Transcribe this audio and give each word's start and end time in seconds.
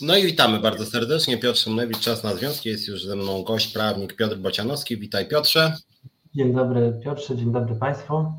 No 0.00 0.16
i 0.16 0.22
witamy 0.22 0.60
bardzo 0.60 0.86
serdecznie. 0.86 1.38
Piotr 1.38 1.58
Szymlewicz, 1.58 2.00
Czas 2.00 2.24
na 2.24 2.34
Związki. 2.34 2.68
Jest 2.68 2.88
już 2.88 3.04
ze 3.04 3.16
mną 3.16 3.42
gość, 3.42 3.72
prawnik 3.72 4.16
Piotr 4.16 4.36
Bocianowski. 4.36 4.98
Witaj 4.98 5.28
Piotrze. 5.28 5.76
Dzień 6.34 6.54
dobry 6.54 7.00
Piotrze, 7.04 7.36
dzień 7.36 7.52
dobry 7.52 7.74
Państwu. 7.74 8.32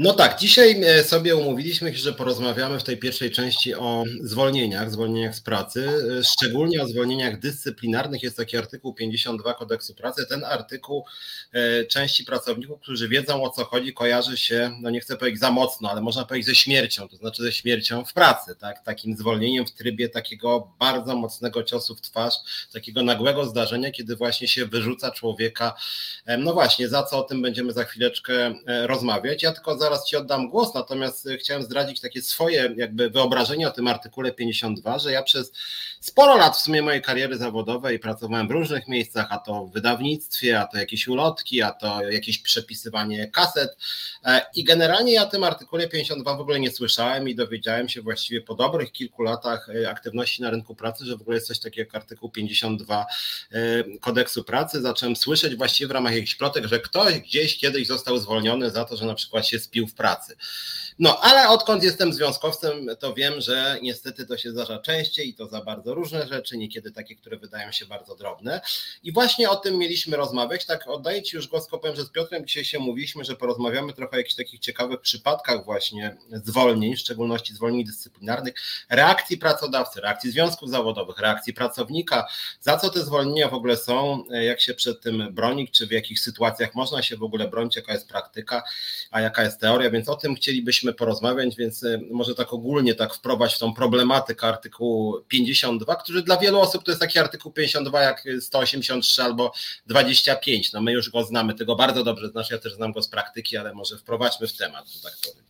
No 0.00 0.12
tak, 0.12 0.38
dzisiaj 0.38 0.82
e, 0.84 1.04
sobie 1.04 1.36
umówiliśmy 1.36 1.96
że 1.96 2.12
porozmawiamy 2.12 2.78
w 2.78 2.84
tej 2.84 2.96
pierwszej 2.96 3.30
części 3.30 3.74
o 3.74 4.04
zwolnieniach, 4.22 4.90
zwolnieniach 4.90 5.34
z 5.34 5.40
pracy, 5.40 5.88
e, 6.18 6.24
szczególnie 6.24 6.82
o 6.82 6.86
zwolnieniach 6.86 7.38
dyscyplinarnych. 7.38 8.22
Jest 8.22 8.36
taki 8.36 8.56
artykuł 8.56 8.94
52 8.94 9.54
kodeksu 9.54 9.94
pracy. 9.94 10.26
Ten 10.28 10.44
artykuł 10.44 11.04
e, 11.52 11.84
części 11.84 12.24
pracowników, 12.24 12.80
którzy 12.80 13.08
wiedzą 13.08 13.42
o 13.42 13.50
co 13.50 13.64
chodzi, 13.64 13.94
kojarzy 13.94 14.36
się, 14.36 14.76
no 14.80 14.90
nie 14.90 15.00
chcę 15.00 15.16
powiedzieć 15.16 15.40
za 15.40 15.50
mocno, 15.50 15.90
ale 15.90 16.00
można 16.00 16.24
powiedzieć 16.24 16.46
ze 16.46 16.54
śmiercią, 16.54 17.08
to 17.08 17.16
znaczy 17.16 17.42
ze 17.42 17.52
śmiercią 17.52 18.04
w 18.04 18.12
pracy, 18.12 18.56
tak? 18.56 18.84
takim 18.84 19.16
zwolnieniem 19.16 19.66
w 19.66 19.72
trybie 19.72 20.08
takiego 20.08 20.72
bardzo 20.78 21.16
mocnego 21.16 21.62
ciosu 21.62 21.94
w 21.94 22.00
twarz, 22.00 22.34
takiego 22.72 23.02
nagłego 23.02 23.44
zdarzenia, 23.44 23.90
kiedy 23.90 24.16
właśnie 24.16 24.48
się 24.48 24.66
wyrzuca 24.66 25.10
człowieka, 25.10 25.74
no 26.38 26.52
właśnie, 26.52 26.88
za 26.88 27.02
co 27.02 27.18
o 27.18 27.22
tym 27.22 27.42
będziemy 27.42 27.72
za 27.72 27.84
chwileczkę 27.84 28.54
rozmawiać. 28.86 29.42
Ja 29.42 29.52
tylko 29.52 29.78
za 29.78 29.87
zaraz 29.88 30.06
Ci 30.06 30.16
oddam 30.16 30.48
głos, 30.48 30.74
natomiast 30.74 31.26
y, 31.26 31.38
chciałem 31.38 31.62
zdradzić 31.62 32.00
takie 32.00 32.22
swoje 32.22 32.74
jakby 32.76 33.10
wyobrażenie 33.10 33.68
o 33.68 33.70
tym 33.70 33.88
artykule 33.88 34.32
52, 34.32 34.98
że 34.98 35.12
ja 35.12 35.22
przez 35.22 35.52
sporo 36.00 36.36
lat 36.36 36.56
w 36.56 36.60
sumie 36.60 36.82
mojej 36.82 37.02
kariery 37.02 37.36
zawodowej 37.36 37.98
pracowałem 37.98 38.48
w 38.48 38.50
różnych 38.50 38.88
miejscach, 38.88 39.26
a 39.30 39.38
to 39.38 39.66
w 39.66 39.72
wydawnictwie, 39.72 40.60
a 40.60 40.66
to 40.66 40.78
jakieś 40.78 41.08
ulotki, 41.08 41.62
a 41.62 41.70
to 41.70 42.02
jakieś 42.10 42.38
przepisywanie 42.38 43.30
kaset 43.30 43.76
e, 44.24 44.40
i 44.54 44.64
generalnie 44.64 45.12
ja 45.12 45.22
o 45.22 45.26
tym 45.26 45.44
artykule 45.44 45.88
52 45.88 46.36
w 46.36 46.40
ogóle 46.40 46.60
nie 46.60 46.70
słyszałem 46.70 47.28
i 47.28 47.34
dowiedziałem 47.34 47.88
się 47.88 48.02
właściwie 48.02 48.40
po 48.40 48.54
dobrych 48.54 48.92
kilku 48.92 49.22
latach 49.22 49.68
e, 49.68 49.90
aktywności 49.90 50.42
na 50.42 50.50
rynku 50.50 50.74
pracy, 50.74 51.04
że 51.04 51.16
w 51.16 51.20
ogóle 51.20 51.36
jest 51.36 51.46
coś 51.46 51.58
takiego 51.58 51.86
jak 51.86 51.94
artykuł 51.94 52.30
52 52.30 53.06
e, 53.52 53.84
kodeksu 54.00 54.44
pracy. 54.44 54.82
Zacząłem 54.82 55.16
słyszeć 55.16 55.56
właściwie 55.56 55.88
w 55.88 55.90
ramach 55.90 56.14
jakichś 56.14 56.34
plotek, 56.34 56.66
że 56.66 56.80
ktoś 56.80 57.18
gdzieś 57.18 57.58
kiedyś 57.58 57.86
został 57.86 58.18
zwolniony 58.18 58.70
za 58.70 58.84
to, 58.84 58.96
że 58.96 59.06
na 59.06 59.14
przykład 59.14 59.46
się 59.46 59.58
spił 59.58 59.77
w 59.86 59.94
pracy. 59.94 60.36
No, 60.98 61.20
ale 61.20 61.48
odkąd 61.48 61.82
jestem 61.82 62.12
związkowcem, 62.12 62.88
to 62.98 63.14
wiem, 63.14 63.40
że 63.40 63.78
niestety 63.82 64.26
to 64.26 64.36
się 64.36 64.50
zdarza 64.50 64.78
częściej 64.78 65.28
i 65.28 65.34
to 65.34 65.46
za 65.46 65.60
bardzo 65.60 65.94
różne 65.94 66.28
rzeczy, 66.28 66.58
niekiedy 66.58 66.92
takie, 66.92 67.16
które 67.16 67.36
wydają 67.36 67.72
się 67.72 67.86
bardzo 67.86 68.16
drobne. 68.16 68.60
I 69.02 69.12
właśnie 69.12 69.50
o 69.50 69.56
tym 69.56 69.78
mieliśmy 69.78 70.16
rozmawiać. 70.16 70.66
Tak, 70.66 70.88
oddaję 70.88 71.22
Ci 71.22 71.36
już 71.36 71.48
głos, 71.48 71.68
powiem, 71.68 71.96
że 71.96 72.04
z 72.04 72.10
Piotrem 72.10 72.46
dzisiaj 72.46 72.64
się 72.64 72.78
mówiliśmy, 72.78 73.24
że 73.24 73.36
porozmawiamy 73.36 73.92
trochę 73.92 74.12
o 74.12 74.16
jakichś 74.16 74.34
takich 74.34 74.60
ciekawych 74.60 75.00
przypadkach 75.00 75.64
właśnie 75.64 76.16
zwolnień, 76.44 76.96
w 76.96 77.00
szczególności 77.00 77.54
zwolnień 77.54 77.84
dyscyplinarnych, 77.84 78.54
reakcji 78.90 79.38
pracodawcy, 79.38 80.00
reakcji 80.00 80.30
związków 80.30 80.70
zawodowych, 80.70 81.18
reakcji 81.18 81.54
pracownika, 81.54 82.28
za 82.60 82.76
co 82.76 82.90
te 82.90 83.00
zwolnienia 83.00 83.48
w 83.48 83.54
ogóle 83.54 83.76
są, 83.76 84.24
jak 84.30 84.60
się 84.60 84.74
przed 84.74 85.00
tym 85.00 85.34
bronić, 85.34 85.70
czy 85.70 85.86
w 85.86 85.90
jakich 85.90 86.20
sytuacjach 86.20 86.74
można 86.74 87.02
się 87.02 87.16
w 87.16 87.22
ogóle 87.22 87.48
bronić, 87.48 87.76
jaka 87.76 87.92
jest 87.92 88.08
praktyka, 88.08 88.62
a 89.10 89.20
jaka 89.20 89.42
jest 89.42 89.57
teoria, 89.58 89.90
więc 89.90 90.08
o 90.08 90.16
tym 90.16 90.34
chcielibyśmy 90.34 90.92
porozmawiać, 90.92 91.56
więc 91.56 91.82
y, 91.82 92.00
może 92.10 92.34
tak 92.34 92.52
ogólnie 92.52 92.94
tak 92.94 93.14
wprowadzić 93.14 93.56
w 93.56 93.60
tą 93.60 93.74
problematykę 93.74 94.46
artykułu 94.46 95.20
52, 95.28 95.96
który 95.96 96.22
dla 96.22 96.36
wielu 96.36 96.60
osób 96.60 96.84
to 96.84 96.90
jest 96.90 97.00
taki 97.00 97.18
artykuł 97.18 97.52
52 97.52 98.02
jak 98.02 98.24
183 98.40 99.22
albo 99.22 99.52
25. 99.86 100.72
No 100.72 100.80
my 100.80 100.92
już 100.92 101.10
go 101.10 101.24
znamy, 101.24 101.54
tego 101.54 101.76
bardzo 101.76 102.04
dobrze 102.04 102.28
znasz, 102.28 102.50
ja 102.50 102.58
też 102.58 102.74
znam 102.74 102.92
go 102.92 103.02
z 103.02 103.08
praktyki, 103.08 103.56
ale 103.56 103.74
może 103.74 103.98
wprowadźmy 103.98 104.46
w 104.46 104.56
temat, 104.56 104.88
że 104.88 105.00
tak 105.02 105.12
powiem. 105.24 105.47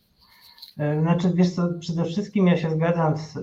E, 0.79 1.01
znaczy, 1.01 1.31
wiesz 1.33 1.55
co, 1.55 1.69
przede 1.79 2.03
wszystkim 2.03 2.47
ja 2.47 2.57
się 2.57 2.69
zgadzam 2.69 3.17
z, 3.17 3.33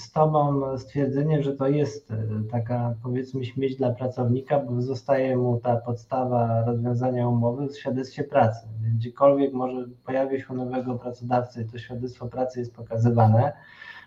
z 0.00 0.12
Tobą 0.12 0.62
stwierdzeniem, 0.78 1.42
że 1.42 1.52
to 1.52 1.68
jest 1.68 2.10
e, 2.10 2.16
taka 2.50 2.94
powiedzmy 3.02 3.44
śmieć 3.44 3.76
dla 3.76 3.90
pracownika, 3.90 4.60
bo 4.60 4.82
zostaje 4.82 5.36
mu 5.36 5.60
ta 5.60 5.76
podstawa 5.76 6.64
rozwiązania 6.64 7.28
umowy 7.28 7.68
w 7.68 7.78
świadectwie 7.78 8.24
pracy. 8.24 8.68
Gdziekolwiek 8.94 9.52
może 9.52 9.84
pojawia 10.06 10.38
się 10.38 10.54
nowego 10.54 10.94
pracodawcy 10.94 11.62
i 11.62 11.66
to 11.66 11.78
świadectwo 11.78 12.26
pracy 12.26 12.60
jest 12.60 12.74
pokazywane, 12.74 13.52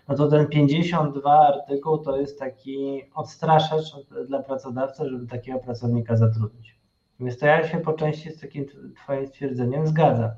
no 0.08 0.14
to 0.14 0.28
ten 0.28 0.46
52 0.46 1.48
artykuł 1.48 1.98
to 1.98 2.16
jest 2.16 2.38
taki 2.38 3.02
odstraszacz 3.14 3.96
dla 4.28 4.42
pracodawcy, 4.42 5.08
żeby 5.08 5.26
takiego 5.26 5.58
pracownika 5.58 6.16
zatrudnić. 6.16 6.78
Więc 7.20 7.38
to 7.38 7.46
ja 7.46 7.68
się 7.68 7.78
po 7.78 7.92
części 7.92 8.30
z 8.30 8.40
takim 8.40 8.66
Twoim 8.96 9.26
stwierdzeniem 9.26 9.86
zgadzam. 9.86 10.30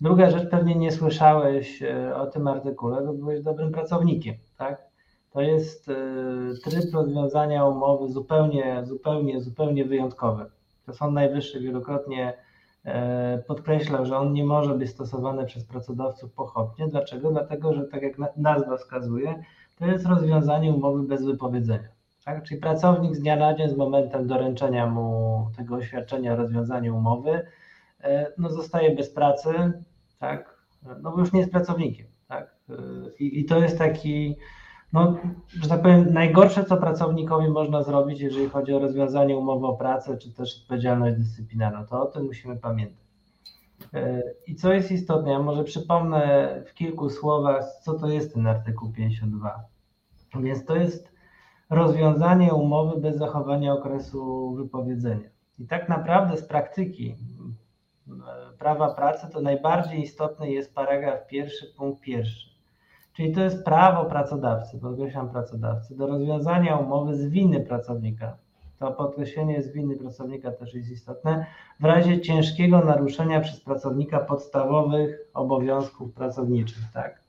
Druga 0.00 0.30
rzecz, 0.30 0.50
pewnie 0.50 0.74
nie 0.74 0.92
słyszałeś 0.92 1.82
e, 1.82 2.16
o 2.16 2.26
tym 2.26 2.48
artykule, 2.48 3.02
bo 3.06 3.12
byłeś 3.12 3.42
dobrym 3.42 3.72
pracownikiem, 3.72 4.34
tak? 4.58 4.82
To 5.30 5.40
jest 5.40 5.88
e, 5.88 5.94
tryb 6.64 6.94
rozwiązania 6.94 7.64
umowy 7.64 8.08
zupełnie, 8.08 8.84
zupełnie, 8.84 9.40
zupełnie 9.40 9.84
wyjątkowy. 9.84 10.46
To 10.86 10.92
Sąd 10.92 11.14
Najwyższy 11.14 11.60
wielokrotnie 11.60 12.34
e, 12.84 13.38
podkreślał, 13.38 14.06
że 14.06 14.16
on 14.16 14.32
nie 14.32 14.44
może 14.44 14.74
być 14.74 14.90
stosowany 14.90 15.44
przez 15.44 15.64
pracodawców 15.64 16.32
pochopnie. 16.32 16.88
Dlaczego? 16.88 17.30
Dlatego, 17.30 17.74
że 17.74 17.84
tak 17.84 18.02
jak 18.02 18.36
nazwa 18.36 18.76
wskazuje, 18.76 19.42
to 19.78 19.86
jest 19.86 20.06
rozwiązanie 20.06 20.72
umowy 20.72 21.02
bez 21.02 21.24
wypowiedzenia. 21.24 21.88
Tak? 22.24 22.42
Czyli 22.42 22.60
pracownik 22.60 23.16
z 23.16 23.20
dnia 23.20 23.36
na 23.36 23.54
dzień, 23.54 23.68
z 23.68 23.76
momentem 23.76 24.26
doręczenia 24.26 24.86
mu 24.86 25.46
tego 25.56 25.74
oświadczenia 25.74 26.32
o 26.32 26.36
rozwiązaniu 26.36 26.96
umowy, 26.96 27.46
no 28.38 28.50
zostaje 28.50 28.96
bez 28.96 29.10
pracy, 29.10 29.72
tak, 30.18 30.56
no 31.02 31.12
bo 31.12 31.20
już 31.20 31.32
nie 31.32 31.40
jest 31.40 31.52
pracownikiem, 31.52 32.06
tak, 32.28 32.56
e, 32.68 32.74
i, 33.18 33.40
i 33.40 33.44
to 33.44 33.58
jest 33.58 33.78
taki, 33.78 34.36
no, 34.92 35.16
że 35.62 35.68
tak 35.68 35.82
powiem, 35.82 36.12
najgorsze, 36.12 36.64
co 36.64 36.76
pracownikowi 36.76 37.48
można 37.48 37.82
zrobić, 37.82 38.20
jeżeli 38.20 38.48
chodzi 38.48 38.74
o 38.74 38.78
rozwiązanie 38.78 39.36
umowy 39.36 39.66
o 39.66 39.76
pracę, 39.76 40.18
czy 40.18 40.32
też 40.32 40.62
odpowiedzialność 40.62 41.16
dyscyplinarną, 41.16 41.86
to 41.86 42.02
o 42.02 42.06
tym 42.06 42.24
musimy 42.24 42.56
pamiętać. 42.56 43.06
E, 43.94 44.22
I 44.46 44.54
co 44.54 44.72
jest 44.72 44.92
istotne, 44.92 45.30
ja 45.30 45.38
może 45.38 45.64
przypomnę 45.64 46.54
w 46.66 46.74
kilku 46.74 47.10
słowach, 47.10 47.64
co 47.82 47.94
to 47.94 48.08
jest 48.08 48.34
ten 48.34 48.46
artykuł 48.46 48.92
52. 48.92 49.64
Więc 50.40 50.64
to 50.64 50.76
jest 50.76 51.16
rozwiązanie 51.70 52.54
umowy 52.54 53.00
bez 53.00 53.16
zachowania 53.16 53.72
okresu 53.72 54.54
wypowiedzenia. 54.54 55.28
I 55.58 55.66
tak 55.66 55.88
naprawdę 55.88 56.36
z 56.36 56.44
praktyki 56.44 57.14
prawa 58.58 58.94
pracy, 58.94 59.26
to 59.32 59.40
najbardziej 59.40 60.00
istotny 60.00 60.50
jest 60.50 60.74
paragraf 60.74 61.26
pierwszy, 61.26 61.66
punkt 61.76 62.00
pierwszy. 62.00 62.50
Czyli 63.12 63.32
to 63.32 63.40
jest 63.40 63.64
prawo 63.64 64.04
pracodawcy, 64.04 64.78
podkreślam 64.78 65.30
pracodawcy, 65.30 65.96
do 65.96 66.06
rozwiązania 66.06 66.76
umowy 66.76 67.16
z 67.16 67.28
winy 67.28 67.60
pracownika. 67.60 68.36
To 68.78 68.92
podkreślenie 68.92 69.62
z 69.62 69.72
winy 69.72 69.96
pracownika 69.96 70.52
też 70.52 70.74
jest 70.74 70.90
istotne, 70.90 71.46
w 71.80 71.84
razie 71.84 72.20
ciężkiego 72.20 72.78
naruszenia 72.78 73.40
przez 73.40 73.60
pracownika 73.60 74.18
podstawowych 74.18 75.18
obowiązków 75.34 76.12
pracowniczych. 76.12 76.82
Tak? 76.94 77.20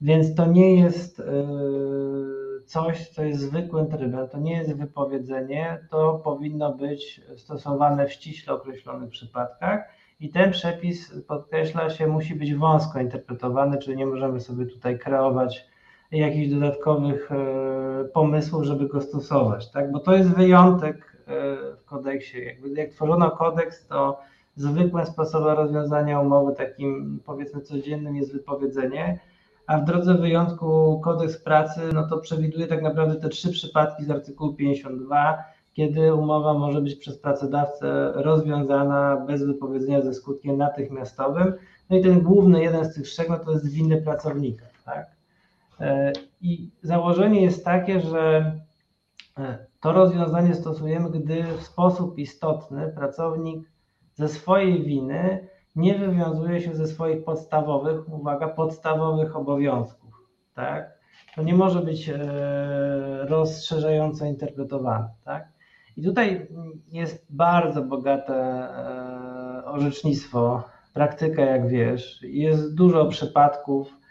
Więc 0.00 0.34
to 0.34 0.46
nie 0.46 0.76
jest 0.76 1.18
yy, 1.18 2.62
coś, 2.66 3.08
co 3.08 3.22
jest 3.22 3.40
zwykłym 3.40 3.86
trybem, 3.86 4.28
to 4.28 4.38
nie 4.38 4.56
jest 4.56 4.76
wypowiedzenie, 4.76 5.78
to 5.90 6.14
powinno 6.24 6.72
być 6.72 7.20
stosowane 7.36 8.06
w 8.06 8.12
ściśle 8.12 8.54
określonych 8.54 9.10
przypadkach 9.10 9.88
i 10.22 10.28
ten 10.28 10.50
przepis, 10.50 11.12
podkreśla 11.26 11.90
się, 11.90 12.06
musi 12.06 12.34
być 12.34 12.54
wąsko 12.54 13.00
interpretowany, 13.00 13.78
czyli 13.78 13.96
nie 13.96 14.06
możemy 14.06 14.40
sobie 14.40 14.66
tutaj 14.66 14.98
kreować 14.98 15.66
jakichś 16.12 16.48
dodatkowych 16.48 17.32
e, 17.32 18.04
pomysłów, 18.04 18.64
żeby 18.64 18.88
go 18.88 19.00
stosować, 19.00 19.70
tak? 19.70 19.92
Bo 19.92 20.00
to 20.00 20.14
jest 20.14 20.30
wyjątek 20.30 21.16
e, 21.26 21.76
w 21.76 21.84
kodeksie. 21.84 22.44
Jakby 22.44 22.68
jak 22.70 22.90
tworzono 22.90 23.30
kodeks, 23.30 23.86
to 23.86 24.20
zwykłym 24.56 25.06
sposobem 25.06 25.56
rozwiązania 25.56 26.20
umowy, 26.20 26.54
takim 26.54 27.20
powiedzmy 27.26 27.60
codziennym 27.60 28.16
jest 28.16 28.32
wypowiedzenie, 28.32 29.18
a 29.66 29.78
w 29.78 29.84
drodze 29.84 30.14
wyjątku 30.14 31.00
kodeks 31.04 31.42
pracy, 31.42 31.80
no 31.94 32.08
to 32.08 32.18
przewiduje 32.18 32.66
tak 32.66 32.82
naprawdę 32.82 33.16
te 33.16 33.28
trzy 33.28 33.52
przypadki 33.52 34.04
z 34.04 34.10
artykułu 34.10 34.54
52, 34.54 35.44
kiedy 35.72 36.14
umowa 36.14 36.54
może 36.54 36.80
być 36.80 36.94
przez 36.94 37.18
pracodawcę 37.18 38.12
rozwiązana 38.14 39.16
bez 39.26 39.44
wypowiedzenia 39.46 40.02
ze 40.02 40.14
skutkiem 40.14 40.58
natychmiastowym. 40.58 41.54
No 41.90 41.96
i 41.96 42.02
ten 42.02 42.20
główny, 42.20 42.62
jeden 42.62 42.84
z 42.84 42.94
tych 42.94 43.04
trzech, 43.04 43.28
no 43.28 43.38
to 43.38 43.52
jest 43.52 43.70
winy 43.70 44.02
pracownika. 44.02 44.66
Tak? 44.84 45.06
E, 45.80 46.12
I 46.40 46.70
założenie 46.82 47.42
jest 47.42 47.64
takie, 47.64 48.00
że 48.00 48.52
e, 49.38 49.66
to 49.80 49.92
rozwiązanie 49.92 50.54
stosujemy, 50.54 51.10
gdy 51.10 51.42
w 51.42 51.62
sposób 51.62 52.18
istotny 52.18 52.92
pracownik 52.96 53.70
ze 54.14 54.28
swojej 54.28 54.82
winy 54.82 55.48
nie 55.76 55.98
wywiązuje 55.98 56.60
się 56.60 56.74
ze 56.74 56.86
swoich 56.86 57.24
podstawowych, 57.24 58.12
uwaga, 58.12 58.48
podstawowych 58.48 59.36
obowiązków. 59.36 60.10
Tak? 60.54 60.98
To 61.36 61.42
nie 61.42 61.54
może 61.54 61.80
być 61.80 62.08
e, 62.08 62.18
rozszerzająco 63.28 64.24
interpretowane. 64.24 65.08
Tak? 65.24 65.48
I 65.96 66.02
tutaj 66.02 66.46
jest 66.92 67.26
bardzo 67.30 67.82
bogate 67.82 68.34
e, 68.34 69.64
orzecznictwo, 69.64 70.62
praktyka, 70.94 71.42
jak 71.42 71.68
wiesz. 71.68 72.22
Jest 72.22 72.74
dużo 72.74 73.06
przypadków 73.06 74.02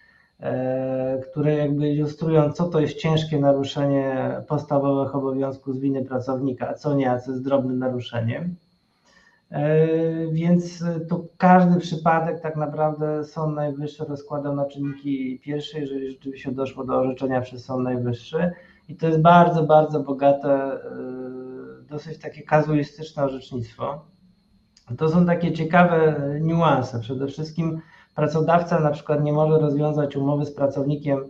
które 1.31 1.53
jakby 1.53 1.89
ilustrują, 1.89 2.51
co 2.51 2.67
to 2.67 2.79
jest 2.79 2.97
ciężkie 2.97 3.39
naruszenie 3.39 4.35
podstawowych 4.47 5.15
obowiązków 5.15 5.75
z 5.75 5.79
winy 5.79 6.05
pracownika, 6.05 6.69
a 6.69 6.73
co 6.73 6.93
nie, 6.93 7.11
a 7.11 7.19
co 7.19 7.31
jest 7.31 7.43
drobnym 7.43 7.79
naruszeniem. 7.79 8.55
Więc 10.31 10.83
tu 11.09 11.27
każdy 11.37 11.79
przypadek 11.79 12.41
tak 12.41 12.55
naprawdę 12.55 13.23
Sąd 13.23 13.55
Najwyższy 13.55 14.05
rozkładał 14.05 14.55
na 14.55 14.65
czynniki 14.65 15.39
pierwsze, 15.43 15.79
jeżeli 15.79 16.11
rzeczywiście 16.11 16.51
doszło 16.51 16.83
do 16.83 16.95
orzeczenia 16.95 17.41
przez 17.41 17.65
Sąd 17.65 17.83
Najwyższy. 17.83 18.51
I 18.87 18.95
to 18.95 19.07
jest 19.07 19.21
bardzo, 19.21 19.63
bardzo 19.63 19.99
bogate, 19.99 20.79
dosyć 21.89 22.19
takie 22.19 22.41
kazuistyczne 22.41 23.23
orzecznictwo. 23.23 24.05
To 24.97 25.09
są 25.09 25.25
takie 25.25 25.53
ciekawe 25.53 26.15
niuanse. 26.41 26.99
Przede 26.99 27.27
wszystkim 27.27 27.81
pracodawca 28.15 28.79
na 28.79 28.91
przykład 28.91 29.23
nie 29.23 29.33
może 29.33 29.59
rozwiązać 29.59 30.15
umowy 30.15 30.45
z 30.45 30.55
pracownikiem 30.55 31.25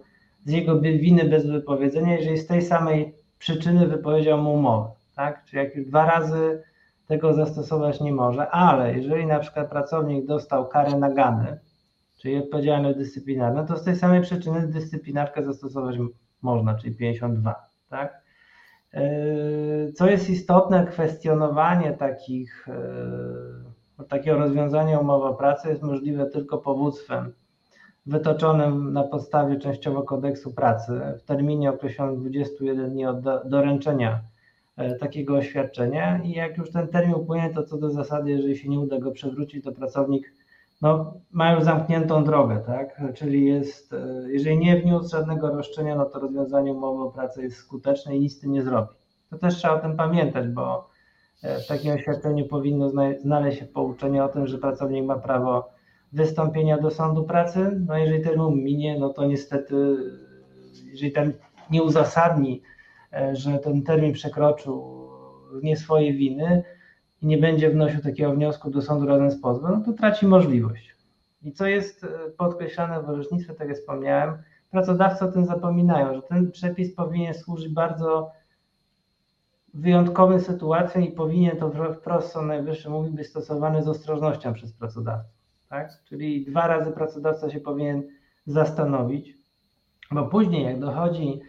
z 0.45 0.51
jego 0.51 0.80
winy 0.80 1.25
bez 1.25 1.45
wypowiedzenia, 1.45 2.18
jeżeli 2.18 2.38
z 2.38 2.48
tej 2.48 2.62
samej 2.62 3.15
przyczyny 3.39 3.88
wypowiedział 3.88 4.42
mu 4.42 4.54
umowę. 4.54 4.92
Tak? 5.15 5.45
Czyli 5.45 5.63
jak 5.63 5.75
już 5.75 5.88
dwa 5.88 6.06
razy 6.06 6.63
tego 7.07 7.33
zastosować 7.33 8.01
nie 8.01 8.13
może, 8.13 8.50
ale 8.50 8.95
jeżeli 8.95 9.25
na 9.25 9.39
przykład 9.39 9.69
pracownik 9.69 10.25
dostał 10.25 10.68
karę 10.68 11.00
nagany, 11.00 11.59
czyli 12.18 12.38
odpowiedzialność 12.38 12.97
dyscyplinarną, 12.97 13.65
to 13.65 13.77
z 13.77 13.83
tej 13.83 13.95
samej 13.95 14.21
przyczyny 14.21 14.68
dyscyplinarkę 14.68 15.44
zastosować 15.44 15.97
można, 16.42 16.76
czyli 16.76 16.96
52. 16.96 17.56
Tak? 17.90 18.22
Yy, 18.94 19.92
co 19.96 20.10
jest 20.10 20.30
istotne, 20.30 20.86
kwestionowanie 20.86 21.94
takich, 21.94 22.68
yy, 23.98 24.06
takiego 24.06 24.38
rozwiązania 24.38 25.00
umowy 25.00 25.26
o 25.26 25.34
pracy 25.34 25.70
jest 25.70 25.82
możliwe 25.82 26.26
tylko 26.26 26.58
powództwem 26.58 27.34
wytoczonym 28.06 28.94
na 28.94 29.04
podstawie 29.04 29.58
częściowo 29.58 30.04
kodeksu 30.04 30.54
pracy 30.54 31.02
w 31.20 31.24
terminie 31.24 31.70
określonym 31.70 32.20
21 32.20 32.90
dni 32.90 33.06
od 33.06 33.22
doręczenia 33.46 34.22
yy, 34.78 34.96
takiego 34.96 35.36
oświadczenia 35.36 36.24
i 36.24 36.32
jak 36.32 36.58
już 36.58 36.72
ten 36.72 36.88
termin 36.88 37.16
upłynie, 37.16 37.50
to 37.50 37.64
co 37.64 37.78
do 37.78 37.90
zasady, 37.90 38.32
jeżeli 38.32 38.58
się 38.58 38.70
nie 38.70 38.80
uda 38.80 39.00
go 39.00 39.12
przewrócić, 39.12 39.64
to 39.64 39.72
pracownik 39.72 40.34
no, 40.81 41.13
mają 41.31 41.63
zamkniętą 41.63 42.24
drogę, 42.24 42.63
tak? 42.66 43.01
Czyli 43.13 43.45
jest, 43.45 43.94
e, 43.94 43.98
jeżeli 44.28 44.57
nie 44.57 44.78
wniósł 44.78 45.10
żadnego 45.10 45.51
roszczenia, 45.51 45.95
no 45.95 46.06
to 46.06 46.19
rozwiązanie 46.19 46.74
umowy 46.74 47.04
o 47.04 47.12
pracę 47.12 47.42
jest 47.42 47.57
skuteczne 47.57 48.16
i 48.16 48.19
nic 48.19 48.38
z 48.38 48.39
tym 48.39 48.51
nie 48.51 48.63
zrobi. 48.63 48.89
To 49.30 49.38
też 49.38 49.56
trzeba 49.56 49.74
o 49.74 49.80
tym 49.80 49.98
pamiętać, 49.98 50.48
bo 50.48 50.89
e, 51.44 51.60
w 51.60 51.68
takim 51.68 51.94
oświadczeniu 51.94 52.48
powinno 52.48 52.92
znaleźć 53.22 53.60
się 53.60 53.66
pouczenie 53.66 54.24
o 54.24 54.30
tym, 54.30 54.48
że 54.48 54.57
pracownik 54.57 55.06
ma 55.06 55.16
prawo 55.16 55.69
wystąpienia 56.13 56.78
do 56.78 56.92
sądu 56.92 57.24
pracy. 57.24 57.81
No 57.88 57.98
jeżeli 57.98 58.24
termin 58.24 58.63
minie, 58.63 59.00
no 59.00 59.10
to 59.10 59.25
niestety, 59.25 59.75
jeżeli 60.86 61.12
ten 61.12 61.33
nie 61.72 61.83
uzasadni, 61.83 62.62
e, 63.13 63.36
że 63.36 63.60
ten 63.60 63.83
termin 63.83 64.13
przekroczył 64.13 65.01
nie 65.63 65.78
swoje 65.78 66.13
winy, 66.13 66.63
i 67.21 67.27
nie 67.27 67.38
będzie 67.38 67.69
wnosił 67.69 68.01
takiego 68.01 68.33
wniosku 68.33 68.69
do 68.69 68.81
sądu 68.81 69.06
razem 69.06 69.31
z 69.31 69.41
pozwem, 69.41 69.71
no 69.71 69.85
to 69.85 69.94
traci 69.94 70.27
możliwość. 70.27 70.95
I 71.44 71.51
co 71.51 71.65
jest 71.65 72.03
e, 72.03 72.07
podkreślane 72.38 73.01
w 73.01 73.09
orzecznictwie, 73.09 73.53
tak 73.53 73.68
jak 73.68 73.77
wspomniałem, 73.77 74.38
pracodawcy 74.71 75.25
o 75.25 75.31
tym 75.31 75.45
zapominają, 75.45 76.13
że 76.13 76.21
ten 76.21 76.51
przepis 76.51 76.95
powinien 76.95 77.33
służyć 77.33 77.73
bardzo 77.73 78.31
wyjątkowym 79.73 80.39
sytuacjom 80.39 81.03
i 81.03 81.12
powinien 81.12 81.57
to 81.57 81.71
wprost 81.94 82.31
Sąd 82.31 82.47
Najwyższy 82.47 82.89
mówi 82.89 83.12
być 83.12 83.27
stosowany 83.27 83.83
z 83.83 83.88
ostrożnością 83.88 84.53
przez 84.53 84.73
pracodawcę. 84.73 85.29
Tak? 85.69 86.03
Czyli 86.03 86.45
dwa 86.45 86.68
razy 86.68 86.91
pracodawca 86.91 87.50
się 87.50 87.59
powinien 87.59 88.03
zastanowić, 88.45 89.38
bo 90.12 90.25
później 90.25 90.63
jak 90.63 90.79
dochodzi 90.79 91.41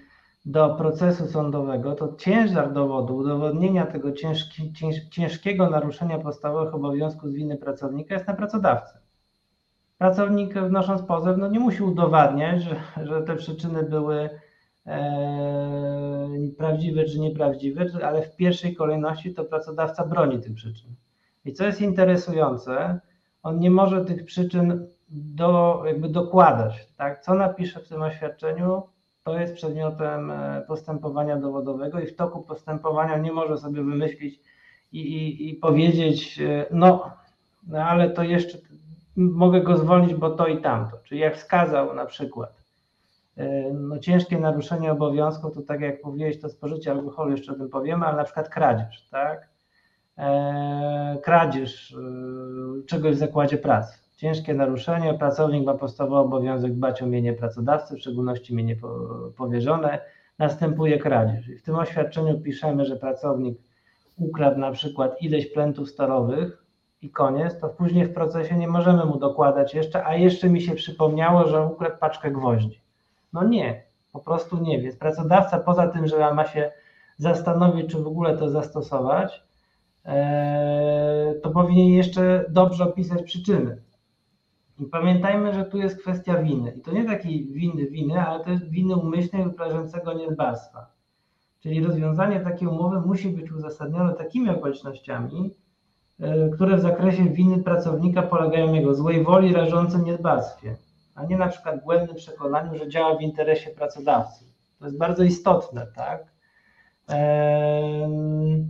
do 0.45 0.75
procesu 0.75 1.27
sądowego, 1.27 1.95
to 1.95 2.17
ciężar 2.19 2.73
dowodu, 2.73 3.17
udowodnienia 3.17 3.87
tego 3.87 4.13
ciężki, 4.13 4.73
cięż, 4.73 4.97
ciężkiego 5.11 5.71
naruszenia 5.71 6.19
podstawowych 6.19 6.75
obowiązków 6.75 7.31
z 7.31 7.35
winy 7.35 7.57
pracownika 7.57 8.15
jest 8.15 8.27
na 8.27 8.35
pracodawcy. 8.35 8.99
Pracownik 9.99 10.55
wnosząc 10.55 11.03
pozew 11.03 11.37
no 11.39 11.49
nie 11.49 11.61
musi 11.61 11.83
udowadniać, 11.83 12.63
że, 12.63 13.07
że 13.07 13.23
te 13.23 13.37
przyczyny 13.37 13.83
były 13.83 14.31
e, 14.87 16.31
prawdziwe 16.59 17.05
czy 17.05 17.21
nieprawdziwe, 17.21 17.87
ale 18.05 18.23
w 18.23 18.37
pierwszej 18.37 18.77
kolejności 18.77 19.35
to 19.35 19.45
pracodawca 19.45 20.07
broni 20.07 20.41
tych 20.41 20.55
przyczyn. 20.55 20.95
I 21.45 21.53
co 21.53 21.67
jest 21.67 21.81
interesujące, 21.81 23.01
on 23.43 23.59
nie 23.59 23.71
może 23.71 24.05
tych 24.05 24.25
przyczyn 24.25 24.87
do, 25.09 25.83
jakby 25.87 26.09
dokładać. 26.09 26.89
Tak? 26.97 27.23
Co 27.23 27.35
napisze 27.35 27.81
w 27.81 27.89
tym 27.89 28.03
oświadczeniu, 28.03 28.83
to 29.25 29.41
jest 29.41 29.55
przedmiotem 29.55 30.31
e, 30.31 30.65
postępowania 30.69 31.37
dowodowego 31.37 32.01
i 32.01 32.07
w 32.07 32.17
toku 32.17 32.43
postępowania 32.43 33.19
nie 33.19 33.33
może 33.33 33.59
sobie 33.59 33.83
wymyślić 33.83 34.41
i, 34.93 35.01
i, 35.01 35.51
i 35.51 35.55
powiedzieć, 35.55 36.41
e, 36.41 36.67
no, 36.71 37.11
no 37.69 37.79
ale 37.79 38.11
to 38.11 38.23
jeszcze 38.23 38.59
mogę 39.17 39.61
go 39.61 39.77
zwolnić, 39.77 40.15
bo 40.15 40.31
to 40.31 40.47
i 40.47 40.61
tamto. 40.61 40.99
Czyli 41.05 41.21
jak 41.21 41.37
wskazał 41.37 41.95
na 41.95 42.07
przykład 42.07 42.63
e, 43.37 43.73
no, 43.73 43.99
ciężkie 43.99 44.39
naruszenie 44.39 44.93
obowiązków, 44.93 45.55
to 45.55 45.63
tak 45.63 45.81
jak 45.81 46.05
mówiłeś, 46.05 46.41
to 46.41 46.49
spożycie 46.49 46.91
alkoholu, 46.91 47.31
jeszcze 47.31 47.53
o 47.53 47.55
tym 47.55 47.69
powiemy, 47.69 48.07
ale 48.07 48.17
na 48.17 48.25
przykład 48.25 48.49
kradzież, 48.49 49.09
tak? 49.11 49.53
Kradzież 51.23 51.97
czegoś 52.87 53.15
w 53.15 53.19
zakładzie 53.19 53.59
pracy 53.59 54.02
ciężkie 54.23 54.55
naruszenie, 54.55 55.15
pracownik 55.15 55.67
ma 55.67 55.75
podstawowy 55.75 56.21
obowiązek 56.21 56.75
dbać 56.75 57.03
o 57.03 57.07
mienie 57.07 57.33
pracodawcy, 57.33 57.97
w 57.97 57.99
szczególności 57.99 58.55
mienie 58.55 58.77
powierzone, 59.37 59.99
następuje 60.39 60.99
kradzież. 60.99 61.49
I 61.49 61.57
w 61.57 61.63
tym 61.63 61.75
oświadczeniu 61.75 62.41
piszemy, 62.41 62.85
że 62.85 62.97
pracownik 62.97 63.59
ukradł 64.17 64.61
na 64.61 64.71
przykład 64.71 65.23
ileś 65.23 65.47
plętów 65.47 65.91
stalowych 65.91 66.65
i 67.03 67.11
koniec, 67.11 67.61
to 67.61 67.69
później 67.69 68.07
w 68.07 68.15
procesie 68.15 68.57
nie 68.57 68.69
możemy 68.69 69.05
mu 69.05 69.19
dokładać 69.19 69.75
jeszcze, 69.75 70.07
a 70.07 70.15
jeszcze 70.15 70.49
mi 70.49 70.61
się 70.61 70.75
przypomniało, 70.75 71.49
że 71.49 71.67
ukradł 71.67 71.99
paczkę 71.99 72.31
gwoździ. 72.31 72.81
No 73.33 73.45
nie, 73.45 73.83
po 74.13 74.21
prostu 74.21 74.63
nie. 74.63 74.83
Więc 74.83 74.97
pracodawca 74.97 75.59
poza 75.59 75.89
tym, 75.89 76.07
że 76.07 76.35
ma 76.35 76.47
się 76.47 76.73
zastanowić, 77.17 77.91
czy 77.91 77.99
w 77.99 78.07
ogóle 78.07 78.37
to 78.37 78.49
zastosować, 78.49 79.43
e, 80.05 81.35
to 81.43 81.51
powinien 81.51 81.89
jeszcze 81.89 82.45
dobrze 82.49 82.85
opisać 82.85 83.23
przyczyny. 83.23 83.83
I 84.79 84.87
pamiętajmy, 84.87 85.55
że 85.55 85.65
tu 85.65 85.79
jest 85.79 86.01
kwestia 86.01 86.37
winy. 86.43 86.75
I 86.77 86.81
to 86.81 86.93
nie 86.93 87.05
takiej 87.05 87.45
winy 87.45 87.87
winy, 87.87 88.21
ale 88.21 88.45
jest 88.51 88.69
winy 88.69 88.97
umyślnej 88.97 89.45
wyrażającego 89.45 90.13
niedbalstwa. 90.13 90.87
Czyli 91.61 91.85
rozwiązanie 91.85 92.41
takiej 92.41 92.69
umowy 92.69 93.01
musi 93.01 93.29
być 93.29 93.53
uzasadnione 93.53 94.15
takimi 94.15 94.51
okolicznościami, 94.51 95.51
e, 96.21 96.49
które 96.49 96.77
w 96.77 96.81
zakresie 96.81 97.25
winy 97.25 97.63
pracownika 97.63 98.23
polegają 98.23 98.75
jego 98.75 98.95
złej 98.95 99.25
woli 99.25 99.53
rażącym 99.53 100.05
niedbalstwie, 100.05 100.77
a 101.15 101.25
nie 101.25 101.37
na 101.37 101.49
przykład 101.49 101.85
błędnym 101.85 102.17
przekonaniu, 102.17 102.79
że 102.79 102.89
działa 102.89 103.17
w 103.17 103.23
interesie 103.23 103.71
pracodawcy. 103.71 104.45
To 104.79 104.85
jest 104.85 104.99
bardzo 104.99 105.25
istotne, 105.25 105.87
tak? 105.97 106.25
Eee, 107.09 108.67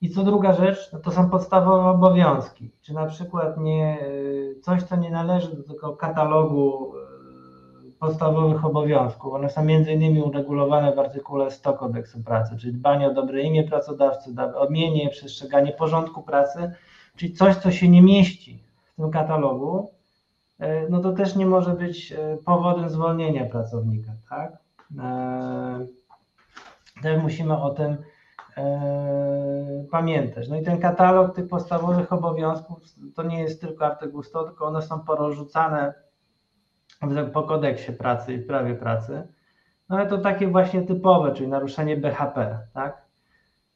i 0.00 0.10
co 0.10 0.24
druga 0.24 0.52
rzecz, 0.52 0.92
no 0.92 0.98
to 0.98 1.10
są 1.10 1.30
podstawowe 1.30 1.90
obowiązki. 1.90 2.70
Czy 2.82 2.94
na 2.94 3.06
przykład 3.06 3.58
nie, 3.58 3.98
coś, 4.62 4.82
co 4.82 4.96
nie 4.96 5.10
należy 5.10 5.56
do 5.56 5.62
tego 5.62 5.96
katalogu 5.96 6.92
e, 6.96 7.92
podstawowych 7.98 8.64
obowiązków. 8.64 9.34
One 9.34 9.50
są 9.50 9.66
innymi 9.68 10.22
uregulowane 10.22 10.94
w 10.94 10.98
artykule 10.98 11.50
100 11.50 11.72
kodeksu 11.72 12.22
pracy, 12.22 12.56
czyli 12.56 12.72
dbanie 12.72 13.08
o 13.08 13.14
dobre 13.14 13.42
imię 13.42 13.64
pracodawcy, 13.64 14.34
odmienie, 14.56 15.08
przestrzeganie 15.08 15.72
porządku 15.72 16.22
pracy, 16.22 16.72
czyli 17.16 17.32
coś, 17.32 17.56
co 17.56 17.70
się 17.70 17.88
nie 17.88 18.02
mieści 18.02 18.62
w 18.92 18.96
tym 18.96 19.10
katalogu, 19.10 19.90
e, 20.58 20.88
no 20.88 21.00
to 21.00 21.12
też 21.12 21.36
nie 21.36 21.46
może 21.46 21.70
być 21.70 22.12
e, 22.12 22.36
powodem 22.44 22.90
zwolnienia 22.90 23.44
pracownika, 23.44 24.12
tak? 24.30 24.58
Też 27.02 27.22
musimy 27.22 27.62
o 27.62 27.70
tym 27.70 27.96
E, 27.96 28.09
pamiętać. 29.90 30.48
No 30.48 30.56
i 30.56 30.62
ten 30.62 30.80
katalog 30.80 31.34
tych 31.34 31.48
podstawowych 31.48 32.12
obowiązków 32.12 32.78
to 33.14 33.22
nie 33.22 33.40
jest 33.42 33.60
tylko 33.60 33.86
artykuł 33.86 34.22
100, 34.22 34.44
tylko 34.44 34.66
one 34.66 34.82
są 34.82 35.00
porozrzucane 35.00 35.94
po 37.32 37.42
kodeksie 37.42 37.92
pracy 37.92 38.34
i 38.34 38.38
prawie 38.38 38.74
pracy. 38.74 39.28
No 39.88 39.96
ale 39.96 40.06
to 40.06 40.18
takie 40.18 40.48
właśnie 40.48 40.82
typowe, 40.82 41.32
czyli 41.32 41.48
naruszenie 41.48 41.96
BHP, 41.96 42.58
tak? 42.74 43.04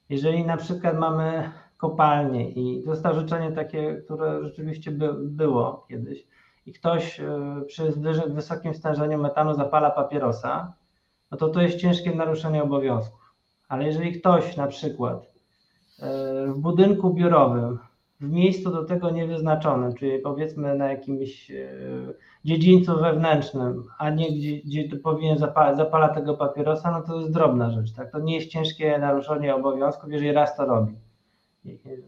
Jeżeli 0.09 0.45
na 0.45 0.57
przykład 0.57 0.99
mamy 0.99 1.51
kopalnię 1.77 2.51
i 2.51 2.83
jest 2.87 3.07
życzenie 3.15 3.53
takie, 3.53 3.95
które 3.95 4.43
rzeczywiście 4.43 4.91
by, 4.91 5.15
było 5.15 5.87
kiedyś 5.89 6.27
i 6.67 6.73
ktoś 6.73 7.21
e, 7.21 7.27
przy 7.67 7.93
wysokim 8.27 8.75
stężeniu 8.75 9.19
metanu 9.19 9.55
zapala 9.55 9.91
papierosa, 9.91 10.73
no 11.31 11.39
to 11.39 11.49
to 11.49 11.63
jest 11.63 11.79
ciężkie 11.79 12.15
naruszenie 12.15 12.63
obowiązków 12.63 13.24
ale 13.75 13.85
jeżeli 13.85 14.13
ktoś 14.13 14.57
na 14.57 14.67
przykład 14.67 15.33
e, 16.01 16.47
w 16.47 16.59
budynku 16.59 17.15
biurowym 17.15 17.79
w 18.21 18.31
miejscu 18.31 18.71
do 18.71 18.85
tego 18.85 19.11
niewyznaczonym, 19.11 19.95
czyli 19.95 20.19
powiedzmy 20.19 20.75
na 20.75 20.91
jakimś 20.91 21.51
e, 21.51 21.55
dziedzińcu 22.45 23.01
wewnętrznym, 23.01 23.85
a 23.99 24.11
nie 24.11 24.33
gdzie, 24.33 24.57
gdzie 24.57 24.97
powinien 24.99 25.39
zapala, 25.39 25.75
zapala 25.75 26.09
tego 26.09 26.35
papierosa, 26.35 26.91
no 26.91 27.03
to 27.03 27.21
jest 27.21 27.33
drobna 27.33 27.71
rzecz. 27.71 27.93
Tak? 27.93 28.13
To 28.13 28.19
nie 28.19 28.35
jest 28.35 28.49
ciężkie 28.51 28.99
naruszenie 28.99 29.55
obowiązków, 29.55 30.13
jeżeli 30.13 30.33
raz 30.33 30.57
to 30.57 30.67
robi. 30.67 30.95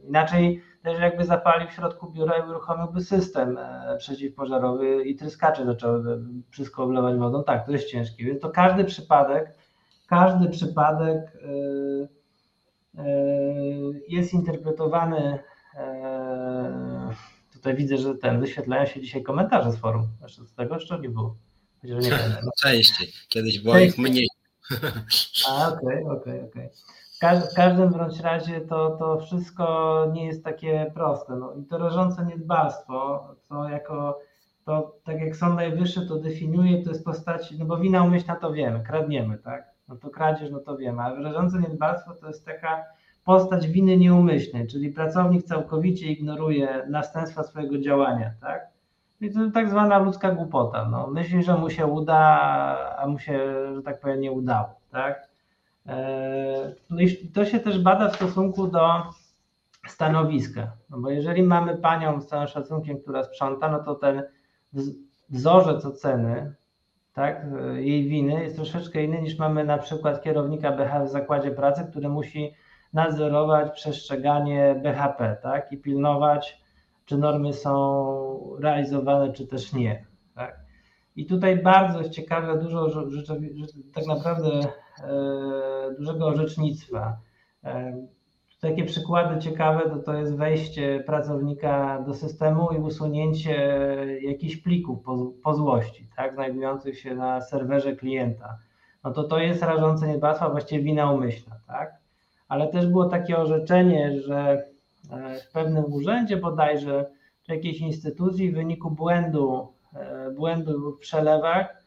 Inaczej 0.08 0.62
też 0.82 1.00
jakby 1.00 1.24
zapalił 1.24 1.68
w 1.68 1.72
środku 1.72 2.10
biura 2.10 2.38
i 2.38 2.50
uruchomiłby 2.50 3.00
system 3.00 3.58
e, 3.58 3.96
przeciwpożarowy 3.98 5.04
i 5.04 5.16
tryskacze 5.16 5.64
zaczęły 5.64 6.20
wszystko 6.50 6.84
oblewać 6.84 7.16
wodą. 7.16 7.44
Tak, 7.44 7.66
to 7.66 7.72
jest 7.72 7.88
ciężkie. 7.88 8.24
Więc 8.24 8.40
to 8.40 8.50
każdy 8.50 8.84
przypadek, 8.84 9.65
każdy 10.06 10.48
przypadek 10.48 11.38
e, 12.94 13.06
jest 14.08 14.34
interpretowany 14.34 15.38
Tutaj 17.52 17.76
widzę, 17.76 17.96
że 17.96 18.14
ten 18.14 18.40
wyświetlają 18.40 18.86
się 18.86 19.00
dzisiaj 19.00 19.22
komentarze 19.22 19.72
z 19.72 19.76
forum. 19.76 20.08
Znaczy 20.18 20.46
z 20.46 20.54
tego 20.54 20.74
jeszcze 20.74 21.00
nie 21.00 21.08
było. 21.08 21.36
Chociaż 21.82 22.04
nie 22.04 22.10
no. 22.44 22.50
Częściej. 22.62 23.08
Kiedyś 23.28 23.58
było 23.58 23.74
Częściej. 23.74 23.90
ich 23.90 24.10
mniej. 24.10 24.28
A, 25.48 25.68
okej, 25.68 26.04
okay, 26.04 26.16
okej, 26.16 26.40
okay, 26.40 26.48
okej. 26.48 26.70
Okay. 27.18 27.40
W 27.40 27.54
każdym 27.54 27.90
bądź 27.90 28.20
razie 28.20 28.60
to, 28.60 28.96
to 28.98 29.20
wszystko 29.20 30.06
nie 30.12 30.26
jest 30.26 30.44
takie 30.44 30.92
proste. 30.94 31.36
No, 31.36 31.54
I 31.54 31.64
to 31.64 31.78
rażące 31.78 32.24
niedbalstwo, 32.24 33.24
to 33.48 33.68
jako 33.68 34.20
to 34.64 34.96
tak 35.04 35.20
jak 35.20 35.36
Sąd 35.36 35.54
Najwyższy 35.56 36.06
to 36.06 36.16
definiuje, 36.16 36.82
to 36.82 36.90
jest 36.90 37.04
postaci, 37.04 37.58
no 37.58 37.64
bo 37.64 37.76
wina 37.76 38.02
umyślna 38.02 38.36
to 38.36 38.52
wiemy, 38.52 38.82
kradniemy, 38.82 39.38
tak? 39.38 39.75
No 39.88 39.96
to 39.96 40.10
kradzież, 40.10 40.50
no 40.50 40.60
to 40.60 40.76
wiemy, 40.76 41.02
ale 41.02 41.22
rażące 41.22 41.58
niedbalstwo 41.58 42.14
to 42.14 42.26
jest 42.26 42.44
taka 42.44 42.84
postać 43.24 43.68
winy 43.68 43.96
nieumyślnej, 43.96 44.66
czyli 44.66 44.92
pracownik 44.92 45.42
całkowicie 45.42 46.06
ignoruje 46.06 46.86
następstwa 46.88 47.42
swojego 47.42 47.78
działania, 47.78 48.30
tak? 48.40 48.66
I 49.20 49.30
to 49.30 49.50
tak 49.54 49.70
zwana 49.70 49.98
ludzka 49.98 50.32
głupota. 50.32 50.88
No. 50.88 51.06
Myśli, 51.06 51.42
że 51.42 51.56
mu 51.56 51.70
się 51.70 51.86
uda, 51.86 52.18
a 52.98 53.06
mu 53.06 53.18
się, 53.18 53.38
że 53.74 53.82
tak 53.82 54.00
powiem, 54.00 54.20
nie 54.20 54.32
udało, 54.32 54.68
tak? 54.90 55.28
E, 55.86 56.72
no 56.90 57.00
i 57.00 57.16
to 57.16 57.44
się 57.44 57.60
też 57.60 57.82
bada 57.82 58.08
w 58.08 58.16
stosunku 58.16 58.66
do 58.66 59.02
stanowiska. 59.86 60.72
No 60.90 60.98
bo 60.98 61.10
jeżeli 61.10 61.42
mamy 61.42 61.76
panią 61.76 62.20
z 62.20 62.26
całym 62.26 62.48
szacunkiem, 62.48 62.98
która 62.98 63.24
sprząta, 63.24 63.68
no 63.68 63.78
to 63.78 63.94
ten 63.94 64.22
wzorzec 65.28 65.84
oceny, 65.84 66.54
tak, 67.16 67.46
jej 67.76 68.08
winy 68.08 68.42
jest 68.42 68.56
troszeczkę 68.56 69.04
inny 69.04 69.22
niż 69.22 69.38
mamy 69.38 69.64
na 69.64 69.78
przykład 69.78 70.22
kierownika 70.22 70.72
BH 70.72 71.04
w 71.04 71.08
zakładzie 71.08 71.50
pracy, 71.50 71.86
który 71.90 72.08
musi 72.08 72.52
nadzorować 72.92 73.72
przestrzeganie 73.74 74.80
BHP, 74.82 75.36
tak? 75.42 75.72
I 75.72 75.78
pilnować, 75.78 76.62
czy 77.04 77.18
normy 77.18 77.52
są 77.52 78.56
realizowane, 78.60 79.32
czy 79.32 79.46
też 79.46 79.72
nie. 79.72 80.06
Tak? 80.34 80.60
I 81.16 81.26
tutaj 81.26 81.62
bardzo 81.62 81.98
jest 81.98 82.10
ciekawe, 82.10 82.58
dużo 82.58 82.88
tak 83.94 84.06
naprawdę 84.06 84.48
e, 84.48 85.94
dużego 85.98 86.26
orzecznictwa. 86.26 87.18
E, 87.64 88.06
takie 88.60 88.84
przykłady 88.84 89.40
ciekawe 89.40 89.90
to, 89.90 89.96
to 89.96 90.14
jest 90.14 90.36
wejście 90.36 91.02
pracownika 91.06 92.02
do 92.02 92.14
systemu 92.14 92.70
i 92.72 92.78
usunięcie 92.78 93.54
jakichś 94.22 94.56
plików 94.56 95.02
po, 95.02 95.32
po 95.42 95.54
złości, 95.54 96.08
tak, 96.16 96.34
znajdujących 96.34 96.98
się 96.98 97.14
na 97.14 97.40
serwerze 97.40 97.96
klienta. 97.96 98.58
No 99.04 99.12
to 99.12 99.24
to 99.24 99.38
jest 99.38 99.62
rażące 99.62 100.08
niedbactwa, 100.08 100.50
właściwie 100.50 100.84
wina 100.84 101.12
umyślna, 101.12 101.56
tak? 101.66 101.94
ale 102.48 102.68
też 102.68 102.86
było 102.86 103.04
takie 103.04 103.38
orzeczenie, 103.38 104.20
że 104.20 104.66
e, 105.10 105.40
w 105.40 105.52
pewnym 105.52 105.84
urzędzie 105.92 106.36
bodajże, 106.36 107.10
czy 107.42 107.54
jakiejś 107.54 107.80
instytucji 107.80 108.50
w 108.50 108.54
wyniku 108.54 108.90
błędu, 108.90 109.68
e, 109.94 110.30
błędu 110.30 110.92
w 110.92 110.98
przelewach 110.98 111.85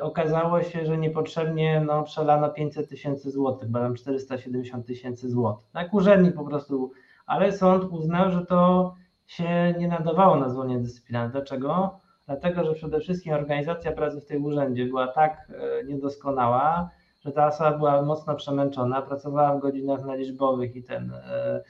okazało 0.00 0.62
się, 0.62 0.86
że 0.86 0.98
niepotrzebnie 0.98 1.80
no, 1.86 2.02
przelano 2.02 2.48
500 2.50 2.88
tysięcy 2.88 3.30
złotych, 3.30 3.70
badam 3.70 3.94
470 3.94 4.86
tysięcy 4.86 5.30
złotych. 5.30 5.70
Tak, 5.72 5.94
urzędnik 5.94 6.34
po 6.34 6.44
prostu, 6.44 6.92
ale 7.26 7.52
sąd 7.52 7.84
uznał, 7.84 8.30
że 8.30 8.46
to 8.46 8.94
się 9.26 9.74
nie 9.78 9.88
nadawało 9.88 10.36
na 10.36 10.48
zwolnienie 10.48 10.80
dyscyplinarne. 10.80 11.32
Dlaczego? 11.32 12.00
Dlatego, 12.26 12.64
że 12.64 12.74
przede 12.74 13.00
wszystkim 13.00 13.32
organizacja 13.34 13.92
pracy 13.92 14.20
w 14.20 14.26
tym 14.26 14.44
urzędzie 14.44 14.86
była 14.86 15.08
tak 15.08 15.52
niedoskonała, 15.86 16.90
że 17.24 17.32
ta 17.32 17.46
osoba 17.46 17.78
była 17.78 18.02
mocno 18.02 18.34
przemęczona, 18.34 19.02
pracowała 19.02 19.56
w 19.56 19.60
godzinach 19.60 20.04
naliczbowych 20.04 20.76
i 20.76 20.82
ten, 20.82 21.12
e, 21.14 21.62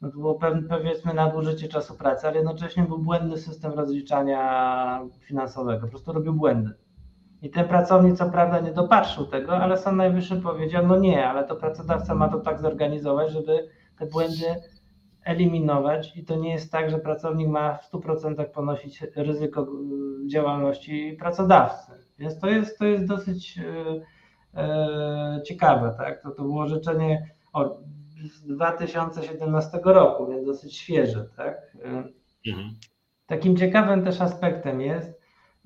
no 0.00 0.10
to 0.10 0.18
było 0.18 0.34
pewne, 0.34 0.68
powiedzmy 0.68 1.14
nadużycie 1.14 1.68
czasu 1.68 1.94
pracy, 1.94 2.26
ale 2.26 2.36
jednocześnie 2.36 2.82
był 2.82 2.98
błędny 2.98 3.38
system 3.38 3.72
rozliczania 3.72 5.00
finansowego, 5.20 5.80
po 5.80 5.90
prostu 5.90 6.12
robił 6.12 6.32
błędy. 6.32 6.70
I 7.42 7.50
ten 7.50 7.68
pracownik 7.68 8.16
co 8.16 8.30
prawda 8.30 8.60
nie 8.60 8.72
dopatrzył 8.72 9.26
tego, 9.26 9.56
ale 9.56 9.76
Sąd 9.76 9.96
Najwyższy 9.96 10.36
powiedział, 10.36 10.86
no 10.86 10.98
nie, 10.98 11.28
ale 11.28 11.44
to 11.44 11.56
pracodawca 11.56 12.14
ma 12.14 12.28
to 12.28 12.40
tak 12.40 12.60
zorganizować, 12.60 13.32
żeby 13.32 13.68
te 13.98 14.06
błędy 14.06 14.54
eliminować 15.24 16.16
i 16.16 16.24
to 16.24 16.36
nie 16.36 16.52
jest 16.52 16.72
tak, 16.72 16.90
że 16.90 16.98
pracownik 16.98 17.48
ma 17.48 17.78
w 17.78 17.92
100% 17.92 18.44
ponosić 18.44 19.02
ryzyko 19.16 19.62
e, 19.62 20.28
działalności 20.28 21.16
pracodawcy. 21.20 21.92
Więc 22.18 22.40
to 22.40 22.48
jest, 22.48 22.78
to 22.78 22.84
jest 22.84 23.06
dosyć 23.06 23.60
e, 24.54 25.40
ciekawe, 25.44 25.94
tak? 25.98 26.22
To, 26.22 26.30
to 26.30 26.42
było 26.42 26.62
orzeczenie 26.62 27.30
o, 27.52 27.78
z 28.34 28.46
2017 28.46 29.80
roku, 29.84 30.26
więc 30.26 30.46
dosyć 30.46 30.76
świeże, 30.76 31.28
tak? 31.36 31.76
Mhm. 32.44 32.74
Takim 33.26 33.56
ciekawym 33.56 34.04
też 34.04 34.20
aspektem 34.20 34.80
jest, 34.80 35.15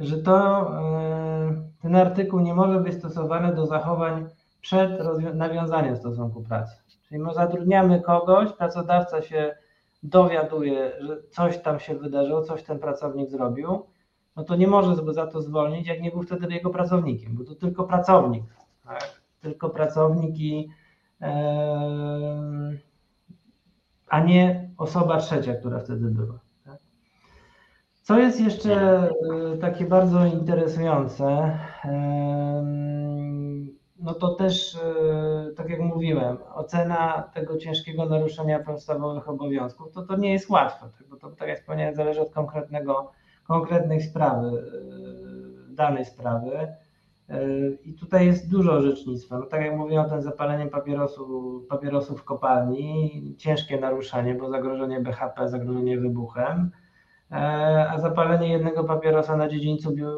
że 0.00 0.18
to 0.18 0.60
e, 0.78 1.70
ten 1.82 1.96
artykuł 1.96 2.40
nie 2.40 2.54
może 2.54 2.80
być 2.80 2.94
stosowany 2.94 3.54
do 3.54 3.66
zachowań 3.66 4.26
przed 4.60 4.90
nawiązaniem 5.34 5.96
stosunku 5.96 6.42
pracy. 6.42 6.76
Czyli 7.08 7.20
my 7.20 7.34
zatrudniamy 7.34 8.00
kogoś, 8.00 8.52
pracodawca 8.52 9.22
się 9.22 9.56
dowiaduje, 10.02 10.92
że 11.00 11.22
coś 11.30 11.58
tam 11.58 11.80
się 11.80 11.94
wydarzyło, 11.94 12.42
coś 12.42 12.62
ten 12.62 12.78
pracownik 12.78 13.30
zrobił, 13.30 13.86
no 14.36 14.44
to 14.44 14.56
nie 14.56 14.66
może 14.66 15.12
za 15.12 15.26
to 15.26 15.42
zwolnić, 15.42 15.88
jak 15.88 16.00
nie 16.00 16.10
był 16.10 16.22
wtedy 16.22 16.54
jego 16.54 16.70
pracownikiem, 16.70 17.34
bo 17.36 17.44
to 17.44 17.54
tylko 17.54 17.84
pracownik 17.84 18.44
tak? 18.84 19.20
tylko 19.40 19.70
pracownik 19.70 20.34
a 24.08 24.20
nie 24.20 24.70
osoba 24.78 25.18
trzecia, 25.18 25.54
która 25.54 25.78
wtedy 25.78 26.06
była. 26.06 26.38
Co 28.10 28.18
jest 28.18 28.40
jeszcze 28.40 28.72
e, 28.74 29.10
takie 29.60 29.84
bardzo 29.84 30.26
interesujące, 30.26 31.58
no 33.98 34.14
to 34.14 34.34
też, 34.34 34.74
e, 34.74 35.52
tak 35.56 35.70
jak 35.70 35.80
mówiłem, 35.80 36.36
ocena 36.54 37.30
tego 37.34 37.58
ciężkiego 37.58 38.06
naruszenia 38.06 38.58
podstawowych 38.58 39.28
obowiązków, 39.28 39.92
to 39.92 40.02
to 40.02 40.16
nie 40.16 40.32
jest 40.32 40.50
łatwe, 40.50 40.88
tak? 40.98 41.08
bo 41.08 41.16
to, 41.16 41.30
tak 41.30 41.48
jak 41.48 41.58
wspomniałem, 41.58 41.94
zależy 41.94 42.20
od 42.20 42.30
konkretnego, 42.30 43.12
konkretnej 43.48 44.00
sprawy, 44.00 44.48
e, 44.48 45.74
danej 45.74 46.04
sprawy. 46.04 46.68
I 47.84 47.94
tutaj 47.94 48.26
jest 48.26 48.50
dużo 48.50 48.72
orzecznictwa. 48.72 49.38
No, 49.38 49.46
tak 49.46 49.62
jak 49.62 49.76
mówiłem, 49.76 50.10
ten 50.10 50.22
zapalenie 50.22 50.66
papierosu, 50.66 51.66
papierosów 51.68 52.20
w 52.20 52.24
kopalni, 52.24 53.34
ciężkie 53.38 53.80
naruszenie, 53.80 54.34
bo 54.34 54.48
zagrożenie 54.48 55.00
BHP, 55.00 55.48
zagrożenie 55.48 55.98
wybuchem, 55.98 56.70
a 57.30 57.98
zapalenie 57.98 58.48
jednego 58.52 58.84
papierosa 58.84 59.36
na 59.36 59.48
dziedzińcu 59.48 59.94
biu... 59.94 60.08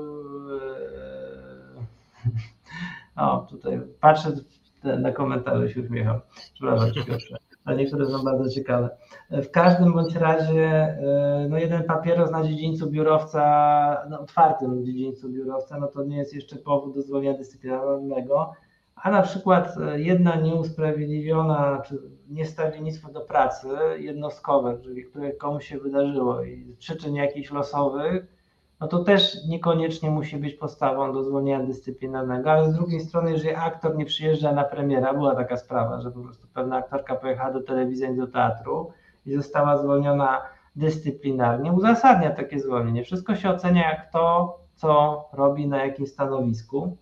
E, 3.16 3.22
o, 3.22 3.46
tutaj 3.50 3.80
patrzę 4.00 4.32
na 4.84 5.12
komentarze 5.12 5.70
się 5.70 5.80
uśmiecham. 5.80 6.20
Przepraszam, 6.54 7.04
Piotrze 7.06 7.36
a 7.64 7.74
niektóre 7.74 8.06
są 8.06 8.24
bardzo 8.24 8.50
ciekawe. 8.50 8.90
W 9.30 9.50
każdym 9.50 9.92
bądź 9.92 10.14
razie 10.14 10.68
e, 10.68 11.46
no 11.50 11.58
jeden 11.58 11.84
papieros 11.84 12.30
na 12.30 12.44
dziedzińcu 12.44 12.90
biurowca, 12.90 13.42
na 14.10 14.20
otwartym 14.20 14.84
dziedzińcu 14.84 15.28
biurowca, 15.28 15.78
no 15.78 15.86
to 15.86 16.04
nie 16.04 16.16
jest 16.16 16.34
jeszcze 16.34 16.56
powód 16.56 16.94
do 16.94 17.02
zwolnienia 17.02 17.38
dyscyplinarnego, 17.38 18.52
a 18.94 19.10
na 19.10 19.22
przykład 19.22 19.76
e, 19.76 20.00
jedna 20.00 20.36
nieusprawiedliwiona 20.36 21.82
czy 21.86 21.98
niestawiennictwo 22.32 23.12
do 23.12 23.20
pracy 23.20 23.68
jednostkowe, 23.98 24.78
czyli 24.82 25.04
które 25.04 25.32
komuś 25.32 25.66
się 25.66 25.78
wydarzyło 25.78 26.42
i 26.42 26.76
przyczyn 26.78 27.14
jakichś 27.14 27.50
losowych, 27.50 28.26
no 28.82 28.88
to 28.88 29.04
też 29.04 29.44
niekoniecznie 29.48 30.10
musi 30.10 30.36
być 30.36 30.54
podstawą 30.54 31.12
do 31.12 31.24
zwolnienia 31.24 31.66
dyscyplinarnego, 31.66 32.52
ale 32.52 32.70
z 32.70 32.74
drugiej 32.74 33.00
strony, 33.00 33.30
jeżeli 33.30 33.54
aktor 33.54 33.96
nie 33.96 34.04
przyjeżdża 34.04 34.52
na 34.52 34.64
premiera, 34.64 35.14
była 35.14 35.34
taka 35.34 35.56
sprawa, 35.56 36.00
że 36.00 36.10
po 36.10 36.20
prostu 36.20 36.46
pewna 36.54 36.76
aktorka 36.76 37.14
pojechała 37.14 37.52
do 37.52 37.62
telewizji, 37.62 38.16
do 38.16 38.26
teatru 38.26 38.92
i 39.26 39.32
została 39.32 39.78
zwolniona 39.78 40.42
dyscyplinarnie, 40.76 41.72
uzasadnia 41.72 42.30
takie 42.30 42.60
zwolnienie. 42.60 43.04
Wszystko 43.04 43.36
się 43.36 43.50
ocenia 43.50 43.90
jak 43.90 44.12
to, 44.12 44.58
co 44.74 45.24
robi 45.32 45.68
na 45.68 45.84
jakim 45.84 46.06
stanowisku. 46.06 46.96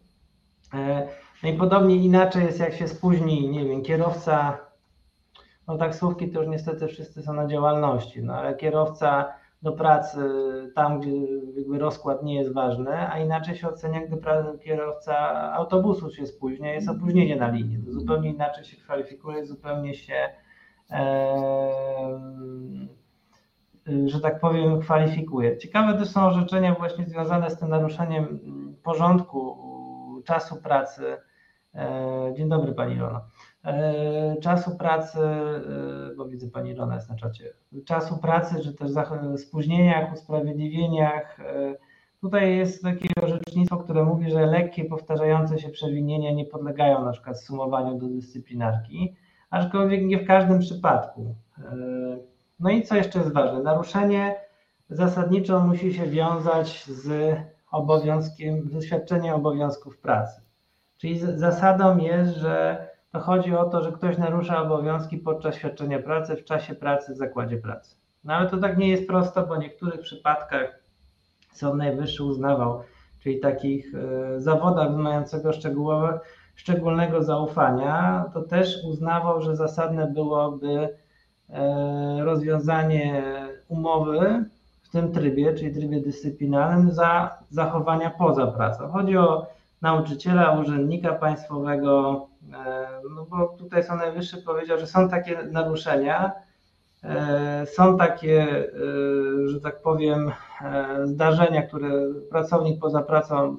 E, 0.75 1.09
no 1.43 1.49
i 1.49 1.53
podobnie 1.53 1.97
inaczej 1.97 2.45
jest, 2.45 2.61
jak 2.61 2.75
się 2.75 2.89
spóźni, 2.89 3.49
nie 3.49 3.65
wiem, 3.65 3.83
kierowca 3.83 4.59
no 5.71 5.77
taksówki 5.77 6.31
to 6.31 6.41
już 6.41 6.49
niestety 6.49 6.89
wszyscy 6.89 7.23
są 7.23 7.33
na 7.33 7.47
działalności, 7.47 8.23
no 8.23 8.35
ale 8.35 8.55
kierowca 8.55 9.33
do 9.63 9.73
pracy 9.73 10.21
tam, 10.75 11.01
gdzie 11.01 11.11
jakby 11.57 11.79
rozkład 11.79 12.23
nie 12.23 12.35
jest 12.35 12.53
ważny, 12.55 13.11
a 13.11 13.19
inaczej 13.19 13.57
się 13.57 13.69
ocenia, 13.69 14.07
gdy 14.07 14.19
kierowca 14.65 15.17
autobusu 15.53 16.11
się 16.11 16.27
spóźnia, 16.27 16.75
jest 16.75 16.89
opóźnienie 16.89 17.37
na 17.37 17.51
linii. 17.51 17.85
To 17.85 17.93
zupełnie 17.93 18.31
inaczej 18.31 18.65
się 18.65 18.77
kwalifikuje, 18.77 19.47
zupełnie 19.47 19.95
się, 19.95 20.29
e, 20.91 21.31
że 24.07 24.21
tak 24.21 24.41
powiem, 24.41 24.81
kwalifikuje. 24.81 25.59
Ciekawe 25.59 25.99
też 25.99 26.09
są 26.09 26.23
orzeczenia 26.27 26.75
właśnie 26.75 27.07
związane 27.07 27.51
z 27.51 27.59
tym 27.59 27.69
naruszeniem 27.69 28.41
porządku 28.83 29.57
czasu 30.25 30.57
pracy. 30.57 31.17
E, 31.75 32.35
dzień 32.37 32.49
dobry 32.49 32.73
Pani 32.73 32.95
Ilona. 32.95 33.21
E, 33.65 34.37
czasu 34.41 34.77
pracy, 34.77 35.19
e, 35.21 36.15
bo 36.17 36.25
widzę 36.25 36.51
Pani 36.51 36.71
Ilona 36.71 36.95
jest 36.95 37.11
na 37.11 37.17
czacie, 37.17 37.53
czasu 37.85 38.19
pracy, 38.19 38.61
czy 38.63 38.75
też 38.75 38.91
spóźnieniach, 39.37 40.13
usprawiedliwieniach. 40.13 41.39
Tutaj 42.21 42.57
jest 42.57 42.83
takie 42.83 43.09
orzecznictwo, 43.23 43.77
które 43.77 44.05
mówi, 44.05 44.31
że 44.31 44.47
lekkie, 44.47 44.85
powtarzające 44.85 45.59
się 45.59 45.69
przewinienia 45.69 46.33
nie 46.33 46.45
podlegają 46.45 47.05
na 47.05 47.13
przykład 47.13 47.41
sumowaniu 47.41 47.99
do 47.99 48.07
dyscyplinarki, 48.07 49.17
aczkolwiek 49.51 50.05
nie 50.05 50.19
w 50.19 50.27
każdym 50.27 50.59
przypadku. 50.59 51.35
No 52.61 52.71
i 52.71 52.83
co 52.83 52.97
jeszcze 52.97 53.19
jest 53.19 53.33
ważne? 53.33 53.63
Naruszenie 53.63 54.35
zasadniczo 54.91 55.61
musi 55.61 55.95
się 55.95 56.07
wiązać 56.07 56.85
z 56.85 57.37
obowiązkiem, 57.71 58.71
ze 58.71 58.83
obowiązków 59.35 59.99
pracy. 59.99 60.41
Czyli 60.99 61.19
zasadą 61.19 61.99
jest, 61.99 62.37
że 62.37 62.90
to 63.13 63.21
chodzi 63.21 63.55
o 63.55 63.65
to, 63.65 63.83
że 63.83 63.93
ktoś 63.93 64.19
narusza 64.19 64.63
obowiązki 64.63 65.19
podczas 65.19 65.55
świadczenia 65.55 65.99
pracy 65.99 66.37
w 66.37 66.45
czasie 66.45 66.75
pracy 66.75 67.15
w 67.15 67.17
zakładzie 67.17 67.57
pracy. 67.57 67.97
No 68.25 68.35
ale 68.35 68.51
to 68.51 68.59
tak 68.59 68.79
nie 68.79 68.89
jest 68.89 69.07
prosto, 69.07 69.47
bo 69.47 69.55
w 69.55 69.59
niektórych 69.59 70.01
przypadkach 70.01 70.81
Sąd 71.53 71.75
Najwyższy 71.75 72.25
uznawał, 72.25 72.83
czyli 73.19 73.41
takich 73.41 73.95
e, 73.95 74.41
zawodach 74.41 74.91
wymagającego 74.91 75.51
szczególnego 76.55 77.23
zaufania, 77.23 78.25
to 78.35 78.43
też 78.43 78.85
uznawał, 78.85 79.43
że 79.43 79.57
zasadne 79.57 80.07
byłoby 80.07 80.97
e, 81.51 82.25
rozwiązanie 82.25 83.23
umowy 83.69 84.45
w 84.83 84.89
tym 84.89 85.13
trybie, 85.13 85.55
czyli 85.55 85.75
trybie 85.75 86.01
dyscyplinarnym, 86.01 86.91
za 86.91 87.39
zachowania 87.51 88.11
poza 88.11 88.47
pracą. 88.47 88.89
Chodzi 88.89 89.17
o 89.17 89.47
nauczyciela, 89.83 90.61
urzędnika 90.61 91.13
państwowego, 91.13 92.27
no 93.11 93.27
bo 93.27 93.49
tutaj 93.49 93.85
Sąd 93.85 94.01
Najwyższy 94.01 94.43
powiedział, 94.43 94.79
że 94.79 94.87
są 94.87 95.09
takie 95.09 95.43
naruszenia, 95.43 96.33
e, 97.05 97.67
są 97.67 97.99
takie, 97.99 98.65
e, 98.65 99.49
że 99.49 99.61
tak 99.61 99.83
powiem, 99.83 100.33
zdarzenia, 101.05 101.63
które 101.63 101.91
pracownik 102.31 102.81
poza 102.81 103.03
pracą 103.03 103.57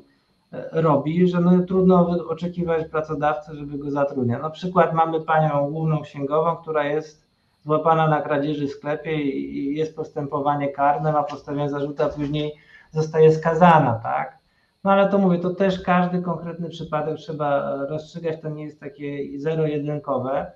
robi, 0.71 1.27
że 1.27 1.41
no 1.41 1.63
trudno 1.67 2.09
oczekiwać 2.27 2.87
pracodawcy, 2.87 3.55
żeby 3.55 3.77
go 3.77 3.91
zatrudniał. 3.91 4.41
Na 4.41 4.49
przykład 4.49 4.93
mamy 4.93 5.21
panią 5.21 5.71
główną 5.71 6.01
księgową, 6.01 6.55
która 6.55 6.85
jest 6.85 7.27
złapana 7.63 8.07
na 8.07 8.21
kradzieży 8.21 8.67
w 8.67 8.71
sklepie 8.71 9.21
i 9.21 9.75
jest 9.75 9.95
postępowanie 9.95 10.67
karne, 10.69 11.11
ma 11.11 11.23
postawione 11.23 11.69
zarzuty, 11.69 12.03
a 12.03 12.09
później 12.09 12.53
zostaje 12.91 13.31
skazana, 13.31 13.99
tak? 14.03 14.40
No 14.83 14.91
ale 14.91 15.09
to 15.09 15.17
mówię, 15.17 15.39
to 15.39 15.49
też 15.49 15.79
każdy 15.79 16.21
konkretny 16.21 16.69
przypadek 16.69 17.17
trzeba 17.17 17.75
rozstrzygać, 17.85 18.41
to 18.41 18.49
nie 18.49 18.63
jest 18.63 18.79
takie 18.79 19.39
zero-jedynkowe. 19.39 20.51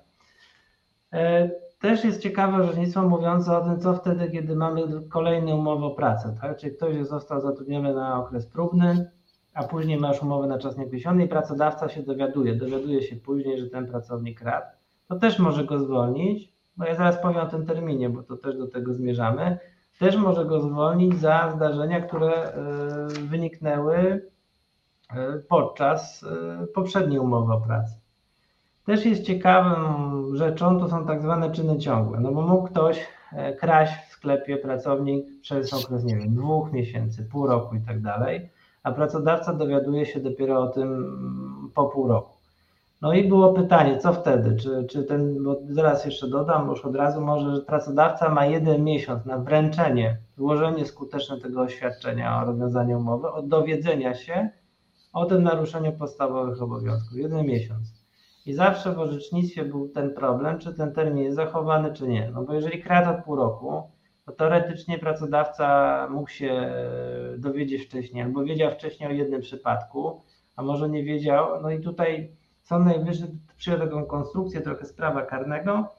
E, 1.12 1.50
też 1.80 2.04
jest 2.04 2.22
ciekawe 2.22 2.62
orzecznictwo 2.62 3.08
mówiące 3.08 3.58
o 3.58 3.64
tym, 3.64 3.80
co 3.80 3.94
wtedy, 3.94 4.30
kiedy 4.30 4.56
mamy 4.56 4.82
kolejny 5.08 5.54
umowę 5.54 5.86
o 5.86 5.90
pracę, 5.90 6.34
tak? 6.40 6.56
Czyli 6.56 6.76
ktoś 6.76 7.06
został 7.06 7.40
zatrudniony 7.40 7.94
na 7.94 8.18
okres 8.18 8.46
próbny, 8.46 9.10
a 9.54 9.64
później 9.64 9.98
masz 9.98 10.22
umowę 10.22 10.46
na 10.46 10.58
czas 10.58 10.76
nieokreślony 10.76 11.24
i 11.24 11.28
pracodawca 11.28 11.88
się 11.88 12.02
dowiaduje, 12.02 12.54
dowiaduje 12.54 13.02
się 13.02 13.16
później, 13.16 13.58
że 13.58 13.66
ten 13.66 13.86
pracownik 13.86 14.40
radł, 14.40 14.66
to 15.08 15.18
też 15.18 15.38
może 15.38 15.64
go 15.64 15.78
zwolnić, 15.78 16.52
no 16.76 16.86
ja 16.86 16.94
zaraz 16.94 17.22
powiem 17.22 17.40
o 17.40 17.46
tym 17.46 17.66
terminie, 17.66 18.10
bo 18.10 18.22
to 18.22 18.36
też 18.36 18.56
do 18.56 18.66
tego 18.66 18.94
zmierzamy, 18.94 19.58
też 19.98 20.16
może 20.16 20.44
go 20.44 20.60
zwolnić 20.60 21.20
za 21.20 21.52
zdarzenia, 21.56 22.00
które 22.00 22.32
e, 22.34 22.54
wyniknęły 23.06 23.96
e, 23.96 25.38
podczas 25.48 26.24
e, 26.24 26.66
poprzedniej 26.66 27.18
umowy 27.18 27.52
o 27.52 27.60
pracę. 27.60 27.94
Też 28.86 29.06
jest 29.06 29.22
ciekawą 29.22 29.76
rzeczą, 30.34 30.80
to 30.80 30.88
są 30.88 31.06
tak 31.06 31.22
zwane 31.22 31.50
czyny 31.50 31.78
ciągłe, 31.78 32.20
no 32.20 32.32
bo 32.32 32.42
mógł 32.42 32.68
ktoś 32.68 33.06
kraść 33.58 33.92
w 34.08 34.12
sklepie 34.12 34.56
pracownik 34.56 35.26
przez 35.42 35.72
okres, 35.72 36.04
nie 36.04 36.16
wiem, 36.16 36.34
dwóch 36.34 36.72
miesięcy, 36.72 37.24
pół 37.32 37.46
roku 37.46 37.74
i 37.74 37.80
tak 37.80 38.00
dalej, 38.00 38.50
a 38.82 38.92
pracodawca 38.92 39.52
dowiaduje 39.52 40.06
się 40.06 40.20
dopiero 40.20 40.60
o 40.62 40.66
tym 40.66 40.88
mm, 40.88 41.70
po 41.74 41.84
pół 41.84 42.08
roku. 42.08 42.35
No 43.02 43.12
i 43.12 43.28
było 43.28 43.52
pytanie, 43.52 43.98
co 43.98 44.12
wtedy? 44.12 44.56
Czy, 44.56 44.84
czy 44.84 45.04
ten, 45.04 45.44
bo 45.44 45.60
zaraz 45.68 46.04
jeszcze 46.04 46.28
dodam, 46.28 46.68
już 46.68 46.84
od 46.84 46.96
razu 46.96 47.20
może, 47.20 47.56
że 47.56 47.62
pracodawca 47.62 48.28
ma 48.28 48.46
jeden 48.46 48.84
miesiąc 48.84 49.24
na 49.24 49.38
wręczenie, 49.38 50.18
złożenie 50.36 50.86
skuteczne 50.86 51.40
tego 51.40 51.60
oświadczenia 51.60 52.42
o 52.42 52.44
rozwiązaniu 52.44 52.98
umowy, 52.98 53.28
od 53.32 53.48
dowiedzenia 53.48 54.14
się 54.14 54.50
o 55.12 55.26
tym 55.26 55.42
naruszeniu 55.42 55.92
podstawowych 55.92 56.62
obowiązków. 56.62 57.18
Jeden 57.18 57.46
miesiąc. 57.46 58.06
I 58.46 58.52
zawsze 58.52 58.92
w 58.92 58.98
orzecznictwie 58.98 59.64
był 59.64 59.88
ten 59.88 60.14
problem, 60.14 60.58
czy 60.58 60.74
ten 60.74 60.92
termin 60.92 61.24
jest 61.24 61.36
zachowany, 61.36 61.92
czy 61.92 62.08
nie. 62.08 62.30
No 62.34 62.42
bo 62.42 62.54
jeżeli 62.54 62.82
kradł 62.82 63.22
pół 63.22 63.36
roku, 63.36 63.82
to 64.26 64.32
teoretycznie 64.32 64.98
pracodawca 64.98 66.08
mógł 66.10 66.30
się 66.30 66.72
dowiedzieć 67.38 67.82
wcześniej, 67.82 68.22
albo 68.22 68.44
wiedział 68.44 68.72
wcześniej 68.72 69.08
o 69.08 69.12
jednym 69.12 69.40
przypadku, 69.40 70.20
a 70.56 70.62
może 70.62 70.88
nie 70.88 71.04
wiedział. 71.04 71.62
No 71.62 71.70
i 71.70 71.80
tutaj 71.80 72.36
Sąd 72.66 72.86
Najwyższy 72.86 73.26
przyjął 73.56 73.80
taką 73.80 74.04
konstrukcję 74.04 74.60
trochę 74.60 74.84
z 74.86 74.92
prawa 74.92 75.22
karnego, 75.22 75.94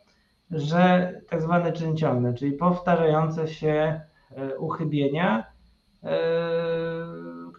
że 0.51 1.13
tak 1.29 1.41
zwany 1.41 1.73
czyn 1.73 1.95
czyli 2.35 2.51
powtarzające 2.51 3.47
się 3.47 4.01
e, 4.31 4.57
uchybienia, 4.57 5.43
e, 6.03 6.17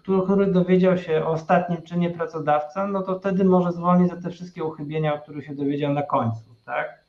który 0.02 0.46
dowiedział 0.46 0.98
się 0.98 1.24
o 1.24 1.28
ostatnim 1.28 1.82
czynie 1.82 2.10
pracodawca, 2.10 2.86
no 2.86 3.02
to 3.02 3.18
wtedy 3.18 3.44
może 3.44 3.72
zwolnić 3.72 4.10
za 4.10 4.22
te 4.22 4.30
wszystkie 4.30 4.64
uchybienia, 4.64 5.14
o 5.14 5.18
których 5.18 5.44
się 5.44 5.54
dowiedział 5.54 5.92
na 5.92 6.02
końcu, 6.02 6.44
tak? 6.64 7.04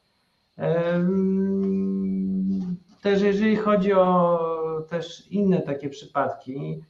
Też 3.01 3.21
jeżeli 3.21 3.55
chodzi 3.55 3.93
o 3.93 4.39
też 4.89 5.27
inne 5.31 5.61
takie 5.61 5.89
przypadki, 5.89 6.83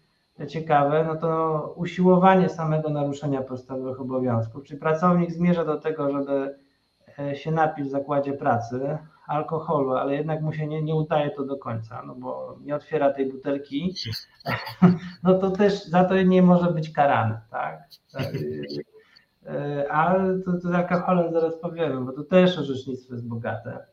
ciekawe, 0.48 1.06
no 1.08 1.16
to 1.16 1.74
usiłowanie 1.76 2.50
samego 2.50 2.90
naruszenia 2.90 3.42
podstawowych 3.42 4.02
obowiązków. 4.02 4.64
Czy 4.64 4.78
pracownik 4.78 5.32
zmierza 5.32 5.66
do 5.66 5.78
tego, 5.78 6.12
żeby 6.12 6.56
e, 7.20 7.36
się 7.36 7.52
napić 7.52 7.86
w 7.86 7.92
zakładzie 7.92 8.34
pracy 8.34 8.98
alkoholu, 9.28 9.94
ale 9.94 10.16
jednak 10.16 10.42
mu 10.42 10.54
się 10.54 10.68
nie, 10.68 10.82
nie 10.82 10.96
udaje 10.96 11.32
to 11.32 11.46
do 11.46 11.58
końca, 11.58 12.04
no 12.08 12.16
bo 12.16 12.58
nie 12.62 12.76
otwiera 12.76 13.14
tej 13.14 13.32
butelki, 13.32 13.96
no 15.24 15.34
to 15.34 15.52
też 15.52 15.86
za 15.86 16.04
to 16.04 16.22
nie 16.22 16.42
może 16.42 16.72
być 16.72 16.90
karany, 16.90 17.40
tak? 17.52 17.88
E, 19.46 19.92
ale 19.92 20.40
to, 20.40 20.52
to 20.52 20.60
z 20.60 20.74
alkoholem 20.74 21.34
zaraz 21.34 21.56
powiemy, 21.58 22.06
bo 22.06 22.12
to 22.12 22.24
też 22.24 22.58
orzecznictwo 22.58 23.14
jest 23.14 23.28
bogate. 23.28 23.86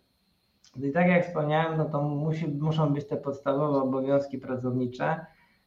No 0.76 0.86
I 0.86 0.92
tak 0.92 1.06
jak 1.06 1.26
wspomniałem, 1.26 1.78
no 1.78 1.84
to 1.84 2.02
musi, 2.02 2.48
muszą 2.48 2.94
być 2.94 3.06
te 3.06 3.16
podstawowe 3.16 3.82
obowiązki 3.82 4.38
pracownicze, 4.38 5.26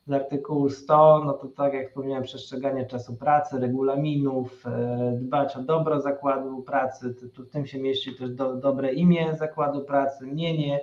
z 0.10 0.14
artykułu 0.14 0.70
100, 0.70 1.24
no 1.26 1.34
to 1.34 1.48
tak 1.48 1.74
jak 1.74 1.88
wspomniałem, 1.88 2.24
przestrzeganie 2.24 2.86
czasu 2.86 3.16
pracy, 3.16 3.60
regulaminów, 3.60 4.66
e, 4.66 5.18
dbać 5.22 5.56
o 5.56 5.62
dobro 5.62 6.02
zakładu 6.02 6.62
pracy, 6.62 7.16
tu 7.36 7.44
w 7.44 7.50
tym 7.50 7.68
się 7.68 7.80
mieści 7.80 8.16
też 8.16 8.30
do, 8.30 8.56
dobre 8.56 8.94
imię 8.94 9.36
zakładu 9.40 9.82
pracy, 9.82 10.26
mienie 10.26 10.80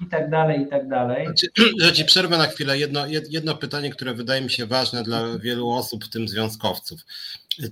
i 0.00 0.06
tak 0.06 0.30
dalej, 0.30 0.60
i 0.60 0.66
tak 0.66 0.88
dalej. 0.88 1.28
Że 1.82 1.92
ci 1.92 2.04
przerwę 2.04 2.38
na 2.38 2.46
chwilę. 2.46 2.78
Jedno, 2.78 3.06
jedno 3.30 3.54
pytanie, 3.54 3.90
które 3.90 4.14
wydaje 4.14 4.42
mi 4.42 4.50
się 4.50 4.66
ważne 4.66 5.02
dla 5.02 5.38
wielu 5.38 5.70
osób, 5.70 6.04
w 6.04 6.10
tym 6.10 6.28
związkowców. 6.28 7.00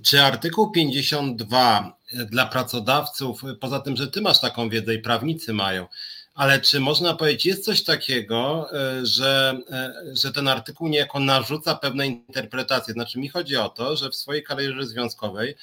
Czy 0.03 0.21
artykuł 0.21 0.71
52 0.71 1.97
dla 2.31 2.45
pracodawców, 2.45 3.41
poza 3.61 3.79
tym, 3.79 3.95
że 3.95 4.07
ty 4.07 4.21
masz 4.21 4.41
taką 4.41 4.69
wiedzę 4.69 4.93
i 4.93 4.99
prawnicy 4.99 5.53
mają, 5.53 5.87
ale 6.35 6.61
czy 6.61 6.79
można 6.79 7.13
powiedzieć, 7.13 7.45
jest 7.45 7.65
coś 7.65 7.83
takiego, 7.83 8.67
e, 8.73 9.05
że, 9.05 9.57
e, 9.71 9.93
że 10.13 10.31
ten 10.31 10.47
artykuł 10.47 10.87
niejako 10.87 11.19
narzuca 11.19 11.75
pewne 11.75 12.07
interpretacje? 12.07 12.93
Znaczy, 12.93 13.19
mi 13.19 13.29
chodzi 13.29 13.55
o 13.55 13.69
to, 13.69 13.95
że 13.95 14.09
w 14.09 14.15
swojej 14.15 14.43
karierze 14.43 14.87
związkowej 14.87 15.55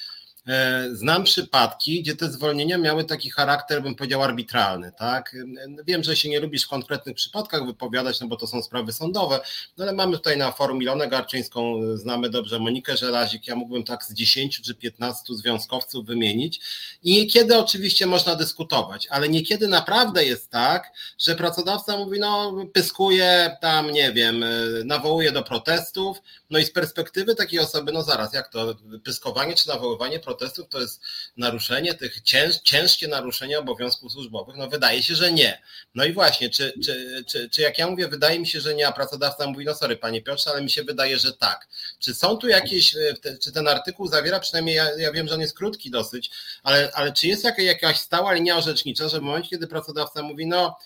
znam 0.91 1.23
przypadki, 1.23 2.01
gdzie 2.01 2.15
te 2.15 2.31
zwolnienia 2.31 2.77
miały 2.77 3.03
taki 3.03 3.29
charakter, 3.29 3.83
bym 3.83 3.95
powiedział, 3.95 4.23
arbitralny, 4.23 4.91
tak? 4.97 5.35
E, 5.35 5.83
wiem, 5.87 6.03
że 6.03 6.15
się 6.15 6.29
nie 6.29 6.39
lubisz 6.39 6.63
w 6.63 6.67
konkretnych 6.67 7.15
przypadkach 7.15 7.65
wypowiadać, 7.65 8.19
no 8.19 8.27
bo 8.27 8.35
to 8.35 8.47
są 8.47 8.63
sprawy 8.63 8.93
sądowe, 8.93 9.39
no 9.77 9.83
ale 9.83 9.93
mamy 9.93 10.17
tutaj 10.17 10.37
na 10.37 10.51
forum 10.51 10.81
Ilonę 10.81 11.07
Garczyńską, 11.07 11.79
znamy 11.95 12.29
dobrze 12.29 12.59
Monikę 12.59 12.97
Żelazik, 12.97 13.47
ja 13.47 13.55
mógłbym 13.55 13.83
tak 13.83 14.03
z 14.03 14.13
10 14.13 14.61
czy 14.61 14.75
15 14.75 15.35
związkowców 15.35 16.05
wymienić. 16.05 16.61
I 17.03 17.11
niekiedy 17.11 17.57
oczywiście 17.57 18.05
można 18.05 18.35
dyskutować, 18.35 19.07
ale 19.07 19.29
niekiedy 19.29 19.67
naprawdę 19.67 20.25
jest 20.25 20.49
tak, 20.49 20.91
że 21.19 21.35
pracodawca 21.35 21.97
mówi, 21.97 22.19
no 22.19 22.53
pyskuje 22.73 23.57
tam, 23.61 23.91
nie 23.91 24.11
wiem, 24.11 24.43
e, 24.43 24.47
nawołuje 24.85 25.31
do 25.31 25.43
protestów, 25.43 26.17
no 26.49 26.59
i 26.59 26.65
z 26.65 26.71
perspektywy 26.71 27.35
takiej 27.35 27.59
osoby, 27.59 27.91
no 27.91 28.03
zaraz, 28.03 28.33
jak 28.33 28.47
to 28.47 28.75
pyskowanie 29.03 29.55
czy 29.55 29.67
nawoływanie 29.67 30.19
protestów 30.19 30.32
protestów 30.33 30.69
to 30.69 30.81
jest 30.81 31.01
naruszenie 31.37 31.93
tych 31.93 32.21
cięż, 32.21 32.57
ciężkie 32.57 33.07
naruszenie 33.07 33.59
obowiązków 33.59 34.11
służbowych? 34.11 34.55
No 34.55 34.69
wydaje 34.69 35.03
się, 35.03 35.15
że 35.15 35.31
nie. 35.31 35.61
No 35.95 36.05
i 36.05 36.13
właśnie, 36.13 36.49
czy, 36.49 36.73
czy, 36.85 37.23
czy, 37.27 37.49
czy 37.49 37.61
jak 37.61 37.77
ja 37.77 37.87
mówię, 37.87 38.07
wydaje 38.07 38.39
mi 38.39 38.47
się, 38.47 38.59
że 38.61 38.75
nie, 38.75 38.87
a 38.87 38.91
pracodawca 38.91 39.47
mówi, 39.47 39.65
no 39.65 39.75
sorry 39.75 39.97
panie 39.97 40.21
Piotrze, 40.21 40.49
ale 40.49 40.61
mi 40.61 40.69
się 40.69 40.83
wydaje, 40.83 41.19
że 41.19 41.33
tak. 41.33 41.67
Czy 41.99 42.13
są 42.13 42.37
tu 42.37 42.47
jakieś, 42.47 42.95
e, 42.95 43.37
czy 43.41 43.51
ten 43.51 43.67
artykuł 43.67 44.07
zawiera, 44.07 44.39
przynajmniej 44.39 44.75
ja, 44.75 44.97
ja 44.97 45.11
wiem, 45.11 45.27
że 45.27 45.33
on 45.33 45.41
jest 45.41 45.57
krótki 45.57 45.91
dosyć, 45.91 46.31
ale, 46.63 46.91
ale 46.93 47.13
czy 47.13 47.27
jest 47.27 47.43
jakaś, 47.43 47.65
jakaś 47.65 47.99
stała 47.99 48.33
linia 48.33 48.57
orzecznicza, 48.57 49.09
że 49.09 49.19
w 49.19 49.23
momencie, 49.23 49.49
kiedy 49.49 49.67
pracodawca 49.67 50.21
mówi, 50.21 50.47
no 50.47 50.77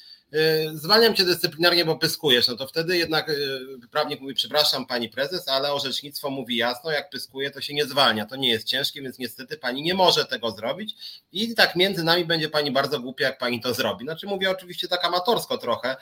zwalniam 0.74 1.16
cię 1.16 1.24
dyscyplinarnie, 1.24 1.86
bo 1.86 1.96
pyskujesz, 1.96 2.48
no 2.48 2.56
to 2.56 2.68
wtedy 2.68 2.98
jednak 2.98 3.30
y, 3.30 3.60
prawnik 3.92 4.22
mówi, 4.22 4.34
przepraszam 4.34 4.86
pani 4.86 5.10
prezes, 5.10 5.48
ale 5.48 5.74
orzecznictwo 5.74 6.30
mówi 6.30 6.58
jasno, 6.58 6.92
jak 6.92 7.10
pyskuje, 7.10 7.52
to 7.52 7.62
się 7.62 7.74
nie 7.74 7.86
zwalnia, 7.86 8.26
to 8.26 8.36
nie 8.36 8.50
jest 8.50 8.68
ciężkie, 8.68 9.02
więc 9.02 9.20
niestety 9.20 9.58
pani 9.58 9.84
nie 9.84 9.94
może 9.94 10.26
tego 10.26 10.52
zrobić 10.52 10.96
i 11.32 11.56
tak 11.56 11.76
między 11.76 12.04
nami 12.04 12.26
będzie 12.26 12.50
pani 12.50 12.72
bardzo 12.72 13.00
głupia, 13.00 13.26
jak 13.26 13.38
pani 13.38 13.62
to 13.62 13.74
zrobi. 13.74 14.06
Znaczy 14.06 14.28
mówię 14.28 14.52
oczywiście 14.52 14.88
tak 14.88 15.06
amatorsko 15.06 15.58
trochę, 15.58 15.96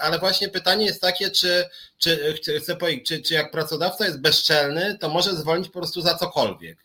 ale 0.00 0.18
właśnie 0.18 0.48
pytanie 0.48 0.86
jest 0.86 1.00
takie, 1.00 1.30
czy, 1.30 1.64
czy 1.98 2.60
chcę 2.60 2.76
powiedzieć, 2.76 3.08
czy, 3.08 3.22
czy 3.22 3.34
jak 3.34 3.50
pracodawca 3.50 4.04
jest 4.04 4.20
bezczelny, 4.20 4.98
to 4.98 5.08
może 5.08 5.36
zwolnić 5.36 5.68
po 5.68 5.78
prostu 5.78 6.00
za 6.00 6.14
cokolwiek. 6.14 6.78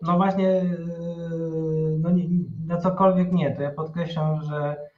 No 0.00 0.16
właśnie, 0.16 0.48
y, 0.48 1.98
no 1.98 2.10
nie, 2.10 2.24
za 2.68 2.76
cokolwiek 2.76 3.32
nie, 3.32 3.56
to 3.56 3.62
ja 3.62 3.70
podkreślam, 3.70 4.44
że 4.44 4.76
E, 4.76 4.91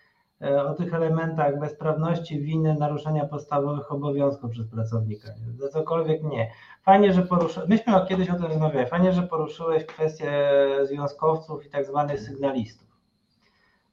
o 0.66 0.74
tych 0.74 0.94
elementach 0.94 1.58
bezprawności, 1.58 2.40
winy, 2.40 2.74
naruszenia 2.74 3.24
podstawowych 3.24 3.92
obowiązków 3.92 4.50
przez 4.50 4.68
pracownika. 4.68 5.28
Za 5.58 5.68
cokolwiek 5.68 6.22
nie. 6.22 6.50
Fajnie, 6.82 7.12
że 7.12 7.22
poruszyłeś, 7.22 7.68
myśmy 7.68 7.92
kiedyś 8.08 8.30
o 8.30 8.34
tym 8.34 8.46
rozmawiali, 8.46 8.86
fajnie, 8.86 9.12
że 9.12 9.22
poruszyłeś 9.22 9.86
kwestię 9.86 10.30
związkowców 10.82 11.66
i 11.66 11.70
tak 11.70 11.86
zwanych 11.86 12.20
sygnalistów. 12.20 12.88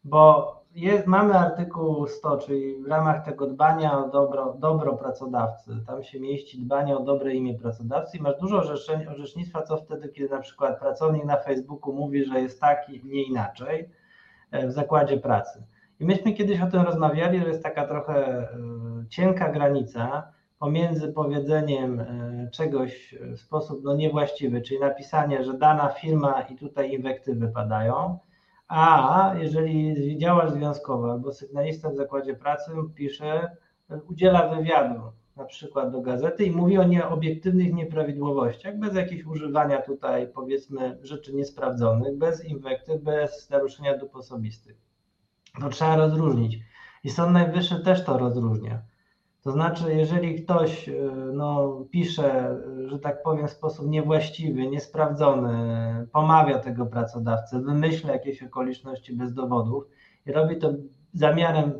Bo 0.03 0.61
jest, 0.75 1.07
mamy 1.07 1.33
artykuł 1.33 2.07
100, 2.07 2.37
czyli 2.37 2.83
w 2.83 2.87
ramach 2.87 3.25
tego 3.25 3.47
dbania 3.47 4.05
o 4.05 4.09
dobro, 4.09 4.55
dobro 4.59 4.93
pracodawcy, 4.93 5.71
tam 5.87 6.03
się 6.03 6.19
mieści 6.19 6.59
dbanie 6.59 6.97
o 6.97 7.03
dobre 7.03 7.33
imię 7.33 7.59
pracodawcy 7.59 8.17
i 8.17 8.21
masz 8.21 8.39
dużo 8.39 8.63
orzecznictwa, 9.09 9.61
co 9.61 9.77
wtedy, 9.77 10.09
kiedy 10.09 10.29
na 10.29 10.39
przykład 10.39 10.79
pracownik 10.79 11.25
na 11.25 11.37
Facebooku 11.37 11.93
mówi, 11.93 12.25
że 12.25 12.41
jest 12.41 12.59
taki, 12.59 13.01
nie 13.05 13.23
inaczej 13.23 13.89
e, 14.51 14.67
w 14.67 14.71
zakładzie 14.71 15.17
pracy. 15.17 15.63
I 16.01 16.05
myśmy 16.05 16.33
kiedyś 16.33 16.61
o 16.61 16.67
tym 16.67 16.81
rozmawiali, 16.81 17.39
że 17.39 17.47
jest 17.47 17.63
taka 17.63 17.87
trochę 17.87 18.37
e, 18.37 18.47
cienka 19.09 19.51
granica 19.51 20.31
pomiędzy 20.59 21.13
powiedzeniem 21.13 21.99
e, 21.99 22.49
czegoś 22.51 23.15
w 23.21 23.39
sposób 23.39 23.83
no, 23.83 23.95
niewłaściwy, 23.95 24.61
czyli 24.61 24.79
napisanie, 24.79 25.43
że 25.43 25.53
dana 25.53 25.89
firma 25.89 26.41
i 26.41 26.55
tutaj 26.55 26.93
inwektywy 26.93 27.47
padają, 27.47 28.19
a 28.67 29.33
jeżeli 29.39 30.17
działacz 30.17 30.49
związkowy 30.49 31.11
albo 31.11 31.33
sygnalista 31.33 31.89
w 31.89 31.95
zakładzie 31.95 32.35
pracy 32.35 32.71
pisze, 32.95 33.57
udziela 34.09 34.55
wywiadu 34.55 35.01
na 35.35 35.45
przykład 35.45 35.91
do 35.91 36.01
gazety 36.01 36.43
i 36.43 36.51
mówi 36.51 36.77
o 36.77 36.83
nieobiektywnych 36.83 37.73
nieprawidłowościach, 37.73 38.79
bez 38.79 38.95
jakiegoś 38.95 39.25
używania 39.25 39.81
tutaj 39.81 40.27
powiedzmy 40.27 40.97
rzeczy 41.01 41.33
niesprawdzonych, 41.33 42.17
bez 42.17 42.45
inwektyw, 42.45 43.01
bez 43.01 43.49
naruszenia 43.49 43.97
dóbr 43.97 44.17
osobistych 44.17 44.90
to 45.59 45.69
trzeba 45.69 45.95
rozróżnić. 45.95 46.59
I 47.03 47.09
Sąd 47.09 47.31
Najwyższy 47.33 47.83
też 47.83 48.05
to 48.05 48.17
rozróżnia. 48.17 48.81
To 49.41 49.51
znaczy, 49.51 49.95
jeżeli 49.95 50.43
ktoś 50.43 50.89
e, 50.89 50.93
no, 51.33 51.77
pisze, 51.91 52.57
że 52.85 52.99
tak 52.99 53.23
powiem, 53.23 53.47
w 53.47 53.51
sposób 53.51 53.87
niewłaściwy, 53.87 54.67
niesprawdzony, 54.67 56.07
pomawia 56.11 56.59
tego 56.59 56.85
pracodawcę, 56.85 57.61
wymyśla 57.61 58.13
jakieś 58.13 58.43
okoliczności 58.43 59.13
bez 59.13 59.33
dowodów 59.33 59.83
i 60.25 60.31
robi 60.31 60.57
to 60.57 60.73
zamiarem 61.13 61.73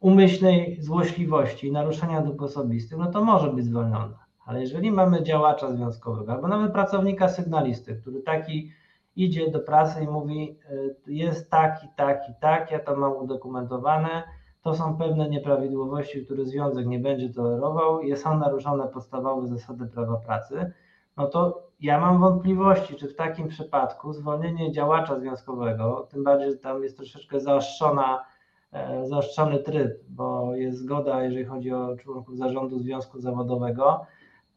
umyślnej 0.00 0.82
złośliwości 0.82 1.66
i 1.66 1.72
naruszenia 1.72 2.22
dóbr 2.22 2.44
osobistych, 2.44 2.98
no 2.98 3.10
to 3.10 3.24
może 3.24 3.52
być 3.52 3.64
zwolniony. 3.64 4.14
Ale 4.46 4.60
jeżeli 4.60 4.90
mamy 4.90 5.22
działacza 5.22 5.72
związkowego 5.72 6.32
albo 6.32 6.48
nawet 6.48 6.72
pracownika 6.72 7.28
sygnalisty, 7.28 7.96
który 7.96 8.22
taki 8.22 8.72
idzie 9.16 9.50
do 9.50 9.60
prasy 9.60 10.04
i 10.04 10.08
mówi, 10.08 10.58
y, 10.70 10.96
jest 11.06 11.50
tak 11.50 11.84
i 11.84 11.88
tak 11.96 12.28
i 12.28 12.32
tak, 12.40 12.70
ja 12.70 12.78
to 12.78 12.96
mam 12.96 13.16
udokumentowane, 13.16 14.22
to 14.62 14.74
są 14.74 14.96
pewne 14.96 15.28
nieprawidłowości, 15.28 16.24
które 16.24 16.44
związek 16.44 16.86
nie 16.86 16.98
będzie 16.98 17.30
tolerował, 17.30 18.00
są 18.16 18.38
naruszone 18.38 18.88
podstawowe 18.88 19.46
zasady 19.46 19.86
prawa 19.86 20.16
pracy, 20.16 20.72
no 21.16 21.26
to 21.26 21.66
ja 21.80 22.00
mam 22.00 22.20
wątpliwości, 22.20 22.94
czy 22.94 23.08
w 23.08 23.16
takim 23.16 23.48
przypadku 23.48 24.12
zwolnienie 24.12 24.72
działacza 24.72 25.18
związkowego, 25.18 26.08
tym 26.10 26.24
bardziej, 26.24 26.50
że 26.50 26.56
tam 26.56 26.82
jest 26.82 26.96
troszeczkę 26.96 27.40
zaostrzona, 27.40 28.24
e, 28.72 29.06
zaostrzony 29.06 29.58
tryb, 29.58 29.92
bo 30.08 30.54
jest 30.54 30.78
zgoda, 30.78 31.22
jeżeli 31.22 31.44
chodzi 31.44 31.72
o 31.72 31.96
członków 31.96 32.36
zarządu 32.36 32.78
związku 32.78 33.20
zawodowego, 33.20 34.06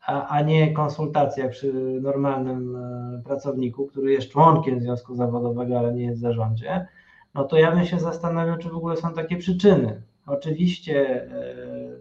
a, 0.06 0.28
a 0.28 0.42
nie 0.42 0.74
konsultacja 0.74 1.50
przy 1.50 1.74
normalnym 2.02 2.76
e, 2.76 3.22
pracowniku, 3.26 3.88
który 3.88 4.12
jest 4.12 4.30
członkiem 4.32 4.80
związku 4.80 5.16
zawodowego, 5.16 5.80
ale 5.80 5.94
nie 5.94 6.04
jest 6.04 6.18
w 6.18 6.22
zarządzie, 6.22 6.88
no 7.34 7.44
to 7.44 7.58
ja 7.58 7.72
bym 7.72 7.86
się 7.86 8.00
zastanawiał, 8.00 8.58
czy 8.58 8.70
w 8.70 8.76
ogóle 8.76 8.98
są 8.98 9.14
takie 9.14 9.38
przyczyny. 9.38 10.02
Oczywiście, 10.28 11.24
e, 11.24 11.56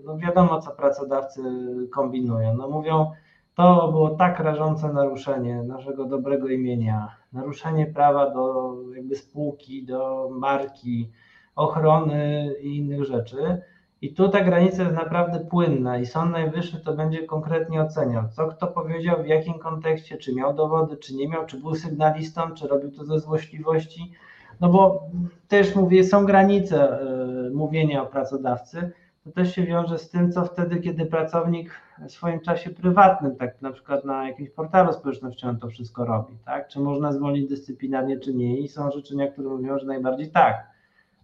no 0.04 0.18
wiadomo, 0.18 0.60
co 0.60 0.70
pracodawcy 0.70 1.42
kombinują. 1.90 2.56
No 2.56 2.68
mówią, 2.68 3.12
to 3.54 3.88
było 3.92 4.10
tak 4.10 4.40
rażące 4.40 4.92
naruszenie 4.92 5.62
naszego 5.62 6.04
dobrego 6.04 6.48
imienia, 6.48 7.16
naruszenie 7.32 7.86
prawa 7.86 8.30
do 8.30 8.74
jakby 8.94 9.16
spółki, 9.16 9.84
do 9.84 10.28
marki, 10.32 11.10
ochrony 11.56 12.54
i 12.60 12.76
innych 12.76 13.04
rzeczy, 13.04 13.62
i 14.02 14.14
tu 14.14 14.28
ta 14.28 14.44
granica 14.44 14.82
jest 14.82 14.94
naprawdę 14.94 15.40
płynna 15.40 15.98
i 15.98 16.06
Sąd 16.06 16.32
Najwyższy 16.32 16.80
to 16.80 16.94
będzie 16.94 17.22
konkretnie 17.22 17.82
oceniał, 17.82 18.24
co 18.28 18.46
kto 18.46 18.66
powiedział, 18.66 19.22
w 19.22 19.26
jakim 19.26 19.54
kontekście, 19.54 20.16
czy 20.16 20.34
miał 20.34 20.54
dowody, 20.54 20.96
czy 20.96 21.14
nie 21.14 21.28
miał, 21.28 21.46
czy 21.46 21.60
był 21.60 21.74
sygnalistą, 21.74 22.54
czy 22.54 22.68
robił 22.68 22.90
to 22.90 23.04
ze 23.04 23.20
złośliwości. 23.20 24.12
No 24.60 24.68
bo 24.68 25.02
też 25.48 25.74
mówię, 25.74 26.04
są 26.04 26.26
granice 26.26 27.00
y, 27.46 27.50
mówienia 27.50 28.02
o 28.02 28.06
pracodawcy. 28.06 28.90
To 29.24 29.30
też 29.30 29.54
się 29.54 29.62
wiąże 29.62 29.98
z 29.98 30.10
tym, 30.10 30.32
co 30.32 30.44
wtedy, 30.44 30.80
kiedy 30.80 31.06
pracownik 31.06 31.70
w 32.08 32.12
swoim 32.12 32.40
czasie 32.40 32.70
prywatnym, 32.70 33.36
tak 33.36 33.62
na 33.62 33.72
przykład 33.72 34.04
na 34.04 34.28
jakimś 34.28 34.50
portalu 34.50 34.92
społecznościowym 34.92 35.58
to 35.58 35.68
wszystko 35.68 36.04
robi, 36.04 36.34
tak? 36.44 36.68
Czy 36.68 36.80
można 36.80 37.12
zwolnić 37.12 37.48
dyscyplinarnie, 37.48 38.18
czy 38.18 38.34
nie? 38.34 38.58
I 38.58 38.68
są 38.68 38.86
orzeczenia, 38.86 39.32
które 39.32 39.48
mówią, 39.48 39.78
że 39.78 39.86
najbardziej 39.86 40.30
tak. 40.30 40.66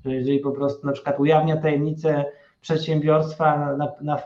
Że 0.04 0.14
jeżeli 0.14 0.38
po 0.38 0.50
prostu 0.50 0.86
na 0.86 0.92
przykład 0.92 1.20
ujawnia 1.20 1.56
tajemnicę 1.56 2.24
przedsiębiorstwa 2.64 3.76
na, 3.76 3.92
na, 4.00 4.18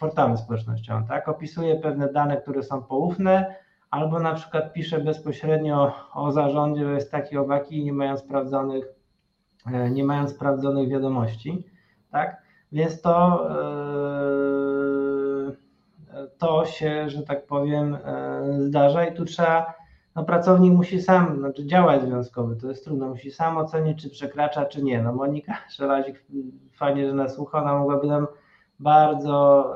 portalu 0.00 0.36
społecznościowym, 0.36 1.06
tak? 1.06 1.28
Opisuje 1.28 1.76
pewne 1.76 2.12
dane, 2.12 2.36
które 2.36 2.62
są 2.62 2.82
poufne, 2.82 3.54
albo 3.90 4.20
na 4.20 4.34
przykład 4.34 4.72
pisze 4.72 5.00
bezpośrednio 5.00 5.92
o 6.14 6.32
zarządzie, 6.32 6.84
że 6.84 6.94
jest 6.94 7.10
taki 7.10 7.36
owaki, 7.36 7.84
nie 7.84 7.92
mają 7.92 8.16
sprawdzonych, 8.16 8.84
e, 9.66 9.90
nie 9.90 10.04
mają 10.04 10.28
sprawdzonych 10.28 10.88
wiadomości, 10.88 11.66
tak? 12.10 12.42
Więc 12.72 13.00
to, 13.00 13.46
e, 13.50 13.54
to 16.38 16.64
się, 16.64 17.10
że 17.10 17.22
tak 17.22 17.46
powiem, 17.46 17.94
e, 17.94 17.98
zdarza 18.58 19.06
i 19.06 19.14
tu 19.14 19.24
trzeba 19.24 19.74
no 20.14 20.24
pracownik 20.24 20.72
musi 20.72 21.02
sam, 21.02 21.38
znaczy 21.38 21.66
działać 21.66 22.02
związkowy, 22.02 22.56
to 22.56 22.68
jest 22.68 22.84
trudno, 22.84 23.08
musi 23.08 23.30
sam 23.30 23.56
ocenić, 23.56 24.02
czy 24.02 24.10
przekracza, 24.10 24.64
czy 24.64 24.82
nie. 24.82 25.02
No 25.02 25.12
Monika 25.12 25.58
Szelazik, 25.76 26.24
fajnie, 26.72 27.08
że 27.08 27.14
nas 27.14 27.34
słucha, 27.34 27.62
ona 27.62 27.78
mogłaby 27.78 28.06
nam 28.06 28.26
bardzo, 28.80 29.74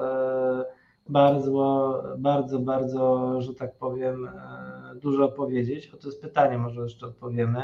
e, 0.60 0.64
bardzo, 1.08 2.02
bardzo, 2.18 2.58
bardzo, 2.58 3.34
że 3.42 3.54
tak 3.54 3.76
powiem, 3.78 4.28
e, 4.28 4.94
dużo 4.94 5.28
powiedzieć. 5.28 5.94
O 5.94 5.96
to 5.96 6.08
jest 6.08 6.22
pytanie, 6.22 6.58
może 6.58 6.80
jeszcze 6.80 7.06
odpowiemy. 7.06 7.62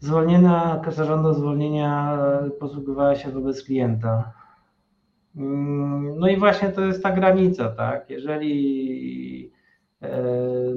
Zwolnienia, 0.00 0.80
kasa 0.84 1.04
żąda 1.04 1.32
zwolnienia 1.32 2.18
posługiwała 2.60 3.16
się 3.16 3.30
wobec 3.30 3.64
klienta. 3.64 4.32
Mm, 5.36 6.18
no 6.18 6.28
i 6.28 6.36
właśnie 6.36 6.68
to 6.68 6.80
jest 6.80 7.02
ta 7.02 7.12
granica, 7.12 7.68
tak? 7.68 8.10
Jeżeli 8.10 9.45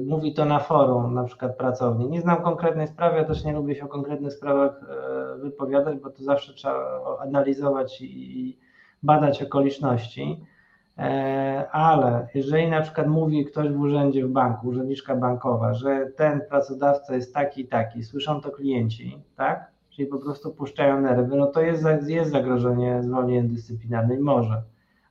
mówi 0.06 0.34
to 0.34 0.44
na 0.44 0.58
forum, 0.58 1.14
na 1.14 1.24
przykład 1.24 1.56
pracowni. 1.56 2.08
Nie 2.08 2.20
znam 2.20 2.42
konkretnej 2.42 2.88
sprawy, 2.88 3.16
ja 3.16 3.24
też 3.24 3.44
nie 3.44 3.52
lubię 3.52 3.74
się 3.74 3.84
o 3.84 3.88
konkretnych 3.88 4.32
sprawach 4.32 4.80
wypowiadać, 5.38 5.98
bo 5.98 6.10
to 6.10 6.22
zawsze 6.22 6.54
trzeba 6.54 7.00
analizować 7.20 8.00
i 8.02 8.58
badać 9.02 9.42
okoliczności. 9.42 10.44
Ale 11.72 12.28
jeżeli 12.34 12.70
na 12.70 12.80
przykład 12.80 13.06
mówi 13.06 13.44
ktoś 13.44 13.68
w 13.68 13.80
urzędzie 13.80 14.26
w 14.26 14.30
banku, 14.30 14.68
urzędniczka 14.68 15.16
bankowa, 15.16 15.74
że 15.74 16.06
ten 16.16 16.40
pracodawca 16.48 17.14
jest 17.14 17.34
taki 17.34 17.60
i 17.60 17.68
taki, 17.68 18.02
słyszą 18.02 18.40
to 18.40 18.50
klienci, 18.50 19.18
tak? 19.36 19.70
Czyli 19.90 20.08
po 20.08 20.18
prostu 20.18 20.50
puszczają 20.52 21.00
nerwy, 21.00 21.36
no 21.36 21.46
to 21.46 21.62
jest, 21.62 21.84
jest 22.06 22.30
zagrożenie 22.30 23.02
zwolnieniem 23.02 23.48
dyscyplinarnym, 23.48 24.22
może 24.22 24.62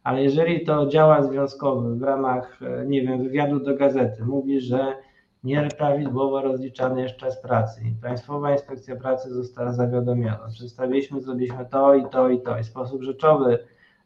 ale 0.03 0.23
jeżeli 0.23 0.65
to 0.65 0.87
działa 0.87 1.23
związkowy 1.23 1.95
w 1.95 2.03
ramach, 2.03 2.59
e, 2.61 2.85
nie 2.85 3.01
wiem, 3.01 3.23
wywiadu 3.23 3.59
do 3.59 3.75
gazety, 3.75 4.25
mówi, 4.25 4.61
że 4.61 4.95
nieprawidłowo 5.43 6.41
rozliczany 6.41 7.01
jest 7.01 7.17
czas 7.17 7.41
pracy 7.41 7.81
i 7.81 8.01
Państwowa 8.01 8.51
Inspekcja 8.51 8.95
Pracy 8.95 9.33
została 9.33 9.73
zawiadomiona, 9.73 10.47
przedstawiliśmy, 10.53 11.21
zrobiliśmy 11.21 11.65
to 11.65 11.95
i 11.95 12.09
to 12.09 12.29
i 12.29 12.41
to. 12.41 12.59
I 12.59 12.63
w 12.63 12.65
sposób 12.65 13.03
rzeczowy 13.03 13.59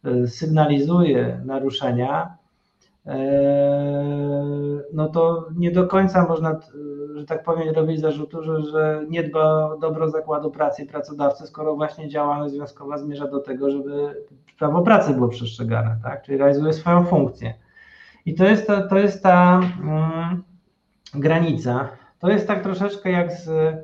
e, 0.04 0.28
sygnalizuje 0.28 1.42
naruszenia, 1.46 2.38
e, 3.06 3.14
no 4.94 5.08
to 5.10 5.48
nie 5.56 5.72
do 5.72 5.88
końca 5.88 6.28
można, 6.28 6.60
że 7.16 7.26
tak 7.26 7.44
powiem, 7.44 7.76
robić 7.76 8.00
zarzutu, 8.00 8.44
że, 8.44 8.62
że 8.62 9.06
nie 9.10 9.24
dba 9.24 9.70
o 9.70 9.78
dobro 9.78 10.10
zakładu 10.10 10.52
pracy 10.52 10.84
i 10.84 10.88
pracodawcy, 10.88 11.48
skoro 11.48 11.76
właśnie 11.76 12.10
działalność 12.10 12.54
związkowa 12.54 12.98
zmierza 12.98 13.28
do 13.28 13.40
tego, 13.40 13.72
żeby 13.72 14.16
prawo 14.60 14.82
pracy 14.82 15.14
było 15.14 15.28
przestrzegane, 15.28 15.98
tak? 16.04 16.24
czyli 16.24 16.38
realizuje 16.38 16.74
swoją 16.74 17.06
funkcję. 17.06 17.54
I 18.26 18.36
to 18.36 18.46
jest 18.46 18.68
ta, 18.68 18.88
to 18.88 18.98
jest 18.98 19.24
ta 19.24 19.62
mm, 19.82 20.44
granica. 21.14 21.90
To 22.20 22.30
jest 22.30 22.48
tak 22.48 22.64
troszeczkę 22.64 23.12
jak 23.12 23.32
z, 23.32 23.48
e, 23.48 23.84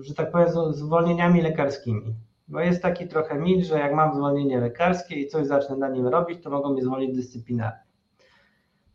że 0.00 0.14
tak 0.16 0.30
powiem, 0.30 0.48
z 0.48 0.76
zwolnieniami 0.76 1.42
lekarskimi. 1.42 2.14
Bo 2.48 2.60
jest 2.60 2.82
taki 2.82 3.08
trochę 3.08 3.38
mit, 3.38 3.66
że 3.66 3.78
jak 3.78 3.94
mam 3.94 4.14
zwolnienie 4.14 4.60
lekarskie 4.60 5.14
i 5.16 5.28
coś 5.28 5.46
zacznę 5.46 5.76
na 5.76 5.88
nim 5.88 6.06
robić, 6.06 6.42
to 6.42 6.50
mogą 6.50 6.72
mnie 6.72 6.82
zwolnić 6.82 7.16
dyscyplinarnie. 7.16 7.86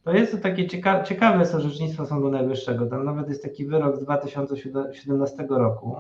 To 0.04 0.14
jest 0.14 0.32
to 0.32 0.38
takie 0.38 0.68
ciekawe, 0.68 1.04
ciekawe 1.04 1.40
jest 1.40 1.56
orzecznictwo 1.56 2.06
Sądu 2.06 2.30
Najwyższego. 2.30 2.86
Tam 2.86 3.06
nawet 3.06 3.30
jest 3.30 3.44
taki 3.44 3.66
wyrok 3.66 3.96
z 3.96 4.04
2017 4.04 5.48
roku, 5.50 5.96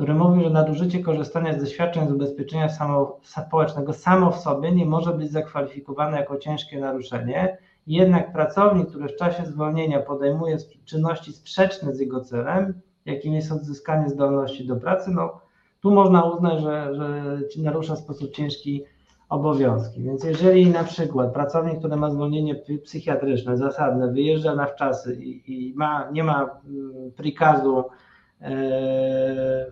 który 0.00 0.14
mówi, 0.14 0.44
że 0.44 0.50
nadużycie 0.50 0.98
korzystania 0.98 1.52
z 1.52 1.60
doświadczeń 1.60 2.08
z 2.08 2.12
ubezpieczenia 2.12 2.68
samo, 2.68 3.20
społecznego 3.22 3.92
samo 3.92 4.30
w 4.30 4.36
sobie 4.36 4.72
nie 4.72 4.86
może 4.86 5.12
być 5.12 5.30
zakwalifikowane 5.30 6.16
jako 6.16 6.36
ciężkie 6.36 6.80
naruszenie. 6.80 7.58
Jednak 7.86 8.32
pracownik, 8.32 8.88
który 8.88 9.08
w 9.08 9.16
czasie 9.16 9.46
zwolnienia 9.46 10.00
podejmuje 10.00 10.56
czynności 10.84 11.32
sprzeczne 11.32 11.94
z 11.94 12.00
jego 12.00 12.20
celem, 12.20 12.80
jakim 13.06 13.34
jest 13.34 13.52
odzyskanie 13.52 14.08
zdolności 14.08 14.66
do 14.66 14.76
pracy, 14.76 15.10
no 15.10 15.40
tu 15.80 15.90
można 15.90 16.22
uznać, 16.22 16.62
że, 16.62 16.94
że 16.94 17.62
narusza 17.62 17.94
w 17.94 17.98
sposób 17.98 18.30
ciężki 18.30 18.84
obowiązki. 19.28 20.02
Więc 20.02 20.24
jeżeli 20.24 20.70
na 20.70 20.84
przykład 20.84 21.32
pracownik, 21.32 21.78
który 21.78 21.96
ma 21.96 22.10
zwolnienie 22.10 22.54
psychiatryczne, 22.84 23.56
zasadne, 23.56 24.12
wyjeżdża 24.12 24.54
na 24.54 24.66
wczasy 24.66 25.14
i, 25.14 25.42
i 25.46 25.74
ma, 25.74 26.10
nie 26.10 26.24
ma 26.24 26.42
mm, 26.42 27.12
prikazu 27.16 27.84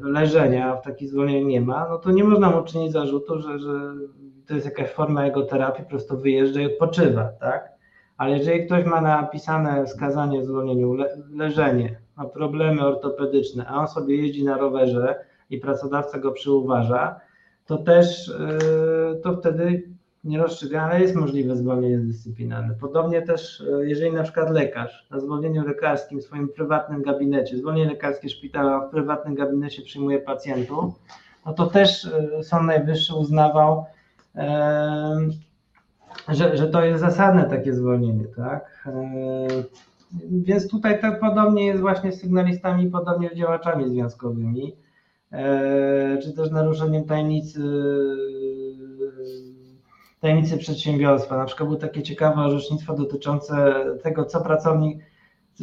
leżenia, 0.00 0.76
w 0.76 0.82
taki 0.82 1.08
zwolnienie 1.08 1.44
nie 1.44 1.60
ma, 1.60 1.88
no 1.88 1.98
to 1.98 2.10
nie 2.10 2.24
można 2.24 2.50
mu 2.50 2.64
czynić 2.64 2.92
zarzutu, 2.92 3.40
że, 3.40 3.58
że 3.58 3.70
to 4.46 4.54
jest 4.54 4.66
jakaś 4.66 4.90
forma 4.90 5.24
jego 5.24 5.42
terapii, 5.42 5.84
po 5.84 5.90
prostu 5.90 6.18
wyjeżdża 6.18 6.60
i 6.60 6.66
odpoczywa, 6.66 7.24
tak? 7.40 7.72
Ale 8.16 8.38
jeżeli 8.38 8.66
ktoś 8.66 8.84
ma 8.84 9.00
napisane 9.00 9.86
wskazanie 9.86 10.40
w 10.40 10.46
zwolnieniu 10.46 10.94
le, 10.94 11.16
leżenie, 11.36 12.00
ma 12.16 12.24
problemy 12.24 12.86
ortopedyczne, 12.86 13.66
a 13.66 13.76
on 13.76 13.88
sobie 13.88 14.16
jeździ 14.16 14.44
na 14.44 14.58
rowerze 14.58 15.24
i 15.50 15.58
pracodawca 15.58 16.18
go 16.18 16.32
przyuważa, 16.32 17.20
to 17.66 17.78
też 17.78 18.28
yy, 18.28 19.20
to 19.22 19.36
wtedy 19.36 19.88
nie 20.28 20.38
rozstrzyga, 20.38 20.82
ale 20.82 21.00
jest 21.00 21.14
możliwe 21.14 21.56
zwolnienie 21.56 21.98
dyscyplinarne. 21.98 22.74
Podobnie 22.80 23.22
też, 23.22 23.60
e, 23.60 23.88
jeżeli 23.88 24.12
na 24.12 24.22
przykład 24.22 24.50
lekarz 24.50 25.06
na 25.10 25.20
zwolnieniu 25.20 25.66
lekarskim 25.66 26.20
w 26.20 26.24
swoim 26.24 26.48
prywatnym 26.48 27.02
gabinecie, 27.02 27.56
zwolnienie 27.56 27.90
lekarskie 27.90 28.28
szpitala 28.28 28.80
w 28.80 28.90
prywatnym 28.90 29.34
gabinecie 29.34 29.82
przyjmuje 29.82 30.18
pacjentów, 30.18 30.94
no 31.46 31.52
to 31.52 31.66
też 31.66 32.04
e, 32.04 32.42
Sąd 32.42 32.66
Najwyższy 32.66 33.14
uznawał, 33.14 33.84
że, 36.28 36.56
że 36.56 36.66
to 36.68 36.84
jest 36.84 37.00
zasadne 37.00 37.44
takie 37.44 37.74
zwolnienie, 37.74 38.24
tak? 38.36 38.84
E, 38.86 39.48
więc 40.30 40.68
tutaj 40.68 41.00
tak 41.00 41.20
podobnie 41.20 41.66
jest 41.66 41.80
właśnie 41.80 42.12
z 42.12 42.20
sygnalistami, 42.20 42.90
podobnie 42.90 43.30
z 43.30 43.34
działaczami 43.34 43.88
związkowymi, 43.88 44.76
czy 46.22 46.32
też 46.32 46.50
naruszeniem 46.50 47.04
tajemnicy 47.04 47.60
tajemnicy 50.20 50.58
przedsiębiorstwa. 50.58 51.36
Na 51.36 51.44
przykład 51.44 51.68
było 51.68 51.80
takie 51.80 52.02
ciekawe 52.02 52.42
orzecznictwo 52.42 52.94
dotyczące 52.94 53.84
tego, 54.02 54.24
co 54.24 54.40
pracownik, 54.40 55.04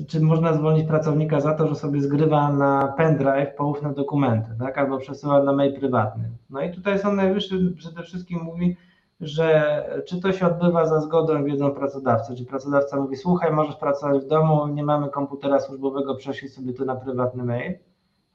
czy 0.07 0.19
można 0.19 0.53
zwolnić 0.53 0.87
pracownika 0.87 1.41
za 1.41 1.53
to, 1.53 1.67
że 1.67 1.75
sobie 1.75 2.01
zgrywa 2.01 2.51
na 2.51 2.93
pendrive 2.97 3.55
poufne 3.57 3.93
dokumenty, 3.93 4.49
tak? 4.59 4.77
albo 4.77 4.97
przesyła 4.97 5.43
na 5.43 5.53
mail 5.53 5.79
prywatny. 5.79 6.29
No 6.49 6.61
i 6.61 6.71
tutaj 6.71 6.99
Sąd 6.99 7.15
Najwyższy 7.15 7.73
przede 7.77 8.03
wszystkim 8.03 8.39
mówi, 8.39 8.77
że 9.21 9.83
czy 10.07 10.21
to 10.21 10.31
się 10.31 10.47
odbywa 10.47 10.85
za 10.85 11.01
zgodą 11.01 11.43
wiedzą 11.43 11.71
pracodawcy, 11.71 12.35
czy 12.35 12.45
pracodawca 12.45 12.97
mówi, 12.97 13.15
słuchaj, 13.15 13.51
możesz 13.51 13.75
pracować 13.75 14.23
w 14.23 14.27
domu, 14.27 14.67
nie 14.67 14.83
mamy 14.83 15.09
komputera 15.09 15.59
służbowego, 15.59 16.15
prześlij 16.15 16.51
sobie 16.51 16.73
to 16.73 16.85
na 16.85 16.95
prywatny 16.95 17.43
mail, 17.43 17.73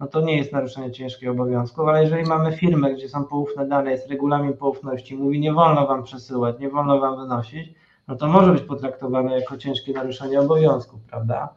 no 0.00 0.06
to 0.06 0.20
nie 0.20 0.36
jest 0.36 0.52
naruszenie 0.52 0.90
ciężkich 0.90 1.30
obowiązków, 1.30 1.88
ale 1.88 2.02
jeżeli 2.02 2.28
mamy 2.28 2.56
firmę, 2.56 2.94
gdzie 2.94 3.08
są 3.08 3.24
poufne 3.24 3.66
dane, 3.66 3.90
jest 3.90 4.10
regulamin 4.10 4.52
poufności, 4.52 5.16
mówi 5.16 5.40
nie 5.40 5.52
wolno 5.52 5.86
wam 5.86 6.02
przesyłać, 6.02 6.58
nie 6.58 6.68
wolno 6.68 7.00
wam 7.00 7.16
wynosić, 7.16 7.74
no 8.08 8.16
to 8.16 8.28
może 8.28 8.52
być 8.52 8.62
potraktowane 8.62 9.40
jako 9.40 9.56
ciężkie 9.56 9.92
naruszenie 9.92 10.40
obowiązków, 10.40 11.00
prawda? 11.02 11.54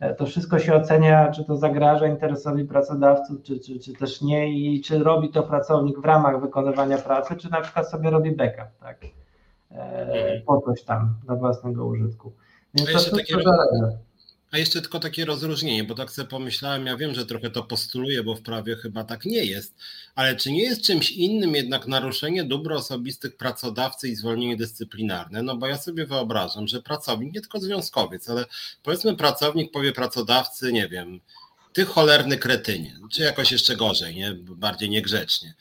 E, 0.00 0.14
to 0.14 0.26
wszystko 0.26 0.58
się 0.58 0.74
ocenia, 0.74 1.30
czy 1.30 1.44
to 1.44 1.56
zagraża 1.56 2.06
interesowi 2.06 2.64
pracodawców, 2.64 3.42
czy, 3.42 3.60
czy, 3.60 3.78
czy 3.78 3.92
też 3.92 4.22
nie 4.22 4.52
i 4.52 4.80
czy 4.80 4.98
robi 4.98 5.28
to 5.30 5.42
pracownik 5.42 6.00
w 6.00 6.04
ramach 6.04 6.40
wykonywania 6.40 6.98
pracy, 6.98 7.36
czy 7.36 7.50
na 7.50 7.60
przykład 7.60 7.90
sobie 7.90 8.10
robi 8.10 8.32
backup, 8.32 8.78
tak? 8.80 8.98
E, 9.70 10.00
mhm. 10.00 10.42
po 10.46 10.60
coś 10.60 10.82
tam, 10.82 11.14
dla 11.24 11.34
własnego 11.34 11.86
użytku. 11.86 12.32
Więc 12.74 12.92
to 12.92 12.98
wszystko 12.98 13.42
zależy. 13.42 13.98
A 14.50 14.58
jeszcze 14.58 14.80
tylko 14.80 15.00
takie 15.00 15.24
rozróżnienie, 15.24 15.84
bo 15.84 15.94
tak 15.94 16.10
sobie 16.10 16.28
pomyślałem, 16.28 16.86
ja 16.86 16.96
wiem, 16.96 17.14
że 17.14 17.26
trochę 17.26 17.50
to 17.50 17.62
postuluję, 17.62 18.22
bo 18.22 18.34
w 18.34 18.42
prawie 18.42 18.76
chyba 18.76 19.04
tak 19.04 19.24
nie 19.24 19.44
jest, 19.44 19.74
ale 20.14 20.36
czy 20.36 20.52
nie 20.52 20.62
jest 20.62 20.82
czymś 20.82 21.10
innym 21.10 21.54
jednak 21.54 21.86
naruszenie 21.86 22.44
dóbr 22.44 22.72
osobistych 22.72 23.36
pracodawcy 23.36 24.08
i 24.08 24.14
zwolnienie 24.14 24.56
dyscyplinarne? 24.56 25.42
No 25.42 25.56
bo 25.56 25.66
ja 25.66 25.78
sobie 25.78 26.06
wyobrażam, 26.06 26.68
że 26.68 26.82
pracownik, 26.82 27.34
nie 27.34 27.40
tylko 27.40 27.60
związkowiec, 27.60 28.28
ale 28.28 28.44
powiedzmy 28.82 29.16
pracownik 29.16 29.72
powie 29.72 29.92
pracodawcy, 29.92 30.72
nie 30.72 30.88
wiem, 30.88 31.20
ty 31.72 31.84
cholerny 31.84 32.38
kretynie, 32.38 32.96
czy 33.12 33.22
jakoś 33.22 33.52
jeszcze 33.52 33.76
gorzej, 33.76 34.14
nie? 34.14 34.34
bardziej 34.34 34.90
niegrzecznie. 34.90 35.54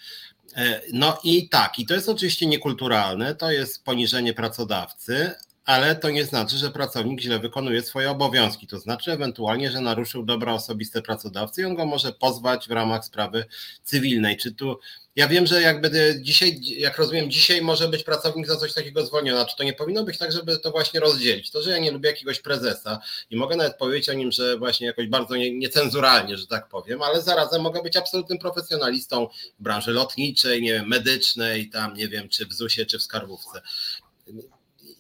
E, 0.56 0.82
no 0.94 1.20
i 1.24 1.50
tak, 1.50 1.80
i 1.80 1.86
to 1.86 1.94
jest 1.94 2.10
oczywiście 2.10 2.46
niekulturalne, 2.46 3.36
to 3.36 3.52
jest 3.52 3.84
poniżenie 3.84 4.34
pracodawcy, 4.34 5.32
ale 5.68 5.96
to 5.96 6.10
nie 6.10 6.26
znaczy, 6.26 6.58
że 6.58 6.72
pracownik 6.72 7.22
źle 7.22 7.40
wykonuje 7.40 7.82
swoje 7.82 8.12
obowiązki. 8.12 8.68
To 8.68 8.80
znaczy 8.80 9.12
ewentualnie, 9.12 9.72
że 9.72 9.82
naruszył 9.82 10.24
dobra 10.24 10.54
osobiste 10.54 11.02
pracodawcy 11.02 11.62
i 11.62 11.66
on 11.66 11.76
go 11.76 11.86
może 11.86 12.14
pozwać 12.14 12.68
w 12.68 12.72
ramach 12.72 13.06
sprawy 13.06 13.46
cywilnej. 13.84 14.38
Czy 14.38 14.52
tu 14.52 14.80
ja 15.16 15.28
wiem, 15.28 15.46
że 15.46 15.62
jakby 15.62 16.20
dzisiaj, 16.22 16.60
jak 16.78 16.98
rozumiem, 16.98 17.32
dzisiaj 17.32 17.62
może 17.62 17.88
być 17.88 18.04
pracownik 18.04 18.48
za 18.48 18.56
coś 18.56 18.74
takiego 18.74 19.06
zwolniony, 19.06 19.46
czy 19.46 19.56
to 19.58 19.64
nie 19.64 19.74
powinno 19.74 20.04
być 20.04 20.18
tak, 20.18 20.32
żeby 20.32 20.58
to 20.58 20.72
właśnie 20.72 21.00
rozdzielić. 21.00 21.52
To, 21.52 21.62
że 21.62 21.72
ja 21.72 21.78
nie 21.78 21.92
lubię 21.92 22.10
jakiegoś 22.10 22.40
prezesa 22.40 23.00
i 23.30 23.36
mogę 23.36 23.56
nawet 23.56 23.78
powiedzieć 23.78 24.10
o 24.10 24.14
nim, 24.14 24.32
że 24.32 24.58
właśnie 24.58 24.88
jakoś 24.88 25.08
bardzo 25.08 25.36
nie, 25.36 25.58
niecenzuralnie, 25.58 26.38
że 26.38 26.48
tak 26.48 26.70
powiem, 26.70 27.02
ale 27.02 27.22
zarazem 27.22 27.62
mogę 27.62 27.84
być 27.84 27.98
absolutnym 27.98 28.40
profesjonalistą 28.40 29.28
w 29.60 29.64
branży 29.64 29.92
lotniczej, 29.92 30.62
nie 30.62 30.74
wiem, 30.74 30.88
medycznej, 30.88 31.70
tam 31.70 31.94
nie 31.94 32.08
wiem, 32.08 32.30
czy 32.30 32.46
w 32.46 32.54
ZUS-ie, 32.54 32.86
czy 32.86 33.00
w 33.00 33.04
skarbówce 33.04 33.62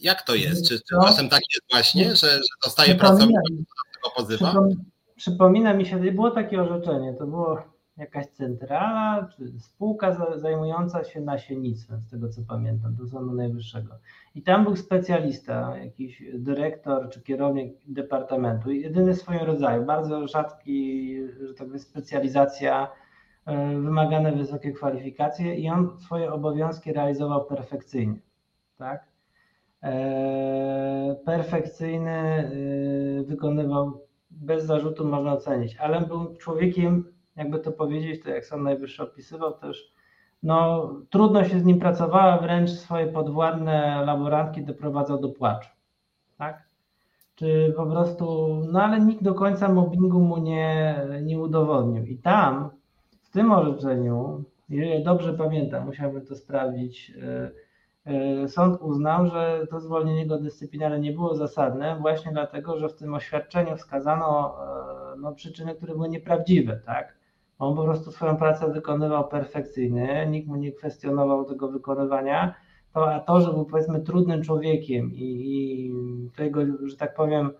jak 0.02 0.22
to 0.22 0.36
jest? 0.36 0.68
Czy, 0.68 0.80
czy 0.80 0.96
czasem 1.02 1.30
tak 1.30 1.42
jest 1.56 1.72
właśnie, 1.72 2.16
że, 2.16 2.28
że 2.28 2.56
dostaje 2.64 2.96
pracownik, 2.96 3.38
tego 3.94 4.16
pozywa? 4.16 4.54
Przypomina 5.16 5.74
mi 5.74 5.86
się, 5.86 6.00
było 6.12 6.32
takie 6.32 6.62
orzeczenie, 6.62 7.14
to 7.14 7.28
było 7.28 7.78
jakaś 7.98 8.28
centrala, 8.28 9.28
czy 9.38 9.60
spółka 9.60 10.38
zajmująca 10.38 11.04
się 11.04 11.22
nasiennictwem, 11.22 12.02
z 12.02 12.10
tego 12.10 12.30
co 12.30 12.42
pamiętam, 12.48 12.96
do 12.96 13.08
Sądu 13.08 13.34
Najwyższego. 13.34 13.94
I 14.36 14.42
tam 14.42 14.64
był 14.64 14.76
specjalista, 14.76 15.78
jakiś 15.78 16.24
dyrektor 16.34 17.10
czy 17.10 17.22
kierownik 17.22 17.74
departamentu, 17.88 18.72
jedyny 18.72 19.14
w 19.14 19.22
swoim 19.22 19.44
rodzaju, 19.44 19.86
bardzo 19.86 20.28
rzadki, 20.28 21.18
że 21.42 21.54
tak 21.54 21.68
powiem, 21.68 21.80
specjalizacja, 21.80 22.92
e, 23.46 23.68
wymagane 23.68 24.32
wysokie 24.32 24.72
kwalifikacje 24.72 25.56
i 25.56 25.70
on 25.70 26.00
swoje 26.00 26.32
obowiązki 26.32 26.94
realizował 26.94 27.46
perfekcyjnie. 27.46 28.20
Tak? 28.78 29.04
Perfekcyjny, 31.26 32.52
wykonywał 33.28 34.02
bez 34.32 34.66
zarzutu 34.66 35.06
można 35.06 35.34
ocenić, 35.34 35.76
ale 35.76 36.02
był 36.02 36.36
człowiekiem, 36.36 37.13
jakby 37.36 37.60
to 37.60 37.72
powiedzieć, 37.72 38.24
to 38.24 38.30
jak 38.30 38.46
Sąd 38.46 38.63
Najwyższy 38.63 39.04
opisywał 39.04 39.54
też, 39.54 39.94
no 40.44 40.90
trudno 41.10 41.44
się 41.44 41.60
z 41.60 41.66
nim 41.66 41.80
pracowało, 41.80 42.42
wręcz 42.42 42.70
swoje 42.70 43.08
podwładne 43.08 44.04
laborantki 44.06 44.63
doprowadzał 44.63 45.22
do 45.22 45.30
płaczu, 45.30 45.70
tak? 46.38 46.68
Czy 47.36 47.74
po 47.78 47.86
prostu, 47.86 48.48
no 48.72 48.84
ale 48.84 49.00
nikt 49.00 49.24
do 49.24 49.34
końca 49.34 49.70
mobbingu 49.74 50.20
mu 50.20 50.38
nie, 50.38 50.96
nie 51.24 51.40
udowodnił. 51.40 52.06
I 52.06 52.18
tam, 52.18 52.70
w 53.24 53.30
tym 53.30 53.52
orzeczeniu, 53.52 54.44
jeżeli 54.70 55.04
dobrze 55.04 55.34
pamiętam, 55.34 55.86
musiałbym 55.86 56.26
to 56.26 56.36
sprawdzić, 56.36 57.10
yy, 57.10 57.16
E, 57.26 57.66
sąd 58.48 58.82
uznał, 58.82 59.28
że 59.28 59.67
to 59.70 59.80
zwolnienie 59.80 60.26
go 60.26 60.38
dyscyplinarne 60.38 61.00
nie 61.00 61.12
było 61.12 61.36
zasadne, 61.36 61.98
właśnie 62.00 62.32
dlatego, 62.32 62.78
że 62.78 62.89
w 62.89 62.96
tym 62.96 63.13
oświadczeniu 63.13 63.76
wskazano 63.78 64.56
e, 65.13 65.17
no, 65.17 65.34
przyczyny, 65.34 65.76
które 65.76 65.93
były 65.93 66.10
nieprawdziwe, 66.10 66.80
tak? 66.86 67.17
On 67.60 67.76
po 67.76 67.84
prostu 67.84 68.12
swoją 68.12 68.38
pracę 68.38 68.74
wykonywał 68.74 69.28
perfekcyjnie, 69.28 70.28
nikt 70.30 70.48
mu 70.48 70.56
nie 70.56 70.72
kwestionował 70.72 71.46
tego 71.46 71.67
wykonywania, 71.67 72.56
to, 72.93 73.13
a 73.13 73.20
to, 73.20 73.41
że 73.41 73.54
był 73.54 73.65
powiedzmy 73.65 74.02
trudnym 74.02 74.43
człowiekiem 74.43 75.12
i, 75.13 75.24
i 75.24 75.91
to 76.36 76.43
jego, 76.43 76.62
że 76.84 76.98
tak 76.98 77.15
powiem, 77.15 77.48
e, 77.48 77.52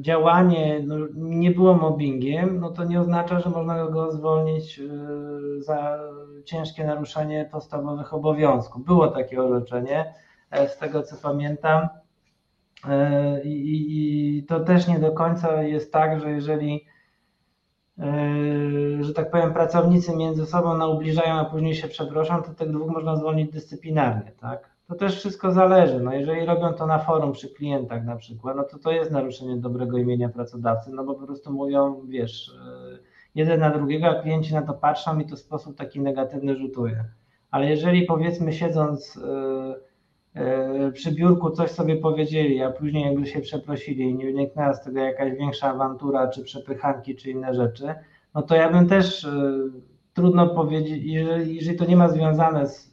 działanie 0.00 0.80
no, 0.86 0.96
nie 1.14 1.50
było 1.50 1.74
mobbingiem, 1.74 2.60
no 2.60 2.70
to 2.70 2.84
nie 2.84 3.00
oznacza, 3.00 3.40
że 3.40 3.50
można 3.50 3.86
go 3.86 4.12
zwolnić 4.12 4.80
za 5.58 5.98
ciężkie 6.44 6.84
naruszenie 6.84 7.48
podstawowych 7.52 8.14
obowiązków. 8.14 8.84
Było 8.84 9.08
takie 9.08 9.42
orzeczenie, 9.42 10.14
e, 10.50 10.68
z 10.68 10.78
tego 10.78 11.02
co 11.02 11.16
pamiętam. 11.16 11.88
E, 12.88 13.44
I, 13.44 14.38
I, 14.38 14.44
to 14.44 14.60
też 14.60 14.88
nie 14.88 14.98
do 14.98 15.12
końca 15.12 15.62
jest 15.62 15.92
tak, 15.92 16.20
że 16.20 16.30
jeżeli, 16.30 16.86
e, 17.98 18.04
że 19.00 19.14
tak 19.14 19.30
powiem, 19.30 19.52
pracownicy 19.52 20.16
między 20.16 20.46
sobą 20.46 20.76
naubliżają, 20.76 21.34
a 21.34 21.44
później 21.44 21.74
się 21.74 21.88
przeproszą, 21.88 22.42
to 22.42 22.54
tych 22.54 22.72
dwóch 22.72 22.90
można 22.90 23.16
zwolnić 23.16 23.52
dyscyplinarnie, 23.52 24.32
tak? 24.32 24.71
To 24.92 24.98
też 24.98 25.16
wszystko 25.18 25.52
zależy. 25.52 26.00
No 26.00 26.14
jeżeli 26.14 26.46
robią 26.46 26.72
to 26.72 26.86
na 26.86 26.98
forum 26.98 27.32
przy 27.32 27.48
klientach 27.48 28.04
na 28.04 28.16
przykład, 28.16 28.56
no 28.56 28.64
to 28.64 28.78
to 28.78 28.90
jest 28.92 29.10
naruszenie 29.10 29.56
dobrego 29.56 29.98
imienia 29.98 30.28
pracodawcy, 30.28 30.90
no 30.90 31.04
bo 31.04 31.14
po 31.14 31.26
prostu 31.26 31.52
mówią, 31.52 32.00
wiesz, 32.08 32.50
jeden 33.34 33.60
na 33.60 33.70
drugiego, 33.70 34.06
a 34.06 34.22
klienci 34.22 34.54
na 34.54 34.62
to 34.62 34.74
patrzą 34.74 35.18
i 35.18 35.26
to 35.26 35.36
w 35.36 35.38
sposób 35.38 35.76
taki 35.76 36.00
negatywny 36.00 36.56
rzutuje. 36.56 37.04
Ale 37.50 37.66
jeżeli 37.66 38.06
powiedzmy 38.06 38.52
siedząc 38.52 39.20
e, 40.34 40.40
e, 40.40 40.92
przy 40.92 41.12
biurku 41.12 41.50
coś 41.50 41.70
sobie 41.70 41.96
powiedzieli, 41.96 42.62
a 42.62 42.70
później 42.70 43.04
jakby 43.04 43.26
się 43.26 43.40
przeprosili 43.40 44.04
i 44.04 44.14
nie 44.14 44.24
wyniknęła 44.24 44.74
z 44.74 44.84
tego 44.84 45.00
jakaś 45.00 45.32
większa 45.32 45.70
awantura, 45.70 46.28
czy 46.28 46.42
przepychanki, 46.42 47.16
czy 47.16 47.30
inne 47.30 47.54
rzeczy, 47.54 47.94
no 48.34 48.42
to 48.42 48.54
ja 48.54 48.70
bym 48.70 48.88
też 48.88 49.24
e, 49.24 49.30
trudno 50.14 50.48
powiedzieć, 50.48 51.02
jeżeli, 51.04 51.56
jeżeli 51.56 51.78
to 51.78 51.84
nie 51.84 51.96
ma 51.96 52.08
związane 52.08 52.68
z 52.68 52.91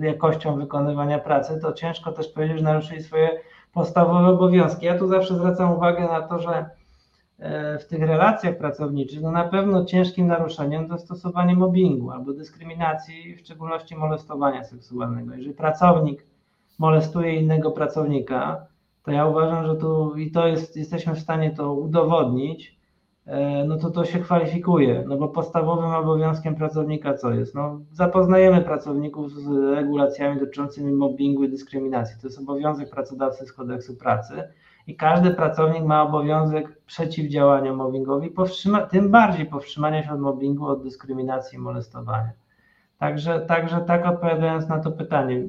jakością 0.00 0.56
wykonywania 0.56 1.18
pracy, 1.18 1.58
to 1.62 1.72
ciężko 1.72 2.12
też 2.12 2.28
powiedzieć, 2.28 2.58
że 2.58 2.64
naruszyli 2.64 3.02
swoje 3.02 3.30
podstawowe 3.72 4.28
obowiązki. 4.28 4.86
Ja 4.86 4.98
tu 4.98 5.06
zawsze 5.06 5.34
zwracam 5.34 5.72
uwagę 5.72 6.00
na 6.00 6.22
to, 6.22 6.38
że 6.38 6.70
E, 7.38 7.78
w 7.78 7.86
tych 7.86 8.02
relacjach 8.02 8.58
pracowniczych, 8.58 9.20
no 9.20 9.30
na 9.30 9.48
pewno 9.48 9.84
ciężkim 9.84 10.26
naruszeniem 10.26 10.88
to 10.88 10.98
stosowanie 10.98 11.54
mobbingu 11.54 12.10
albo 12.10 12.32
dyskryminacji, 12.32 13.36
w 13.36 13.40
szczególności 13.40 13.96
molestowania 13.96 14.64
seksualnego. 14.64 15.34
Jeżeli 15.34 15.54
pracownik 15.54 16.26
molestuje 16.78 17.36
innego 17.36 17.70
pracownika, 17.70 18.66
to 19.02 19.10
ja 19.10 19.26
uważam, 19.26 19.66
że 19.66 19.76
tu 19.76 20.16
i 20.16 20.30
to 20.30 20.46
jest, 20.46 20.76
jesteśmy 20.76 21.14
w 21.14 21.20
stanie 21.20 21.50
to 21.50 21.74
udowodnić, 21.74 22.77
no 23.66 23.76
to 23.76 23.90
to 23.90 24.04
się 24.04 24.18
kwalifikuje, 24.18 25.04
no 25.06 25.16
bo 25.16 25.28
podstawowym 25.28 25.90
obowiązkiem 25.90 26.54
pracownika 26.54 27.14
co 27.14 27.30
jest? 27.30 27.54
No 27.54 27.80
zapoznajemy 27.92 28.60
pracowników 28.60 29.32
z 29.32 29.48
regulacjami 29.74 30.40
dotyczącymi 30.40 30.92
mobbingu 30.92 31.44
i 31.44 31.48
dyskryminacji. 31.48 32.20
To 32.20 32.26
jest 32.26 32.38
obowiązek 32.38 32.90
pracodawcy 32.90 33.46
z 33.46 33.52
kodeksu 33.52 33.96
pracy 33.96 34.42
i 34.86 34.96
każdy 34.96 35.30
pracownik 35.30 35.84
ma 35.84 36.02
obowiązek 36.02 36.80
przeciwdziałania 36.86 37.72
mobbingowi, 37.74 38.32
tym 38.90 39.10
bardziej 39.10 39.46
powstrzymania 39.46 40.02
się 40.02 40.12
od 40.12 40.20
mobbingu, 40.20 40.66
od 40.66 40.82
dyskryminacji 40.82 41.58
i 41.58 41.60
molestowania. 41.60 42.30
Także, 42.98 43.40
także 43.40 43.80
tak 43.80 44.06
odpowiadając 44.06 44.68
na 44.68 44.78
to 44.78 44.92
pytanie 44.92 45.46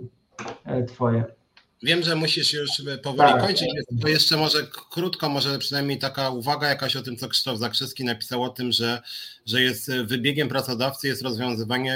e, 0.66 0.84
Twoje. 0.84 1.39
Wiem, 1.84 2.04
że 2.04 2.16
musisz 2.16 2.54
już 2.54 2.70
powoli 3.04 3.32
tak. 3.32 3.42
kończyć, 3.42 3.68
to 4.02 4.08
jeszcze 4.08 4.38
może 4.38 4.58
krótko, 4.92 5.30
może 5.30 5.60
przynajmniej 5.60 6.00
taka 6.00 6.30
uwaga 6.30 6.68
jakaś 6.68 6.96
o 6.96 7.02
tym, 7.02 7.18
co 7.18 7.28
Krzysztof 7.28 7.58
Zakrzewski 7.58 8.04
napisał 8.04 8.44
o 8.44 8.50
tym, 8.50 8.72
że, 8.72 9.02
że 9.46 9.62
jest 9.62 9.92
wybiegiem 10.06 10.50
pracodawcy 10.50 11.08
jest 11.08 11.22
rozwiązywanie 11.22 11.94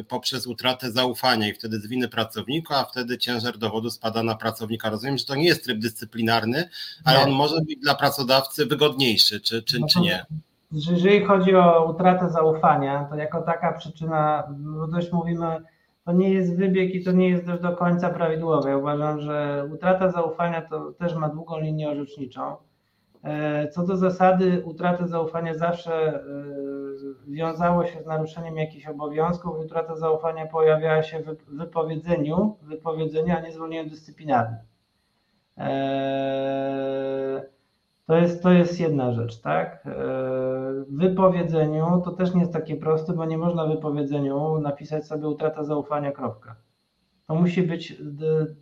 y, 0.00 0.04
poprzez 0.08 0.46
utratę 0.46 0.92
zaufania 0.92 1.48
i 1.48 1.54
wtedy 1.54 1.80
z 1.80 1.86
winy 1.86 2.08
pracownika, 2.08 2.76
a 2.76 2.84
wtedy 2.84 3.18
ciężar 3.18 3.58
dowodu 3.58 3.90
spada 3.90 4.22
na 4.22 4.34
pracownika. 4.34 4.90
Rozumiem, 4.90 5.18
że 5.18 5.24
to 5.24 5.34
nie 5.34 5.46
jest 5.46 5.64
tryb 5.64 5.78
dyscyplinarny, 5.78 6.68
ale 7.04 7.18
nie. 7.18 7.24
on 7.24 7.30
może 7.30 7.60
być 7.60 7.80
dla 7.80 7.94
pracodawcy 7.94 8.66
wygodniejszy, 8.66 9.40
czy, 9.40 9.62
czy, 9.62 9.80
no 9.80 9.86
czy 9.86 10.00
nie? 10.00 10.26
Jeżeli 10.72 11.24
chodzi 11.24 11.54
o 11.54 11.92
utratę 11.92 12.30
zaufania, 12.30 13.06
to 13.10 13.16
jako 13.16 13.42
taka 13.42 13.72
przyczyna, 13.72 14.48
no 14.58 14.86
dość 14.86 15.12
mówimy 15.12 15.46
to 16.08 16.12
nie 16.12 16.30
jest 16.30 16.56
wybieg 16.56 16.94
i 16.94 17.04
to 17.04 17.12
nie 17.12 17.28
jest 17.28 17.46
też 17.46 17.60
do 17.60 17.76
końca 17.76 18.10
prawidłowe. 18.10 18.70
Ja 18.70 18.76
uważam, 18.76 19.20
że 19.20 19.68
utrata 19.74 20.10
zaufania 20.10 20.62
to 20.62 20.92
też 20.92 21.14
ma 21.14 21.28
długą 21.28 21.60
linię 21.60 21.90
orzeczniczą. 21.90 22.56
E, 23.22 23.68
co 23.68 23.86
do 23.86 23.96
zasady, 23.96 24.62
utrata 24.64 25.06
zaufania 25.06 25.54
zawsze 25.54 25.94
e, 25.94 26.22
wiązało 27.26 27.86
się 27.86 28.02
z 28.02 28.06
naruszeniem 28.06 28.56
jakichś 28.56 28.86
obowiązków. 28.86 29.58
Utrata 29.58 29.96
zaufania 29.96 30.46
pojawiała 30.46 31.02
się 31.02 31.22
w 31.22 31.56
wypowiedzeniu, 31.56 32.56
wypowiedzeniu 32.62 33.36
a 33.36 33.40
nie 33.40 33.52
zwolnieniu 33.52 33.90
dyscyplinarnym. 33.90 34.60
E, 35.58 37.42
to 38.08 38.16
jest, 38.16 38.42
to 38.42 38.52
jest 38.52 38.80
jedna 38.80 39.12
rzecz, 39.12 39.40
tak? 39.40 39.86
E, 39.86 39.90
w 40.88 40.96
wypowiedzeniu 40.96 42.02
to 42.04 42.10
też 42.10 42.34
nie 42.34 42.40
jest 42.40 42.52
takie 42.52 42.76
proste, 42.76 43.12
bo 43.12 43.24
nie 43.24 43.38
można 43.38 43.66
w 43.66 43.68
wypowiedzeniu 43.68 44.58
napisać 44.58 45.06
sobie 45.06 45.28
utrata 45.28 45.64
zaufania, 45.64 46.12
kropka. 46.12 46.56
To 47.26 47.34
musi 47.34 47.62
być 47.62 48.02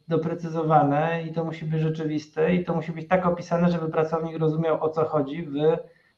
doprecyzowane 0.08 1.22
i 1.22 1.32
to 1.32 1.44
musi 1.44 1.64
być 1.64 1.80
rzeczywiste 1.80 2.54
i 2.54 2.64
to 2.64 2.74
musi 2.74 2.92
być 2.92 3.08
tak 3.08 3.26
opisane, 3.26 3.70
żeby 3.70 3.88
pracownik 3.88 4.38
rozumiał 4.38 4.84
o 4.84 4.88
co 4.88 5.04
chodzi 5.04 5.42
w 5.42 5.54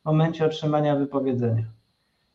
momencie 0.04 0.46
otrzymania 0.46 0.96
wypowiedzenia. 0.96 1.64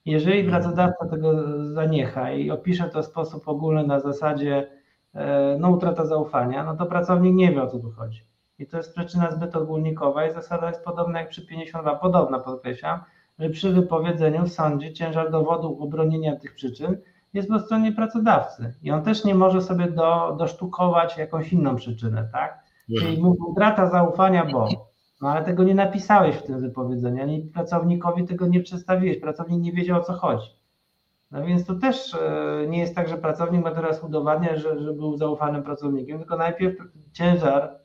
Jeżeli 0.06 0.39
mhm. 0.39 0.51
pracodawca 0.51 1.06
tego 1.06 1.34
zaniecha 1.73 2.32
i 2.32 2.51
opisze 2.51 2.84
to 2.84 3.03
w 3.03 3.06
sposób 3.06 3.47
ogólny 3.47 3.88
na 3.88 3.99
zasadzie 3.99 4.67
e, 5.13 5.58
no 5.60 5.69
utrata 5.69 6.06
zaufania, 6.06 6.63
no 6.63 6.75
to 6.75 6.86
pracownik 6.86 7.36
nie 7.36 7.51
wie 7.51 7.63
o 7.63 7.67
co 7.67 7.79
tu 7.79 7.91
chodzi. 7.91 8.33
I 8.60 8.68
to 8.68 8.78
jest 8.78 8.96
przyczyna 8.96 9.32
zbyt 9.32 9.56
ogólnikowa 9.56 10.28
i 10.28 10.34
zasada 10.34 10.68
jest 10.68 10.84
podobna 10.84 11.20
jak 11.20 11.30
przy 11.30 11.48
52, 11.48 11.96
podobna 11.96 12.39
podkreślam, 12.39 13.00
że 13.39 13.50
przy 13.50 13.74
wypowiedzeniu 13.74 14.44
w 14.44 14.52
sądzie 14.52 14.94
ciężar 14.94 15.32
dowodu 15.32 15.78
obronienia 15.80 16.36
tych 16.36 16.56
przyczyn 16.56 16.98
jest 17.34 17.50
po 17.50 17.60
stronie 17.60 17.92
pracodawcy 17.92 18.74
i 18.84 18.92
on 18.92 19.04
też 19.04 19.26
nie 19.26 19.36
może 19.36 19.62
sobie 19.62 19.92
do, 19.92 20.36
dosztukować 20.39 21.18
jakąś 21.18 21.54
inną 21.54 21.76
przyczynę, 21.76 22.30
tak? 22.34 22.63
Czyli 23.00 23.24
mówi 23.24 23.39
utrata 23.48 23.89
zaufania, 23.89 24.46
bo 24.46 24.68
no 25.22 25.30
ale 25.30 25.44
tego 25.46 25.63
nie 25.63 25.76
napisałeś 25.76 26.36
w 26.36 26.44
tym 26.44 26.60
wypowiedzeniu, 26.60 27.24
ani 27.24 27.42
pracownikowi 27.42 28.26
tego 28.26 28.48
nie 28.48 28.60
przedstawiłeś, 28.60 29.20
pracownik 29.20 29.62
nie 29.62 29.72
wiedział 29.72 30.00
o 30.00 30.04
co 30.04 30.13
chodzi. 30.13 30.48
No 31.32 31.46
więc 31.46 31.66
to 31.66 31.76
też 31.76 32.16
e, 32.16 32.68
nie 32.68 32.80
jest 32.80 32.96
tak, 32.96 33.10
że 33.10 33.18
pracownik 33.18 33.63
ma 33.63 33.72
teraz 33.72 34.04
udowadniać, 34.04 34.62
że, 34.62 34.80
że 34.80 34.94
był 34.94 35.18
zaufanym 35.18 35.63
pracownikiem, 35.63 36.20
tylko 36.20 36.38
najpierw 36.38 36.76
ciężar 37.12 37.80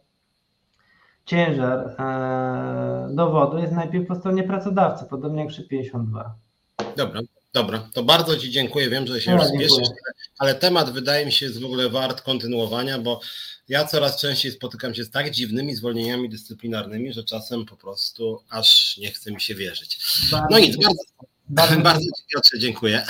ciężar 1.28 1.78
e, 1.98 3.14
dowodu 3.14 3.58
jest 3.58 3.72
najpierw 3.72 4.08
po 4.08 4.14
stronie 4.14 4.42
pracodawcy, 4.42 5.04
podobnie 5.10 5.40
jak 5.40 5.48
przy 5.48 5.62
52. 5.62 6.34
Dobra, 6.96 7.20
dobra, 7.52 7.88
to 7.94 8.02
bardzo 8.02 8.36
Ci 8.36 8.50
dziękuję. 8.50 8.90
Wiem, 8.90 9.06
że 9.06 9.20
się 9.20 9.30
no, 9.30 9.36
już 9.36 9.46
spieszysz, 9.46 9.88
ale 10.38 10.54
temat 10.54 10.90
wydaje 10.90 11.26
mi 11.26 11.32
się 11.32 11.46
jest 11.46 11.60
w 11.60 11.64
ogóle 11.64 11.88
wart 11.88 12.20
kontynuowania, 12.22 12.98
bo 12.98 13.20
ja 13.68 13.84
coraz 13.84 14.20
częściej 14.20 14.52
spotykam 14.52 14.94
się 14.94 15.04
z 15.04 15.10
tak 15.10 15.30
dziwnymi 15.30 15.74
zwolnieniami 15.74 16.28
dyscyplinarnymi, 16.28 17.12
że 17.12 17.24
czasem 17.24 17.64
po 17.66 17.76
prostu 17.76 18.42
aż 18.50 18.98
nie 18.98 19.10
chce 19.10 19.32
mi 19.32 19.40
się 19.40 19.54
wierzyć. 19.54 19.98
Bardzo, 20.30 20.46
no 20.50 20.58
nic, 20.58 20.76
bardzo, 20.76 21.04
bardzo, 21.48 21.80
bardzo 21.90 22.04
Ci 22.04 22.22
Piotrze 22.34 22.58
dziękuję. 22.58 23.06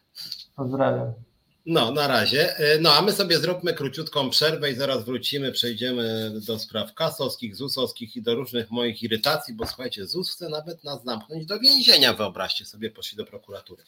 Pozdrawiam. 0.56 1.29
No, 1.66 1.92
na 1.92 2.08
razie. 2.08 2.56
E, 2.56 2.78
no, 2.80 2.92
a 2.92 3.02
my 3.02 3.12
sobie 3.12 3.38
zróbmy 3.38 3.74
króciutką 3.74 4.30
przerwę 4.30 4.70
i 4.70 4.74
zaraz 4.74 5.04
wrócimy, 5.04 5.52
przejdziemy 5.52 6.32
do 6.46 6.58
spraw 6.58 6.94
kasowskich, 6.94 7.56
ZUS-owskich 7.56 8.16
i 8.16 8.22
do 8.22 8.34
różnych 8.34 8.70
moich 8.70 9.02
irytacji, 9.02 9.54
bo 9.54 9.66
słuchajcie, 9.66 10.06
ZUS 10.06 10.30
chce 10.34 10.48
nawet 10.48 10.84
nas 10.84 11.04
zamknąć 11.04 11.46
do 11.46 11.60
więzienia, 11.60 12.14
wyobraźcie 12.14 12.64
sobie, 12.64 12.90
poszli 12.90 13.16
do 13.16 13.24
prokuratury. 13.24 13.82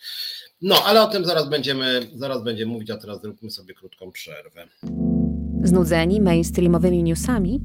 No, 0.62 0.82
ale 0.84 1.02
o 1.02 1.06
tym 1.06 1.24
zaraz 1.24 1.48
będziemy, 1.48 2.10
zaraz 2.14 2.42
będziemy 2.42 2.72
mówić, 2.72 2.90
a 2.90 2.96
teraz 2.96 3.20
zróbmy 3.22 3.50
sobie 3.50 3.74
krótką 3.74 4.12
przerwę. 4.12 4.68
Znudzeni 5.62 6.20
mainstreamowymi 6.20 7.02
newsami? 7.02 7.60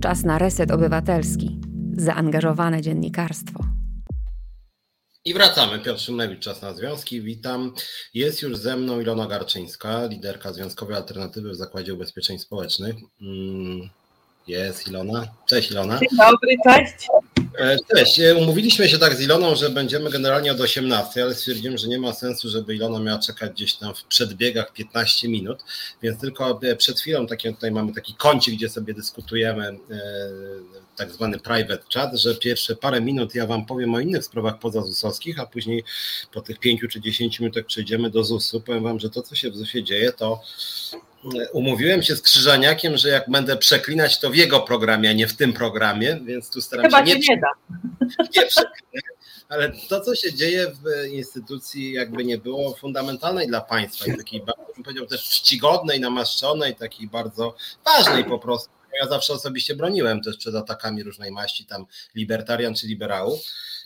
Czas 0.00 0.24
na 0.24 0.38
reset 0.38 0.70
obywatelski. 0.70 1.60
Zaangażowane 1.96 2.82
dziennikarstwo. 2.82 3.77
I 5.28 5.34
wracamy. 5.34 5.78
Piotr 5.78 6.00
Szymlewicz, 6.00 6.40
Czas 6.40 6.62
na 6.62 6.74
Związki. 6.74 7.22
Witam. 7.22 7.72
Jest 8.14 8.42
już 8.42 8.56
ze 8.56 8.76
mną 8.76 9.00
Ilona 9.00 9.26
Garczyńska, 9.26 10.06
liderka 10.06 10.52
Związkowej 10.52 10.96
Alternatywy 10.96 11.50
w 11.50 11.54
Zakładzie 11.54 11.94
Ubezpieczeń 11.94 12.38
Społecznych. 12.38 12.96
Mm, 13.20 13.88
jest 14.46 14.88
Ilona. 14.88 15.26
Cześć 15.46 15.70
Ilona. 15.70 15.98
Dzień 15.98 16.18
dobry, 16.18 16.56
cześć. 16.64 17.08
E, 17.54 17.76
cześć. 17.94 18.20
E, 18.20 18.36
umówiliśmy 18.36 18.88
się 18.88 18.98
tak 18.98 19.16
z 19.16 19.20
Iloną, 19.20 19.56
że 19.56 19.70
będziemy 19.70 20.10
generalnie 20.10 20.52
od 20.52 20.60
18, 20.60 21.22
ale 21.22 21.34
stwierdziłem, 21.34 21.78
że 21.78 21.88
nie 21.88 21.98
ma 21.98 22.12
sensu, 22.12 22.48
żeby 22.48 22.74
Ilona 22.74 23.00
miała 23.00 23.18
czekać 23.18 23.52
gdzieś 23.52 23.74
tam 23.74 23.94
w 23.94 24.04
przedbiegach 24.04 24.72
15 24.72 25.28
minut, 25.28 25.64
więc 26.02 26.20
tylko 26.20 26.60
e, 26.62 26.76
przed 26.76 27.00
chwilą 27.00 27.26
taki, 27.26 27.54
tutaj 27.54 27.70
mamy 27.70 27.94
taki 27.94 28.14
kącik, 28.14 28.54
gdzie 28.54 28.68
sobie 28.68 28.94
dyskutujemy, 28.94 29.78
tak 30.96 31.12
zwany 31.12 31.38
private 31.38 31.82
chat, 31.94 32.14
że 32.14 32.34
pierwsze 32.34 32.76
parę 32.76 33.00
minut 33.00 33.34
ja 33.34 33.46
Wam 33.46 33.66
powiem 33.66 33.94
o 33.94 34.00
innych 34.00 34.24
sprawach 34.24 34.58
poza 34.58 34.82
ZUS-owskich, 34.82 35.40
a 35.40 35.46
później 35.46 35.84
po 36.32 36.40
tych 36.40 36.58
5 36.58 36.80
czy 36.90 37.00
10 37.00 37.40
minutach 37.40 37.64
przejdziemy 37.64 38.10
do 38.10 38.24
ZUS-u. 38.24 38.60
Powiem 38.60 38.82
Wam, 38.82 39.00
że 39.00 39.10
to, 39.10 39.22
co 39.22 39.34
się 39.34 39.50
w 39.50 39.56
ZUS-ie 39.56 39.84
dzieje, 39.84 40.12
to 40.12 40.40
umówiłem 41.52 42.02
się 42.02 42.16
z 42.16 42.22
Krzyżaniakiem, 42.22 42.96
że 42.96 43.08
jak 43.08 43.30
będę 43.30 43.56
przeklinać, 43.56 44.20
to 44.20 44.30
w 44.30 44.36
jego 44.36 44.60
programie, 44.60 45.10
a 45.10 45.12
nie 45.12 45.26
w 45.26 45.36
tym 45.36 45.52
programie, 45.52 46.20
więc 46.24 46.50
tu 46.50 46.60
staram 46.60 46.84
Chyba 46.84 47.06
się 47.06 47.18
nie, 47.18 47.26
nie 47.28 47.40
da. 47.40 47.48
Nie 48.36 48.46
przeklinać. 48.46 49.18
Ale 49.48 49.72
to, 49.88 50.00
co 50.00 50.14
się 50.14 50.34
dzieje 50.34 50.66
w 50.66 51.12
instytucji, 51.12 51.92
jakby 51.92 52.24
nie 52.24 52.38
było 52.38 52.74
fundamentalnej 52.74 53.48
dla 53.48 53.60
państwa 53.60 54.12
i 54.12 54.16
takiej, 54.16 54.42
bym 54.74 54.84
powiedział, 54.84 55.06
też 55.06 55.24
czcigodnej, 55.24 56.00
namaszczonej, 56.00 56.76
takiej 56.76 57.06
bardzo 57.06 57.54
ważnej 57.84 58.24
po 58.24 58.38
prostu. 58.38 58.70
Ja 59.00 59.08
zawsze 59.08 59.32
osobiście 59.32 59.74
broniłem 59.74 60.22
też 60.22 60.36
przed 60.36 60.54
atakami 60.54 61.02
różnej 61.02 61.30
maści, 61.30 61.66
tam 61.66 61.86
libertarian 62.14 62.74
czy 62.74 62.86
liberałów. 62.86 63.40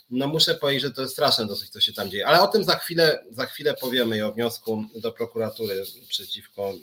No 0.09 0.27
muszę 0.27 0.55
powiedzieć, 0.55 0.81
że 0.81 0.91
to 0.91 1.01
jest 1.01 1.13
straszne 1.13 1.45
dosyć, 1.45 1.69
co 1.69 1.81
się 1.81 1.93
tam 1.93 2.09
dzieje. 2.09 2.27
Ale 2.27 2.41
o 2.41 2.47
tym 2.47 2.63
za 2.63 2.75
chwilę, 2.75 3.23
za 3.31 3.45
chwilę 3.45 3.73
powiemy 3.73 4.17
i 4.17 4.21
o 4.21 4.31
wniosku 4.31 4.85
do 4.95 5.11
prokuratury 5.11 5.83
przeciwko 6.07 6.73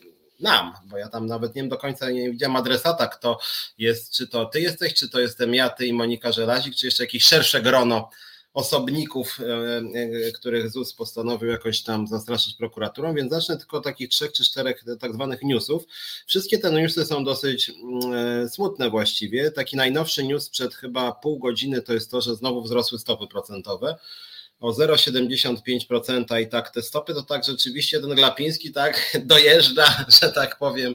nam, 0.40 0.72
bo 0.84 0.98
ja 0.98 1.08
tam 1.08 1.26
nawet 1.26 1.54
nie 1.54 1.62
wiem 1.62 1.68
do 1.68 1.76
końca 1.76 2.10
nie 2.10 2.30
widziałem 2.30 2.56
adresata, 2.56 3.06
kto 3.06 3.38
jest, 3.78 4.12
czy 4.12 4.28
to 4.28 4.46
ty 4.46 4.60
jesteś, 4.60 4.94
czy 4.94 5.08
to 5.08 5.20
jestem 5.20 5.54
ja, 5.54 5.68
ty 5.68 5.86
i 5.86 5.92
Monika 5.92 6.32
Żelazik, 6.32 6.74
czy 6.74 6.86
jeszcze 6.86 7.02
jakieś 7.02 7.24
szersze 7.24 7.62
grono 7.62 8.10
osobników, 8.54 9.38
e, 9.40 9.82
e, 10.26 10.32
których 10.32 10.70
ZUS 10.70 10.94
postanowił 10.94 11.48
jakoś 11.50 11.82
tam 11.82 12.06
zastraszyć 12.06 12.54
prokuraturą, 12.54 13.14
więc 13.14 13.30
zacznę 13.30 13.56
tylko 13.56 13.76
od 13.76 13.84
takich 13.84 14.08
trzech 14.08 14.32
czy 14.32 14.44
czterech 14.44 14.84
tak 15.00 15.14
zwanych 15.14 15.42
newsów. 15.42 15.84
Wszystkie 16.26 16.58
te 16.58 16.72
newsy 16.72 17.04
są 17.04 17.24
dosyć 17.24 17.70
mm, 17.70 18.44
e, 18.44 18.48
smutne 18.48 18.90
właściwie. 18.90 19.50
Taki 19.50 19.76
najnowszy 19.76 20.24
news 20.24 20.50
przed 20.50 20.74
chyba 20.74 21.12
pół 21.12 21.38
godziny 21.38 21.82
to 21.82 21.92
jest 21.92 22.10
to, 22.10 22.20
że 22.20 22.34
znowu 22.34 22.62
wzrosły 22.62 22.98
stopy 22.98 23.26
procentowe 23.26 23.96
o 24.60 24.72
0,75% 24.72 26.40
i 26.40 26.48
tak 26.48 26.70
te 26.70 26.82
stopy, 26.82 27.14
to 27.14 27.22
tak 27.22 27.44
rzeczywiście 27.44 28.00
ten 28.00 28.10
Glapiński 28.10 28.72
tak 28.72 29.12
dojeżdża, 29.24 30.04
że 30.20 30.32
tak 30.32 30.58
powiem, 30.58 30.94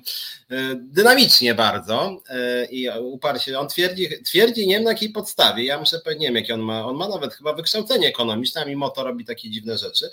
e, 0.49 0.75
dynamicznie 0.75 1.55
bardzo 1.55 2.21
e, 2.29 2.65
i 2.65 2.89
uparcie. 2.99 3.59
On 3.59 3.67
twierdzi, 3.67 4.09
twierdzi 4.25 4.67
nie 4.67 4.75
wiem 4.75 4.83
na 4.83 4.91
jakiej 4.91 5.09
podstawie, 5.09 5.63
ja 5.63 5.79
muszę 5.79 5.99
powiedzieć, 5.99 6.21
nie 6.21 6.27
wiem 6.27 6.35
jakie 6.35 6.53
on 6.53 6.59
ma, 6.59 6.85
on 6.85 6.95
ma 6.95 7.07
nawet 7.07 7.33
chyba 7.33 7.53
wykształcenie 7.53 8.07
ekonomiczne, 8.07 8.61
a 8.61 8.65
mimo 8.65 8.89
to 8.89 9.03
robi 9.03 9.25
takie 9.25 9.49
dziwne 9.49 9.77
rzeczy. 9.77 10.09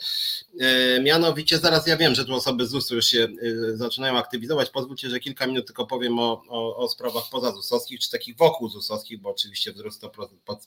E, 0.61 1.01
mianowicie 1.01 1.59
zaraz 1.59 1.87
ja 1.87 1.97
wiem, 1.97 2.15
że 2.15 2.25
tu 2.25 2.35
osoby 2.35 2.67
ZUS-u 2.67 2.95
już 2.95 3.07
się 3.07 3.29
zaczynają 3.75 4.19
aktywizować, 4.19 4.71
pozwólcie, 4.71 5.11
że 5.11 5.21
kilka 5.21 5.47
minut 5.47 5.67
tylko 5.67 5.87
powiem 5.87 6.19
o, 6.19 6.43
o, 6.49 6.77
o 6.77 6.89
sprawach 6.89 7.25
poza 7.31 7.53
ZUS-owskich, 7.53 8.01
czy 8.01 8.11
takich 8.11 8.37
wokół 8.37 8.69
ZUS-owskich, 8.69 9.21
bo 9.21 9.31
oczywiście 9.31 9.73
wzrost 9.73 10.03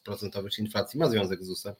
procentowych 0.04 0.60
inflacji 0.60 1.00
ma 1.00 1.10
związek 1.10 1.44
z 1.44 1.48
ZUS-em, 1.48 1.76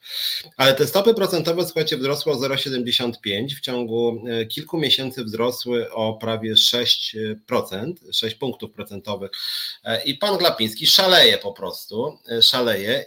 ale 0.56 0.74
te 0.74 0.86
Stopy 0.96 1.14
procentowe, 1.14 1.64
słuchajcie, 1.64 1.96
wzrosły 1.96 2.32
o 2.32 2.36
0,75. 2.36 3.56
W 3.56 3.60
ciągu 3.60 4.22
e, 4.28 4.46
kilku 4.46 4.78
miesięcy 4.78 5.24
wzrosły 5.24 5.92
o 5.92 6.14
prawie 6.14 6.54
6%, 6.54 7.94
6 8.12 8.36
punktów 8.36 8.72
procentowych. 8.72 9.30
E, 9.84 10.04
I 10.04 10.14
pan 10.14 10.38
Glapiński 10.38 10.86
szaleje 10.86 11.38
po 11.38 11.52
prostu, 11.52 12.18
e, 12.28 12.42
szaleje. 12.42 13.04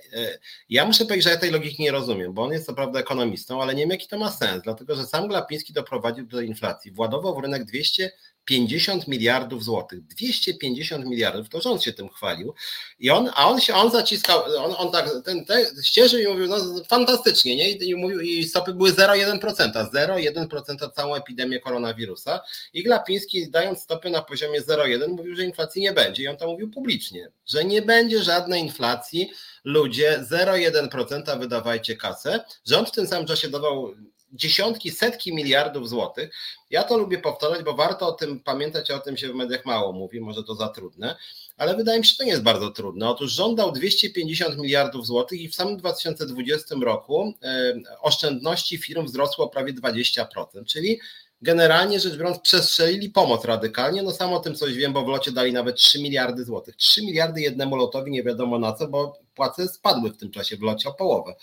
Ja 0.70 0.86
muszę 0.86 1.06
powiedzieć, 1.06 1.24
że 1.24 1.30
ja 1.30 1.38
tej 1.38 1.52
logiki 1.52 1.84
nie 1.84 1.92
rozumiem, 1.92 2.34
bo 2.34 2.44
on 2.44 2.52
jest 2.52 2.66
co 2.66 2.74
prawda 2.74 3.00
ekonomistą, 3.00 3.62
ale 3.62 3.76
nie 3.76 3.82
wiem, 3.82 3.90
jaki 3.90 4.08
to 4.08 4.18
ma 4.18 4.32
sens, 4.32 4.64
dlatego 4.64 4.96
że 4.96 5.06
sam 5.06 5.28
Glapiński 5.28 5.74
doprowadził 5.74 6.28
do 6.28 6.42
inflacji. 6.42 6.92
Władował 6.92 7.36
w 7.36 7.40
rynek 7.40 7.66
200 7.66 8.12
50 8.50 9.08
miliardów 9.08 9.64
złotych. 9.64 10.02
250 10.06 11.06
miliardów, 11.06 11.50
to 11.50 11.62
rząd 11.62 11.84
się 11.84 11.94
tym 11.94 12.10
chwalił. 12.10 12.54
I 13.00 13.10
on, 13.10 13.30
a 13.36 13.50
on 13.50 13.62
się, 13.62 13.74
on 13.74 13.92
zaciskał, 13.92 14.44
on, 14.58 14.76
on 14.78 14.92
tak, 14.92 15.10
ten, 15.26 15.46
ten 15.46 15.66
ścieżył 15.84 16.20
i 16.20 16.28
mówił, 16.28 16.48
no 16.48 16.58
fantastycznie, 16.88 17.56
nie? 17.56 17.72
I, 17.72 17.96
mówił, 17.96 18.20
i 18.20 18.44
stopy 18.44 18.74
były 18.74 18.92
0,1%, 18.92 19.92
0,1% 19.94 20.92
całą 20.92 21.16
epidemię 21.16 21.60
koronawirusa. 21.60 22.42
I 22.74 22.84
Glapiński, 22.84 23.52
dając 23.52 23.80
stopy 23.80 24.10
na 24.10 24.22
poziomie 24.22 24.62
0,1, 24.62 25.08
mówił, 25.08 25.36
że 25.36 25.44
inflacji 25.44 25.82
nie 25.82 25.94
będzie. 25.94 26.24
I 26.24 26.28
on 26.28 26.38
to 26.38 26.48
mówił 26.48 26.72
publicznie, 26.72 27.32
że 27.46 27.66
nie 27.66 27.82
będzie 27.82 28.24
żadnej 28.24 28.62
inflacji, 28.62 29.32
ludzie 29.64 30.26
0,1% 30.32 31.40
wydawajcie 31.40 31.98
kasę. 31.98 32.40
Rząd 32.66 32.90
w 32.90 32.92
tym 32.92 33.08
samym 33.08 33.28
czasie 33.28 33.50
dawał 33.50 33.94
dziesiątki, 34.34 34.92
setki 34.92 35.34
miliardów 35.34 35.90
złotych. 35.90 36.30
Ja 36.70 36.84
to 36.84 36.98
lubię 36.98 37.18
powtarzać, 37.18 37.64
bo 37.64 37.74
warto 37.74 38.08
o 38.08 38.12
tym 38.12 38.40
pamiętać, 38.40 38.92
a 38.92 38.96
o 38.96 39.00
tym 39.00 39.18
się 39.18 39.30
w 39.30 39.36
mediach 39.36 39.66
mało 39.66 39.94
mówi, 39.94 40.22
może 40.22 40.44
to 40.44 40.56
za 40.56 40.70
trudne, 40.70 41.16
ale 41.58 41.76
wydaje 41.76 42.00
mi 42.00 42.06
się, 42.06 42.12
że 42.12 42.18
to 42.18 42.24
nie 42.24 42.32
jest 42.32 42.44
bardzo 42.44 42.70
trudne. 42.70 43.10
Otóż 43.10 43.32
rząd 43.32 43.58
dał 43.58 43.72
250 43.72 44.58
miliardów 44.58 45.08
złotych 45.08 45.42
i 45.42 45.50
w 45.50 45.56
samym 45.56 45.78
2020 45.78 46.76
roku 46.82 47.34
e, 47.44 47.74
oszczędności 48.02 48.78
firm 48.78 49.06
wzrosło 49.06 49.46
o 49.46 49.50
prawie 49.50 49.74
20%, 49.74 50.26
czyli 50.68 51.00
generalnie 51.42 52.00
rzecz 52.00 52.16
biorąc 52.16 52.40
przestrzelili 52.40 53.10
pomoc 53.10 53.46
radykalnie. 53.46 54.04
No 54.04 54.12
samo 54.12 54.36
o 54.36 54.40
tym 54.40 54.56
coś 54.56 54.74
wiem, 54.74 54.94
bo 54.94 55.06
w 55.06 55.08
locie 55.08 55.32
dali 55.32 55.54
nawet 55.54 55.76
3 55.76 56.02
miliardy 56.02 56.46
złotych. 56.46 56.76
3 56.76 57.02
miliardy 57.02 57.42
jednemu 57.42 57.76
lotowi 57.76 58.12
nie 58.12 58.24
wiadomo 58.24 58.60
na 58.60 58.74
co, 58.74 58.88
bo 58.88 59.20
płace 59.40 59.68
spadły 59.68 60.12
w 60.12 60.18
tym 60.18 60.32
czasie 60.32 60.58
w 60.58 60.62
locie 60.62 60.90
o 60.90 60.94
połowę. 60.94 61.36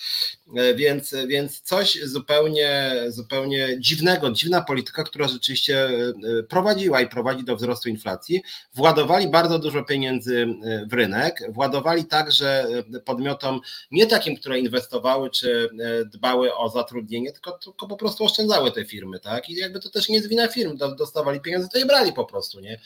E, 0.57 0.75
więc, 0.75 1.15
więc 1.29 1.61
coś 1.61 1.99
zupełnie, 2.05 2.93
zupełnie 3.09 3.77
dziwnego, 3.81 4.31
dziwna 4.31 4.61
polityka, 4.61 5.05
która 5.05 5.29
rzeczywiście 5.29 5.89
e, 5.89 6.43
prowadziła 6.43 7.01
i 7.01 7.09
prowadzi 7.09 7.45
do 7.45 7.57
wzrostu 7.57 7.89
inflacji. 7.89 8.43
Władowali 8.75 9.29
bardzo 9.29 9.59
dużo 9.59 9.85
pieniędzy 9.85 10.47
e, 10.65 10.87
w 10.87 10.93
rynek, 10.93 11.43
władowali 11.49 12.05
także 12.05 12.67
podmiotom 13.05 13.61
nie 13.91 14.07
takim, 14.07 14.37
które 14.37 14.59
inwestowały 14.59 15.31
czy 15.31 15.69
dbały 16.13 16.55
o 16.55 16.69
zatrudnienie, 16.69 17.33
tylko, 17.33 17.53
tylko 17.53 17.89
po 17.89 17.97
prostu 17.97 18.25
oszczędzały 18.25 18.73
te 18.73 18.85
firmy, 18.85 19.21
tak? 19.21 19.51
I 19.51 19.55
jakby 19.55 19.81
to 19.81 19.91
też 19.91 20.09
nie 20.09 20.17
jest 20.17 20.29
wina 20.29 20.49
firm, 20.49 20.77
dostawali 20.99 21.41
pieniądze, 21.41 21.69
to 21.73 21.79
je 21.79 21.87
brali 21.87 22.13
po 22.13 22.25
prostu, 22.25 22.61
nie? 22.61 22.81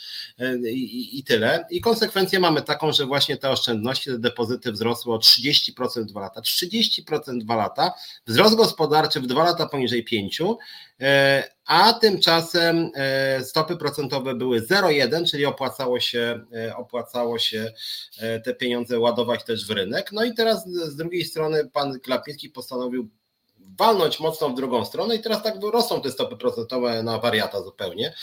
I, 0.71 0.79
i, 0.79 1.19
i 1.19 1.25
tyle. 1.25 1.67
I 1.71 1.81
konsekwencję 1.81 2.41
mamy 2.41 2.63
taką, 2.63 2.93
że 2.93 3.07
właśnie 3.07 3.37
te 3.37 3.51
oszczędności, 3.51 4.11
te 4.11 4.19
depozyty 4.19 4.73
wzrosły 4.73 5.00
wzrosło 5.01 5.15
o 5.15 5.19
30% 5.19 6.03
w 6.03 6.07
dwa 6.07 6.21
lata. 6.21 6.41
30% 6.41 7.41
w 7.41 7.45
dwa 7.45 7.57
lata, 7.57 7.93
wzrost 8.27 8.55
gospodarczy 8.55 9.21
w 9.21 9.27
dwa 9.27 9.45
lata 9.45 9.67
poniżej 9.67 10.05
5, 10.05 10.41
e, 11.01 11.45
a 11.67 11.93
tymczasem 11.93 12.91
e, 12.95 13.45
stopy 13.45 13.77
procentowe 13.77 14.35
były 14.35 14.61
0,1, 14.61 15.31
czyli 15.31 15.47
opłacało 15.47 16.01
się, 16.01 16.41
e, 16.55 16.77
opłacało 16.77 17.39
się 17.39 17.73
te 18.45 18.55
pieniądze 18.55 18.99
ładować 18.99 19.45
też 19.45 19.67
w 19.67 19.71
rynek. 19.71 20.13
No 20.13 20.25
i 20.25 20.35
teraz 20.35 20.69
z 20.69 20.97
drugiej 20.97 21.25
strony 21.25 21.71
pan 21.73 22.01
Klapiński 22.01 22.51
postanowił 22.51 23.09
walnąć 23.81 24.21
mocno 24.21 24.49
w 24.49 24.55
drugą 24.55 24.85
stronę 24.85 25.17
i 25.17 25.21
teraz 25.21 25.43
tak 25.43 25.55
rosną 25.73 26.03
te 26.03 26.11
stopy 26.11 26.37
procentowe 26.37 27.03
na 27.03 27.19
wariata 27.19 27.63
zupełnie. 27.63 28.15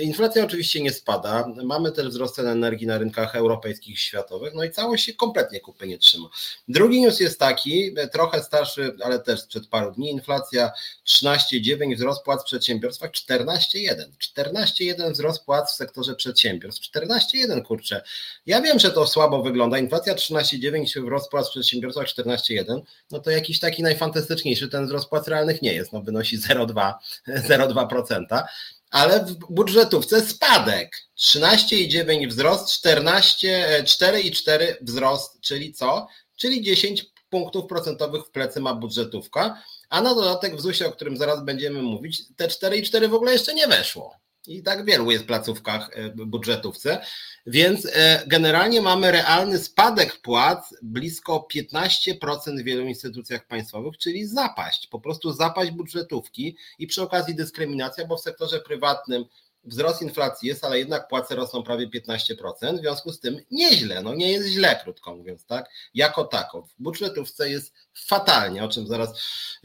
Inflacja 0.00 0.44
oczywiście 0.44 0.82
nie 0.82 0.92
spada, 0.92 1.48
mamy 1.64 1.92
też 1.92 2.08
wzrost 2.08 2.34
cen 2.34 2.46
energii 2.46 2.86
na 2.86 2.98
rynkach 2.98 3.36
europejskich 3.36 4.00
światowych, 4.00 4.54
no 4.54 4.64
i 4.64 4.70
całość 4.70 5.04
się 5.04 5.14
kompletnie 5.14 5.60
kupy 5.60 5.86
nie 5.86 5.98
trzyma. 5.98 6.28
Drugi 6.68 7.00
news 7.00 7.20
jest 7.20 7.38
taki, 7.38 7.94
trochę 8.12 8.42
starszy, 8.42 8.96
ale 9.04 9.18
też 9.18 9.40
sprzed 9.40 9.66
paru 9.66 9.92
dni, 9.92 10.10
inflacja 10.10 10.72
13,9, 11.06 11.96
wzrost 11.96 12.24
płac 12.24 12.42
w 12.42 12.44
przedsiębiorstwach 12.44 13.10
14,1. 13.10 14.04
14,1 14.36 15.12
wzrost 15.12 15.44
płac 15.44 15.72
w 15.72 15.76
sektorze 15.76 16.14
przedsiębiorstw. 16.14 16.90
14,1 16.90 17.62
kurczę. 17.62 18.02
Ja 18.46 18.60
wiem, 18.62 18.78
że 18.78 18.90
to 18.90 19.06
słabo 19.06 19.42
wygląda. 19.42 19.78
Inflacja 19.78 20.14
13,9, 20.14 21.04
wzrost 21.04 21.30
płac 21.30 21.48
w 21.48 21.50
przedsiębiorstwach 21.50 22.06
14,1, 22.06 22.80
no 23.10 23.20
to 23.20 23.30
jakiś 23.30 23.60
taki 23.60 23.82
najfantastyczniejszy 23.82 24.68
ten 24.68 24.86
wzrost 24.86 25.01
płac 25.06 25.28
realnych 25.28 25.62
nie 25.62 25.74
jest, 25.74 25.92
no 25.92 26.02
wynosi 26.02 26.38
0,2%, 26.38 28.42
ale 28.90 29.24
w 29.24 29.34
budżetówce 29.34 30.20
spadek. 30.20 30.96
13,9 31.18 32.28
wzrost, 32.28 32.72
14, 32.72 33.82
4,4 33.82 34.74
wzrost, 34.80 35.40
czyli 35.40 35.74
co? 35.74 36.06
Czyli 36.36 36.62
10 36.62 37.06
punktów 37.30 37.66
procentowych 37.66 38.24
w 38.24 38.30
plecy 38.30 38.60
ma 38.60 38.74
budżetówka, 38.74 39.62
a 39.88 40.02
na 40.02 40.14
dodatek 40.14 40.56
w 40.56 40.60
ZUS-ie, 40.60 40.90
o 40.90 40.92
którym 40.92 41.16
zaraz 41.16 41.44
będziemy 41.44 41.82
mówić, 41.82 42.22
te 42.36 42.48
4,4 42.48 43.08
w 43.08 43.14
ogóle 43.14 43.32
jeszcze 43.32 43.54
nie 43.54 43.66
weszło. 43.66 44.21
I 44.46 44.62
tak 44.62 44.84
wielu 44.84 45.10
jest 45.10 45.24
placówkach 45.24 45.90
budżetówce, 46.14 47.00
więc 47.46 47.88
generalnie 48.26 48.82
mamy 48.82 49.12
realny 49.12 49.58
spadek 49.58 50.20
płac 50.20 50.74
blisko 50.82 51.48
15% 51.54 52.60
w 52.60 52.64
wielu 52.64 52.86
instytucjach 52.86 53.46
państwowych, 53.46 53.98
czyli 53.98 54.26
zapaść, 54.26 54.86
po 54.86 55.00
prostu 55.00 55.32
zapaść 55.32 55.70
budżetówki 55.70 56.56
i 56.78 56.86
przy 56.86 57.02
okazji 57.02 57.34
dyskryminacja, 57.34 58.06
bo 58.06 58.16
w 58.16 58.20
sektorze 58.20 58.60
prywatnym 58.60 59.24
wzrost 59.64 60.02
inflacji 60.02 60.48
jest, 60.48 60.64
ale 60.64 60.78
jednak 60.78 61.08
płace 61.08 61.34
rosną 61.34 61.62
prawie 61.62 61.88
15%, 61.88 62.76
w 62.76 62.80
związku 62.80 63.12
z 63.12 63.20
tym 63.20 63.40
nieźle, 63.50 64.02
no 64.02 64.14
nie 64.14 64.32
jest 64.32 64.48
źle, 64.48 64.80
krótko 64.82 65.16
mówiąc, 65.16 65.46
tak, 65.46 65.70
jako 65.94 66.24
tako. 66.24 66.62
W 66.62 66.82
budżetówce 66.82 67.50
jest 67.50 67.74
fatalnie, 67.94 68.64
o 68.64 68.68
czym 68.68 68.86
zaraz 68.86 69.10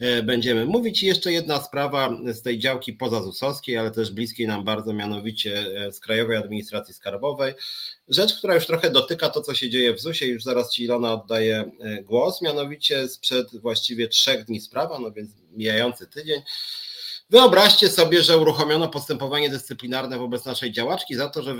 e, 0.00 0.22
będziemy 0.22 0.66
mówić. 0.66 1.02
I 1.02 1.06
jeszcze 1.06 1.32
jedna 1.32 1.62
sprawa 1.62 2.10
z 2.26 2.42
tej 2.42 2.58
działki 2.58 2.92
pozazusowskiej, 2.92 3.78
ale 3.78 3.90
też 3.90 4.10
bliskiej 4.10 4.46
nam 4.46 4.64
bardzo, 4.64 4.92
mianowicie 4.92 5.66
e, 5.86 5.92
z 5.92 6.00
Krajowej 6.00 6.36
Administracji 6.36 6.94
Skarbowej. 6.94 7.54
Rzecz, 8.08 8.38
która 8.38 8.54
już 8.54 8.66
trochę 8.66 8.90
dotyka 8.90 9.28
to, 9.28 9.40
co 9.40 9.54
się 9.54 9.70
dzieje 9.70 9.94
w 9.94 10.00
ZUS-ie, 10.00 10.32
już 10.32 10.42
zaraz 10.42 10.72
Ci 10.72 10.84
Ilona 10.84 11.12
oddaje 11.12 11.70
głos, 12.02 12.42
mianowicie 12.42 13.08
sprzed 13.08 13.60
właściwie 13.60 14.08
trzech 14.08 14.44
dni 14.44 14.60
sprawa, 14.60 14.98
no 14.98 15.12
więc 15.12 15.30
mijający 15.52 16.06
tydzień, 16.06 16.42
Wyobraźcie 17.30 17.88
sobie, 17.88 18.22
że 18.22 18.38
uruchomiono 18.38 18.88
postępowanie 18.88 19.50
dyscyplinarne 19.50 20.18
wobec 20.18 20.44
naszej 20.44 20.72
działaczki 20.72 21.14
za 21.14 21.28
to, 21.28 21.42
że 21.42 21.56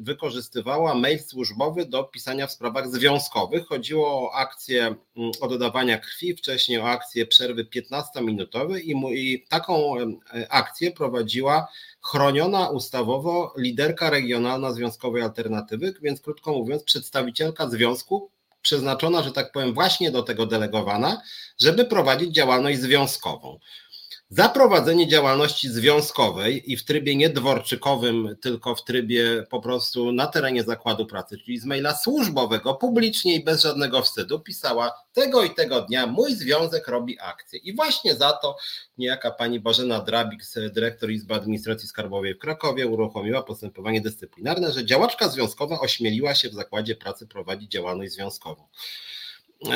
wykorzystywała 0.00 0.94
mail 0.94 1.18
służbowy 1.22 1.86
do 1.86 2.04
pisania 2.04 2.46
w 2.46 2.52
sprawach 2.52 2.88
związkowych. 2.88 3.66
Chodziło 3.66 4.08
o 4.08 4.34
akcję 4.34 4.84
mm, 5.16 5.30
oddawania 5.40 5.98
krwi, 5.98 6.36
wcześniej 6.36 6.78
o 6.78 6.88
akcję 6.88 7.26
przerwy 7.26 7.64
15-minutowej 7.64 8.80
i, 8.84 9.44
taką 9.48 9.94
akcję 10.48 10.92
prowadziła 10.92 11.68
chroniona 12.02 12.68
ustawowo 12.68 13.54
liderka 13.58 14.10
regionalna 14.10 14.72
Związkowej 14.72 15.22
Alternatywy, 15.22 15.94
więc 16.02 16.20
krótko 16.20 16.52
mówiąc 16.52 16.82
przedstawicielka 16.82 17.68
związku 17.68 18.30
przeznaczona, 18.62 19.22
że 19.22 19.32
tak 19.32 19.52
powiem, 19.52 19.74
właśnie 19.74 20.10
do 20.10 20.22
tego 20.22 20.46
delegowana, 20.46 21.22
żeby 21.60 21.84
prowadzić 21.84 22.34
działalność 22.34 22.78
związkową. 22.78 23.58
Za 24.30 24.48
prowadzenie 24.48 25.08
działalności 25.08 25.68
związkowej 25.68 26.72
i 26.72 26.76
w 26.76 26.84
trybie 26.84 27.16
nie 27.16 27.28
dworczykowym, 27.28 28.36
tylko 28.40 28.74
w 28.74 28.84
trybie 28.84 29.46
po 29.50 29.60
prostu 29.60 30.12
na 30.12 30.26
terenie 30.26 30.62
zakładu 30.62 31.06
pracy, 31.06 31.38
czyli 31.38 31.58
z 31.58 31.64
maila 31.64 31.94
służbowego, 31.94 32.74
publicznie 32.74 33.34
i 33.34 33.44
bez 33.44 33.62
żadnego 33.62 34.02
wstydu, 34.02 34.40
pisała 34.40 34.92
tego 35.12 35.44
i 35.44 35.54
tego 35.54 35.80
dnia 35.80 36.06
mój 36.06 36.34
związek 36.34 36.88
robi 36.88 37.20
akcję. 37.20 37.58
I 37.58 37.76
właśnie 37.76 38.14
za 38.14 38.32
to 38.32 38.56
niejaka 38.98 39.30
pani 39.30 39.60
Bożena 39.60 40.00
Drabik, 40.00 40.42
dyrektor 40.72 41.10
Izby 41.10 41.34
Administracji 41.34 41.88
Skarbowej 41.88 42.34
w 42.34 42.38
Krakowie, 42.38 42.86
uruchomiła 42.86 43.42
postępowanie 43.42 44.00
dyscyplinarne, 44.00 44.72
że 44.72 44.84
działaczka 44.84 45.28
związkowa 45.28 45.80
ośmieliła 45.80 46.34
się 46.34 46.48
w 46.48 46.54
zakładzie 46.54 46.96
pracy 46.96 47.26
prowadzić 47.26 47.70
działalność 47.72 48.12
związkową. 48.12 48.68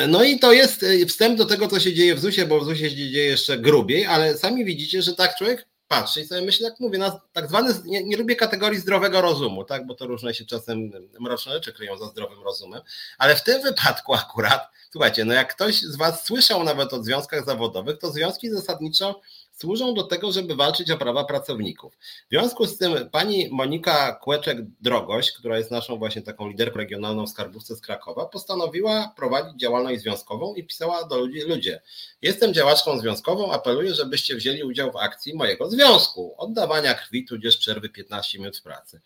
No 0.09 0.25
i 0.25 0.39
to 0.39 0.53
jest 0.53 0.83
y, 0.83 1.07
wstęp 1.07 1.39
do 1.39 1.45
tego, 1.45 1.69
co 1.69 1.81
się 1.81 1.95
dzieje 1.95 2.15
w 2.15 2.21
ZUS-ie, 2.21 2.47
bo 2.47 2.61
w 2.61 2.65
ZUS-ie 2.65 2.91
się 2.91 2.97
dzieje 2.97 3.25
jeszcze 3.25 3.59
grubiej, 3.59 4.07
ale 4.07 4.39
sami 4.39 4.65
widzicie, 4.65 5.03
że 5.03 5.15
tak 5.15 5.37
człowiek 5.37 5.67
patrzy 5.89 6.21
i 6.21 6.27
sobie 6.27 6.43
myśli, 6.43 6.67
tak 6.67 6.81
mówię, 6.81 6.99
na 6.99 7.21
tak 7.33 7.49
zwany, 7.49 7.75
nie, 7.85 8.05
nie, 8.05 8.17
lubię 8.17 8.37
kategorii 8.37 8.81
zdrowego 8.81 9.21
rozumu, 9.21 9.65
tak, 9.65 9.87
bo 9.87 9.95
to 9.95 10.07
różne 10.07 10.35
się 10.35 10.45
czasem 10.45 10.91
mroczne 11.21 11.53
rzeczy 11.53 11.73
kryją 11.73 11.99
za 11.99 12.07
zdrowym 12.07 12.43
rozumem, 12.43 12.83
ale 13.19 13.37
w 13.37 13.43
tym 13.43 13.63
wypadku 13.63 14.15
akurat, 14.15 14.69
słuchajcie, 14.93 15.25
no 15.25 15.35
jak 15.35 15.55
ktoś 15.55 15.81
z 15.81 15.97
Was 15.97 16.27
słyszał 16.27 16.65
nawet 16.65 16.93
o 16.93 17.03
związkach 17.03 17.45
zawodowych, 17.47 17.99
to 17.99 18.11
związki 18.11 18.51
zasadniczo 18.51 19.21
służą 19.61 19.95
do 19.95 20.03
tego, 20.03 20.33
żeby 20.33 20.55
walczyć 20.57 20.91
o 20.91 20.97
prawa 20.97 21.25
pracowników. 21.25 21.95
W 21.97 22.31
związku 22.31 22.67
z 22.67 22.79
tym 22.79 23.11
pani 23.11 23.49
Monika 23.51 24.21
Kłeczek-Drogoś, 24.23 25.33
która 25.33 25.59
jest 25.59 25.71
naszą 25.71 25.99
właśnie 25.99 26.23
taką 26.23 26.49
liderką 26.49 26.79
regionalną 26.79 27.27
w 27.27 27.31
skarbówce 27.31 27.77
z 27.77 27.81
Krakowa, 27.81 28.27
postanowiła 28.27 29.13
prowadzić 29.17 29.61
działalność 29.61 30.01
związkową 30.01 30.55
i 30.55 30.65
pisała 30.65 31.05
do 31.05 31.19
ludzi, 31.19 31.41
ludzie, 31.41 31.81
jestem 32.23 32.55
działaczką 32.55 32.99
związkową, 32.99 33.53
apeluję, 33.53 33.95
żebyście 33.95 34.37
wzięli 34.37 34.63
udział 34.63 34.93
w 34.93 34.97
akcji 34.97 35.35
mojego 35.35 35.71
związku, 35.71 36.35
oddawania 36.39 36.95
krwi, 36.95 37.25
tudzież 37.25 37.57
przerwy 37.57 37.89
15 37.89 38.39
minut 38.39 38.59
w 38.59 38.63
pracy. 38.63 39.01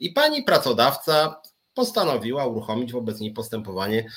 I 0.00 0.10
pani 0.10 0.42
pracodawca 0.42 1.40
postanowiła 1.74 2.46
uruchomić 2.46 2.92
wobec 2.92 3.20
niej 3.20 3.32
postępowanie 3.32 4.10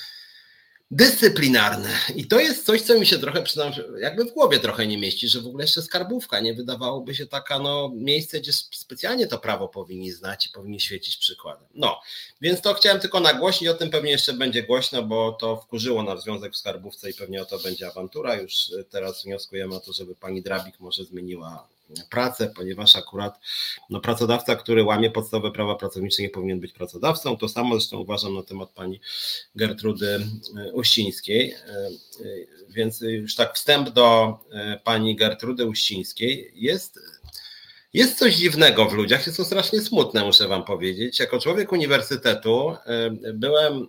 dyscyplinarne. 0.90 1.88
I 2.16 2.26
to 2.26 2.40
jest 2.40 2.66
coś, 2.66 2.82
co 2.82 3.00
mi 3.00 3.06
się 3.06 3.18
trochę 3.18 3.42
przynam, 3.42 3.72
jakby 4.00 4.24
w 4.24 4.32
głowie 4.32 4.58
trochę 4.58 4.86
nie 4.86 4.98
mieści, 4.98 5.28
że 5.28 5.40
w 5.40 5.46
ogóle 5.46 5.64
jeszcze 5.64 5.82
skarbówka 5.82 6.40
nie 6.40 6.54
wydawałoby 6.54 7.14
się 7.14 7.26
taka 7.26 7.58
no, 7.58 7.92
miejsce, 7.94 8.40
gdzie 8.40 8.52
specjalnie 8.52 9.26
to 9.26 9.38
prawo 9.38 9.68
powinni 9.68 10.12
znać 10.12 10.46
i 10.46 10.50
powinni 10.50 10.80
świecić 10.80 11.16
przykładem. 11.16 11.66
No, 11.74 12.00
więc 12.40 12.60
to 12.60 12.74
chciałem 12.74 13.00
tylko 13.00 13.20
nagłośnić, 13.20 13.70
o 13.70 13.74
tym 13.74 13.90
pewnie 13.90 14.10
jeszcze 14.10 14.32
będzie 14.32 14.62
głośno, 14.62 15.02
bo 15.02 15.32
to 15.32 15.56
wkurzyło 15.56 16.02
nasz 16.02 16.22
związek 16.22 16.52
w 16.52 16.56
skarbówce 16.56 17.10
i 17.10 17.14
pewnie 17.14 17.42
o 17.42 17.44
to 17.44 17.58
będzie 17.58 17.86
awantura. 17.86 18.34
Już 18.34 18.70
teraz 18.90 19.24
wnioskujemy 19.24 19.74
o 19.74 19.80
to, 19.80 19.92
żeby 19.92 20.14
pani 20.14 20.42
Drabik 20.42 20.80
może 20.80 21.04
zmieniła 21.04 21.68
pracę, 22.10 22.52
ponieważ 22.56 22.96
akurat 22.96 23.40
no, 23.90 24.00
pracodawca, 24.00 24.56
który 24.56 24.84
łamie 24.84 25.10
podstawowe 25.10 25.52
prawa 25.52 25.74
pracownicze, 25.74 26.22
nie 26.22 26.30
powinien 26.30 26.60
być 26.60 26.72
pracodawcą. 26.72 27.36
To 27.36 27.48
samo 27.48 27.74
zresztą 27.74 27.98
uważam 27.98 28.34
na 28.34 28.42
temat 28.42 28.70
pani 28.70 29.00
Gertrudy 29.54 30.26
e, 30.58 30.72
Uścińskiej. 30.72 31.50
E, 31.50 31.56
e, 31.56 31.90
więc 32.68 33.00
już 33.00 33.34
tak 33.34 33.54
wstęp 33.54 33.90
do 33.90 34.38
pani 34.84 35.16
Gertrudy 35.16 35.66
Uścińskiej 35.66 36.52
jest 36.54 36.98
jest 37.92 38.18
coś 38.18 38.36
dziwnego 38.36 38.86
w 38.86 38.92
ludziach, 38.92 39.26
jest 39.26 39.36
to 39.36 39.44
strasznie 39.44 39.80
smutne, 39.80 40.24
muszę 40.24 40.48
Wam 40.48 40.64
powiedzieć. 40.64 41.20
Jako 41.20 41.38
człowiek 41.38 41.72
uniwersytetu 41.72 42.76
byłem, 43.34 43.88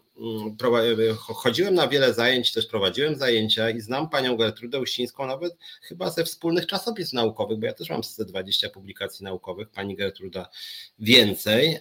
chodziłem 1.17 1.74
na 1.74 1.88
wiele 1.88 2.13
zajęć, 2.13 2.53
też 2.53 2.65
prowadziłem 2.65 3.15
zajęcia 3.15 3.69
i 3.69 3.82
znam 3.82 4.09
panią 4.09 4.38
Gertrudę 4.38 4.80
Uścińską 4.80 5.28
nawet 5.28 5.57
chyba 5.82 6.09
ze 6.09 6.24
wspólnych 6.24 6.67
czasopism 6.67 7.15
naukowych, 7.15 7.59
bo 7.59 7.65
ja 7.65 7.74
też 7.74 7.89
mam 7.89 8.03
120 8.03 8.69
publikacji 8.69 9.24
naukowych, 9.24 9.69
pani 9.69 9.95
Gertruda 9.95 10.49
więcej. 10.99 11.80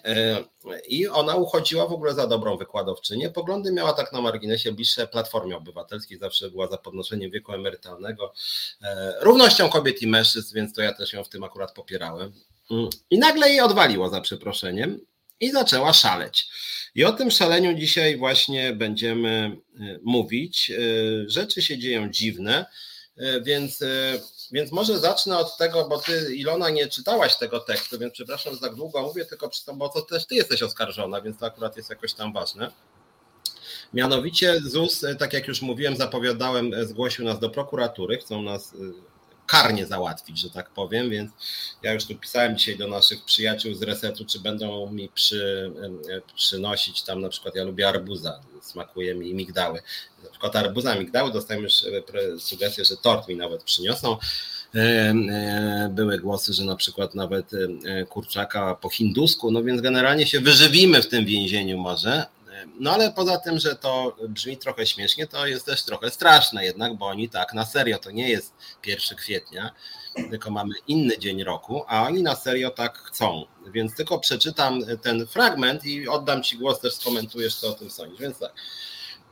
I 0.89 1.09
ona 1.09 1.37
uchodziła 1.37 1.87
w 1.87 1.93
ogóle 1.93 2.15
za 2.15 2.27
dobrą 2.27 2.57
wykładowczynię. 2.57 3.31
Poglądy 3.31 3.73
miała 3.73 3.93
tak 3.93 4.13
na 4.13 4.21
marginesie 4.21 4.73
bliższe 4.73 5.07
Platformie 5.07 5.57
Obywatelskiej, 5.57 6.19
zawsze 6.19 6.51
była 6.51 6.69
za 6.69 6.79
podnoszeniem 6.79 7.31
wieku 7.31 7.53
emerytalnego, 7.53 8.33
równością 9.21 9.69
kobiet 9.69 10.03
i 10.03 10.07
mężczyzn, 10.07 10.55
więc 10.55 10.73
to 10.73 10.83
ja 10.83 10.93
też 10.95 11.13
ją 11.13 11.25
w 11.25 11.29
tym 11.29 11.45
akurat 11.45 11.73
popierałem. 11.73 12.33
I 13.11 13.19
nagle 13.19 13.49
jej 13.49 13.61
odwaliło 13.61 14.09
za 14.09 14.21
przeproszeniem 14.21 15.01
i 15.41 15.51
zaczęła 15.51 15.93
szaleć. 15.93 16.49
I 16.95 17.05
o 17.05 17.13
tym 17.13 17.31
szaleniu 17.31 17.75
dzisiaj 17.75 18.17
właśnie 18.17 18.73
będziemy 18.73 19.57
mówić. 20.03 20.73
Rzeczy 21.27 21.63
się 21.63 21.79
dzieją 21.79 22.11
dziwne, 22.11 22.67
więc 23.43 23.81
więc 24.53 24.73
może 24.73 24.99
zacznę 24.99 25.39
od 25.39 25.57
tego, 25.57 25.89
bo 25.89 25.99
ty, 25.99 26.35
Ilona, 26.35 26.71
nie 26.71 26.89
czytałaś 26.89 27.37
tego 27.39 27.61
tekstu, 27.61 27.99
więc 27.99 28.13
przepraszam, 28.13 28.55
że 28.55 28.61
tak 28.61 28.75
długo 28.75 29.03
mówię, 29.03 29.25
tylko 29.25 29.51
bo 29.75 29.89
to 29.89 30.03
też 30.03 30.27
ty 30.27 30.35
jesteś 30.35 30.63
oskarżona, 30.63 31.21
więc 31.21 31.39
to 31.39 31.47
akurat 31.47 31.77
jest 31.77 31.91
jakoś 31.91 32.15
tam 32.15 32.33
ważne. 32.33 32.71
Mianowicie 33.95 34.61
ZUS, 34.61 35.05
tak 35.19 35.33
jak 35.33 35.49
już 35.49 35.63
mówiłem, 35.63 35.97
zapowiadałem, 35.97 36.87
zgłosił 36.87 37.25
nas 37.25 37.41
do 37.41 37.51
prokuratury, 37.51 38.19
chcą 38.19 38.43
nas 38.43 38.75
karnie 39.51 39.87
załatwić, 39.87 40.39
że 40.39 40.51
tak 40.51 40.71
powiem, 40.71 41.11
więc 41.11 41.33
ja 41.83 41.93
już 41.93 42.05
tu 42.05 42.15
pisałem 42.15 42.57
dzisiaj 42.57 42.77
do 42.77 42.89
naszych 42.89 43.25
przyjaciół 43.25 43.75
z 43.75 43.83
resetu, 43.83 44.25
czy 44.25 44.41
będą 44.41 44.93
mi 44.93 45.09
przy, 45.09 45.73
przynosić 46.37 47.03
tam 47.03 47.21
na 47.21 47.29
przykład, 47.29 47.55
ja 47.55 47.65
lubię 47.65 47.89
arbuza, 47.89 48.41
smakuje 48.63 49.15
mi 49.15 49.35
migdały, 49.35 49.83
na 50.25 50.31
przykład 50.31 50.57
arbuza, 50.57 50.95
migdały, 50.95 51.33
dostałem 51.33 51.63
już 51.63 51.85
e, 51.85 52.39
sugestię, 52.39 52.85
że 52.85 52.97
tort 52.97 53.29
mi 53.29 53.37
nawet 53.37 53.63
przyniosą. 53.63 54.17
E, 54.75 54.79
e, 54.79 55.91
były 55.93 56.19
głosy, 56.19 56.53
że 56.53 56.65
na 56.65 56.77
przykład 56.77 57.15
nawet 57.15 57.51
kurczaka 58.09 58.75
po 58.75 58.89
hindusku, 58.89 59.51
no 59.51 59.63
więc 59.63 59.81
generalnie 59.81 60.27
się 60.27 60.41
wyżywimy 60.41 61.03
w 61.03 61.09
tym 61.09 61.25
więzieniu 61.25 61.79
może, 61.79 62.27
no 62.81 62.93
ale 62.93 63.13
poza 63.13 63.39
tym, 63.39 63.59
że 63.59 63.77
to 63.77 64.17
brzmi 64.29 64.57
trochę 64.57 64.87
śmiesznie, 64.87 65.27
to 65.27 65.47
jest 65.47 65.67
też 65.67 65.83
trochę 65.83 66.11
straszne 66.11 66.65
jednak, 66.65 66.95
bo 66.95 67.07
oni 67.07 67.29
tak 67.29 67.55
na 67.55 67.67
serio, 67.67 67.99
to 67.99 68.11
nie 68.11 68.29
jest 68.29 68.55
1 68.87 69.19
kwietnia, 69.19 69.75
tylko 70.31 70.51
mamy 70.51 70.75
inny 70.87 71.19
dzień 71.19 71.45
roku, 71.45 71.85
a 71.87 72.03
oni 72.03 72.23
na 72.23 72.37
serio 72.37 72.71
tak 72.71 72.99
chcą. 72.99 73.45
Więc 73.73 73.95
tylko 73.95 74.19
przeczytam 74.19 74.81
ten 75.03 75.27
fragment 75.27 75.85
i 75.85 76.09
oddam 76.09 76.43
Ci 76.43 76.59
głos, 76.59 76.81
też 76.81 76.95
skomentujesz, 76.95 77.57
co 77.57 77.69
o 77.69 77.73
tym 77.73 77.91
sądzisz. 77.91 78.21
Więc 78.21 78.39
tak. 78.39 78.53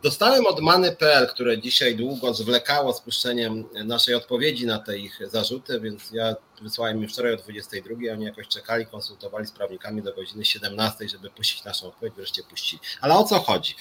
Dostałem 0.02 0.46
od 0.46 0.60
Many.pl, 0.60 1.28
które 1.28 1.58
dzisiaj 1.58 1.96
długo 1.96 2.34
zwlekało 2.34 2.92
spuszczeniem 2.92 3.68
naszej 3.84 4.14
odpowiedzi 4.14 4.66
na 4.66 4.78
te 4.78 4.98
ich 4.98 5.20
zarzuty, 5.30 5.80
więc 5.80 6.10
ja 6.12 6.36
wysłałem 6.62 7.02
im 7.02 7.08
wczoraj 7.08 7.34
o 7.34 7.36
22, 7.36 7.94
oni 8.12 8.24
jakoś 8.24 8.48
czekali, 8.48 8.86
konsultowali 8.86 9.46
z 9.46 9.52
prawnikami 9.52 10.02
do 10.02 10.14
godziny 10.14 10.44
17, 10.44 11.08
żeby 11.08 11.30
puścić 11.30 11.64
naszą 11.64 11.86
odpowiedź, 11.86 12.14
wreszcie 12.14 12.42
puścili. 12.42 12.82
Ale 13.00 13.14
o 13.14 13.24
co 13.24 13.38
chodzi? 13.38 13.74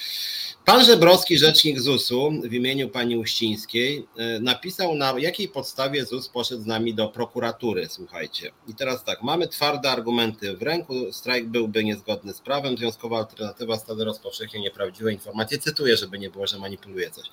Pan 0.65 0.85
Żebrowski, 0.85 1.37
rzecznik 1.37 1.79
ZUS-u 1.79 2.31
w 2.43 2.53
imieniu 2.53 2.89
pani 2.89 3.17
Uścińskiej 3.17 4.07
e, 4.17 4.39
napisał 4.39 4.95
na 4.95 5.13
jakiej 5.19 5.47
podstawie 5.47 6.05
ZUS 6.05 6.29
poszedł 6.29 6.61
z 6.61 6.65
nami 6.65 6.93
do 6.93 7.07
prokuratury, 7.07 7.87
słuchajcie. 7.89 8.51
I 8.67 8.75
teraz 8.75 9.03
tak, 9.03 9.21
mamy 9.23 9.47
twarde 9.47 9.91
argumenty 9.91 10.57
w 10.57 10.61
ręku, 10.61 10.93
strajk 11.11 11.45
byłby 11.45 11.83
niezgodny 11.83 12.33
z 12.33 12.41
prawem, 12.41 12.77
związkowa 12.77 13.17
alternatywa 13.17 13.77
stale 13.77 14.05
rozpowszechnia 14.05 14.59
nieprawdziwe 14.59 15.13
informacje, 15.13 15.57
cytuję, 15.57 15.97
żeby 15.97 16.19
nie 16.19 16.29
było, 16.29 16.47
że 16.47 16.59
manipuluje 16.59 17.11
coś. 17.11 17.25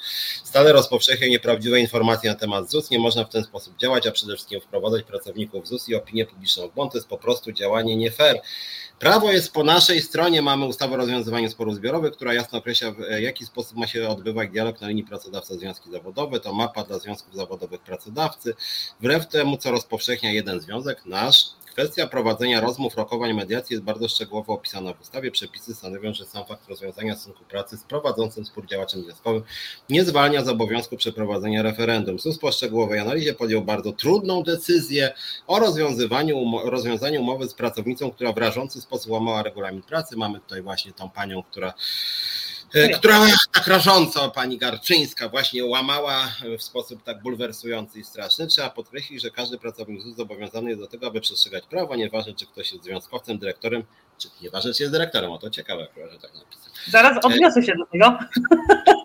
Stale 0.45 0.72
rozpowszechnia 0.72 1.28
nieprawdziwe 1.28 1.80
informacje 1.80 2.30
na 2.30 2.36
temat 2.36 2.70
ZUS, 2.70 2.90
nie 2.90 2.99
można 2.99 3.24
w 3.24 3.28
ten 3.28 3.45
sposób 3.45 3.76
działać, 3.76 4.07
a 4.07 4.12
przede 4.12 4.34
wszystkim 4.34 4.61
wprowadzać 4.61 5.03
pracowników 5.03 5.34
ZUS 5.64 5.89
i 5.89 5.95
opinię 5.95 6.26
publiczną 6.26 6.68
błąd, 6.68 6.93
to 6.93 6.99
jest 6.99 7.09
po 7.09 7.18
prostu 7.18 7.53
działanie 7.53 7.97
nie 7.97 8.11
fair. 8.11 8.41
Prawo 8.99 9.32
jest 9.32 9.53
po 9.53 9.64
naszej 9.64 10.03
stronie, 10.03 10.43
mamy 10.43 10.64
ustawę 10.64 10.95
o 10.95 10.97
rozwiązywaniu 10.97 11.51
sporów 11.51 11.74
zbiorowych, 11.74 12.12
która 12.12 12.35
jasno 12.35 12.59
określa, 12.59 12.91
w 12.91 13.20
jaki 13.20 13.47
sposób 13.47 13.76
ma 13.76 13.87
się 13.87 14.09
odbywać 14.09 14.51
dialog 14.51 14.80
na 14.80 14.89
linii 14.89 15.05
pracodawca-związki 15.05 15.91
zawodowe. 15.91 16.41
To 16.41 16.53
mapa 16.53 16.85
dla 16.85 16.99
związków 16.99 17.35
zawodowych 17.35 17.80
pracodawcy. 17.80 18.55
Wbrew 19.01 19.28
temu, 19.28 19.57
co 19.57 19.70
rozpowszechnia 19.70 20.32
jeden 20.32 20.61
związek, 20.61 21.07
nasz, 21.07 21.47
Kwestia 21.75 22.07
prowadzenia 22.07 22.61
rozmów, 22.61 22.97
rokowań, 22.97 23.33
mediacji 23.33 23.75
jest 23.75 23.85
bardzo 23.85 24.09
szczegółowo 24.09 24.53
opisana 24.53 24.93
w 24.93 25.01
ustawie. 25.01 25.31
Przepisy 25.31 25.75
stanowią, 25.75 26.14
że 26.14 26.25
sam 26.25 26.45
fakt 26.45 26.68
rozwiązania 26.68 27.14
stosunku 27.14 27.45
pracy 27.45 27.77
z 27.77 27.83
prowadzącym 27.83 28.45
spór 28.45 28.66
działaczem 28.66 29.03
związkowym 29.03 29.43
nie 29.91 30.05
zwalnia 30.05 30.45
z 30.45 30.49
obowiązku 30.49 30.97
przeprowadzenia 30.97 31.62
referendum. 31.62 32.18
ZUS 32.18 32.39
po 32.39 32.53
szczegółowej 32.53 32.99
analizie 32.99 33.35
podjął 33.35 33.62
bardzo 33.62 33.93
trudną 33.93 34.43
decyzję 34.43 35.14
o 35.47 35.59
rozwiązywaniu, 35.59 36.37
rozwiązaniu 36.64 37.20
umowy 37.20 37.49
z 37.49 37.55
pracownicą, 37.55 38.11
która 38.11 38.33
w 38.33 38.39
rażący 38.39 38.81
sposób 38.81 39.11
łamała 39.11 39.43
regulamin 39.43 39.83
pracy. 39.83 40.16
Mamy 40.16 40.41
tutaj 40.41 40.62
właśnie 40.62 40.93
tą 40.93 41.11
panią, 41.11 41.43
która 41.43 41.75
która 42.99 43.27
tak 43.53 43.66
rażąco 43.66 44.31
pani 44.31 44.59
Garczyńska 44.59 45.29
właśnie 45.29 45.64
łamała 45.64 46.33
w 46.59 46.62
sposób 46.62 47.03
tak 47.03 47.22
bulwersujący 47.22 48.01
i 48.01 48.05
straszny. 48.05 48.47
Trzeba 48.47 48.70
podkreślić, 48.70 49.22
że 49.22 49.31
każdy 49.31 49.59
pracownik 49.59 50.03
ZUS 50.03 50.16
zobowiązany 50.16 50.68
jest 50.68 50.81
do 50.81 50.87
tego, 50.87 51.07
aby 51.07 51.20
przestrzegać 51.20 51.64
prawa, 51.66 51.97
nieważne 51.97 52.35
czy 52.35 52.47
ktoś 52.47 52.72
jest 52.72 52.85
związkowcem, 52.85 53.39
dyrektorem, 53.39 53.85
czy 54.18 54.29
nieważne 54.43 54.75
czy 54.75 54.83
jest 54.83 54.93
dyrektorem, 54.93 55.33
o 55.33 55.39
to 55.39 55.51
ciekawe, 55.51 55.87
że 56.12 56.18
tak 56.18 56.35
napisał. 56.35 56.72
Zaraz 56.89 57.25
odniosę 57.25 57.62
się 57.62 57.72
do 57.79 57.87
tego. 57.87 58.18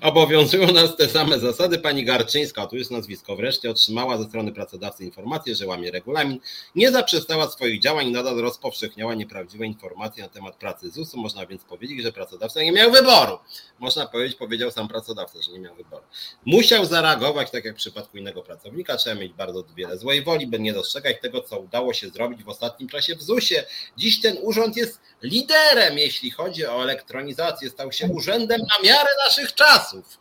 Obowiązują 0.00 0.72
nas 0.72 0.96
te 0.96 1.08
same 1.08 1.38
zasady. 1.38 1.78
Pani 1.78 2.04
Garczyńska, 2.04 2.66
tu 2.66 2.76
jest 2.76 2.90
nazwisko, 2.90 3.36
wreszcie 3.36 3.70
otrzymała 3.70 4.18
ze 4.18 4.24
strony 4.24 4.52
pracodawcy 4.52 5.04
informację, 5.04 5.54
że 5.54 5.66
łamie 5.66 5.90
regulamin, 5.90 6.40
nie 6.74 6.90
zaprzestała 6.90 7.50
swoich 7.50 7.80
działań 7.80 8.08
i 8.08 8.12
nadal 8.12 8.36
rozpowszechniała 8.36 9.14
nieprawdziwe 9.14 9.66
informacje 9.66 10.22
na 10.22 10.28
temat 10.28 10.56
pracy 10.56 10.90
ZUS-u. 10.90 11.16
Można 11.18 11.46
więc 11.46 11.64
powiedzieć, 11.64 12.02
że 12.02 12.12
pracodawca 12.12 12.62
nie 12.62 12.72
miał 12.72 12.92
wyboru. 12.92 13.38
Można 13.78 14.06
powiedzieć, 14.06 14.36
powiedział 14.38 14.70
sam 14.70 14.88
pracodawca, 14.88 15.42
że 15.42 15.52
nie 15.52 15.60
miał 15.60 15.74
wyboru. 15.74 16.04
Musiał 16.44 16.84
zareagować, 16.86 17.50
tak 17.50 17.64
jak 17.64 17.74
w 17.74 17.78
przypadku 17.78 18.18
innego 18.18 18.42
pracownika. 18.42 18.96
Trzeba 18.96 19.20
mieć 19.20 19.32
bardzo 19.32 19.64
wiele 19.76 19.98
złej 19.98 20.24
woli, 20.24 20.46
by 20.46 20.58
nie 20.58 20.72
dostrzegać 20.72 21.16
tego, 21.20 21.40
co 21.40 21.58
udało 21.58 21.94
się 21.94 22.08
zrobić 22.08 22.44
w 22.44 22.48
ostatnim 22.48 22.88
czasie 22.88 23.16
w 23.16 23.22
ZUS-ie. 23.22 23.64
Dziś 23.96 24.20
ten 24.20 24.36
urząd 24.42 24.76
jest 24.76 25.00
liderem, 25.22 25.98
jeśli 25.98 26.30
chodzi 26.30 26.66
o 26.66 26.82
elektronizację. 26.82 27.70
Stał 27.70 27.92
się 27.92 28.06
urzędem 28.06 28.60
na 28.60 28.88
miarę 28.88 29.08
naszych 29.28 29.53
czasów. 29.54 30.18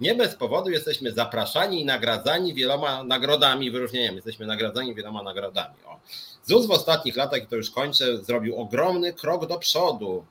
Nie 0.00 0.14
bez 0.14 0.34
powodu 0.34 0.70
jesteśmy 0.70 1.12
zapraszani 1.12 1.80
i 1.80 1.84
nagradzani 1.84 2.54
wieloma 2.54 3.04
nagrodami 3.04 3.66
i 3.66 3.70
wyróżnieniami. 3.70 4.16
Jesteśmy 4.16 4.46
nagradzani 4.46 4.94
wieloma 4.94 5.22
nagrodami. 5.22 5.74
O. 5.86 6.00
ZUS 6.44 6.66
w 6.66 6.70
ostatnich 6.70 7.16
latach, 7.16 7.42
i 7.42 7.46
to 7.46 7.56
już 7.56 7.70
kończę, 7.70 8.18
zrobił 8.18 8.56
ogromny 8.56 9.12
krok 9.12 9.46
do 9.46 9.58
przodu 9.58 10.24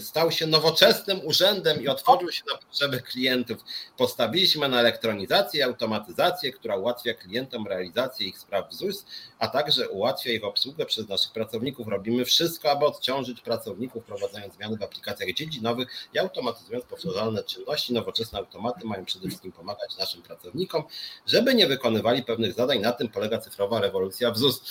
stał 0.00 0.30
się 0.32 0.46
nowoczesnym 0.46 1.20
urzędem 1.24 1.82
i 1.82 1.88
otworzył 1.88 2.32
się 2.32 2.42
na 2.52 2.58
potrzeby 2.58 3.00
klientów. 3.00 3.58
Postawiliśmy 3.96 4.68
na 4.68 4.80
elektronizację 4.80 5.60
i 5.60 5.62
automatyzację, 5.62 6.52
która 6.52 6.76
ułatwia 6.76 7.14
klientom 7.14 7.66
realizację 7.66 8.26
ich 8.26 8.38
spraw 8.38 8.70
w 8.70 8.74
ZUS, 8.74 9.06
a 9.38 9.48
także 9.48 9.88
ułatwia 9.88 10.30
ich 10.32 10.44
obsługę 10.44 10.86
przez 10.86 11.08
naszych 11.08 11.32
pracowników. 11.32 11.88
Robimy 11.88 12.24
wszystko, 12.24 12.70
aby 12.70 12.84
odciążyć 12.84 13.40
pracowników, 13.40 14.02
wprowadzając 14.02 14.54
zmiany 14.54 14.76
w 14.76 14.82
aplikacjach 14.82 15.32
dziedzinowych 15.32 15.88
i 16.14 16.18
automatyzując 16.18 16.84
powtarzalne 16.84 17.44
czynności. 17.44 17.92
Nowoczesne 17.92 18.38
automaty 18.38 18.86
mają 18.86 19.04
przede 19.04 19.28
wszystkim 19.28 19.52
pomagać 19.52 19.96
naszym 19.98 20.22
pracownikom, 20.22 20.82
żeby 21.26 21.54
nie 21.54 21.66
wykonywali 21.66 22.22
pewnych 22.22 22.52
zadań. 22.52 22.80
Na 22.80 22.92
tym 22.92 23.08
polega 23.08 23.38
cyfrowa 23.38 23.80
rewolucja 23.80 24.30
w 24.30 24.38
ZUS. 24.38 24.62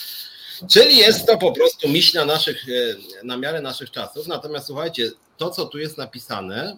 Czyli 0.69 0.97
jest 0.97 1.27
to 1.27 1.37
po 1.37 1.51
prostu 1.51 1.89
myśl 1.89 2.17
na, 2.17 2.25
naszych, 2.25 2.65
e, 2.69 3.25
na 3.25 3.37
miarę 3.37 3.61
naszych 3.61 3.91
czasów. 3.91 4.27
Natomiast 4.27 4.67
słuchajcie, 4.67 5.11
to 5.37 5.49
co 5.49 5.65
tu 5.65 5.77
jest 5.77 5.97
napisane, 5.97 6.77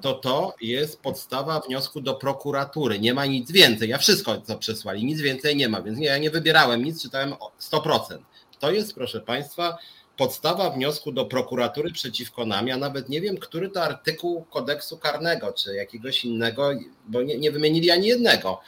to 0.00 0.14
to 0.14 0.54
jest 0.60 1.00
podstawa 1.00 1.60
wniosku 1.60 2.00
do 2.00 2.14
prokuratury. 2.14 2.98
Nie 2.98 3.14
ma 3.14 3.26
nic 3.26 3.52
więcej. 3.52 3.88
Ja 3.88 3.98
wszystko 3.98 4.40
co 4.40 4.58
przesłali, 4.58 5.04
nic 5.04 5.20
więcej 5.20 5.56
nie 5.56 5.68
ma, 5.68 5.82
więc 5.82 5.98
nie, 5.98 6.06
ja 6.06 6.18
nie 6.18 6.30
wybierałem 6.30 6.84
nic, 6.84 7.02
czytałem 7.02 7.34
100%. 7.60 8.18
To 8.58 8.70
jest, 8.70 8.94
proszę 8.94 9.20
Państwa, 9.20 9.78
podstawa 10.16 10.70
wniosku 10.70 11.12
do 11.12 11.24
prokuratury 11.24 11.92
przeciwko 11.92 12.46
nam. 12.46 12.68
Ja 12.68 12.76
nawet 12.76 13.08
nie 13.08 13.20
wiem, 13.20 13.36
który 13.36 13.70
to 13.70 13.82
artykuł 13.82 14.44
kodeksu 14.44 14.98
karnego, 14.98 15.52
czy 15.52 15.74
jakiegoś 15.74 16.24
innego, 16.24 16.70
bo 17.06 17.22
nie, 17.22 17.38
nie 17.38 17.50
wymienili 17.50 17.90
ani 17.90 18.06
jednego. 18.06 18.60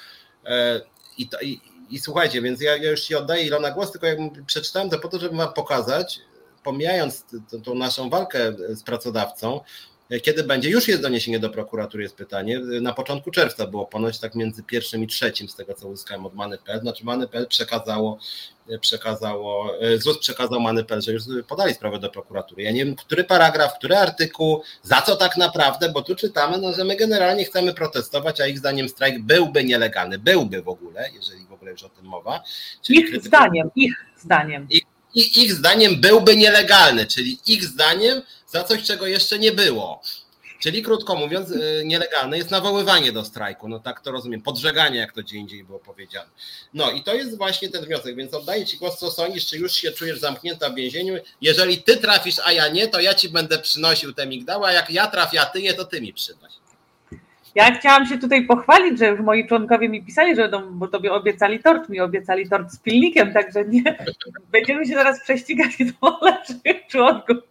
E, 0.46 0.80
I, 1.18 1.28
to, 1.28 1.40
i, 1.40 1.60
i 1.90 1.98
słuchajcie, 1.98 2.42
więc 2.42 2.60
ja, 2.60 2.76
ja 2.76 2.90
już 2.90 3.00
Ci 3.00 3.14
oddaję 3.14 3.44
Ilona 3.44 3.70
głos, 3.70 3.92
tylko 3.92 4.06
jak 4.06 4.18
przeczytałem 4.46 4.90
to 4.90 4.98
po 4.98 5.08
to, 5.08 5.18
żeby 5.18 5.36
Wam 5.36 5.52
pokazać, 5.52 6.20
pomijając 6.64 7.24
tą 7.64 7.74
naszą 7.74 8.10
walkę 8.10 8.52
z 8.68 8.82
pracodawcą, 8.82 9.60
kiedy 10.22 10.44
będzie? 10.44 10.70
Już 10.70 10.88
jest 10.88 11.02
doniesienie 11.02 11.38
do 11.38 11.50
prokuratury, 11.50 12.02
jest 12.02 12.16
pytanie. 12.16 12.58
Na 12.58 12.92
początku 12.92 13.30
czerwca 13.30 13.66
było 13.66 13.86
ponoć 13.86 14.18
tak 14.18 14.34
między 14.34 14.62
pierwszym 14.62 15.04
i 15.04 15.06
trzecim, 15.06 15.48
z 15.48 15.54
tego 15.54 15.74
co 15.74 15.88
uzyskałem 15.88 16.26
od 16.26 16.34
Many.pl. 16.34 16.80
Znaczy 16.80 17.04
Many.pl 17.04 17.46
przekazało, 17.46 18.18
przekazało, 18.80 19.74
ZUS 19.98 20.18
przekazał 20.18 20.60
Many.pl, 20.60 21.02
że 21.02 21.12
już 21.12 21.22
podali 21.48 21.74
sprawę 21.74 21.98
do 21.98 22.10
prokuratury. 22.10 22.62
Ja 22.62 22.70
nie 22.70 22.84
wiem, 22.84 22.96
który 22.96 23.24
paragraf, 23.24 23.74
który 23.78 23.96
artykuł, 23.96 24.62
za 24.82 25.02
co 25.02 25.16
tak 25.16 25.36
naprawdę, 25.36 25.88
bo 25.88 26.02
tu 26.02 26.14
czytamy, 26.14 26.58
no, 26.58 26.72
że 26.72 26.84
my 26.84 26.96
generalnie 26.96 27.44
chcemy 27.44 27.74
protestować, 27.74 28.40
a 28.40 28.46
ich 28.46 28.58
zdaniem 28.58 28.88
strajk 28.88 29.22
byłby 29.22 29.64
nielegalny, 29.64 30.18
byłby 30.18 30.62
w 30.62 30.68
ogóle, 30.68 31.10
jeżeli 31.14 31.44
w 31.44 31.52
ogóle 31.52 31.70
już 31.70 31.82
o 31.82 31.88
tym 31.88 32.04
mowa. 32.04 32.42
Czyli 32.82 32.98
ich 32.98 33.10
krytyka... 33.10 33.38
zdaniem, 33.38 33.70
ich 33.76 33.94
zdaniem. 34.18 34.66
Ich, 34.70 34.82
ich, 35.14 35.36
ich 35.36 35.52
zdaniem 35.52 36.00
byłby 36.00 36.36
nielegalny, 36.36 37.06
czyli 37.06 37.38
ich 37.46 37.64
zdaniem 37.64 38.22
za 38.50 38.64
coś, 38.64 38.82
czego 38.82 39.06
jeszcze 39.06 39.38
nie 39.38 39.52
było. 39.52 40.02
Czyli 40.58 40.82
krótko 40.82 41.16
mówiąc, 41.16 41.50
y, 41.50 41.82
nielegalne 41.84 42.38
jest 42.38 42.50
nawoływanie 42.50 43.12
do 43.12 43.24
strajku, 43.24 43.68
no 43.68 43.78
tak 43.78 44.00
to 44.00 44.12
rozumiem, 44.12 44.42
podżeganie, 44.42 44.98
jak 44.98 45.12
to 45.12 45.20
gdzie 45.20 45.36
indziej 45.36 45.64
było 45.64 45.78
powiedziane. 45.78 46.28
No 46.74 46.90
i 46.90 47.02
to 47.02 47.14
jest 47.14 47.38
właśnie 47.38 47.68
ten 47.68 47.84
wniosek, 47.84 48.16
więc 48.16 48.34
oddaję 48.34 48.66
Ci 48.66 48.76
głos, 48.76 48.98
co 48.98 49.10
sądzisz, 49.10 49.46
czy 49.46 49.58
już 49.58 49.72
się 49.72 49.92
czujesz 49.92 50.20
zamknięta 50.20 50.70
w 50.70 50.74
więzieniu. 50.74 51.14
Jeżeli 51.40 51.82
Ty 51.82 51.96
trafisz, 51.96 52.36
a 52.44 52.52
ja 52.52 52.68
nie, 52.68 52.88
to 52.88 53.00
ja 53.00 53.14
Ci 53.14 53.28
będę 53.28 53.58
przynosił 53.58 54.12
te 54.12 54.26
migdały, 54.26 54.66
a 54.66 54.72
jak 54.72 54.90
ja 54.90 55.06
trafię, 55.06 55.40
a 55.40 55.46
Ty 55.46 55.62
nie, 55.62 55.74
to 55.74 55.84
Ty 55.84 56.00
mi 56.00 56.12
przynoś. 56.12 56.52
Ja 57.54 57.78
chciałam 57.78 58.06
się 58.06 58.18
tutaj 58.18 58.46
pochwalić, 58.46 58.98
że 58.98 59.06
już 59.06 59.20
moi 59.20 59.48
członkowie 59.48 59.88
mi 59.88 60.04
pisali, 60.04 60.36
że 60.36 60.42
będą, 60.42 60.78
bo 60.78 60.88
tobie 60.88 61.12
obiecali 61.12 61.62
tort, 61.62 61.88
mi 61.88 62.00
obiecali 62.00 62.48
tort 62.48 62.70
z 62.70 62.78
pilnikiem, 62.78 63.32
także 63.32 63.64
nie, 63.64 63.82
będziemy 64.52 64.86
się 64.86 64.94
zaraz 64.94 65.22
prześcigać, 65.22 65.70
kto 65.74 66.18
lepszych 66.26 66.86
członków 66.88 67.49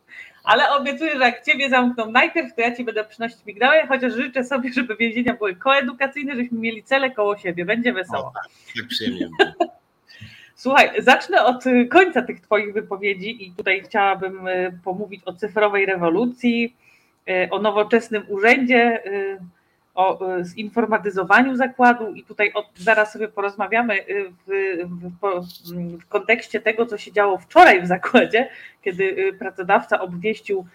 ale 0.50 0.70
obiecuję, 0.70 1.12
że 1.18 1.24
jak 1.24 1.46
ciebie 1.46 1.70
zamkną 1.70 2.12
najpierw, 2.12 2.56
to 2.56 2.62
ja 2.62 2.76
ci 2.76 2.84
będę 2.84 3.06
przynosić 3.06 3.46
migdały, 3.46 3.88
chociaż 3.88 4.14
życzę 4.14 4.44
sobie, 4.44 4.74
żeby 4.74 4.96
więzienia 4.96 5.34
były 5.34 5.56
koedukacyjne, 5.56 6.36
żebyśmy 6.36 6.60
mieli 6.60 6.84
cele 6.84 7.12
koło 7.12 7.38
siebie. 7.38 7.66
Będzie 7.66 7.94
wesoło. 7.94 8.34
Tak 8.76 8.88
przyjemnie. 8.88 9.30
Słuchaj, 10.56 10.90
zacznę 11.02 11.46
od 11.46 11.64
końca 11.90 12.22
tych 12.22 12.42
Twoich 12.42 12.74
wypowiedzi 12.74 13.48
i 13.48 13.52
tutaj 13.52 13.82
chciałabym 13.82 14.48
e, 14.48 14.72
pomówić 14.84 15.22
o 15.26 15.34
cyfrowej 15.34 15.86
rewolucji, 15.86 16.76
e, 17.28 17.50
o 17.50 17.62
nowoczesnym 17.62 18.24
urzędzie 18.28 19.04
e, 19.06 19.38
o 20.00 20.38
e, 20.38 20.46
zinformatyzowaniu 20.46 21.56
zakładu 21.56 22.14
i 22.14 22.24
tutaj 22.24 22.54
od, 22.54 22.66
zaraz 22.76 23.14
sobie 23.14 23.28
porozmawiamy 23.28 23.94
e, 23.94 24.06
w, 24.48 24.52
w, 24.86 26.00
w, 26.00 26.08
kontekście 26.08 26.62
tego, 26.62 26.86
co 26.86 26.98
się 26.98 27.12
działo 27.12 27.38
wczoraj 27.38 27.82
w 27.82 27.88
zakładzie, 27.88 28.50
kiedy 28.82 29.16
e, 29.30 29.34
pracodawca 29.34 30.02
obwieścił 30.02 30.66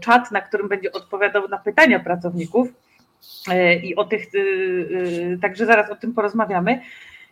czat, 0.00 0.32
na 0.32 0.40
którym 0.40 0.68
będzie 0.68 0.92
odpowiadał 0.92 1.48
na 1.48 1.58
pytania 1.58 2.00
pracowników 2.00 2.68
i 3.82 3.96
o 3.96 4.04
tych, 4.04 4.26
także 5.42 5.66
zaraz 5.66 5.90
o 5.90 5.96
tym 5.96 6.14
porozmawiamy. 6.14 6.80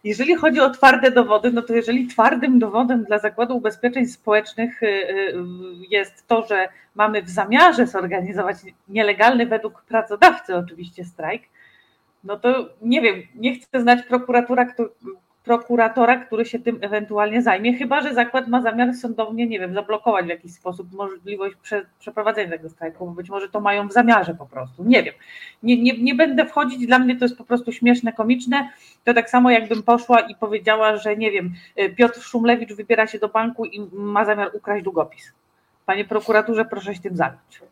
Jeżeli 0.04 0.34
chodzi 0.34 0.60
o 0.60 0.70
twarde 0.70 1.10
dowody, 1.10 1.50
no 1.50 1.62
to 1.62 1.74
jeżeli 1.74 2.06
twardym 2.06 2.58
dowodem 2.58 3.04
dla 3.04 3.18
Zakładu 3.18 3.56
Ubezpieczeń 3.56 4.06
Społecznych 4.06 4.82
y, 4.82 4.86
y, 4.86 5.34
jest 5.90 6.26
to, 6.26 6.46
że 6.46 6.68
mamy 6.94 7.22
w 7.22 7.30
zamiarze 7.30 7.86
zorganizować 7.86 8.56
nielegalny 8.88 9.46
według 9.46 9.82
pracodawcy 9.82 10.56
oczywiście 10.56 11.04
strajk, 11.04 11.42
no 12.24 12.38
to 12.38 12.68
nie 12.82 13.00
wiem, 13.00 13.22
nie 13.34 13.54
chcę 13.54 13.80
znać 13.80 14.02
prokuratura, 14.02 14.66
prokuratora, 15.44 16.16
który 16.16 16.44
się 16.44 16.58
tym 16.58 16.78
ewentualnie 16.80 17.42
zajmie, 17.42 17.78
chyba 17.78 18.02
że 18.02 18.14
zakład 18.14 18.48
ma 18.48 18.62
zamiar 18.62 18.94
sądownie, 18.94 19.46
nie 19.46 19.58
wiem, 19.58 19.74
zablokować 19.74 20.26
w 20.26 20.28
jakiś 20.28 20.52
sposób 20.52 20.92
możliwość 20.92 21.56
prze, 21.62 21.86
przeprowadzenia 21.98 22.50
tego 22.50 22.68
strajku, 22.68 23.06
bo 23.06 23.12
być 23.12 23.30
może 23.30 23.48
to 23.48 23.60
mają 23.60 23.88
w 23.88 23.92
zamiarze 23.92 24.34
po 24.34 24.46
prostu, 24.46 24.84
nie 24.84 25.02
wiem. 25.02 25.14
Nie, 25.62 25.82
nie, 25.82 25.98
nie 25.98 26.14
będę 26.14 26.46
wchodzić, 26.46 26.86
dla 26.86 26.98
mnie 26.98 27.16
to 27.16 27.24
jest 27.24 27.38
po 27.38 27.44
prostu 27.44 27.72
śmieszne, 27.72 28.12
komiczne, 28.12 28.68
to 29.04 29.14
tak 29.14 29.30
samo 29.30 29.50
jakbym 29.50 29.82
poszła 29.82 30.20
i 30.20 30.34
powiedziała, 30.34 30.96
że 30.96 31.16
nie 31.16 31.30
wiem, 31.30 31.54
Piotr 31.96 32.20
Szumlewicz 32.20 32.72
wybiera 32.72 33.06
się 33.06 33.18
do 33.18 33.28
banku 33.28 33.64
i 33.64 33.80
ma 33.92 34.24
zamiar 34.24 34.50
ukraść 34.54 34.84
długopis. 34.84 35.32
Panie 35.86 36.04
prokuraturze, 36.04 36.64
proszę 36.64 36.94
się 36.94 37.00
tym 37.00 37.16
zająć. 37.16 37.62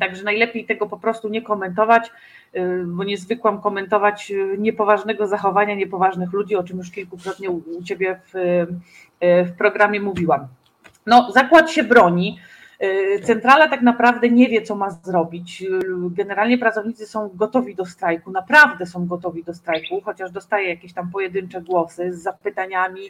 Także 0.00 0.22
najlepiej 0.22 0.66
tego 0.66 0.86
po 0.86 0.98
prostu 0.98 1.28
nie 1.28 1.42
komentować, 1.42 2.10
y, 2.56 2.84
bo 2.86 3.04
nie 3.04 3.18
zwykłam 3.18 3.60
komentować 3.60 4.30
y, 4.30 4.56
niepoważnego 4.58 5.26
zachowania 5.26 5.74
niepoważnych 5.74 6.32
ludzi, 6.32 6.56
o 6.56 6.64
czym 6.64 6.78
już 6.78 6.90
kilkukrotnie 6.90 7.50
u 7.50 7.82
Ciebie 7.84 8.20
w, 8.24 8.36
y, 8.36 9.44
w 9.44 9.56
programie 9.58 10.00
mówiłam. 10.00 10.46
No, 11.06 11.32
zakład 11.32 11.70
się 11.70 11.84
broni. 11.84 12.38
Centrala 13.22 13.68
tak 13.68 13.82
naprawdę 13.82 14.28
nie 14.28 14.48
wie, 14.48 14.62
co 14.62 14.74
ma 14.74 14.90
zrobić. 14.90 15.64
Generalnie 16.10 16.58
pracownicy 16.58 17.06
są 17.06 17.30
gotowi 17.34 17.74
do 17.74 17.84
strajku, 17.84 18.30
naprawdę 18.30 18.86
są 18.86 19.06
gotowi 19.06 19.44
do 19.44 19.54
strajku, 19.54 20.00
chociaż 20.04 20.30
dostaje 20.30 20.68
jakieś 20.68 20.92
tam 20.92 21.10
pojedyncze 21.10 21.60
głosy 21.60 22.12
z 22.12 22.22
zapytaniami, 22.22 23.00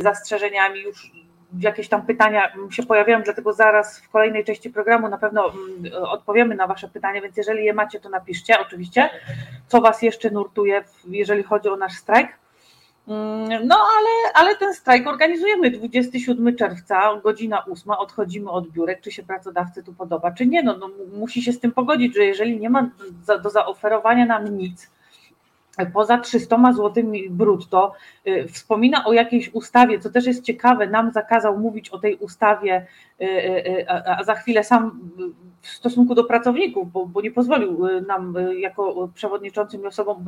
zastrzeżeniami. 0.00 0.80
Już 0.80 1.12
jakieś 1.60 1.88
tam 1.88 2.06
pytania 2.06 2.52
się 2.70 2.82
pojawiają, 2.82 3.22
dlatego 3.22 3.52
zaraz 3.52 4.00
w 4.00 4.08
kolejnej 4.08 4.44
części 4.44 4.70
programu 4.70 5.08
na 5.08 5.18
pewno 5.18 5.52
mm, 5.52 6.04
odpowiemy 6.04 6.54
na 6.54 6.66
Wasze 6.66 6.88
pytania, 6.88 7.20
więc 7.20 7.36
jeżeli 7.36 7.64
je 7.64 7.74
macie, 7.74 8.00
to 8.00 8.08
napiszcie 8.08 8.60
oczywiście, 8.60 9.10
co 9.68 9.80
Was 9.80 10.02
jeszcze 10.02 10.30
nurtuje, 10.30 10.84
jeżeli 11.08 11.42
chodzi 11.42 11.68
o 11.68 11.76
nasz 11.76 11.92
strajk. 11.92 12.28
Mm, 13.08 13.66
no 13.66 13.76
ale, 13.76 14.32
ale 14.34 14.56
ten 14.56 14.74
strajk 14.74 15.06
organizujemy. 15.06 15.70
27 15.70 16.56
czerwca, 16.56 17.20
godzina 17.22 17.64
8, 17.64 17.90
odchodzimy 17.90 18.50
od 18.50 18.68
biurek, 18.68 19.00
czy 19.00 19.10
się 19.10 19.22
pracodawcy 19.22 19.82
tu 19.82 19.94
podoba, 19.94 20.30
czy 20.30 20.46
nie, 20.46 20.62
no, 20.62 20.76
no 20.76 20.90
musi 21.18 21.42
się 21.42 21.52
z 21.52 21.60
tym 21.60 21.72
pogodzić, 21.72 22.14
że 22.14 22.24
jeżeli 22.24 22.60
nie 22.60 22.70
ma 22.70 22.90
do, 23.26 23.38
do 23.38 23.50
zaoferowania 23.50 24.26
nam 24.26 24.58
nic, 24.58 24.90
poza 25.92 26.18
300 26.18 26.72
złotymi 26.72 27.30
brutto. 27.30 27.92
Y, 28.26 28.48
wspomina 28.48 29.04
o 29.04 29.12
jakiejś 29.12 29.54
ustawie, 29.54 29.98
co 29.98 30.10
też 30.10 30.26
jest 30.26 30.44
ciekawe, 30.44 30.86
nam 30.86 31.12
zakazał 31.12 31.58
mówić 31.58 31.90
o 31.90 31.98
tej 31.98 32.16
ustawie, 32.16 32.86
y, 33.20 33.24
y, 33.24 33.90
a 33.90 34.24
za 34.24 34.34
chwilę 34.34 34.64
sam 34.64 35.00
w 35.62 35.68
stosunku 35.68 36.14
do 36.14 36.24
pracowników, 36.24 36.92
bo, 36.92 37.06
bo 37.06 37.20
nie 37.20 37.30
pozwolił 37.30 37.86
nam 38.06 38.34
jako 38.58 39.08
przewodniczącym 39.14 39.82
i 39.82 39.86
osobom 39.86 40.24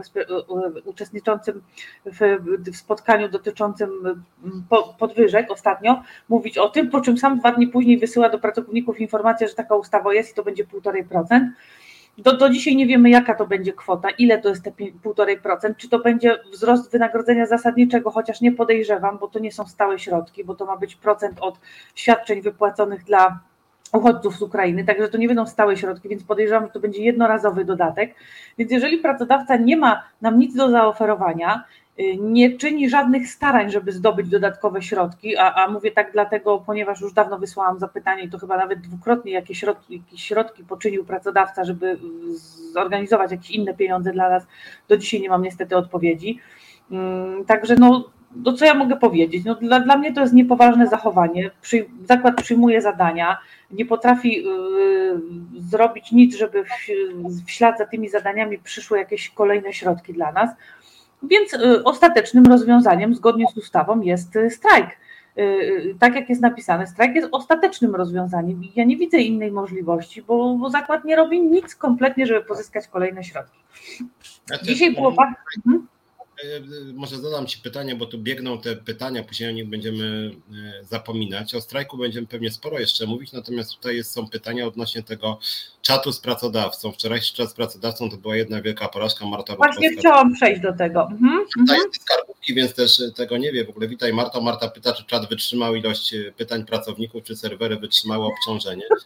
uczestniczącym 0.84 1.62
w, 2.04 2.18
w 2.72 2.76
spotkaniu 2.76 3.28
dotyczącym 3.28 3.90
podwyżek 4.98 5.50
ostatnio 5.50 6.02
mówić 6.28 6.58
o 6.58 6.68
tym, 6.68 6.90
po 6.90 7.00
czym 7.00 7.18
sam 7.18 7.38
dwa 7.38 7.52
dni 7.52 7.66
później 7.68 7.98
wysyła 7.98 8.28
do 8.28 8.38
pracowników 8.38 9.00
informację, 9.00 9.48
że 9.48 9.54
taka 9.54 9.76
ustawa 9.76 10.14
jest 10.14 10.32
i 10.32 10.34
to 10.34 10.42
będzie 10.42 10.64
1,5%. 10.64 11.48
Do, 12.18 12.36
do 12.36 12.50
dzisiaj 12.50 12.76
nie 12.76 12.86
wiemy, 12.86 13.10
jaka 13.10 13.34
to 13.34 13.46
będzie 13.46 13.72
kwota, 13.72 14.10
ile 14.10 14.38
to 14.38 14.48
jest 14.48 14.64
te 14.64 14.70
1,5%, 14.70 15.76
czy 15.76 15.88
to 15.88 15.98
będzie 15.98 16.38
wzrost 16.52 16.92
wynagrodzenia 16.92 17.46
zasadniczego, 17.46 18.10
chociaż 18.10 18.40
nie 18.40 18.52
podejrzewam, 18.52 19.18
bo 19.18 19.28
to 19.28 19.38
nie 19.38 19.52
są 19.52 19.66
stałe 19.66 19.98
środki, 19.98 20.44
bo 20.44 20.54
to 20.54 20.66
ma 20.66 20.76
być 20.76 20.96
procent 20.96 21.38
od 21.40 21.60
świadczeń 21.94 22.42
wypłaconych 22.42 23.04
dla 23.04 23.40
uchodźców 23.92 24.36
z 24.36 24.42
Ukrainy, 24.42 24.84
także 24.84 25.08
to 25.08 25.18
nie 25.18 25.28
będą 25.28 25.46
stałe 25.46 25.76
środki, 25.76 26.08
więc 26.08 26.24
podejrzewam, 26.24 26.66
że 26.66 26.72
to 26.72 26.80
będzie 26.80 27.02
jednorazowy 27.02 27.64
dodatek. 27.64 28.14
Więc 28.58 28.72
jeżeli 28.72 28.98
pracodawca 28.98 29.56
nie 29.56 29.76
ma 29.76 30.02
nam 30.20 30.38
nic 30.38 30.54
do 30.54 30.70
zaoferowania, 30.70 31.64
nie 32.18 32.56
czyni 32.56 32.90
żadnych 32.90 33.28
starań, 33.28 33.70
żeby 33.70 33.92
zdobyć 33.92 34.28
dodatkowe 34.28 34.82
środki, 34.82 35.36
a, 35.36 35.54
a 35.54 35.70
mówię 35.70 35.90
tak 35.90 36.12
dlatego, 36.12 36.62
ponieważ 36.66 37.00
już 37.00 37.12
dawno 37.12 37.38
wysłałam 37.38 37.78
zapytanie 37.78 38.22
i 38.22 38.30
to 38.30 38.38
chyba 38.38 38.56
nawet 38.56 38.80
dwukrotnie 38.80 39.32
jakie 39.32 39.54
środki, 39.54 39.96
jakieś 39.96 40.24
środki 40.24 40.64
poczynił 40.64 41.04
pracodawca, 41.04 41.64
żeby 41.64 41.98
zorganizować 42.72 43.30
jakieś 43.30 43.50
inne 43.50 43.74
pieniądze 43.74 44.12
dla 44.12 44.30
nas. 44.30 44.46
Do 44.88 44.96
dzisiaj 44.96 45.20
nie 45.20 45.28
mam 45.28 45.42
niestety 45.42 45.76
odpowiedzi. 45.76 46.38
Mm, 46.90 47.44
także 47.44 47.76
no, 47.76 48.04
no 48.36 48.52
co 48.52 48.64
ja 48.64 48.74
mogę 48.74 48.96
powiedzieć? 48.96 49.44
No 49.44 49.54
dla, 49.54 49.80
dla 49.80 49.96
mnie 49.96 50.12
to 50.12 50.20
jest 50.20 50.32
niepoważne 50.32 50.86
zachowanie. 50.86 51.50
Przy, 51.62 51.86
zakład 52.04 52.42
przyjmuje 52.42 52.82
zadania, 52.82 53.38
nie 53.70 53.86
potrafi 53.86 54.42
yy, 54.44 55.20
zrobić 55.58 56.12
nic, 56.12 56.36
żeby 56.36 56.64
w, 56.64 56.68
w 57.46 57.50
ślad 57.50 57.78
za 57.78 57.86
tymi 57.86 58.08
zadaniami 58.08 58.58
przyszły 58.58 58.98
jakieś 58.98 59.28
kolejne 59.28 59.72
środki 59.72 60.12
dla 60.12 60.32
nas. 60.32 60.50
Więc 61.22 61.54
y, 61.54 61.84
ostatecznym 61.84 62.46
rozwiązaniem 62.46 63.14
zgodnie 63.14 63.46
z 63.54 63.56
ustawą 63.56 64.00
jest 64.00 64.36
y, 64.36 64.50
strajk. 64.50 64.86
Y, 65.38 65.96
tak 65.98 66.14
jak 66.14 66.28
jest 66.28 66.42
napisane, 66.42 66.86
strajk 66.86 67.14
jest 67.14 67.28
ostatecznym 67.32 67.94
rozwiązaniem. 67.94 68.62
Ja 68.76 68.84
nie 68.84 68.96
widzę 68.96 69.18
innej 69.18 69.52
możliwości, 69.52 70.22
bo, 70.22 70.54
bo 70.54 70.70
zakład 70.70 71.04
nie 71.04 71.16
robi 71.16 71.40
nic 71.40 71.74
kompletnie, 71.74 72.26
żeby 72.26 72.44
pozyskać 72.44 72.88
kolejne 72.88 73.24
środki. 73.24 73.58
Dzisiaj 74.62 74.94
było 74.94 75.12
bardzo. 75.12 75.38
Mhm. 76.44 76.90
E, 76.90 76.92
może 76.92 77.16
zadam 77.16 77.46
Ci 77.46 77.58
pytanie, 77.58 77.94
bo 77.94 78.06
tu 78.06 78.18
biegną 78.18 78.60
te 78.60 78.76
pytania, 78.76 79.22
później 79.22 79.48
o 79.48 79.52
nich 79.52 79.68
będziemy 79.68 80.30
e, 80.80 80.84
zapominać. 80.84 81.54
O 81.54 81.60
strajku 81.60 81.96
będziemy 81.96 82.26
pewnie 82.26 82.50
sporo 82.50 82.78
jeszcze 82.78 83.06
mówić, 83.06 83.32
natomiast 83.32 83.74
tutaj 83.74 84.04
są 84.04 84.28
pytania 84.28 84.66
odnośnie 84.66 85.02
tego 85.02 85.38
czatu 85.82 86.12
z 86.12 86.20
pracodawcą. 86.20 86.92
Wczorajszy 86.92 87.34
czat 87.34 87.50
z 87.50 87.54
pracodawcą 87.54 88.10
to 88.10 88.16
była 88.16 88.36
jedna 88.36 88.62
wielka 88.62 88.88
porażka. 88.88 89.26
Marta 89.26 89.56
Właśnie 89.56 89.90
chciałam 89.90 90.34
przejść 90.34 90.60
do 90.60 90.72
tego. 90.72 91.08
Mhm. 91.10 91.46
Tutaj 91.58 91.78
jest 91.78 92.02
skarbówki, 92.02 92.54
więc 92.54 92.74
też 92.74 93.02
tego 93.16 93.36
nie 93.36 93.52
wie. 93.52 93.64
W 93.64 93.70
ogóle 93.70 93.88
witaj 93.88 94.12
Marta. 94.12 94.40
Marta 94.40 94.68
pyta, 94.68 94.92
czy 94.92 95.04
czat 95.04 95.28
wytrzymał 95.28 95.74
ilość 95.74 96.14
e, 96.14 96.32
pytań 96.32 96.64
pracowników, 96.64 97.24
czy 97.24 97.36
serwery 97.36 97.76
wytrzymały 97.76 98.26
obciążenie. 98.26 98.84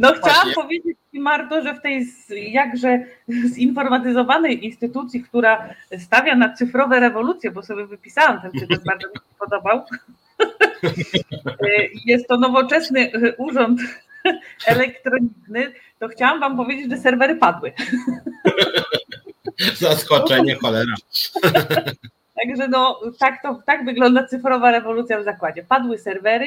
No 0.00 0.08
Właśnie. 0.08 0.30
chciałam 0.30 0.54
powiedzieć 0.54 0.98
Ci 1.12 1.20
Marto, 1.20 1.62
że 1.62 1.74
w 1.74 1.80
tej 1.80 2.06
jakże 2.52 3.04
zinformatyzowanej 3.54 4.64
instytucji, 4.64 5.22
która 5.22 5.74
stawia 5.98 6.36
na 6.36 6.54
cyfrowe 6.54 7.00
rewolucje, 7.00 7.50
bo 7.50 7.62
sobie 7.62 7.86
wypisałam 7.86 8.40
ten 8.40 8.52
cytat, 8.60 8.84
bardzo 8.90 9.08
mi 9.08 9.14
się 9.14 9.36
podobał. 9.38 9.84
Jest 12.06 12.28
to 12.28 12.36
nowoczesny 12.36 13.10
urząd 13.38 13.80
elektroniczny, 14.66 15.72
to 15.98 16.08
chciałam 16.08 16.40
Wam 16.40 16.56
powiedzieć, 16.56 16.90
że 16.90 16.98
serwery 16.98 17.36
padły. 17.36 17.72
Zaskoczenie, 19.78 20.56
cholera. 20.56 20.94
Także 22.42 22.68
no, 22.68 23.00
tak, 23.18 23.42
to, 23.42 23.62
tak 23.66 23.84
wygląda 23.84 24.26
cyfrowa 24.26 24.70
rewolucja 24.70 25.20
w 25.20 25.24
zakładzie. 25.24 25.62
Padły 25.62 25.98
serwery, 25.98 26.46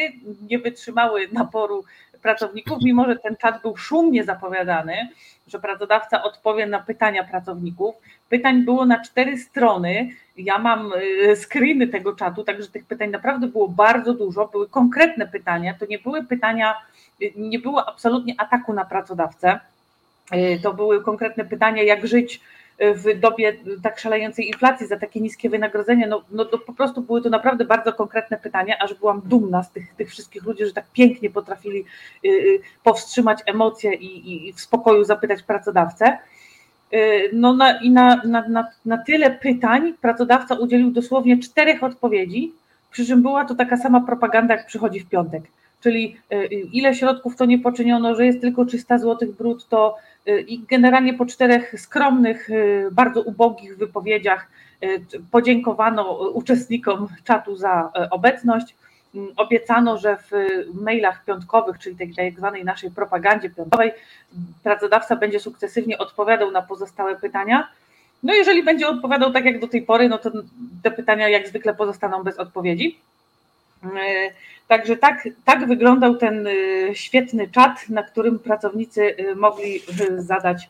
nie 0.50 0.60
wytrzymały 0.60 1.28
naporu 1.32 1.84
pracowników, 2.26 2.78
mimo 2.84 3.06
że 3.06 3.16
ten 3.16 3.38
czat 3.38 3.62
był 3.62 3.78
szumnie 3.78 4.24
zapowiadany, 4.24 5.10
że 5.48 5.60
pracodawca 5.60 6.24
odpowie 6.24 6.68
na 6.68 6.80
pytania 6.80 7.24
pracowników. 7.24 7.96
Pytań 8.30 8.64
było 8.64 8.86
na 8.86 9.00
cztery 9.00 9.38
strony. 9.38 10.10
Ja 10.38 10.58
mam 10.58 10.94
y, 10.94 11.36
screeny 11.36 11.88
tego 11.88 12.16
czatu, 12.16 12.44
także 12.44 12.68
tych 12.68 12.86
pytań 12.86 13.10
naprawdę 13.10 13.48
było 13.48 13.68
bardzo 13.68 14.14
dużo. 14.14 14.48
Były 14.48 14.70
konkretne 14.70 15.28
pytania, 15.28 15.76
to 15.80 15.86
nie 15.86 16.00
były 16.00 16.24
pytania, 16.24 16.76
y, 17.22 17.34
nie 17.36 17.60
było 17.60 17.90
absolutnie 17.90 18.34
ataku 18.38 18.74
na 18.74 18.86
pracodawcę. 18.86 19.60
Y, 20.34 20.60
to 20.64 20.74
były 20.74 21.04
konkretne 21.04 21.46
pytania, 21.46 21.84
jak 21.84 22.08
żyć 22.08 22.42
w 22.80 23.20
dobie 23.20 23.54
tak 23.84 24.00
szalejącej 24.00 24.48
inflacji 24.48 24.88
za 24.88 24.98
takie 25.00 25.22
niskie 25.22 25.50
wynagrodzenia, 25.50 26.08
no, 26.08 26.24
no 26.32 26.46
to 26.46 26.58
po 26.58 26.74
prostu 26.74 27.02
były 27.02 27.22
to 27.22 27.30
naprawdę 27.30 27.66
bardzo 27.66 27.94
konkretne 27.94 28.38
pytania, 28.38 28.76
aż 28.80 28.94
byłam 28.94 29.22
dumna 29.26 29.64
z 29.64 29.72
tych, 29.72 29.94
tych 29.94 30.10
wszystkich 30.10 30.44
ludzi, 30.44 30.66
że 30.66 30.74
tak 30.74 30.86
pięknie 30.94 31.30
potrafili 31.30 31.86
y, 32.26 32.28
y, 32.30 32.60
powstrzymać 32.84 33.40
emocje 33.46 33.94
i, 33.94 34.48
i 34.48 34.54
w 34.54 34.62
spokoju 34.62 35.04
zapytać 35.04 35.44
pracodawcę. 35.44 36.18
Y, 36.94 37.30
no 37.34 37.54
na, 37.54 37.82
i 37.82 37.90
na, 37.90 38.22
na, 38.26 38.48
na, 38.48 38.68
na 38.86 38.98
tyle 38.98 39.32
pytań 39.32 39.94
pracodawca 40.02 40.56
udzielił 40.56 40.92
dosłownie 40.92 41.40
czterech 41.40 41.84
odpowiedzi, 41.84 42.54
przy 42.92 43.06
czym 43.06 43.22
była 43.22 43.46
to 43.46 43.56
taka 43.56 43.78
sama 43.78 44.02
propaganda, 44.02 44.56
jak 44.56 44.66
przychodzi 44.66 45.00
w 45.00 45.10
piątek. 45.10 45.44
Czyli 45.82 46.18
ile 46.74 46.96
środków 46.96 47.36
to 47.36 47.46
nie 47.46 47.60
poczyniono, 47.60 48.16
że 48.16 48.26
jest 48.26 48.42
tylko 48.42 48.66
300 48.66 48.98
zł 48.98 49.34
brutto, 49.38 49.98
I 50.48 50.60
generalnie 50.60 51.14
po 51.14 51.26
czterech 51.26 51.82
skromnych, 51.82 52.50
y, 52.50 52.90
bardzo 52.92 53.22
ubogich 53.22 53.78
wypowiedziach 53.78 54.48
y, 54.84 55.02
podziękowano 55.32 56.30
uczestnikom 56.30 57.08
czatu 57.24 57.56
za 57.56 57.92
obecność. 58.12 58.76
Mm, 59.16 59.34
obiecano, 59.38 59.98
że 59.98 60.18
w 60.18 60.32
mailach 60.74 61.26
piątkowych, 61.26 61.80
czyli 61.80 61.96
tej 61.96 62.16
tak 62.16 62.38
zwanej 62.38 62.66
naszej 62.66 62.92
propagandzie 62.92 63.50
piątkowej, 63.50 63.92
pracodawca 64.64 65.16
będzie 65.16 65.40
sukcesywnie 65.40 65.98
odpowiadał 65.98 66.52
na 66.52 66.62
pozostałe 66.62 67.16
pytania. 67.16 67.68
No 68.24 68.34
jeżeli 68.34 68.64
będzie 68.64 68.88
odpowiadał 68.88 69.34
tak 69.34 69.46
jak 69.46 69.60
do 69.60 69.68
tej 69.68 69.82
pory, 69.82 70.10
no 70.10 70.18
to 70.18 70.32
te 70.84 70.92
pytania 70.92 71.30
jak 71.30 71.48
zwykle 71.48 71.74
pozostaną 71.74 72.24
bez 72.24 72.38
odpowiedzi. 72.38 73.00
Także 74.68 74.98
tak, 74.98 75.28
tak 75.46 75.68
wyglądał 75.68 76.16
ten 76.16 76.48
y, 76.48 76.90
świetny 76.94 77.48
czat, 77.48 77.90
na 77.90 78.04
którym 78.04 78.40
pracownicy 78.40 79.16
y, 79.20 79.36
mogli 79.36 79.76
y, 80.02 80.22
zadać, 80.22 80.70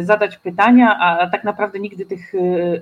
zadać 0.00 0.36
pytania, 0.36 0.98
a 1.00 1.26
tak 1.30 1.44
naprawdę 1.44 1.78
nigdy 1.78 2.06
tych 2.06 2.32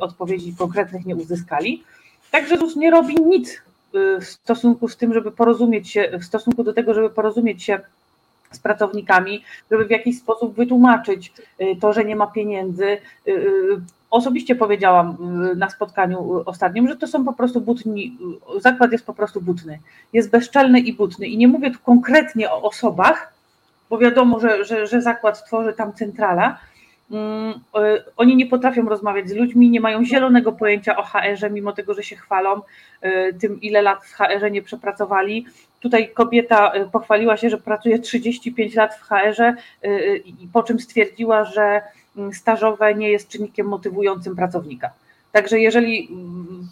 odpowiedzi 0.00 0.54
konkretnych 0.58 1.06
nie 1.06 1.16
uzyskali. 1.16 1.84
Także 2.30 2.58
ZUS 2.58 2.76
nie 2.76 2.90
robi 2.90 3.14
nic 3.14 3.62
w 3.92 4.24
stosunku 4.24 4.88
z 4.88 4.96
tym, 4.96 5.14
żeby 5.14 5.32
porozumieć 5.32 5.90
się, 5.90 6.10
w 6.20 6.24
stosunku 6.24 6.64
do 6.64 6.72
tego, 6.72 6.94
żeby 6.94 7.10
porozumieć 7.10 7.62
się 7.62 7.80
z 8.50 8.58
pracownikami, 8.58 9.44
żeby 9.70 9.84
w 9.84 9.90
jakiś 9.90 10.18
sposób 10.18 10.54
wytłumaczyć 10.54 11.32
to, 11.80 11.92
że 11.92 12.04
nie 12.04 12.16
ma 12.16 12.26
pieniędzy. 12.26 12.98
Osobiście 14.10 14.54
powiedziałam 14.54 15.16
na 15.56 15.70
spotkaniu 15.70 16.42
ostatnim, 16.46 16.88
że 16.88 16.96
to 16.96 17.06
są 17.06 17.24
po 17.24 17.32
prostu 17.32 17.60
butni, 17.60 18.18
zakład 18.60 18.92
jest 18.92 19.06
po 19.06 19.14
prostu 19.14 19.40
butny, 19.40 19.78
jest 20.12 20.30
bezczelny 20.30 20.80
i 20.80 20.92
butny. 20.92 21.26
I 21.26 21.36
nie 21.36 21.48
mówię 21.48 21.70
tu 21.70 21.78
konkretnie 21.84 22.50
o 22.50 22.62
osobach, 22.62 23.32
bo 23.90 23.98
wiadomo, 23.98 24.40
że, 24.40 24.64
że, 24.64 24.86
że 24.86 25.02
zakład 25.02 25.46
tworzy 25.46 25.72
tam 25.72 25.92
centrala, 25.92 26.58
mm, 27.10 27.60
oni 28.16 28.36
nie 28.36 28.46
potrafią 28.46 28.88
rozmawiać 28.88 29.28
z 29.28 29.34
ludźmi, 29.34 29.70
nie 29.70 29.80
mają 29.80 30.04
zielonego 30.04 30.52
pojęcia 30.52 30.96
o 30.96 31.02
HR-ze, 31.02 31.50
mimo 31.50 31.72
tego, 31.72 31.94
że 31.94 32.02
się 32.02 32.16
chwalą 32.16 32.60
tym, 33.40 33.60
ile 33.60 33.82
lat 33.82 34.04
w 34.04 34.14
HR-ze 34.14 34.50
nie 34.50 34.62
przepracowali. 34.62 35.46
Tutaj 35.80 36.08
kobieta 36.08 36.72
pochwaliła 36.92 37.36
się, 37.36 37.50
że 37.50 37.58
pracuje 37.58 37.98
35 37.98 38.74
lat 38.74 38.94
w 38.94 39.02
HR-ze, 39.02 39.54
po 40.52 40.62
czym 40.62 40.80
stwierdziła, 40.80 41.44
że 41.44 41.82
stażowe 42.32 42.94
nie 42.94 43.10
jest 43.10 43.28
czynnikiem 43.28 43.66
motywującym 43.66 44.36
pracownika. 44.36 44.90
Także 45.32 45.60
jeżeli 45.60 46.08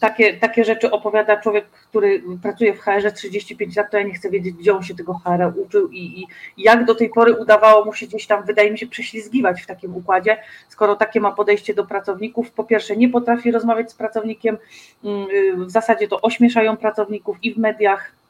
takie, 0.00 0.34
takie 0.34 0.64
rzeczy 0.64 0.90
opowiada 0.90 1.36
człowiek, 1.36 1.64
który 1.70 2.22
pracuje 2.42 2.74
w 2.74 2.80
HR 2.80 3.12
35 3.12 3.76
lat, 3.76 3.90
to 3.90 3.98
ja 3.98 4.02
nie 4.02 4.14
chcę 4.14 4.30
wiedzieć, 4.30 4.54
gdzie 4.54 4.76
on 4.76 4.82
się 4.82 4.94
tego 4.94 5.14
HR 5.14 5.52
uczył 5.56 5.88
i, 5.88 6.20
i, 6.20 6.26
jak 6.58 6.84
do 6.84 6.94
tej 6.94 7.10
pory 7.10 7.36
udawało 7.36 7.84
mu 7.84 7.92
się 7.92 8.06
gdzieś 8.06 8.26
tam, 8.26 8.44
wydaje 8.44 8.70
mi 8.70 8.78
się, 8.78 8.86
prześlizgiwać 8.86 9.62
w 9.62 9.66
takim 9.66 9.96
układzie, 9.96 10.36
skoro 10.68 10.96
takie 10.96 11.20
ma 11.20 11.32
podejście 11.32 11.74
do 11.74 11.86
pracowników. 11.86 12.50
Po 12.50 12.64
pierwsze, 12.64 12.96
nie 12.96 13.08
potrafi 13.08 13.50
rozmawiać 13.50 13.90
z 13.90 13.94
pracownikiem, 13.94 14.58
mm, 15.04 15.26
w 15.66 15.70
zasadzie 15.70 16.08
to 16.08 16.20
ośmieszają 16.20 16.76
pracowników 16.76 17.36
i 17.42 17.54
w 17.54 17.58
mediach, 17.58 18.12
y, 18.12 18.12
y, 18.12 18.27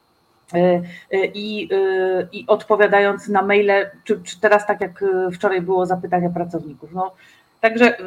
i, 1.33 1.69
y, 1.71 2.27
i 2.31 2.45
odpowiadając 2.47 3.27
na 3.27 3.41
maile, 3.41 3.91
czy, 4.03 4.21
czy 4.23 4.39
teraz 4.39 4.67
tak 4.67 4.81
jak 4.81 5.03
wczoraj 5.33 5.61
było 5.61 5.85
zapytania 5.85 6.29
pracowników. 6.29 6.89
No, 6.93 7.15
także 7.61 7.97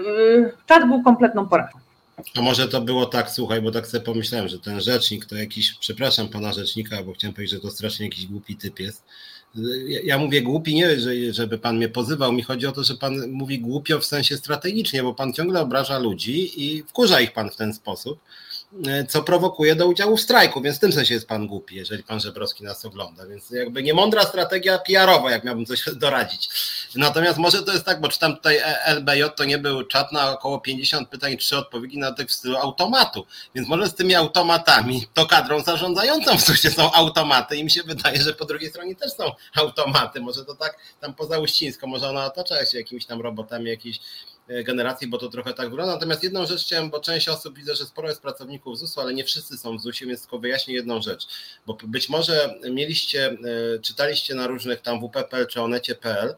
czat 0.67 0.89
był 0.89 1.03
kompletną 1.03 1.49
porażką. 1.49 1.79
A 2.37 2.43
może 2.43 2.69
to 2.69 2.81
było 2.81 3.07
tak, 3.07 3.31
słuchaj, 3.31 3.63
bo 3.63 3.71
tak 3.71 3.87
sobie 3.87 4.05
pomyślałem, 4.05 4.49
że 4.49 4.59
ten 4.59 4.81
rzecznik 4.81 5.27
to 5.27 5.37
jakiś, 5.37 5.75
przepraszam 5.75 6.29
pana 6.29 6.53
rzecznika, 6.53 7.03
bo 7.03 7.13
chciałem 7.13 7.35
powiedzieć, 7.35 7.55
że 7.55 7.61
to 7.61 7.71
strasznie 7.71 8.07
jakiś 8.07 8.27
głupi 8.27 8.57
typ 8.57 8.81
jest. 8.81 9.05
Ja, 9.89 10.01
ja 10.05 10.19
mówię 10.19 10.43
głupi 10.43 10.75
nie, 10.75 10.89
żeby 11.31 11.59
pan 11.59 11.77
mnie 11.77 11.89
pozywał, 11.89 12.33
mi 12.33 12.43
chodzi 12.43 12.67
o 12.67 12.73
to, 12.73 12.85
że 12.85 12.95
pan 12.95 13.31
mówi 13.31 13.59
głupio 13.59 13.99
w 13.99 14.05
sensie 14.05 14.37
strategicznie, 14.37 15.03
bo 15.03 15.15
pan 15.15 15.33
ciągle 15.33 15.61
obraża 15.61 15.99
ludzi 15.99 16.65
i 16.65 16.83
wkurza 16.83 17.21
ich 17.21 17.33
pan 17.33 17.51
w 17.51 17.57
ten 17.57 17.75
sposób. 17.75 18.19
E, 18.87 19.05
co 19.05 19.23
prowokuje 19.23 19.75
do 19.75 19.87
udziału 19.87 20.17
w 20.17 20.21
strajku, 20.21 20.61
więc 20.61 20.77
w 20.77 20.81
tym 20.81 20.93
sensie 20.93 21.15
jest 21.15 21.29
pan 21.29 21.47
głupi, 21.47 21.77
jeżeli 21.77 22.03
pan 22.03 22.21
Żebrowski 22.21 22.65
nas 22.65 22.85
ogląda, 22.85 23.27
więc 23.27 23.51
jakby 23.51 23.83
niemądra 23.83 24.23
strategia 24.23 24.79
PR-owa, 24.79 25.31
jak 25.31 25.45
miałbym 25.45 25.67
coś 25.67 25.85
doradzić. 25.97 26.49
Natomiast 26.95 27.39
może 27.39 27.63
to 27.63 27.73
jest 27.73 27.85
tak, 27.85 28.01
bo 28.01 28.09
czytam 28.09 28.37
tutaj 28.37 28.57
e 28.57 28.85
LBJ, 28.87 29.23
to 29.37 29.45
nie 29.45 29.59
był 29.59 29.83
czat 29.85 30.13
na 30.13 30.33
około 30.33 30.61
50 30.61 31.09
pytań, 31.09 31.37
trzy 31.37 31.57
odpowiedzi 31.57 31.99
na 31.99 32.13
tych 32.13 32.29
w 32.29 32.33
stylu 32.33 32.57
automatu, 32.57 33.27
więc 33.55 33.69
może 33.69 33.89
z 33.89 33.95
tymi 33.95 34.15
automatami, 34.15 35.07
to 35.15 35.27
kadrą 35.27 35.61
zarządzającą 35.61 36.39
w 36.39 36.43
sensie 36.43 36.71
są 36.71 36.93
automaty 36.93 37.57
i 37.57 37.65
mi 37.65 37.71
się 37.71 37.83
wydaje, 37.83 38.23
że 38.23 38.33
po 38.33 38.45
drugiej 38.45 38.71
stronie 38.71 38.97
też 38.97 39.13
są 39.13 39.25
automaty, 39.55 40.21
może 40.21 40.45
to 40.45 40.55
tak 40.55 40.79
tam 41.01 41.15
poza 41.15 41.39
Uścińsko, 41.39 41.87
może 41.87 42.09
ona 42.09 42.27
otacza 42.27 42.67
się 42.67 42.79
jakimiś 42.79 43.07
tam 43.07 43.21
robotami, 43.21 43.71
jakiś 43.71 44.01
generacji, 44.49 45.09
bo 45.09 45.19
to 45.19 45.29
trochę 45.29 45.55
tak 45.55 45.71
wygląda. 45.71 45.93
Natomiast 45.93 46.23
jedną 46.23 46.47
rzecz 46.47 46.65
chciałem, 46.65 46.91
bo 46.91 47.01
część 47.01 47.29
osób 47.29 47.57
widzę, 47.57 47.75
że 47.75 47.85
sporo 47.85 48.09
jest 48.09 48.23
pracowników 48.23 48.79
ZUS-u, 48.79 49.01
ale 49.01 49.15
nie 49.15 49.25
wszyscy 49.25 49.59
są 49.59 49.79
w 49.79 49.81
ZUS-ie, 49.81 50.09
więc 50.09 50.21
tylko 50.21 50.39
wyjaśnię 50.39 50.75
jedną 50.75 51.03
rzecz. 51.03 51.27
Bo 51.67 51.77
być 51.85 52.09
może 52.09 52.55
mieliście, 52.71 53.37
e, 53.77 53.79
czytaliście 53.79 54.35
na 54.35 54.47
różnych 54.47 54.81
tam 54.81 55.01
WP.pl 55.01 55.47
czy 55.47 55.63
onecie.pl 55.63 56.35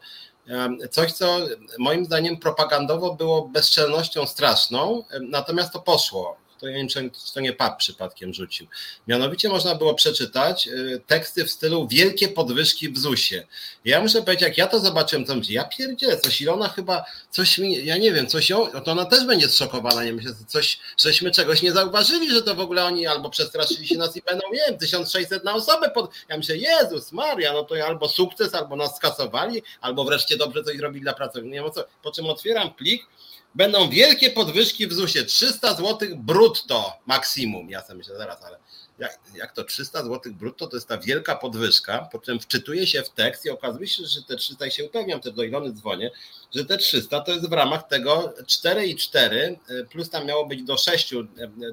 e, 0.47 0.87
coś, 0.91 1.11
co 1.13 1.37
moim 1.79 2.05
zdaniem 2.05 2.37
propagandowo 2.37 3.15
było 3.15 3.47
bezczelnością 3.47 4.25
straszną, 4.25 5.03
natomiast 5.21 5.73
to 5.73 5.79
poszło 5.79 6.44
to 6.59 6.67
ja 6.67 6.71
nie 6.83 6.87
wiem, 6.95 7.11
czy 7.11 7.33
to 7.33 7.39
nie 7.39 7.53
pap 7.53 7.77
przypadkiem 7.77 8.33
rzucił. 8.33 8.67
Mianowicie 9.07 9.49
można 9.49 9.75
było 9.75 9.93
przeczytać 9.93 10.67
y, 10.67 11.01
teksty 11.07 11.45
w 11.45 11.51
stylu 11.51 11.87
wielkie 11.87 12.27
podwyżki 12.27 12.89
w 12.89 12.97
ZUS-ie. 12.97 13.47
Ja 13.85 14.01
muszę 14.01 14.21
powiedzieć, 14.21 14.41
jak 14.41 14.57
ja 14.57 14.67
to 14.67 14.79
zobaczyłem, 14.79 15.25
to 15.25 15.35
myślę, 15.35 15.53
ja 15.53 15.63
pierdzielę, 15.63 16.17
coś 16.17 16.41
Ilona 16.41 16.69
chyba, 16.69 17.05
coś 17.29 17.57
mi, 17.57 17.85
ja 17.85 17.97
nie 17.97 18.13
wiem, 18.13 18.27
coś 18.27 18.49
ją, 18.49 18.67
to 18.67 18.91
ona 18.91 19.05
też 19.05 19.25
będzie 19.25 19.49
zszokowana, 19.49 20.03
nie 20.03 20.13
myślę, 20.13 20.31
coś, 20.47 20.79
żeśmy 20.97 21.31
czegoś 21.31 21.61
nie 21.61 21.71
zauważyli, 21.71 22.31
że 22.31 22.41
to 22.41 22.55
w 22.55 22.59
ogóle 22.59 22.85
oni 22.85 23.07
albo 23.07 23.29
przestraszyli 23.29 23.87
się 23.87 23.97
nas 23.97 24.17
i 24.17 24.21
będą, 24.21 24.51
nie 24.53 24.61
wiem, 24.69 24.77
1600 24.77 25.43
na 25.43 25.53
osobę, 25.53 25.89
pod... 25.89 26.11
ja 26.29 26.37
myślę, 26.37 26.57
Jezus 26.57 27.11
Maria, 27.11 27.53
no 27.53 27.63
to 27.63 27.75
albo 27.85 28.09
sukces, 28.09 28.53
albo 28.53 28.75
nas 28.75 28.95
skasowali, 28.95 29.63
albo 29.81 30.03
wreszcie 30.03 30.37
dobrze 30.37 30.63
coś 30.63 30.77
zrobili 30.77 31.01
dla 31.01 31.13
pracowników, 31.13 31.53
nie 31.53 31.61
wiem 31.61 31.71
co, 31.71 31.85
po 32.03 32.11
czym 32.11 32.25
otwieram 32.25 32.73
plik, 32.73 33.07
będą 33.55 33.89
wielkie 33.89 34.31
podwyżki 34.31 34.87
w 34.87 34.93
ZUS-ie. 34.93 35.25
300 35.25 35.73
zł 35.73 36.09
brutto 36.17 36.93
maksimum. 37.05 37.69
Ja 37.69 37.81
sobie 37.81 37.97
myślę, 37.97 38.17
zaraz, 38.17 38.43
ale 38.43 38.57
jak, 38.99 39.19
jak 39.35 39.51
to 39.51 39.63
300 39.63 40.03
zł 40.03 40.33
brutto, 40.33 40.67
to 40.67 40.77
jest 40.77 40.87
ta 40.87 40.97
wielka 40.97 41.35
podwyżka, 41.35 42.09
po 42.11 42.19
czym 42.19 42.39
wczytuję 42.39 42.87
się 42.87 43.03
w 43.03 43.09
tekst 43.09 43.45
i 43.45 43.49
okazuje 43.49 43.87
się, 43.87 44.05
że 44.05 44.23
te 44.23 44.35
300, 44.35 44.65
i 44.65 44.71
się 44.71 44.85
upewniam, 44.85 45.19
też 45.19 45.33
do 45.33 45.43
Ilony 45.43 45.73
dzwonię, 45.73 46.11
że 46.55 46.65
te 46.65 46.77
300 46.77 47.21
to 47.21 47.31
jest 47.31 47.49
w 47.49 47.53
ramach 47.53 47.87
tego 47.87 48.33
4,4 48.41 49.55
y, 49.69 49.85
plus 49.91 50.09
tam 50.09 50.25
miało 50.25 50.45
być 50.45 50.63
do 50.63 50.77
6 50.77 51.13
y, 51.13 51.17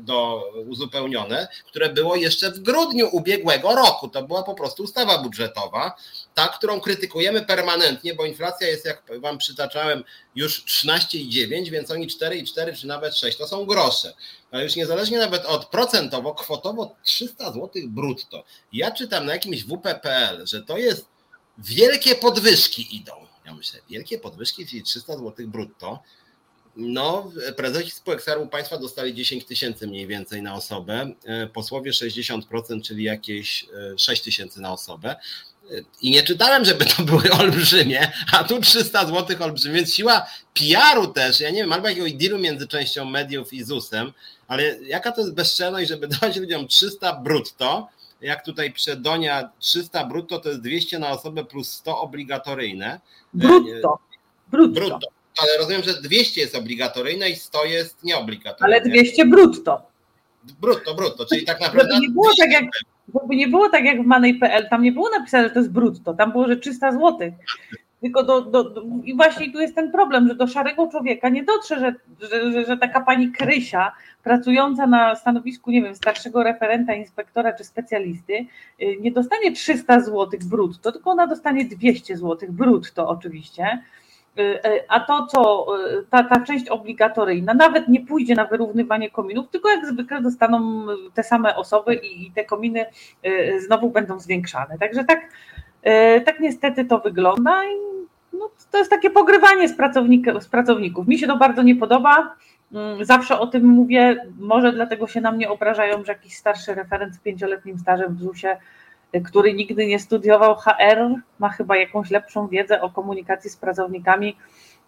do 0.00 0.44
uzupełnione, 0.66 1.48
które 1.66 1.88
było 1.88 2.16
jeszcze 2.16 2.50
w 2.50 2.58
grudniu 2.58 3.08
ubiegłego 3.12 3.74
roku. 3.74 4.08
To 4.08 4.22
była 4.22 4.42
po 4.42 4.54
prostu 4.54 4.82
ustawa 4.82 5.18
budżetowa, 5.18 5.96
ta, 6.34 6.48
którą 6.48 6.80
krytykujemy 6.80 7.42
permanentnie, 7.42 8.14
bo 8.14 8.24
inflacja 8.24 8.68
jest, 8.68 8.84
jak 8.84 9.20
wam 9.20 9.38
przytaczałem, 9.38 10.04
już 10.34 10.64
13,9, 10.64 11.70
więc 11.70 11.90
oni 11.90 12.08
4,4 12.08 12.76
czy 12.80 12.86
nawet 12.86 13.16
6 13.16 13.38
to 13.38 13.48
są 13.48 13.66
grosze. 13.66 14.14
Ale 14.50 14.64
już 14.64 14.76
niezależnie 14.76 15.18
nawet 15.18 15.44
od 15.44 15.66
procentowo, 15.66 16.34
kwotowo 16.34 16.96
300 17.04 17.52
zł 17.52 17.70
brutto. 17.86 18.44
Ja 18.72 18.90
czytam 18.90 19.26
na 19.26 19.32
jakimś 19.32 19.64
WP.pl, 19.64 20.46
że 20.46 20.62
to 20.62 20.78
jest 20.78 21.06
wielkie 21.58 22.14
podwyżki 22.14 22.96
idą. 22.96 23.31
Ja 23.46 23.54
myślę, 23.54 23.80
wielkie 23.90 24.18
podwyżki, 24.18 24.66
czyli 24.66 24.82
300 24.82 25.16
zł 25.16 25.48
brutto. 25.48 26.02
No, 26.76 27.32
prezesi 27.56 27.90
spółek 27.90 28.22
Skarbu 28.22 28.46
Państwa 28.46 28.78
dostali 28.78 29.14
10 29.14 29.44
tysięcy 29.44 29.86
mniej 29.86 30.06
więcej 30.06 30.42
na 30.42 30.54
osobę, 30.54 31.12
e, 31.24 31.46
posłowie 31.46 31.92
60%, 31.92 32.82
czyli 32.82 33.04
jakieś 33.04 33.66
6 33.96 34.22
e, 34.22 34.24
tysięcy 34.24 34.60
na 34.60 34.72
osobę. 34.72 35.16
I 36.02 36.10
nie 36.10 36.22
czytałem, 36.22 36.64
żeby 36.64 36.84
to 36.84 37.02
były 37.02 37.32
olbrzymie, 37.40 38.12
a 38.32 38.44
tu 38.44 38.60
300 38.60 39.06
zł 39.06 39.36
olbrzymie, 39.40 39.74
więc 39.74 39.94
siła 39.94 40.26
PR-u 40.54 41.06
też, 41.06 41.40
ja 41.40 41.50
nie 41.50 41.56
wiem, 41.56 41.72
albo 41.72 41.88
jakiegoś 41.88 42.12
dealu 42.12 42.38
między 42.38 42.68
częścią 42.68 43.04
mediów 43.04 43.52
i 43.52 43.64
ZUS-em, 43.64 44.12
ale 44.48 44.78
jaka 44.82 45.12
to 45.12 45.20
jest 45.20 45.34
bezczelność, 45.34 45.88
żeby 45.88 46.08
dawać 46.08 46.36
ludziom 46.36 46.68
300 46.68 47.12
brutto, 47.12 47.88
jak 48.22 48.44
tutaj 48.44 48.74
Donia 48.96 49.50
300 49.58 50.04
brutto 50.04 50.38
to 50.38 50.48
jest 50.48 50.60
200 50.60 50.98
na 50.98 51.10
osobę 51.10 51.44
plus 51.44 51.70
100 51.72 52.00
obligatoryjne. 52.00 53.00
Brutto. 53.34 53.98
Brutto. 54.48 54.80
brutto. 54.80 55.08
Ale 55.42 55.58
rozumiem, 55.58 55.82
że 55.82 56.02
200 56.02 56.40
jest 56.40 56.54
obligatoryjne 56.54 57.30
i 57.30 57.36
100 57.36 57.64
jest 57.64 58.04
nieobligatoryjne. 58.04 58.76
Ale 58.76 58.90
200 58.90 59.26
brutto. 59.26 59.82
Brutto, 60.60 60.94
brutto, 60.94 61.26
czyli 61.26 61.44
tak 61.44 61.60
naprawdę. 61.60 62.00
nie 62.00 62.10
było 62.10 62.28
tak 62.38 62.50
jak, 62.52 62.64
nie 63.28 63.48
było 63.48 63.68
tak 63.68 63.84
jak 63.84 64.02
w 64.02 64.06
Money.pl, 64.06 64.68
tam 64.68 64.82
nie 64.82 64.92
było 64.92 65.10
napisane, 65.10 65.44
że 65.48 65.50
to 65.50 65.58
jest 65.58 65.72
brutto, 65.72 66.14
tam 66.14 66.32
było, 66.32 66.48
że 66.48 66.56
300 66.56 66.92
zł. 66.92 67.18
Tylko 68.02 68.22
do, 68.22 68.40
do, 68.40 68.64
do, 68.64 68.82
i 69.04 69.16
właśnie 69.16 69.52
tu 69.52 69.60
jest 69.60 69.74
ten 69.74 69.92
problem, 69.92 70.28
że 70.28 70.34
do 70.34 70.46
szarego 70.46 70.86
człowieka 70.86 71.28
nie 71.28 71.44
dotrze, 71.44 71.80
że, 71.80 71.94
że, 72.20 72.52
że, 72.52 72.64
że 72.64 72.76
taka 72.76 73.00
pani 73.00 73.32
Krysia, 73.32 73.92
pracująca 74.22 74.86
na 74.86 75.16
stanowisku, 75.16 75.70
nie 75.70 75.82
wiem, 75.82 75.94
starszego 75.94 76.42
referenta, 76.42 76.94
inspektora 76.94 77.52
czy 77.52 77.64
specjalisty, 77.64 78.32
y, 78.82 78.96
nie 79.00 79.12
dostanie 79.12 79.52
300 79.52 80.00
zł 80.00 80.28
brutto, 80.44 80.92
tylko 80.92 81.10
ona 81.10 81.26
dostanie 81.26 81.64
200 81.64 82.16
zł 82.16 82.48
brutto 82.52 83.08
oczywiście 83.08 83.82
Y, 84.38 84.42
y, 84.42 84.88
a 84.88 85.00
to, 85.00 85.26
co 85.26 85.66
ta, 86.10 86.24
ta 86.24 86.40
część 86.40 86.68
obligatoryjna 86.68 87.54
nawet 87.54 87.88
nie 87.88 88.06
pójdzie 88.06 88.34
na 88.34 88.44
wyrównywanie 88.44 89.10
kominów, 89.10 89.50
tylko 89.50 89.68
jak 89.68 89.86
zwykle 89.86 90.22
dostaną 90.22 90.86
te 91.14 91.22
same 91.22 91.56
osoby 91.56 91.94
i 91.94 92.30
te 92.30 92.44
kominy 92.44 92.86
znowu 93.58 93.90
będą 93.90 94.20
zwiększane. 94.20 94.78
Także 94.78 95.04
tak, 95.04 95.20
tak 96.24 96.40
niestety 96.40 96.84
to 96.84 96.98
wygląda 96.98 97.64
i 97.64 97.76
no, 98.32 98.50
to 98.70 98.78
jest 98.78 98.90
takie 98.90 99.10
pogrywanie 99.10 99.68
z, 99.68 99.76
z 100.40 100.48
pracowników. 100.48 101.08
Mi 101.08 101.18
się 101.18 101.26
to 101.26 101.36
bardzo 101.36 101.62
nie 101.62 101.76
podoba. 101.76 102.36
Mm, 102.72 103.04
zawsze 103.04 103.38
o 103.38 103.46
tym 103.46 103.66
mówię, 103.66 104.26
może 104.38 104.72
dlatego 104.72 105.06
się 105.06 105.20
na 105.20 105.32
mnie 105.32 105.50
obrażają, 105.50 106.04
że 106.04 106.12
jakiś 106.12 106.36
starszy 106.36 106.74
referent 106.74 107.14
z 107.14 107.18
pięcioletnim 107.18 107.78
stażem 107.78 108.14
w 108.14 108.20
ZUS-ie 108.20 108.56
który 109.20 109.54
nigdy 109.54 109.86
nie 109.86 109.98
studiował 109.98 110.56
HR, 110.56 111.14
ma 111.38 111.48
chyba 111.48 111.76
jakąś 111.76 112.10
lepszą 112.10 112.48
wiedzę 112.48 112.80
o 112.80 112.90
komunikacji 112.90 113.50
z 113.50 113.56
pracownikami 113.56 114.36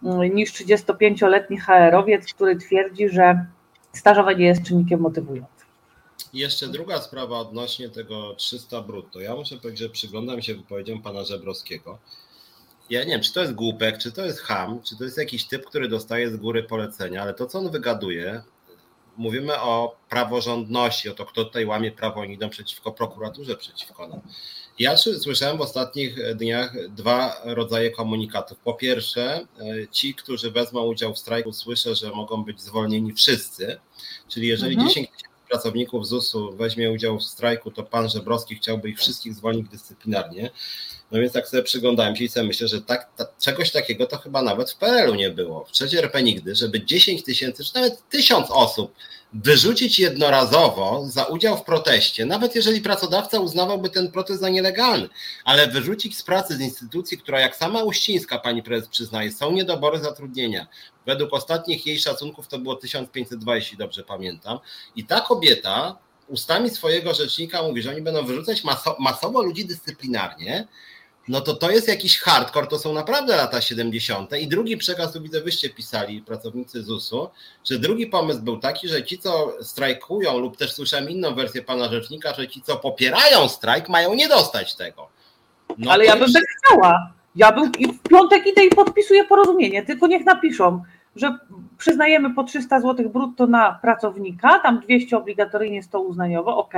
mm, 0.03 0.35
niż 0.35 0.53
35-letni 0.53 1.59
HR-owiec, 1.61 2.35
który 2.35 2.57
twierdzi, 2.57 3.09
że 3.09 3.45
stażowe 3.93 4.35
nie 4.35 4.47
jest 4.47 4.63
czynnikiem 4.63 5.01
motywującym. 5.01 5.54
I 6.35 6.39
jeszcze 6.39 6.69
druga 6.69 7.01
sprawa 7.01 7.39
odnośnie 7.39 7.89
tego 7.89 8.35
300 8.35 8.83
brutto. 8.83 9.21
Ja 9.21 9.35
muszę 9.35 9.57
powiedzieć, 9.57 9.79
że 9.79 9.89
przyglądam 9.89 10.43
się 10.43 10.55
wypowiedziom 10.55 11.03
pana 11.03 11.25
Żebrowskiego. 11.25 11.99
Ja 12.91 13.05
nie 13.05 13.11
wiem, 13.11 13.21
czy 13.21 13.33
to 13.33 13.41
jest 13.41 13.55
głupek, 13.55 13.99
czy 13.99 14.13
to 14.13 14.25
jest 14.25 14.41
ham, 14.41 14.83
czy 14.83 14.97
to 14.97 15.05
jest 15.05 15.19
jakiś 15.19 15.45
typ, 15.45 15.67
który 15.67 15.89
dostaje 15.89 16.31
z 16.31 16.37
góry 16.37 16.63
polecenia, 16.63 17.23
ale 17.23 17.35
to, 17.35 17.47
co 17.47 17.59
on 17.59 17.71
wygaduje, 17.71 18.43
mówimy 19.17 19.61
o 19.61 19.97
praworządności, 20.09 21.09
o 21.09 21.15
to, 21.15 21.27
kto 21.27 21.45
tutaj 21.45 21.67
łamie 21.67 21.93
prawo, 21.93 22.21
oni 22.21 22.35
idą 22.35 22.51
przeciwko 22.51 22.93
prokuraturze, 22.93 23.57
przeciwko 23.57 24.09
nam. 24.09 24.21
Ja 24.79 24.97
słyszałem 24.97 25.59
w 25.59 25.61
ostatnich 25.61 26.35
dniach 26.37 26.89
dwa 26.89 27.41
rodzaje 27.45 27.91
komunikatów. 27.91 28.59
Po 28.59 28.75
pierwsze, 28.75 29.47
e, 29.59 29.89
ci, 29.91 30.15
którzy 30.15 30.51
wezmą 30.51 30.83
udział 30.83 31.15
w 31.15 31.19
strajku, 31.19 31.53
słyszę, 31.53 31.95
że 31.95 32.11
mogą 32.11 32.45
być 32.45 32.61
zwolnieni 32.61 33.13
wszyscy, 33.13 33.81
czyli 34.29 34.49
jeżeli 34.49 34.75
mhm. 34.75 34.89
10 34.89 35.09
pracowników 35.55 36.07
ZUS-u 36.07 36.57
weźmie 36.57 36.93
udział 36.93 37.19
w 37.19 37.25
strajku, 37.25 37.71
to 37.71 37.83
pan 37.83 38.09
Żebrowski 38.09 38.55
chciałby 38.55 38.89
ich 38.89 38.99
wszystkich 38.99 39.35
zwolnić 39.35 39.69
dyscyplinarnie. 39.69 40.51
No 41.11 41.21
więc 41.21 41.33
tak 41.33 41.49
sobie 41.49 41.63
przyglądałem 41.63 42.17
się 42.17 42.25
i 42.25 42.29
sobie 42.29 42.47
myślę, 42.47 42.69
że 42.69 42.83
tak, 42.83 43.09
ta, 43.17 43.27
czegoś 43.41 43.71
takiego 43.71 44.07
to 44.07 44.19
chyba 44.19 44.43
nawet 44.43 44.71
w 44.71 44.77
PRL-u 44.77 45.15
nie 45.15 45.31
było. 45.31 45.65
W 45.65 45.73
trzeciej 45.73 45.99
RP 45.99 46.23
nigdy, 46.23 46.55
żeby 46.55 46.85
10 46.85 47.23
tysięcy, 47.23 47.65
czy 47.65 47.75
nawet 47.75 48.09
tysiąc 48.09 48.51
osób 48.51 48.95
wyrzucić 49.35 49.99
jednorazowo 49.99 51.05
za 51.07 51.25
udział 51.25 51.57
w 51.57 51.65
proteście, 51.65 52.27
nawet 52.27 52.55
jeżeli 52.55 52.81
pracodawca 52.81 53.41
uznawałby 53.41 53.91
ten 53.91 54.11
protest 54.11 54.41
za 54.41 54.49
nielegalny, 54.49 55.09
ale 55.45 55.69
wyrzucić 55.69 56.17
z 56.17 56.23
pracy 56.23 56.57
z 56.57 56.61
instytucji, 56.61 57.19
która 57.19 57.41
jak 57.41 57.57
sama 57.57 57.83
Uścińska, 57.83 58.39
pani 58.39 58.63
prezes 58.63 58.89
przyznaje, 58.89 59.33
są 59.33 59.53
niedobory 59.53 59.99
zatrudnienia. 59.99 60.67
Według 61.07 61.33
ostatnich 61.33 61.87
jej 61.87 61.99
szacunków 61.99 62.49
to 62.49 62.59
było 62.59 62.77
1502, 62.77 63.57
jeśli 63.57 63.79
dobrze 63.79 64.03
pamiętam. 64.03 64.59
I 64.97 65.05
ta 65.05 65.21
kobieta 65.21 65.99
ustami 66.29 66.71
swojego 66.71 67.15
rzecznika 67.15 67.63
mówi, 67.63 67.83
że 67.83 67.91
oni 67.91 68.03
będą 68.03 68.27
wyrzucać 68.27 68.65
maso 68.65 68.97
masowo 69.01 69.43
ludzi 69.43 69.65
dyscyplinarnie, 69.65 70.69
no 71.29 71.41
to 71.41 71.55
to 71.55 71.71
jest 71.71 71.89
jakiś 71.89 72.19
hardcore, 72.19 72.67
to 72.67 72.79
są 72.79 72.93
naprawdę 72.93 73.37
lata 73.37 73.61
70. 73.61 74.33
I 74.41 74.49
drugi 74.49 74.77
przekaz, 74.77 75.13
tu 75.13 75.23
widzę, 75.23 75.41
wyście 75.41 75.71
pisali, 75.71 76.23
pracownicy 76.23 76.83
ZUS-u, 76.83 77.29
że 77.71 77.79
drugi 77.79 78.07
pomysł 78.07 78.43
był 78.43 78.59
taki, 78.59 78.89
że 78.89 79.05
ci, 79.05 79.19
co 79.19 79.53
strajkują, 79.63 80.39
lub 80.39 80.57
też 80.57 80.73
słyszałem 80.73 81.11
inną 81.11 81.35
wersję 81.35 81.63
pana 81.63 81.89
rzecznika, 81.89 82.35
że 82.35 82.49
ci, 82.49 82.63
co 82.63 82.77
popierają 82.77 83.49
strajk, 83.49 83.89
mają 83.89 84.15
nie 84.15 84.29
dostać 84.29 84.75
tego. 84.75 85.09
No 85.79 85.93
Ale 85.93 86.05
ja 86.05 86.17
bym 86.17 86.33
tak 86.33 86.43
chciała. 86.43 87.13
Ja 87.37 87.53
bym 87.53 87.73
i 87.79 87.87
w 87.87 88.03
piątek 88.03 88.47
idę 88.47 88.65
i 88.65 88.71
podpisuję 88.71 89.25
porozumienie, 89.25 89.83
tylko 89.83 90.07
niech 90.07 90.25
napiszą, 90.25 90.83
że 91.17 91.39
przyznajemy 91.79 92.35
po 92.35 92.45
300 92.45 92.81
zł 92.81 93.09
brutto 93.09 93.47
na 93.47 93.79
pracownika, 93.83 94.59
tam 94.59 94.81
200 94.81 95.17
obligatoryjnie 95.17 95.83
100 95.83 96.01
uznaniowo, 96.01 96.57
ok, 96.57 96.75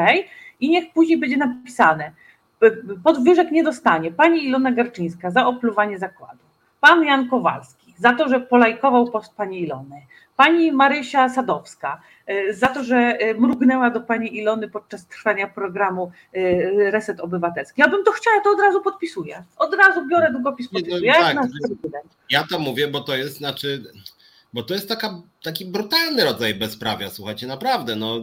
i 0.60 0.70
niech 0.70 0.92
później 0.92 1.18
będzie 1.18 1.36
napisane, 1.36 2.12
podwyżek 3.04 3.50
nie 3.50 3.64
dostanie 3.64 4.12
pani 4.12 4.44
Ilona 4.44 4.72
Garczyńska 4.72 5.30
za 5.30 5.46
opluwanie 5.46 5.98
zakładu, 5.98 6.44
pan 6.80 7.04
Jan 7.04 7.28
Kowalski 7.28 7.86
za 7.98 8.12
to, 8.12 8.28
że 8.28 8.40
polajkował 8.40 9.10
post 9.10 9.34
pani 9.34 9.62
Ilony, 9.62 10.02
pani 10.36 10.72
Marysia 10.72 11.28
Sadowska 11.28 12.00
e, 12.26 12.54
za 12.54 12.66
to, 12.66 12.84
że 12.84 12.96
e, 12.96 13.34
mrugnęła 13.34 13.90
do 13.90 14.00
pani 14.00 14.38
Ilony 14.38 14.68
podczas 14.68 15.06
trwania 15.06 15.48
programu 15.48 16.12
e, 16.32 16.90
Reset 16.90 17.20
Obywatelski. 17.20 17.80
Ja 17.80 17.88
bym 17.88 18.04
to 18.04 18.12
chciała, 18.12 18.40
to 18.40 18.50
od 18.50 18.60
razu 18.60 18.82
podpisuję. 18.82 19.44
Od 19.56 19.74
razu 19.74 20.06
biorę 20.06 20.32
długopis, 20.32 20.68
podpisuję. 20.68 21.12
No, 21.34 21.42
tak, 21.42 22.02
ja 22.30 22.44
to 22.50 22.58
mówię, 22.58 22.88
bo 22.88 23.00
to 23.00 23.16
jest, 23.16 23.36
znaczy, 23.36 23.84
bo 24.52 24.62
to 24.62 24.74
jest 24.74 24.88
taka, 24.88 25.22
taki 25.42 25.64
brutalny 25.66 26.24
rodzaj 26.24 26.54
bezprawia, 26.54 27.10
słuchajcie, 27.10 27.46
naprawdę, 27.46 27.96
no 27.96 28.20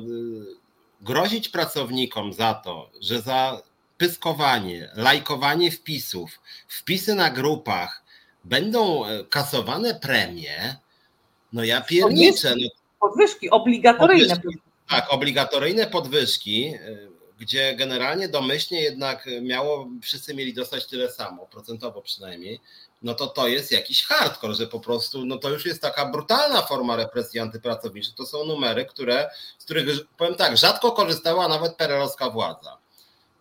grozić 1.02 1.50
pracownikom 1.50 2.34
za 2.34 2.54
to, 2.54 2.90
że 3.02 3.22
za 3.22 3.62
pyskowanie, 4.04 4.90
lajkowanie 4.96 5.72
wpisów, 5.72 6.42
wpisy 6.68 7.16
na 7.16 7.30
grupach 7.30 8.04
będą 8.44 9.06
e, 9.06 9.24
kasowane 9.24 9.96
premie, 9.96 10.76
no 11.54 11.64
ja 11.64 11.82
pierniczę. 11.82 12.56
No, 12.56 12.70
podwyżki 13.00 13.50
obligatoryjne. 13.50 14.36
Podwyżki, 14.36 14.62
tak, 14.90 15.14
obligatoryjne 15.14 15.88
podwyżki, 15.88 16.66
e, 16.66 16.80
gdzie 17.40 17.76
generalnie 17.76 18.28
domyślnie 18.30 18.82
jednak 18.82 19.30
miało, 19.42 19.90
wszyscy 20.02 20.36
mieli 20.36 20.54
dostać 20.54 20.88
tyle 20.88 21.12
samo, 21.12 21.46
procentowo 21.46 22.02
przynajmniej, 22.02 22.60
no 23.02 23.14
to 23.14 23.28
to 23.28 23.48
jest 23.48 23.72
jakiś 23.72 24.06
hardcore, 24.06 24.54
że 24.54 24.68
po 24.68 24.80
prostu, 24.80 25.26
no 25.26 25.38
to 25.38 25.50
już 25.50 25.66
jest 25.66 25.82
taka 25.82 26.06
brutalna 26.06 26.62
forma 26.62 26.96
represji 26.96 27.40
antypracowniczej. 27.40 28.14
To 28.18 28.26
są 28.26 28.46
numery, 28.46 28.86
które, 28.86 29.30
z 29.58 29.66
których, 29.66 29.86
powiem 30.18 30.36
tak, 30.36 30.58
rzadko 30.58 30.92
korzystała 30.92 31.48
nawet 31.48 31.76
perelowska 31.76 32.30
władza. 32.30 32.83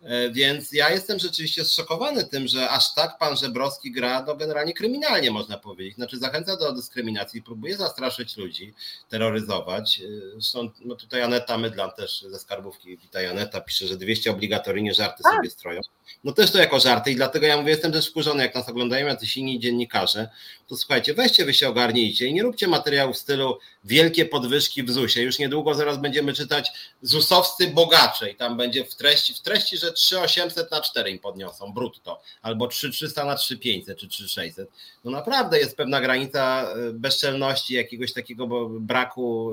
E, 0.03 0.29
więc 0.29 0.71
ja 0.71 0.89
jestem 0.89 1.19
rzeczywiście 1.19 1.65
zszokowany 1.65 2.23
tym, 2.23 2.47
że 2.47 2.69
aż 2.69 2.93
tak 2.93 3.17
pan 3.17 3.37
Żebrowski 3.37 3.91
gra 3.91 4.23
no 4.27 4.35
generalnie 4.35 4.73
kryminalnie, 4.73 5.31
można 5.31 5.57
powiedzieć. 5.57 5.95
Znaczy 5.95 6.17
zachęca 6.17 6.57
do 6.57 6.73
dyskryminacji, 6.73 7.41
próbuje 7.41 7.77
zastraszyć 7.77 8.37
ludzi, 8.37 8.73
terroryzować. 9.09 10.01
Zresztą 10.33 10.69
no 10.85 10.95
tutaj 10.95 11.21
Aneta 11.21 11.57
Mydlan 11.57 11.91
też 11.97 12.21
ze 12.21 12.39
Skarbówki, 12.39 12.97
witaj 12.97 13.27
Aneta, 13.27 13.61
pisze, 13.61 13.87
że 13.87 13.97
200 13.97 14.31
obligatoryjnie 14.31 14.93
żarty 14.93 15.23
sobie 15.23 15.49
stroją. 15.49 15.81
No 16.23 16.31
też 16.31 16.51
to 16.51 16.57
jako 16.57 16.79
żarty 16.79 17.11
i 17.11 17.15
dlatego 17.15 17.45
ja 17.45 17.57
mówię, 17.57 17.71
jestem 17.71 17.91
też 17.91 18.09
wkurzony, 18.09 18.43
jak 18.43 18.55
nas 18.55 18.69
oglądają 18.69 19.07
jacyś 19.07 19.37
inni 19.37 19.59
dziennikarze, 19.59 20.29
to 20.67 20.77
słuchajcie, 20.77 21.13
weźcie 21.13 21.45
wy 21.45 21.53
się 21.53 21.69
ogarnijcie 21.69 22.27
i 22.27 22.33
nie 22.33 22.43
róbcie 22.43 22.67
materiałów 22.67 23.15
w 23.15 23.19
stylu 23.19 23.59
wielkie 23.83 24.25
podwyżki 24.25 24.83
w 24.83 24.91
ZUS-ie. 24.91 25.25
Już 25.25 25.39
niedługo 25.39 25.73
zaraz 25.73 25.97
będziemy 25.97 26.33
czytać 26.33 26.71
ZUS-owscy 27.01 27.67
bogacze 27.67 28.29
i 28.29 28.35
tam 28.35 28.57
będzie 28.57 28.85
w 28.85 28.95
treści, 28.95 29.33
w 29.33 29.39
treści, 29.39 29.77
że 29.77 29.91
3800 29.91 30.71
na 30.71 30.81
4 30.81 31.11
im 31.11 31.19
podniosą 31.19 31.73
brutto, 31.73 32.21
albo 32.41 32.67
3300 32.67 33.25
na 33.25 33.35
3500 33.35 33.99
czy 33.99 34.07
3600. 34.07 34.69
No 35.03 35.11
naprawdę 35.11 35.59
jest 35.59 35.77
pewna 35.77 36.01
granica 36.01 36.63
e, 36.63 36.93
bezczelności, 36.93 37.73
jakiegoś 37.73 38.13
takiego 38.13 38.69
braku 38.69 39.51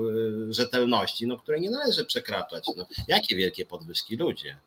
e, 0.49 0.53
rzetelności, 0.53 1.27
no, 1.27 1.37
której 1.37 1.61
nie 1.61 1.69
należy 1.69 2.05
przekraczać. 2.05 2.65
No, 2.77 2.85
jakie 3.07 3.35
wielkie 3.35 3.65
podwyżki 3.65 4.15
ludzie? 4.17 4.57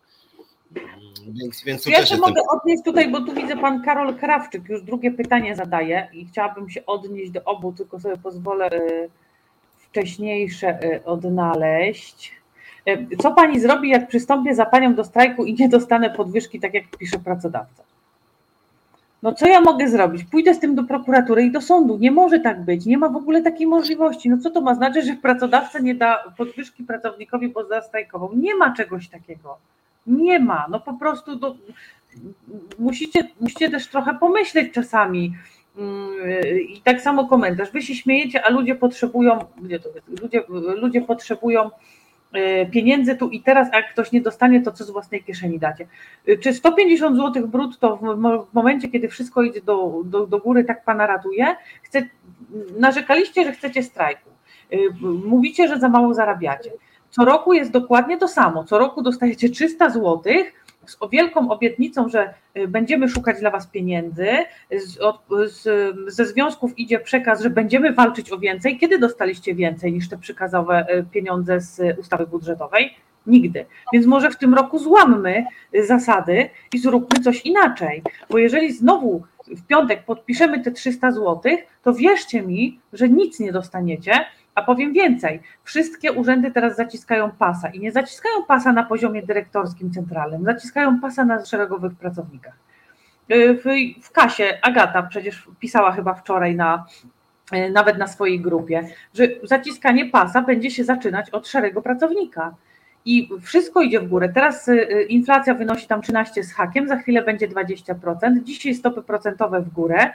Więc, 1.26 1.64
więc 1.64 1.86
ja 1.86 2.06
się 2.06 2.16
mogę 2.16 2.40
odnieść 2.50 2.82
tutaj, 2.84 3.10
bo 3.10 3.20
tu 3.20 3.34
widzę 3.34 3.56
pan 3.56 3.82
Karol 3.82 4.14
Krawczyk 4.14 4.68
już 4.68 4.82
drugie 4.82 5.10
pytanie 5.10 5.56
zadaje 5.56 6.08
i 6.12 6.26
chciałabym 6.26 6.70
się 6.70 6.86
odnieść 6.86 7.30
do 7.30 7.44
obu, 7.44 7.72
tylko 7.72 8.00
sobie 8.00 8.16
pozwolę 8.16 8.70
e, 8.70 9.08
wcześniejsze 9.94 10.78
odnaleźć. 11.04 12.32
E, 12.86 13.16
co 13.16 13.32
pani 13.32 13.60
zrobi, 13.60 13.88
jak 13.88 14.08
przystąpię 14.08 14.54
za 14.54 14.66
panią 14.66 14.94
do 14.94 15.04
strajku 15.04 15.44
i 15.44 15.54
nie 15.54 15.68
dostanę 15.68 16.10
podwyżki, 16.10 16.60
tak 16.60 16.74
jak 16.74 16.84
pisze 16.98 17.18
pracodawca? 17.18 17.82
No 19.22 19.32
co 19.32 19.46
ja 19.46 19.60
mogę 19.60 19.88
zrobić? 19.88 20.24
Pójdę 20.24 20.54
z 20.54 20.60
tym 20.60 20.74
do 20.74 20.84
prokuratury 20.84 21.42
i 21.42 21.52
do 21.52 21.60
sądu. 21.60 21.98
Nie 21.98 22.10
może 22.10 22.40
tak 22.40 22.64
być, 22.64 22.86
nie 22.86 22.98
ma 22.98 23.08
w 23.08 23.16
ogóle 23.16 23.42
takiej 23.42 23.66
możliwości. 23.66 24.30
No 24.30 24.38
co 24.38 24.50
to 24.50 24.60
ma 24.60 24.74
znaczyć, 24.74 25.06
że 25.06 25.14
pracodawca 25.14 25.78
nie 25.78 25.94
da 25.94 26.24
podwyżki 26.36 26.84
pracownikowi, 26.84 27.48
bo 27.48 27.64
zastrajkował? 27.64 28.30
Nie 28.36 28.54
ma 28.54 28.74
czegoś 28.74 29.08
takiego. 29.08 29.58
Nie 30.06 30.40
ma. 30.40 30.66
No 30.70 30.80
po 30.80 30.94
prostu 30.94 31.36
do, 31.36 31.56
musicie, 32.78 33.28
musicie 33.40 33.70
też 33.70 33.86
trochę 33.88 34.14
pomyśleć 34.14 34.72
czasami. 34.72 35.34
I 36.68 36.80
tak 36.84 37.00
samo 37.00 37.28
komentarz. 37.28 37.70
Wy 37.70 37.82
się 37.82 37.94
śmiejecie, 37.94 38.44
a 38.44 38.50
ludzie 38.50 38.74
potrzebują, 38.74 39.38
gdzie 39.62 39.80
to 39.80 39.88
jest? 39.88 40.22
Ludzie, 40.22 40.42
ludzie 40.76 41.00
potrzebują 41.00 41.70
E, 42.34 42.66
pieniędzy 42.66 43.16
tu 43.16 43.28
i 43.28 43.42
teraz, 43.42 43.68
a 43.72 43.76
jak 43.76 43.92
ktoś 43.92 44.12
nie 44.12 44.20
dostanie, 44.20 44.62
to 44.62 44.72
co 44.72 44.84
z 44.84 44.90
własnej 44.90 45.24
kieszeni 45.24 45.58
dacie. 45.58 45.86
E, 46.26 46.36
czy 46.36 46.54
150 46.54 47.16
zł 47.16 47.48
brutto 47.48 47.96
w 48.50 48.54
momencie, 48.54 48.88
kiedy 48.88 49.08
wszystko 49.08 49.42
idzie 49.42 49.60
do, 49.60 50.02
do, 50.04 50.26
do 50.26 50.38
góry, 50.38 50.64
tak 50.64 50.84
pana 50.84 51.06
ratuje? 51.06 51.56
Chce, 51.82 52.02
narzekaliście, 52.78 53.44
że 53.44 53.52
chcecie 53.52 53.82
strajku. 53.82 54.30
E, 54.70 54.76
mówicie, 55.26 55.68
że 55.68 55.78
za 55.78 55.88
mało 55.88 56.14
zarabiacie. 56.14 56.70
Co 57.10 57.24
roku 57.24 57.52
jest 57.52 57.70
dokładnie 57.70 58.18
to 58.18 58.28
samo. 58.28 58.64
Co 58.64 58.78
roku 58.78 59.02
dostajecie 59.02 59.48
300 59.48 59.90
złotych, 59.90 60.63
z 60.86 60.98
wielką 61.12 61.50
obietnicą, 61.50 62.08
że 62.08 62.34
y, 62.56 62.68
będziemy 62.68 63.08
szukać 63.08 63.40
dla 63.40 63.50
Was 63.50 63.66
pieniędzy. 63.66 64.26
Z, 64.70 65.00
od, 65.00 65.20
z, 65.46 65.94
ze 66.06 66.26
związków 66.26 66.78
idzie 66.78 67.00
przekaz, 67.00 67.42
że 67.42 67.50
będziemy 67.50 67.92
walczyć 67.92 68.32
o 68.32 68.38
więcej. 68.38 68.78
Kiedy 68.78 68.98
dostaliście 68.98 69.54
więcej 69.54 69.92
niż 69.92 70.08
te 70.08 70.18
przekazowe 70.18 70.86
y, 70.94 71.04
pieniądze 71.12 71.60
z 71.60 71.98
ustawy 71.98 72.26
budżetowej? 72.26 72.94
Nigdy. 73.26 73.66
Więc 73.92 74.06
może 74.06 74.30
w 74.30 74.36
tym 74.36 74.54
roku 74.54 74.78
złammy 74.78 75.46
y, 75.74 75.86
zasady 75.86 76.50
i 76.72 76.78
zróbmy 76.78 77.20
coś 77.24 77.40
inaczej. 77.46 78.02
Bo 78.30 78.38
jeżeli 78.38 78.72
znowu 78.72 79.22
w 79.48 79.66
piątek 79.66 80.04
podpiszemy 80.04 80.60
te 80.60 80.70
300 80.70 81.12
zł, 81.12 81.42
to 81.82 81.94
wierzcie 81.94 82.42
mi, 82.42 82.80
że 82.92 83.08
nic 83.08 83.40
nie 83.40 83.52
dostaniecie, 83.52 84.12
a 84.54 84.62
powiem 84.62 84.92
więcej, 84.92 85.40
wszystkie 85.64 86.12
urzędy 86.12 86.50
teraz 86.50 86.76
zaciskają 86.76 87.30
pasa 87.30 87.68
i 87.68 87.80
nie 87.80 87.92
zaciskają 87.92 88.44
pasa 88.44 88.72
na 88.72 88.82
poziomie 88.84 89.22
dyrektorskim 89.22 89.92
centralnym, 89.92 90.44
zaciskają 90.44 91.00
pasa 91.00 91.24
na 91.24 91.44
szeregowych 91.44 91.94
pracownikach. 91.94 92.54
Y, 93.32 93.54
w, 93.54 93.64
w 94.02 94.10
kasie 94.10 94.58
Agata 94.62 95.02
przecież 95.02 95.48
pisała 95.60 95.92
chyba 95.92 96.14
wczoraj 96.14 96.56
na, 96.56 96.86
y, 97.54 97.70
nawet 97.70 97.98
na 97.98 98.06
swojej 98.06 98.40
grupie, 98.40 98.88
że 99.14 99.28
zaciskanie 99.42 100.06
pasa 100.06 100.42
będzie 100.42 100.70
się 100.70 100.84
zaczynać 100.84 101.30
od 101.30 101.48
szarego 101.48 101.82
pracownika. 101.82 102.54
i 103.06 103.28
wszystko 103.42 103.82
idzie 103.82 104.00
w 104.00 104.08
górę. 104.08 104.28
Teraz 104.28 104.70
inflacja 105.08 105.54
wynosi 105.54 105.86
tam 105.86 106.02
13 106.02 106.44
z 106.44 106.52
hakiem, 106.52 106.88
za 106.88 106.96
chwilę 106.96 107.22
będzie 107.22 107.48
20%, 107.48 108.42
dzisiaj 108.42 108.74
stopy 108.74 109.02
procentowe 109.02 109.60
w 109.60 109.68
górę 109.68 110.10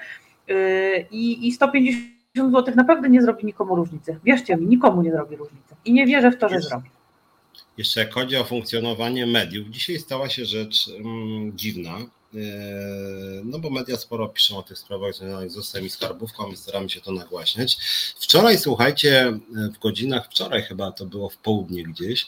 i, 1.12 1.48
i 1.48 1.52
150 1.52 2.19
zł 2.36 2.76
naprawdę 2.76 3.10
nie 3.10 3.22
zrobi 3.22 3.46
nikomu 3.46 3.76
różnicy. 3.76 4.20
Wierzcie 4.24 4.58
mi, 4.58 4.68
nikomu 4.68 5.02
nie 5.02 5.12
zrobi 5.12 5.36
różnicy 5.36 5.76
i 5.86 5.94
nie 5.94 6.06
wierzę 6.06 6.32
w 6.32 6.38
to, 6.38 6.50
że 6.50 6.62
zrobi. 6.62 6.90
Jeszcze 7.78 8.00
jak 8.00 8.14
chodzi 8.14 8.38
o 8.38 8.44
funkcjonowanie 8.44 9.26
mediów, 9.26 9.68
dzisiaj 9.68 10.00
stała 10.00 10.30
się 10.30 10.46
rzecz 10.46 10.90
mm, 10.90 11.58
dziwna, 11.58 11.98
no 13.44 13.60
bo 13.60 13.70
media 13.70 13.98
sporo 13.98 14.30
piszą 14.30 14.58
o 14.58 14.64
tych 14.64 14.78
sprawach 14.78 15.14
związanych 15.14 15.52
z 15.52 15.54
ZUS-em 15.54 15.86
i 15.86 15.90
skarbówką 15.90 16.52
i 16.52 16.58
staramy 16.58 16.90
się 16.90 17.02
to 17.02 17.12
nagłaśniać. 17.12 17.78
Wczoraj, 18.20 18.58
słuchajcie, 18.58 19.40
w 19.76 19.80
godzinach, 19.80 20.26
wczoraj 20.26 20.64
chyba 20.64 20.92
to 20.92 21.06
było 21.06 21.30
w 21.30 21.38
południe 21.38 21.84
gdzieś, 21.84 22.28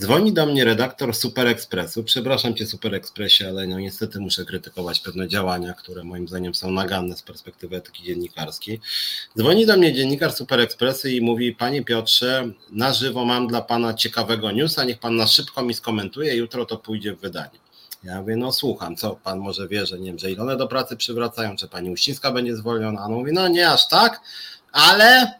dzwoni 0.00 0.32
do 0.32 0.46
mnie 0.46 0.64
redaktor 0.64 1.14
Super 1.14 1.46
Expressu. 1.46 2.04
Przepraszam 2.04 2.54
cię 2.54 2.66
Super 2.66 2.94
Expressie, 2.94 3.44
ale 3.44 3.66
no 3.66 3.80
niestety 3.80 4.20
muszę 4.20 4.44
krytykować 4.44 5.00
pewne 5.00 5.28
działania, 5.28 5.72
które 5.72 6.04
moim 6.04 6.28
zdaniem 6.28 6.54
są 6.54 6.70
naganne 6.70 7.16
z 7.16 7.22
perspektywy 7.22 7.76
etyki 7.76 8.02
dziennikarskiej. 8.02 8.80
Dzwoni 9.38 9.66
do 9.66 9.76
mnie 9.76 9.94
dziennikarz 9.94 10.34
Super 10.34 10.60
Expressu 10.60 11.08
i 11.08 11.20
mówi, 11.20 11.54
panie 11.54 11.84
Piotrze, 11.84 12.50
na 12.70 12.92
żywo 12.92 13.24
mam 13.24 13.48
dla 13.48 13.62
pana 13.62 13.94
ciekawego 13.94 14.52
newsa, 14.52 14.84
niech 14.84 14.98
pan 14.98 15.16
na 15.16 15.26
szybko 15.26 15.62
mi 15.62 15.74
skomentuje, 15.74 16.36
jutro 16.36 16.66
to 16.66 16.76
pójdzie 16.76 17.14
w 17.14 17.20
wydanie. 17.20 17.62
Ja 18.04 18.20
mówię, 18.20 18.36
no 18.36 18.52
słucham, 18.52 18.96
co 18.96 19.16
pan 19.16 19.38
może 19.38 19.68
wie, 19.68 19.86
że 19.86 19.98
nie 19.98 20.06
wiem, 20.06 20.18
że 20.18 20.30
Ilone 20.30 20.56
do 20.56 20.68
pracy 20.68 20.96
przywracają, 20.96 21.56
czy 21.56 21.68
pani 21.68 21.90
Uścińska 21.90 22.30
będzie 22.30 22.56
zwolniona? 22.56 23.00
A 23.00 23.04
on 23.04 23.12
mówi, 23.12 23.32
no 23.32 23.48
nie 23.48 23.70
aż 23.70 23.88
tak, 23.88 24.20
ale 24.72 25.32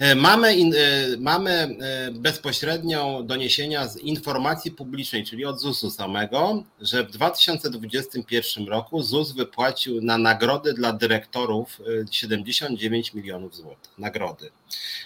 E, 0.00 0.14
mamy, 0.14 0.48
e, 0.48 1.16
mamy 1.18 1.50
e, 1.50 2.10
bezpośrednią 2.10 3.26
doniesienia 3.26 3.88
z 3.88 3.96
informacji 3.96 4.70
publicznej, 4.70 5.24
czyli 5.24 5.44
od 5.44 5.60
ZUS-u 5.60 5.90
samego, 5.90 6.64
że 6.80 7.04
w 7.04 7.10
2021 7.10 8.68
roku 8.68 9.02
ZUS 9.02 9.32
wypłacił 9.32 10.02
na 10.02 10.18
nagrody 10.18 10.74
dla 10.74 10.92
dyrektorów 10.92 11.80
79 12.10 13.14
milionów 13.14 13.56
złotych. 13.56 13.98
Nagrody. 13.98 14.50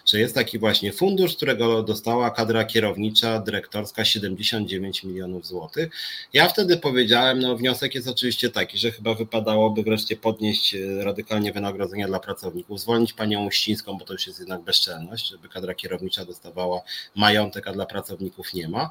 Że 0.07 0.21
jest 0.21 0.35
taki 0.35 0.59
właśnie 0.59 0.93
fundusz, 0.93 1.37
którego 1.37 1.83
dostała 1.83 2.31
kadra 2.31 2.65
kierownicza, 2.65 3.39
dyrektorska 3.39 4.05
79 4.05 5.05
milionów 5.05 5.47
złotych. 5.47 5.91
Ja 6.33 6.49
wtedy 6.49 6.77
powiedziałem, 6.77 7.39
no 7.39 7.57
wniosek 7.57 7.95
jest 7.95 8.09
oczywiście 8.09 8.51
taki, 8.51 8.79
że 8.79 8.93
chyba 8.93 9.15
wypadałoby 9.15 9.83
wreszcie 9.83 10.17
podnieść 10.17 10.77
radykalnie 10.99 11.53
wynagrodzenia 11.53 12.07
dla 12.07 12.21
pracowników, 12.21 12.81
zwolnić 12.81 13.13
panią 13.13 13.47
Uścińską, 13.47 13.99
bo 13.99 14.05
to 14.05 14.13
już 14.13 14.27
jest 14.27 14.39
jednak 14.39 14.63
bezczelność, 14.63 15.29
żeby 15.31 15.49
kadra 15.49 15.75
kierownicza 15.75 16.25
dostawała 16.25 16.81
majątek, 17.15 17.69
a 17.69 17.73
dla 17.73 17.87
pracowników 17.87 18.55
nie 18.55 18.69
ma. 18.69 18.91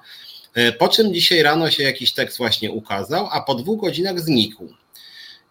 E, 0.53 0.71
po 0.71 0.87
czym 0.87 1.13
dzisiaj 1.13 1.43
rano 1.43 1.71
się 1.71 1.83
jakiś 1.83 2.13
tekst 2.13 2.37
właśnie 2.37 2.71
ukazał, 2.71 3.27
a 3.31 3.41
po 3.41 3.55
dwóch 3.55 3.81
godzinach 3.81 4.19
znikł. 4.19 4.73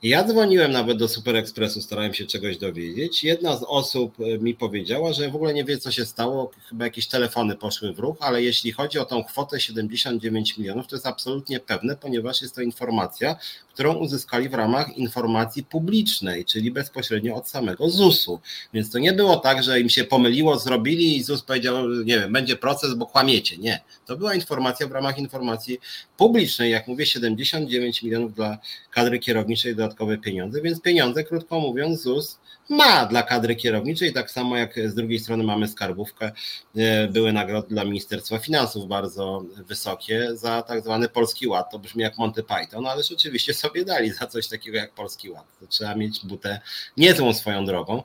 Ja 0.02 0.24
dzwoniłem 0.24 0.72
nawet 0.72 0.98
do 0.98 1.08
Super 1.08 1.36
Expressu, 1.36 1.82
starałem 1.82 2.14
się 2.14 2.26
czegoś 2.26 2.58
dowiedzieć. 2.58 3.24
Jedna 3.24 3.56
z 3.56 3.64
osób 3.68 4.14
e, 4.20 4.38
mi 4.38 4.54
powiedziała, 4.54 5.12
że 5.12 5.30
w 5.30 5.36
ogóle 5.36 5.54
nie 5.54 5.64
wie, 5.64 5.78
co 5.78 5.90
się 5.90 6.04
stało, 6.04 6.50
chyba 6.68 6.84
jakieś 6.84 7.06
telefony 7.06 7.56
poszły 7.56 7.92
w 7.92 7.98
ruch, 7.98 8.16
ale 8.20 8.42
jeśli 8.42 8.72
chodzi 8.72 8.98
o 8.98 9.04
tą 9.04 9.24
kwotę 9.24 9.60
79 9.60 10.58
milionów, 10.58 10.86
to 10.86 10.96
jest 10.96 11.06
absolutnie 11.06 11.60
pewne, 11.60 11.96
ponieważ 11.96 12.42
jest 12.42 12.54
to 12.54 12.62
informacja, 12.62 13.36
którą 13.74 13.94
uzyskali 13.94 14.48
w 14.48 14.54
ramach 14.54 14.96
informacji 14.96 15.64
publicznej, 15.64 16.44
czyli 16.44 16.70
bezpośrednio 16.70 17.34
od 17.34 17.48
samego 17.48 17.90
ZUS-u. 17.90 18.40
Więc 18.74 18.90
to 18.90 18.98
nie 18.98 19.12
było 19.12 19.36
tak, 19.36 19.62
że 19.62 19.80
im 19.80 19.88
się 19.88 20.04
pomyliło, 20.04 20.58
zrobili 20.58 21.16
i 21.16 21.22
ZUS 21.22 21.42
powiedział, 21.42 21.88
nie 21.88 22.18
wiem, 22.18 22.32
będzie 22.32 22.56
proces, 22.56 22.94
bo 22.94 23.06
kłamiecie. 23.06 23.56
Nie. 23.56 23.80
To 24.06 24.16
była 24.16 24.34
informacja 24.34 24.86
w 24.86 24.92
ramach 24.92 25.18
informacji 25.18 25.80
publicznej. 26.16 26.70
Jak 26.70 26.88
mówię, 26.88 27.06
79 27.06 28.02
milionów 28.02 28.34
dla 28.34 28.58
kadry 28.90 29.18
kierowniczej, 29.18 29.74
dodatkowe 29.92 30.18
pieniądze, 30.18 30.62
więc 30.62 30.80
pieniądze, 30.80 31.24
krótko 31.24 31.60
mówiąc, 31.60 32.02
ZUS 32.02 32.38
ma 32.68 33.06
dla 33.06 33.22
kadry 33.22 33.56
kierowniczej, 33.56 34.12
tak 34.12 34.30
samo 34.30 34.56
jak 34.56 34.74
z 34.90 34.94
drugiej 34.94 35.18
strony 35.18 35.44
mamy 35.44 35.68
skarbówkę, 35.68 36.32
e, 36.76 37.08
były 37.08 37.32
nagrody 37.32 37.68
dla 37.68 37.84
Ministerstwa 37.84 38.38
Finansów 38.38 38.88
bardzo 38.88 39.44
wysokie 39.56 40.36
za 40.36 40.62
tak 40.62 40.80
zwany 40.82 41.08
Polski 41.08 41.48
Ład, 41.48 41.70
to 41.70 41.78
brzmi 41.78 42.02
jak 42.02 42.18
Monty 42.18 42.42
Python, 42.42 42.86
ale 42.86 43.02
oczywiście 43.14 43.54
sobie 43.54 43.84
dali 43.84 44.10
za 44.10 44.26
coś 44.26 44.48
takiego 44.48 44.76
jak 44.76 44.92
Polski 44.92 45.30
Ład, 45.30 45.44
to 45.60 45.66
trzeba 45.66 45.94
mieć 45.94 46.26
butę 46.26 46.60
niezłą 46.96 47.34
swoją 47.34 47.66
drogą, 47.66 48.02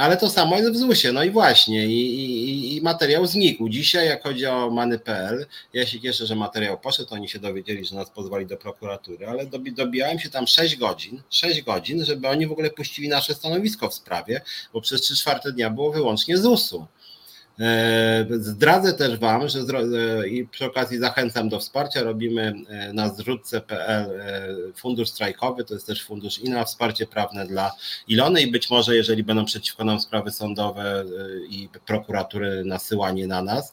ale 0.00 0.16
to 0.16 0.30
samo 0.30 0.56
jest 0.56 0.72
w 0.72 0.76
ZUS-ie, 0.76 1.12
no 1.12 1.24
i 1.24 1.30
właśnie 1.30 1.86
i, 1.86 2.14
i, 2.14 2.76
i 2.76 2.82
materiał 2.82 3.26
znikł. 3.26 3.68
Dzisiaj 3.68 4.06
jak 4.06 4.22
chodzi 4.22 4.46
o 4.46 4.70
many.pl, 4.70 5.46
ja 5.72 5.86
się 5.86 6.00
cieszę, 6.00 6.26
że 6.26 6.34
materiał 6.36 6.78
poszedł, 6.78 7.14
oni 7.14 7.28
się 7.28 7.38
dowiedzieli, 7.38 7.84
że 7.84 7.96
nas 7.96 8.10
pozwali 8.10 8.46
do 8.46 8.56
prokuratury, 8.56 9.26
ale 9.26 9.46
dobijałem 9.72 10.18
się 10.18 10.30
tam 10.30 10.46
6 10.46 10.76
godzin, 10.76 11.22
6 11.30 11.62
godzin, 11.62 12.04
żeby 12.04 12.28
oni 12.28 12.46
w 12.46 12.52
ogóle 12.52 12.70
puścili 12.70 13.08
nasze 13.08 13.34
stanowisko 13.34 13.88
w 13.88 13.94
sprawie, 13.94 14.40
bo 14.72 14.80
przez 14.80 15.00
trzy 15.00 15.16
czwarte 15.16 15.52
dnia 15.52 15.70
było 15.70 15.92
wyłącznie 15.92 16.38
ZUS-u. 16.38 16.86
E, 17.60 18.26
zdradzę 18.30 18.92
też 18.92 19.18
Wam, 19.18 19.48
że 19.48 19.60
e, 19.60 20.28
i 20.28 20.46
przy 20.46 20.64
okazji 20.64 20.98
zachęcam 20.98 21.48
do 21.48 21.58
wsparcia. 21.58 22.02
Robimy 22.02 22.54
e, 22.68 22.92
na 22.92 23.08
zrzutce.pl 23.08 24.22
fundusz 24.76 25.08
strajkowy, 25.08 25.64
to 25.64 25.74
jest 25.74 25.86
też 25.86 26.04
fundusz 26.04 26.38
i 26.38 26.50
na 26.50 26.64
wsparcie 26.64 27.06
prawne 27.06 27.46
dla 27.46 27.72
Ilony 28.08 28.42
i 28.42 28.50
być 28.50 28.70
może, 28.70 28.96
jeżeli 28.96 29.22
będą 29.22 29.44
przeciwko 29.44 29.84
nam 29.84 30.00
sprawy 30.00 30.30
sądowe 30.30 31.04
i 31.48 31.68
prokuratury 31.86 32.64
nasyłanie 32.64 33.26
na 33.26 33.42
nas. 33.42 33.72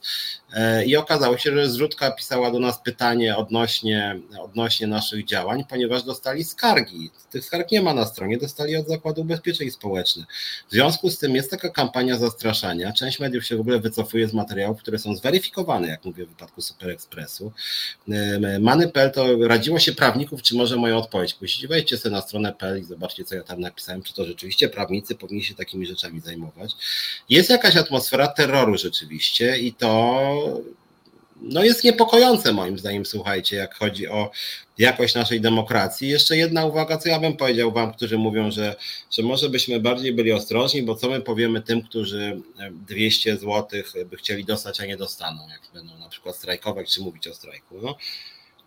I 0.86 0.98
okazało 0.98 1.38
się, 1.38 1.54
że 1.54 1.70
zrzutka 1.70 2.12
pisała 2.12 2.52
do 2.52 2.60
nas 2.60 2.82
pytanie 2.82 3.38
odnośnie, 3.38 4.20
odnośnie 4.40 4.88
naszych 4.88 5.26
działań, 5.26 5.64
ponieważ 5.70 6.04
dostali 6.04 6.44
skargi. 6.44 7.12
Tych 7.32 7.46
skarg 7.46 7.72
nie 7.72 7.82
ma 7.82 7.94
na 7.94 8.06
stronie, 8.06 8.38
dostali 8.38 8.76
od 8.76 8.88
Zakładu 8.88 9.22
Ubezpieczeń 9.22 9.72
Społecznych. 9.72 10.26
W 10.68 10.72
związku 10.72 11.10
z 11.10 11.18
tym 11.18 11.36
jest 11.36 11.52
taka 11.52 11.70
kampania 11.70 12.18
zastraszania. 12.18 12.94
Część 12.94 13.20
mediów 13.20 13.46
się 13.46 13.58
w 13.58 13.60
ogóle 13.60 13.69
wycofuję 13.78 14.28
z 14.28 14.34
materiałów, 14.34 14.80
które 14.80 15.00
są 15.00 15.16
zweryfikowane, 15.16 15.88
jak 15.88 16.06
mówię 16.06 16.26
w 16.26 16.30
wypadku 16.30 16.62
Super 16.62 16.90
Expressu. 16.90 17.52
Many.pl 18.60 19.12
to 19.12 19.48
radziło 19.48 19.80
się 19.80 19.94
prawników, 19.94 20.42
czy 20.42 20.56
może 20.56 20.76
moją 20.76 20.98
odpowiedź 20.98 21.34
puścić. 21.34 21.68
Wejdźcie 21.68 21.98
sobie 21.98 22.16
na 22.16 22.22
stronę 22.22 22.54
PL 22.54 22.82
i 22.82 22.84
zobaczcie, 22.84 23.24
co 23.24 23.36
ja 23.36 23.44
tam 23.44 23.60
napisałem, 23.60 24.04
czy 24.04 24.14
to 24.14 24.26
rzeczywiście 24.26 24.70
prawnicy 24.70 25.16
powinni 25.16 25.44
się 25.44 25.56
takimi 25.56 25.86
rzeczami 25.86 26.20
zajmować. 26.20 26.72
Jest 27.30 27.50
jakaś 27.50 27.76
atmosfera 27.76 28.28
terroru 28.28 28.78
rzeczywiście 28.78 29.58
i 29.58 29.74
to 29.74 30.62
no 31.42 31.64
jest 31.64 31.84
niepokojące 31.84 32.54
moim 32.54 32.80
zdaniem, 32.80 33.06
słuchajcie, 33.06 33.56
jak 33.56 33.76
chodzi 33.76 34.08
o 34.08 34.32
jakość 34.78 35.16
naszej 35.16 35.42
demokracji. 35.42 36.10
Jeszcze 36.10 36.38
jedna 36.38 36.66
uwaga, 36.66 36.98
co 36.98 37.10
ja 37.10 37.20
bym 37.20 37.38
powiedział 37.38 37.72
wam, 37.72 37.94
którzy 37.94 38.18
mówią, 38.18 38.52
że, 38.52 38.76
że 39.12 39.24
może 39.24 39.50
byśmy 39.50 39.80
bardziej 39.80 40.14
byli 40.14 40.32
ostrożni, 40.32 40.84
bo 40.84 40.96
co 40.96 41.10
my 41.10 41.22
powiemy 41.22 41.62
tym, 41.62 41.82
którzy 41.82 42.42
200 42.72 43.38
zł 43.38 43.68
by 44.06 44.18
chcieli 44.18 44.46
dostać, 44.46 44.82
a 44.82 44.86
nie 44.86 44.98
dostaną, 44.98 45.50
jak 45.50 45.62
będą 45.74 46.00
na 46.00 46.10
przykład 46.10 46.36
strajkować, 46.36 46.94
czy 46.94 47.02
mówić 47.02 47.28
o 47.28 47.34
strajku. 47.34 47.76
No, 47.82 47.96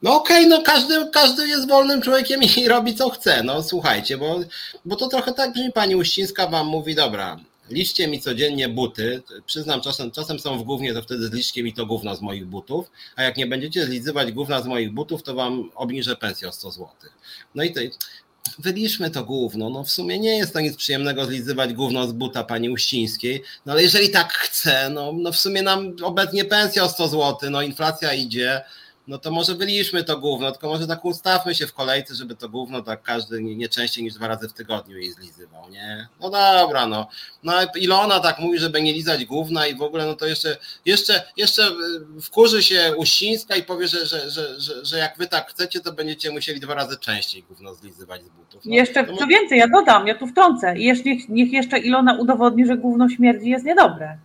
no 0.02 0.16
okej, 0.16 0.46
okay, 0.46 0.58
no 0.58 0.62
każdy, 0.62 0.94
każdy 1.12 1.48
jest 1.48 1.68
wolnym 1.68 2.02
człowiekiem 2.02 2.40
i 2.56 2.68
robi 2.68 2.94
co 2.94 3.10
chce. 3.10 3.42
No 3.42 3.62
słuchajcie, 3.62 4.18
bo, 4.18 4.40
bo 4.84 4.96
to 4.96 5.08
trochę 5.08 5.32
tak 5.32 5.52
brzmi, 5.52 5.72
pani 5.72 5.96
Uścińska 5.96 6.46
wam 6.46 6.66
mówi, 6.66 6.94
dobra, 6.94 7.36
liczcie 7.70 8.08
mi 8.08 8.20
codziennie 8.20 8.68
buty. 8.68 9.22
Przyznam, 9.46 9.80
czasem, 9.80 10.10
czasem 10.10 10.38
są 10.38 10.58
w 10.58 10.62
głównie, 10.62 10.94
to 10.94 11.02
wtedy 11.02 11.26
zliczcie 11.26 11.62
mi 11.62 11.72
to 11.72 11.86
gówno 11.86 12.16
z 12.16 12.20
moich 12.20 12.46
butów, 12.46 12.90
a 13.16 13.22
jak 13.22 13.36
nie 13.36 13.46
będziecie 13.46 13.84
zlizywać 13.84 14.32
gówna 14.32 14.62
z 14.62 14.66
moich 14.66 14.92
butów, 14.92 15.22
to 15.22 15.34
wam 15.34 15.70
obniżę 15.74 16.16
pensję 16.16 16.48
o 16.48 16.52
100 16.52 16.70
zł. 16.70 16.88
No 17.54 17.62
i 17.62 17.72
to, 17.72 17.80
wyliczmy 18.58 19.10
to 19.10 19.24
gówno. 19.24 19.70
No 19.70 19.84
w 19.84 19.90
sumie 19.90 20.18
nie 20.18 20.36
jest 20.36 20.52
to 20.52 20.60
nic 20.60 20.76
przyjemnego 20.76 21.26
zlizywać 21.26 21.72
gówno 21.72 22.08
z 22.08 22.12
buta 22.12 22.44
pani 22.44 22.70
Uścińskiej, 22.70 23.42
no 23.66 23.72
ale 23.72 23.82
jeżeli 23.82 24.10
tak 24.10 24.32
chce, 24.32 24.90
no, 24.90 25.12
no 25.12 25.32
w 25.32 25.36
sumie 25.36 25.62
nam 25.62 25.96
obecnie 26.02 26.44
pensja 26.44 26.84
o 26.84 26.88
100 26.88 27.08
zł, 27.08 27.50
no 27.50 27.62
inflacja 27.62 28.14
idzie, 28.14 28.62
no 29.08 29.18
to 29.18 29.30
może 29.30 29.54
byliśmy 29.54 30.04
to 30.04 30.18
gówno, 30.18 30.52
tylko 30.52 30.68
może 30.68 30.86
tak 30.86 31.04
ustawmy 31.04 31.54
się 31.54 31.66
w 31.66 31.72
kolejce, 31.72 32.14
żeby 32.14 32.34
to 32.36 32.48
gówno 32.48 32.82
tak 32.82 33.02
każdy 33.02 33.42
nie, 33.42 33.56
nie 33.56 33.68
częściej 33.68 34.04
niż 34.04 34.14
dwa 34.14 34.28
razy 34.28 34.48
w 34.48 34.52
tygodniu 34.52 34.98
jej 34.98 35.12
zlizywał, 35.12 35.70
nie? 35.70 36.08
No 36.20 36.30
dobra, 36.30 36.86
no. 36.86 37.08
No 37.42 37.52
Ilona 37.76 38.20
tak 38.20 38.38
mówi, 38.38 38.58
żeby 38.58 38.82
nie 38.82 38.92
lizać 38.92 39.24
gówna 39.24 39.66
i 39.66 39.74
w 39.74 39.82
ogóle, 39.82 40.06
no 40.06 40.14
to 40.14 40.26
jeszcze, 40.26 40.56
jeszcze, 40.86 41.22
jeszcze 41.36 41.62
y, 41.68 42.20
wkurzy 42.20 42.62
się 42.62 42.92
Uścińska 42.96 43.56
i 43.56 43.62
powie, 43.62 43.88
że, 43.88 44.06
że, 44.06 44.30
że, 44.30 44.60
że, 44.60 44.84
że 44.84 44.98
jak 44.98 45.18
wy 45.18 45.26
tak 45.26 45.50
chcecie, 45.50 45.80
to 45.80 45.92
będziecie 45.92 46.30
musieli 46.30 46.60
dwa 46.60 46.74
razy 46.74 46.98
częściej 46.98 47.42
gówno 47.42 47.74
zlizywać 47.74 48.24
z 48.24 48.28
butów. 48.28 48.64
No, 48.64 48.74
jeszcze, 48.74 49.06
co 49.18 49.26
więcej, 49.26 49.58
ja 49.58 49.68
dodam, 49.68 50.06
ja 50.06 50.14
tu 50.14 50.26
wtrącę. 50.26 50.74
Jeśli, 50.76 51.26
niech 51.28 51.52
jeszcze 51.52 51.78
Ilona 51.78 52.14
udowodni, 52.14 52.66
że 52.66 52.76
gówno 52.76 53.08
śmierdzi 53.08 53.50
jest 53.50 53.64
niedobre. 53.64 54.18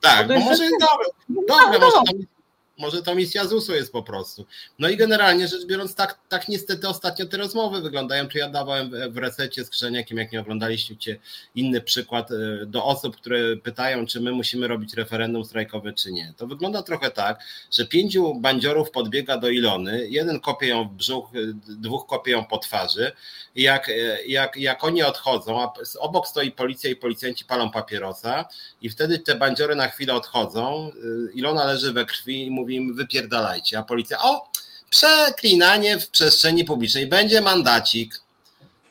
Tak, 0.00 0.28
bo 0.28 0.38
może 0.38 0.64
jest 0.64 0.76
dobre. 0.80 1.06
Dobre, 1.28 1.78
no, 1.78 1.86
może 1.86 1.96
tam 2.06 2.31
Może 2.78 3.02
to 3.02 3.14
misja 3.14 3.46
ZUS-u 3.46 3.74
jest 3.74 3.92
po 3.92 4.02
prostu. 4.02 4.46
No 4.78 4.88
i 4.88 4.96
generalnie 4.96 5.48
rzecz 5.48 5.66
biorąc, 5.66 5.94
tak, 5.94 6.18
tak 6.28 6.48
niestety 6.48 6.88
ostatnio 6.88 7.26
te 7.26 7.36
rozmowy 7.36 7.80
wyglądają. 7.80 8.28
Tu 8.28 8.38
ja 8.38 8.48
dawałem 8.48 9.12
w 9.12 9.16
resecie 9.16 9.64
z 9.64 9.70
Krzeniakiem, 9.70 10.18
jak 10.18 10.32
nie 10.32 10.40
oglądaliście 10.40 11.18
inny 11.54 11.80
przykład 11.80 12.30
e, 12.30 12.66
do 12.66 12.84
osób, 12.84 13.16
które 13.16 13.56
pytają, 13.56 14.06
czy 14.06 14.20
my 14.20 14.32
musimy 14.32 14.68
robić 14.68 14.94
referendum 14.94 15.44
strajkowe, 15.44 15.92
czy 15.92 16.12
nie. 16.12 16.34
To 16.36 16.46
wygląda 16.46 16.82
trochę 16.82 17.10
tak, 17.10 17.40
że 17.70 17.86
pięciu 17.86 18.34
bandziorów 18.34 18.90
podbiega 18.90 19.38
do 19.38 19.48
Ilony, 19.48 20.08
jeden 20.08 20.40
kopie 20.40 20.68
ją 20.68 20.88
w 20.88 20.92
brzuch, 20.92 21.30
e, 21.34 21.38
dwóch 21.74 22.06
kopie 22.06 22.32
ją 22.32 22.44
po 22.44 22.58
twarzy. 22.58 23.12
Jak, 23.54 23.88
e, 23.88 24.24
jak, 24.26 24.56
jak 24.56 24.84
oni 24.84 25.02
odchodzą, 25.02 25.62
a 25.62 25.72
obok 25.98 26.28
stoi 26.28 26.50
policja 26.50 26.90
i 26.90 26.96
policjanci 26.96 27.44
palą 27.44 27.70
papierosa 27.70 28.44
i 28.82 28.88
wtedy 28.88 29.18
te 29.18 29.34
bandziory 29.34 29.74
na 29.74 29.88
chwilę 29.88 30.14
odchodzą, 30.14 30.90
Ilona 31.34 31.64
leży 31.64 31.92
we 31.92 32.04
krwi 32.04 32.46
i 32.46 32.50
mówi 32.50 32.61
mówi 32.62 32.74
im 32.76 32.94
wypierdalajcie, 32.94 33.78
a 33.78 33.82
policja 33.82 34.18
o, 34.22 34.48
przeklinanie 34.90 35.98
w 35.98 36.10
przestrzeni 36.10 36.64
publicznej, 36.64 37.06
będzie 37.06 37.40
mandacik. 37.40 38.20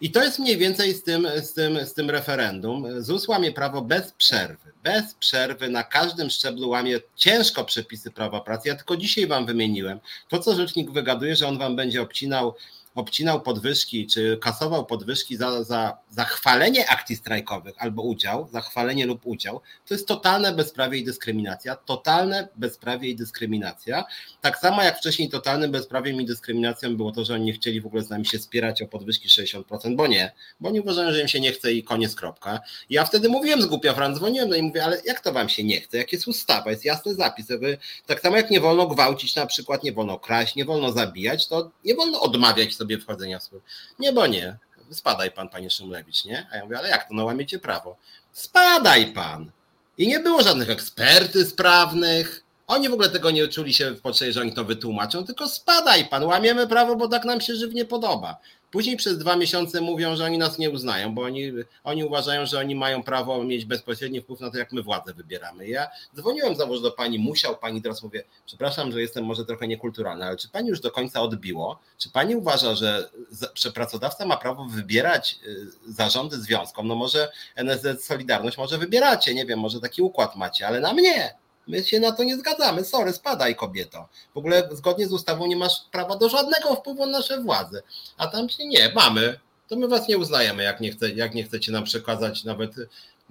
I 0.02 0.12
to 0.12 0.24
jest 0.24 0.40
mniej 0.40 0.58
więcej 0.58 0.94
z 0.94 1.04
tym, 1.04 1.28
z 1.44 1.54
tym, 1.54 1.86
z 1.86 1.94
tym 1.94 2.10
referendum. 2.10 3.04
ZUS 3.04 3.28
łamie 3.28 3.52
prawo 3.52 3.82
bez 3.82 4.12
przerwy. 4.12 4.72
Bez 4.84 5.14
przerwy 5.14 5.70
na 5.70 5.84
każdym 5.84 6.30
szczeblu 6.30 6.70
łamie 6.70 7.00
ciężko 7.16 7.66
przepisy 7.66 8.12
prawa 8.12 8.42
pracy. 8.42 8.70
Ja 8.70 8.76
tylko 8.76 8.98
dzisiaj 8.98 9.28
wam 9.28 9.46
wymieniłem. 9.46 10.00
To, 10.30 10.40
co 10.40 10.56
rzecznik 10.56 10.92
wygaduje, 10.92 11.36
że 11.36 11.48
on 11.48 11.58
wam 11.58 11.76
będzie 11.76 12.02
obcinał 12.02 12.56
obcinał 12.96 13.42
podwyżki, 13.42 14.08
czy 14.08 14.38
kasował 14.42 14.86
podwyżki 14.86 15.38
za, 15.38 15.64
za, 15.64 15.98
za 16.10 16.24
chwalenie 16.24 16.90
akcji 16.90 17.16
strajkowych 17.16 17.76
albo 17.78 18.02
udział, 18.02 18.48
za 18.52 18.62
chwalenie 18.62 19.06
lub 19.06 19.22
udział, 19.26 19.62
to 19.88 19.94
jest 19.94 20.08
totalne 20.08 20.54
bezprawie 20.54 20.98
i 21.00 21.04
dyskryminacja. 21.04 21.76
Totalne 21.76 22.48
bezprawie 22.56 23.10
i 23.10 23.16
dyskryminacja. 23.16 24.04
Tak 24.42 24.58
samo 24.58 24.84
jak 24.84 24.98
wcześniej 24.98 25.30
totalnym 25.30 25.72
bezprawiem 25.72 26.22
i 26.22 26.26
dyskryminacją 26.26 26.98
było 26.98 27.12
to, 27.12 27.26
że 27.26 27.34
oni 27.34 27.46
nie 27.46 27.54
chcieli 27.54 27.82
w 27.82 27.86
ogóle 27.86 28.04
z 28.04 28.10
nami 28.10 28.26
się 28.26 28.40
spierać 28.40 28.82
o 28.82 28.88
podwyżki 28.88 29.30
60%, 29.30 29.96
bo 29.96 30.08
nie, 30.08 30.32
bo 30.60 30.70
oni 30.70 30.80
uważają, 30.80 31.12
że 31.12 31.22
im 31.22 31.28
się 31.28 31.40
nie 31.40 31.52
chce 31.52 31.74
i 31.74 31.84
koniec, 31.84 32.16
kropka. 32.16 32.60
Ja 32.90 33.06
wtedy 33.06 33.30
mówiłem 33.30 33.62
z 33.62 33.66
głupia 33.66 33.94
Fran, 33.94 34.16
dzwoniłem 34.16 34.50
no 34.50 34.56
i 34.56 34.62
mówię, 34.62 34.84
ale 34.84 35.02
jak 35.06 35.20
to 35.20 35.34
wam 35.34 35.50
się 35.50 35.64
nie 35.64 35.82
chce? 35.82 35.98
Jak 35.98 36.14
jest 36.14 36.28
ustawa, 36.28 36.72
jest 36.72 36.86
jasny 36.86 37.16
zapis. 37.16 37.50
Jakby, 37.50 37.78
tak 38.06 38.22
samo 38.22 38.38
jak 38.38 38.52
nie 38.52 38.60
wolno 38.60 38.88
gwałcić 38.88 39.36
na 39.36 39.46
przykład, 39.46 39.84
nie 39.84 39.92
wolno 39.92 40.20
kraść, 40.20 40.56
nie 40.56 40.66
wolno 40.66 40.92
zabijać, 40.92 41.48
to 41.48 41.72
nie 41.86 41.96
wolno 41.96 42.22
odmawiać 42.22 42.76
sobie 42.82 42.98
wchodzenia 42.98 43.40
w 43.40 43.44
swój. 43.44 43.60
Nie, 44.00 44.14
bo 44.14 44.28
nie. 44.28 44.58
Spadaj 44.92 45.32
pan, 45.32 45.50
panie 45.50 45.70
Szymlewicz, 45.70 46.26
nie? 46.26 46.48
A 46.52 46.58
ja 46.58 46.64
mówię, 46.64 46.78
ale 46.78 46.90
jak 46.90 47.08
to? 47.08 47.14
No 47.14 47.26
łamiecie 47.26 47.60
prawo. 47.60 47.98
Spadaj 48.32 49.14
pan. 49.14 49.52
I 49.98 50.08
nie 50.08 50.20
było 50.20 50.44
żadnych 50.44 50.70
ekspertyz 50.70 51.54
prawnych. 51.54 52.44
Oni 52.68 52.90
w 52.90 52.94
ogóle 52.94 53.10
tego 53.10 53.32
nie 53.32 53.48
czuli 53.48 53.74
się 53.74 53.92
w 53.92 54.02
potrzebie, 54.02 54.34
że 54.34 54.42
oni 54.42 54.54
to 54.54 54.66
wytłumaczą, 54.66 55.26
tylko 55.26 55.48
spadaj 55.48 56.06
pan, 56.06 56.24
łamiemy 56.24 56.68
prawo, 56.68 56.96
bo 56.96 57.08
tak 57.08 57.26
nam 57.26 57.42
się 57.42 57.56
żywnie 57.56 57.86
podoba. 57.86 58.38
Później 58.72 58.98
przez 58.98 59.18
dwa 59.18 59.36
miesiące 59.36 59.82
mówią, 59.82 60.16
że 60.16 60.26
oni 60.26 60.38
nas 60.38 60.58
nie 60.58 60.70
uznają, 60.70 61.16
bo 61.16 61.22
oni, 61.22 61.52
oni 61.84 62.04
uważają, 62.04 62.46
że 62.46 62.60
oni 62.60 62.76
mają 62.76 63.04
prawo 63.04 63.44
mieć 63.44 63.66
bezpośredni 63.66 64.22
wpływ 64.22 64.40
na 64.40 64.52
to, 64.52 64.58
jak 64.58 64.72
my 64.72 64.84
władzę 64.84 65.14
wybieramy. 65.14 65.68
Ja 65.68 65.88
dzwoniłem 66.16 66.56
znowu 66.56 66.80
do 66.80 66.92
pani, 66.92 67.20
musiał 67.20 67.58
pani, 67.58 67.82
teraz 67.82 68.04
mówię, 68.04 68.24
przepraszam, 68.46 68.92
że 68.92 69.02
jestem 69.02 69.26
może 69.26 69.46
trochę 69.46 69.68
niekulturalny, 69.68 70.26
ale 70.26 70.38
czy 70.38 70.50
pani 70.50 70.70
już 70.70 70.80
do 70.80 70.92
końca 70.92 71.22
odbiło? 71.22 71.80
Czy 71.98 72.10
pani 72.10 72.36
uważa, 72.36 72.76
że, 72.76 73.10
że 73.56 73.72
pracodawca 73.72 74.26
ma 74.26 74.38
prawo 74.38 74.66
wybierać 74.66 75.40
y, 75.46 75.94
zarządy 75.94 76.38
związkom? 76.38 76.88
No 76.88 76.96
może 76.96 77.32
NSZ 77.56 78.06
Solidarność 78.06 78.58
może 78.58 78.78
wybieracie, 78.78 79.34
nie 79.34 79.46
wiem, 79.46 79.60
może 79.60 79.80
taki 79.80 80.02
układ 80.02 80.36
macie, 80.36 80.68
ale 80.68 80.80
na 80.80 80.94
mnie. 80.94 81.41
My 81.68 81.84
się 81.84 82.00
na 82.00 82.12
to 82.12 82.24
nie 82.24 82.38
zgadzamy. 82.38 82.86
Sorry, 82.86 83.14
spadaj 83.14 83.56
kobieto. 83.56 84.08
W 84.34 84.38
ogóle 84.38 84.70
zgodnie 84.72 85.08
z 85.08 85.14
ustawą 85.14 85.48
nie 85.48 85.56
masz 85.56 85.74
prawa 85.92 86.18
do 86.18 86.30
żadnego 86.30 86.76
wpływu 86.76 87.06
na 87.06 87.12
nasze 87.12 87.42
władze. 87.42 87.82
A 88.18 88.28
tam 88.28 88.50
się 88.50 88.68
nie, 88.68 88.92
mamy. 88.96 89.40
To 89.68 89.76
my 89.76 89.88
was 89.88 90.08
nie 90.08 90.18
uznajemy, 90.18 90.64
jak 90.64 90.82
nie, 90.82 90.92
chce, 90.92 91.10
jak 91.10 91.36
nie 91.36 91.44
chcecie 91.44 91.72
nam 91.72 91.84
przekazać 91.84 92.44
nawet 92.44 92.76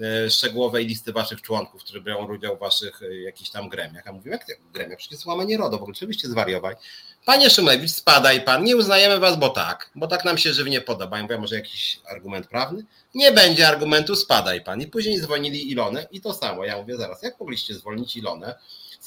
e, 0.01 0.31
szczegółowej 0.31 0.86
listy 0.86 1.12
waszych 1.12 1.43
członków, 1.43 1.85
którzy 1.85 2.01
biorą 2.01 2.35
udział 2.35 2.57
w 2.57 2.61
waszych 2.61 3.02
e, 3.02 3.16
jakichś 3.16 3.51
tam 3.51 3.69
gremiach. 3.69 4.09
A 4.09 4.12
mówimy, 4.12 4.36
jak 4.36 4.59
gremiach? 4.73 4.98
Przecież 4.98 5.27
łamanie 5.27 5.57
RODO, 5.57 5.77
ogóle 5.77 5.90
oczywiście 5.90 6.28
zwariować. 6.28 6.78
Panie 7.24 7.51
Szymlewicz, 7.51 7.90
spadaj 7.90 8.44
pan, 8.44 8.64
nie 8.64 8.76
uznajemy 8.76 9.18
was, 9.18 9.36
bo 9.36 9.48
tak, 9.48 9.90
bo 9.94 10.06
tak 10.06 10.24
nam 10.24 10.38
się 10.38 10.52
żywnie 10.52 10.80
podoba. 10.80 11.16
Ja 11.16 11.22
mówię, 11.22 11.38
może 11.38 11.55
jakiś 11.55 12.01
argument 12.10 12.47
prawny? 12.47 12.84
Nie 13.14 13.32
będzie 13.32 13.68
argumentu, 13.68 14.16
spadaj 14.16 14.60
pan. 14.60 14.80
I 14.80 14.86
później 14.86 15.18
zwolnili 15.18 15.70
Ilonę 15.70 16.06
i 16.10 16.20
to 16.20 16.34
samo. 16.34 16.64
Ja 16.64 16.76
mówię, 16.76 16.97
zaraz, 16.97 17.22
jak 17.22 17.40
mogliście 17.40 17.74
zwolnić 17.74 18.16
Ilonę? 18.16 18.55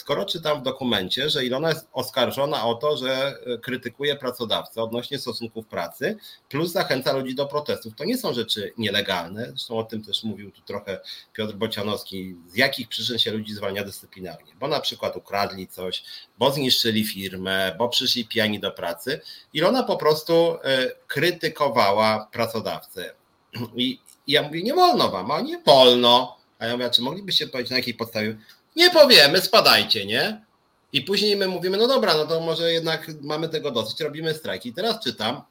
Skoro 0.04 0.26
czytam 0.26 0.60
w 0.60 0.64
dokumencie, 0.64 1.30
że 1.30 1.46
Ilona 1.46 1.70
jest 1.70 1.88
oskarżona 1.94 2.66
o 2.66 2.76
to, 2.76 2.98
że 2.98 3.38
e, 3.46 3.58
krytykuje 3.58 4.16
pracodawcę 4.16 4.84
odnośnie 4.84 5.20
stosunków 5.20 5.68
pracy, 5.68 6.18
plus 6.50 6.72
zachęca 6.72 7.14
ludzi 7.14 7.36
do 7.36 7.46
protestów. 7.46 7.96
To 7.96 8.04
nie 8.04 8.18
są 8.18 8.34
rzeczy 8.34 8.74
nielegalne. 8.78 9.46
Zresztą 9.48 9.78
o 9.78 9.84
tym 9.84 10.04
też 10.04 10.24
mówił 10.24 10.52
tu 10.52 10.62
trochę 10.62 11.00
Piotr 11.34 11.54
Bocianowski, 11.54 12.36
z 12.48 12.58
jakich 12.58 12.88
przyczyn 12.88 13.20
się 13.20 13.32
ludzi 13.32 13.54
zwalnia 13.54 13.84
dyscyplinarnie. 13.84 14.54
Bo 14.60 14.68
na 14.68 14.80
przykład 14.80 15.16
ukradli 15.16 15.68
coś, 15.68 16.04
bo 16.40 16.52
zniszczyli 16.52 17.06
firmę, 17.06 17.76
bo 17.78 17.90
przyszli 17.90 18.28
pijani 18.28 18.60
do 18.60 18.72
pracy. 18.72 19.22
Ilona 19.54 19.84
po 19.84 19.98
prostu 19.98 20.58
e, 20.64 20.92
krytykowała 21.08 22.28
pracodawcę. 22.32 23.14
I 23.76 24.00
ja 24.28 24.44
mówię, 24.44 24.64
nie 24.64 24.74
wolno 24.74 25.10
wam, 25.10 25.32
a 25.32 25.42
nie 25.42 25.60
wolno. 25.60 26.38
A 26.60 26.66
ja 26.66 26.74
mówię, 26.74 26.90
czy 26.90 27.02
moglibyście 27.02 27.48
powiedzieć 27.48 27.72
na 27.72 27.78
jakiej 27.78 27.94
podstawie? 27.94 28.38
Nie 28.76 28.90
powiemy, 28.90 29.41
spadajcie, 29.41 30.06
nie? 30.06 30.45
I 30.94 31.02
później 31.02 31.36
my 31.36 31.48
mówimy, 31.48 31.78
no 31.78 31.88
dobra, 31.88 32.18
no 32.18 32.26
to 32.26 32.40
może 32.40 32.74
jednak 32.74 33.08
mamy 33.22 33.50
tego 33.50 33.72
dosyć, 33.72 34.00
robimy 34.00 34.34
strajki. 34.34 34.70
I 34.70 34.74
teraz 34.74 35.04
czytam, 35.04 35.41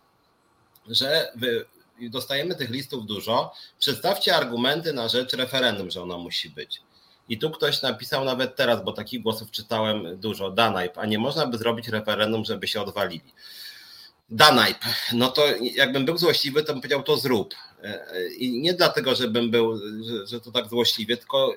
że 0.89 1.33
wy 1.37 1.65
dostajemy 2.01 2.55
tych 2.55 2.71
listów 2.71 3.07
dużo. 3.07 3.53
Przedstawcie 3.79 4.37
argumenty 4.37 4.93
na 4.93 5.09
rzecz 5.09 5.33
referendum, 5.33 5.91
że 5.91 6.03
ono 6.03 6.19
musi 6.19 6.51
być. 6.51 6.83
I 7.29 7.39
tu 7.39 7.51
ktoś 7.51 7.83
napisał 7.83 8.25
nawet 8.25 8.57
teraz, 8.57 8.85
bo 8.85 8.93
takich 8.93 9.23
głosów 9.23 9.51
czytałem 9.51 10.21
dużo, 10.21 10.51
Danajp, 10.51 10.99
a 10.99 11.07
nie 11.07 11.19
można 11.19 11.47
by 11.47 11.59
zrobić 11.59 11.89
referendum, 11.89 12.45
żeby 12.45 12.69
się 12.69 12.81
odwalili. 12.81 13.33
Danajp, 14.31 14.79
no 15.13 15.29
to 15.29 15.45
jakbym 15.61 16.05
był 16.05 16.19
złośliwy, 16.19 16.65
to 16.65 16.73
bym 16.73 16.83
powiedział 16.83 17.03
to 17.03 17.17
zrób. 17.17 17.55
I 18.39 18.61
nie 18.61 18.75
dlatego, 18.75 19.15
żebym 19.15 19.51
był, 19.51 19.79
że, 20.05 20.27
że 20.27 20.41
to 20.41 20.53
tak 20.53 20.69
złośliwie, 20.69 21.17
tylko 21.17 21.55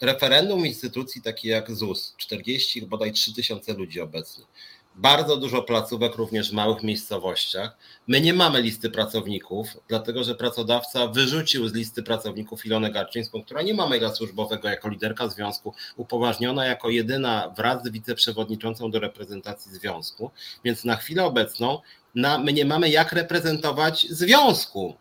referendum 0.00 0.66
instytucji 0.66 1.22
takiej 1.22 1.50
jak 1.50 1.70
ZUS, 1.70 2.14
40, 2.16 2.86
bodaj 2.86 3.12
3 3.12 3.34
tysiące 3.34 3.72
ludzi 3.72 4.00
obecnie. 4.00 4.44
Bardzo 4.96 5.36
dużo 5.36 5.62
placówek 5.62 6.14
również 6.14 6.50
w 6.50 6.52
małych 6.52 6.82
miejscowościach. 6.82 7.76
My 8.06 8.20
nie 8.20 8.34
mamy 8.34 8.62
listy 8.62 8.90
pracowników, 8.90 9.66
dlatego 9.88 10.24
że 10.24 10.34
pracodawca 10.34 11.06
wyrzucił 11.06 11.68
z 11.68 11.74
listy 11.74 12.02
pracowników 12.02 12.66
Ilonę 12.66 12.90
Garczyńską, 12.90 13.42
która 13.42 13.62
nie 13.62 13.74
ma 13.74 13.86
maila 13.86 14.14
służbowego 14.14 14.68
jako 14.68 14.88
liderka 14.88 15.28
związku, 15.28 15.74
upoważniona 15.96 16.66
jako 16.66 16.90
jedyna 16.90 17.52
wraz 17.56 17.84
z 17.84 17.88
wiceprzewodniczącą 17.88 18.90
do 18.90 19.00
reprezentacji 19.00 19.72
związku. 19.72 20.30
Więc 20.64 20.84
na 20.84 20.96
chwilę 20.96 21.24
obecną 21.24 21.78
na, 22.14 22.38
my 22.38 22.52
nie 22.52 22.64
mamy 22.64 22.90
jak 22.90 23.12
reprezentować 23.12 24.06
związku. 24.10 24.94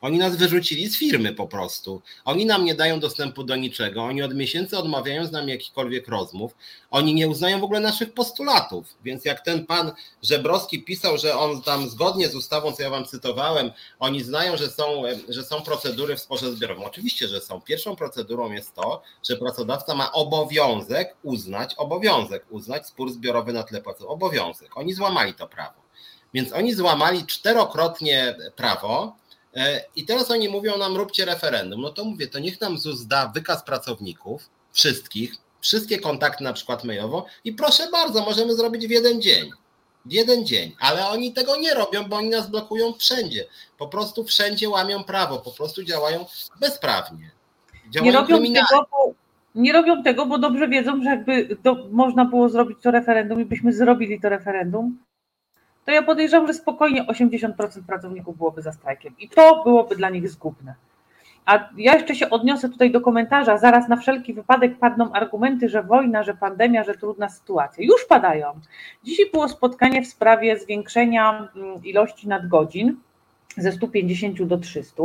Oni 0.00 0.18
nas 0.18 0.36
wyrzucili 0.36 0.86
z 0.86 0.98
firmy 0.98 1.34
po 1.34 1.48
prostu. 1.48 2.02
Oni 2.24 2.46
nam 2.46 2.64
nie 2.64 2.74
dają 2.74 3.00
dostępu 3.00 3.44
do 3.44 3.56
niczego. 3.56 4.02
Oni 4.02 4.22
od 4.22 4.34
miesięcy 4.34 4.78
odmawiają 4.78 5.26
z 5.26 5.32
nami 5.32 5.50
jakichkolwiek 5.50 6.08
rozmów. 6.08 6.56
Oni 6.90 7.14
nie 7.14 7.28
uznają 7.28 7.60
w 7.60 7.64
ogóle 7.64 7.80
naszych 7.80 8.14
postulatów. 8.14 8.86
Więc 9.04 9.24
jak 9.24 9.40
ten 9.40 9.66
pan 9.66 9.92
Żebrowski 10.22 10.82
pisał, 10.82 11.18
że 11.18 11.38
on 11.38 11.62
tam 11.62 11.88
zgodnie 11.88 12.28
z 12.28 12.34
ustawą, 12.34 12.72
co 12.72 12.82
ja 12.82 12.90
wam 12.90 13.04
cytowałem, 13.04 13.70
oni 13.98 14.22
znają, 14.22 14.56
że 14.56 14.70
są, 14.70 15.02
że 15.28 15.44
są 15.44 15.62
procedury 15.62 16.16
w 16.16 16.20
sporze 16.20 16.52
zbiorowym. 16.52 16.84
Oczywiście, 16.84 17.28
że 17.28 17.40
są. 17.40 17.60
Pierwszą 17.60 17.96
procedurą 17.96 18.52
jest 18.52 18.74
to, 18.74 19.02
że 19.28 19.36
pracodawca 19.36 19.94
ma 19.94 20.12
obowiązek 20.12 21.16
uznać, 21.22 21.74
obowiązek 21.74 22.44
uznać 22.50 22.86
spór 22.86 23.12
zbiorowy 23.12 23.52
na 23.52 23.62
tle 23.62 23.82
płacy. 23.82 24.06
Obowiązek. 24.06 24.76
Oni 24.76 24.94
złamali 24.94 25.34
to 25.34 25.48
prawo. 25.48 25.88
Więc 26.34 26.52
oni 26.52 26.74
złamali 26.74 27.26
czterokrotnie 27.26 28.36
prawo 28.56 29.16
I 29.96 30.04
teraz 30.04 30.30
oni 30.30 30.48
mówią 30.48 30.78
nam, 30.78 30.96
róbcie 30.96 31.24
referendum. 31.24 31.80
No 31.80 31.90
to 31.90 32.04
mówię, 32.04 32.26
to 32.26 32.38
niech 32.38 32.60
nam 32.60 32.78
ZUS 32.78 33.06
da 33.06 33.28
wykaz 33.34 33.64
pracowników, 33.64 34.50
wszystkich, 34.72 35.34
wszystkie 35.60 35.98
kontakty 35.98 36.44
na 36.44 36.52
przykład 36.52 36.84
mailowo 36.84 37.26
i 37.44 37.52
proszę 37.52 37.88
bardzo, 37.92 38.24
możemy 38.24 38.54
zrobić 38.54 38.86
w 38.86 38.90
jeden 38.90 39.22
dzień. 39.22 39.50
W 40.04 40.12
jeden 40.12 40.46
dzień, 40.46 40.76
ale 40.80 41.08
oni 41.08 41.32
tego 41.32 41.56
nie 41.56 41.74
robią, 41.74 42.04
bo 42.04 42.16
oni 42.16 42.28
nas 42.28 42.50
blokują 42.50 42.92
wszędzie. 42.92 43.44
Po 43.78 43.88
prostu 43.88 44.24
wszędzie 44.24 44.68
łamią 44.68 45.04
prawo, 45.04 45.38
po 45.38 45.50
prostu 45.50 45.84
działają 45.84 46.26
bezprawnie. 46.60 47.30
Działają 47.90 48.12
nie 48.12 48.18
robią, 48.18 48.52
tego, 48.52 48.86
bo, 48.90 49.14
nie 49.54 49.72
robią 49.72 50.02
tego, 50.02 50.26
bo 50.26 50.38
dobrze 50.38 50.68
wiedzą, 50.68 51.02
że 51.02 51.10
jakby 51.10 51.56
do, 51.62 51.74
można 51.90 52.24
było 52.24 52.48
zrobić 52.48 52.78
to 52.82 52.90
referendum 52.90 53.40
i 53.40 53.44
byśmy 53.44 53.72
zrobili 53.72 54.20
to 54.20 54.28
referendum, 54.28 54.98
to 55.88 55.92
ja 55.92 56.02
podejrzewam, 56.02 56.46
że 56.46 56.54
spokojnie 56.54 57.04
80% 57.04 57.52
pracowników 57.86 58.36
byłoby 58.36 58.62
za 58.62 58.72
strajkiem 58.72 59.14
i 59.18 59.28
to 59.28 59.62
byłoby 59.64 59.96
dla 59.96 60.10
nich 60.10 60.28
zgubne. 60.28 60.74
A 61.46 61.68
ja 61.76 61.94
jeszcze 61.94 62.14
się 62.14 62.30
odniosę 62.30 62.68
tutaj 62.68 62.90
do 62.90 63.00
komentarza. 63.00 63.58
Zaraz 63.58 63.88
na 63.88 63.96
wszelki 63.96 64.34
wypadek 64.34 64.78
padną 64.78 65.12
argumenty, 65.12 65.68
że 65.68 65.82
wojna, 65.82 66.22
że 66.22 66.34
pandemia, 66.34 66.84
że 66.84 66.94
trudna 66.94 67.28
sytuacja. 67.28 67.84
Już 67.84 68.06
padają. 68.08 68.52
Dzisiaj 69.04 69.30
było 69.32 69.48
spotkanie 69.48 70.02
w 70.02 70.06
sprawie 70.06 70.58
zwiększenia 70.58 71.48
mm, 71.56 71.84
ilości 71.84 72.28
nadgodzin 72.28 72.96
ze 73.56 73.72
150 73.72 74.42
do 74.42 74.58
300 74.58 75.02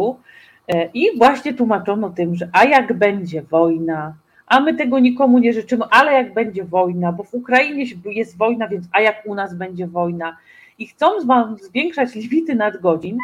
e, 0.68 0.90
i 0.94 1.18
właśnie 1.18 1.54
tłumaczono 1.54 2.10
tym, 2.10 2.36
że 2.36 2.50
a 2.54 2.64
jak 2.64 2.94
będzie 2.94 3.42
wojna, 3.42 4.14
a 4.48 4.60
my 4.60 4.74
tego 4.74 5.00
nikomu 5.00 5.40
nie 5.40 5.54
życzymy, 5.54 5.86
ale 5.92 6.14
jak 6.14 6.34
będzie 6.34 6.64
wojna, 6.64 7.12
bo 7.12 7.24
w 7.24 7.34
Ukrainie 7.34 7.86
jest 8.06 8.38
wojna, 8.38 8.68
więc 8.68 8.86
a 8.92 9.02
jak 9.02 9.26
u 9.26 9.36
nas 9.36 9.56
będzie 9.56 9.88
wojna 9.88 10.38
i 10.80 10.88
chcą 10.88 11.08
zwiększać 11.62 12.16
limity 12.16 12.56
nadgodzin, 12.56 13.18